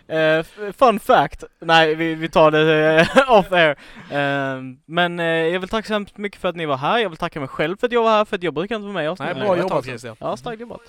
Eh, 0.08 0.18
f- 0.40 0.60
fun 0.78 1.00
fact, 1.00 1.44
nej 1.60 1.96
vi, 1.96 2.16
vi 2.16 2.30
tar 2.30 2.52
det 2.52 3.00
eh, 3.00 3.32
off 3.40 3.52
air. 3.52 3.70
Eh, 4.12 4.62
men 4.86 5.20
eh, 5.20 5.26
jag 5.26 5.60
vill 5.60 5.70
tacka 5.70 5.88
så 5.88 5.94
hemskt 5.94 6.18
mycket 6.18 6.42
för 6.42 6.48
att 6.50 6.56
ni 6.56 6.66
var 6.66 6.78
här. 6.78 7.00
Jag 7.00 7.10
vill 7.10 7.18
tacka 7.18 7.40
mig 7.40 7.50
själv 7.50 7.78
för 7.78 7.88
att 7.88 7.94
jag 7.94 8.04
var 8.04 8.10
här, 8.12 8.26
för 8.26 8.36
att 8.36 8.44
jag 8.44 8.54
brukar 8.54 8.76
inte 8.76 8.84
vara 8.84 8.94
med 8.94 9.02
i 9.02 9.04
Nej, 9.04 9.08
avsnittet. 9.10 9.38
bra 9.38 9.58
jobbat. 9.58 9.86
Christian. 9.86 10.16
Ja, 10.20 10.38
starkt 10.38 10.62
jobbat. 10.62 10.82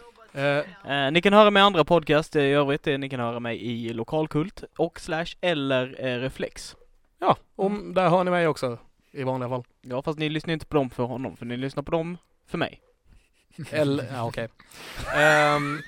Ni 1.12 1.20
kan 1.22 1.32
höra 1.32 1.50
mig 1.50 1.60
i 1.60 1.64
andra 1.64 1.84
podcast 1.84 2.36
i 2.36 2.40
övrigt. 2.40 2.86
Ni 2.86 3.08
kan 3.08 3.20
höra 3.20 3.40
mig 3.40 3.62
i 3.66 3.92
Lokalkult 3.92 4.64
och 4.78 5.00
slash 5.00 5.26
eller 5.40 5.86
Reflex. 6.20 6.76
ja, 7.20 7.36
om, 7.56 7.94
där 7.94 8.08
har 8.08 8.24
ni 8.24 8.30
mig 8.30 8.46
också 8.48 8.78
i 9.12 9.22
vanliga 9.24 9.48
fall. 9.48 9.64
Ja, 9.82 10.02
fast 10.02 10.18
ni 10.18 10.28
lyssnar 10.28 10.54
inte 10.54 10.66
på 10.66 10.76
dem 10.76 10.90
för 10.90 11.02
honom, 11.04 11.36
för 11.36 11.46
ni 11.46 11.56
lyssnar 11.56 11.82
på 11.82 11.90
dem 11.90 12.16
för 12.46 12.58
mig. 12.58 12.80
Eller, 13.70 14.04
ja 14.12 14.24
okej. 14.24 14.48
Ehm, 15.14 15.82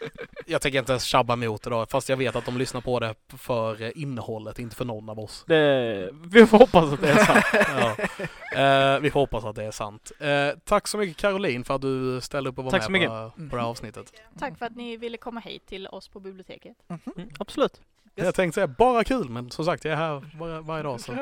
jag 0.47 0.61
tänker 0.63 0.79
inte 0.79 0.93
ens 0.93 1.05
tjabba 1.05 1.33
emot 1.33 1.63
det 1.63 1.71
då, 1.71 1.87
fast 1.87 2.09
jag 2.09 2.17
vet 2.17 2.37
att 2.37 2.45
de 2.45 2.59
lyssnar 2.59 2.81
på 2.81 3.01
det 3.01 3.15
för 3.29 3.83
eh, 3.83 3.91
innehållet, 3.95 4.59
inte 4.59 4.77
för 4.77 4.85
någon 4.85 5.09
av 5.09 5.19
oss. 5.21 5.45
Det, 5.47 6.11
vi 6.25 6.47
får 6.47 6.59
hoppas 6.59 6.93
att 6.93 7.01
det 7.01 7.11
är 7.11 7.25
sant. 7.25 7.45
Ja. 8.53 8.61
Eh, 8.61 9.01
vi 9.01 9.11
får 9.11 9.21
hoppas 9.21 9.45
att 9.45 9.57
det 9.57 9.65
är 9.65 9.71
sant. 9.71 10.13
Eh, 10.19 10.49
tack 10.65 10.89
så 10.89 10.99
mycket 10.99 11.17
Caroline 11.17 11.65
för 11.65 11.75
att 11.75 11.81
du 11.83 12.21
ställde 12.21 12.51
upp 12.51 12.59
och 12.59 12.65
var 12.65 12.71
Tack 12.71 12.85
så 12.85 12.91
med 12.91 13.01
mycket. 13.01 13.11
på, 13.11 13.49
på 13.51 13.57
det 13.57 13.63
här 13.63 13.69
avsnittet. 13.69 14.13
Tack 14.39 14.59
för 14.59 14.67
att 14.67 14.77
ni 14.77 14.97
ville 14.97 15.17
komma 15.17 15.41
hit 15.41 15.67
till 15.67 15.87
oss 15.87 16.09
på 16.09 16.21
biblioteket. 16.21 16.77
Mm, 16.89 17.29
absolut. 17.39 17.81
Jag 18.15 18.35
tänkte 18.35 18.55
säga 18.55 18.67
bara 18.67 19.05
kul, 19.05 19.29
men 19.29 19.51
som 19.51 19.65
sagt 19.65 19.85
jag 19.85 19.93
är 19.93 19.97
här 19.97 20.31
var, 20.39 20.61
varje 20.61 20.83
dag 20.83 21.01
så. 21.01 21.13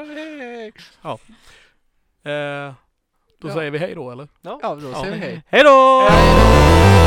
Ja. 1.03 1.19
Eh, 2.31 2.73
då 3.41 3.49
Ja. 3.49 3.55
säger 3.55 3.71
vi 3.71 3.79
hej 3.79 3.95
då 3.95 4.11
eller? 4.11 4.29
Ja, 4.43 4.59
då 4.63 4.93
säger 4.95 5.13
vi 5.15 5.19
hej. 5.19 5.43
Hej 5.47 5.63
då! 5.65 6.07
Hej 6.11 6.93
då! 6.93 6.98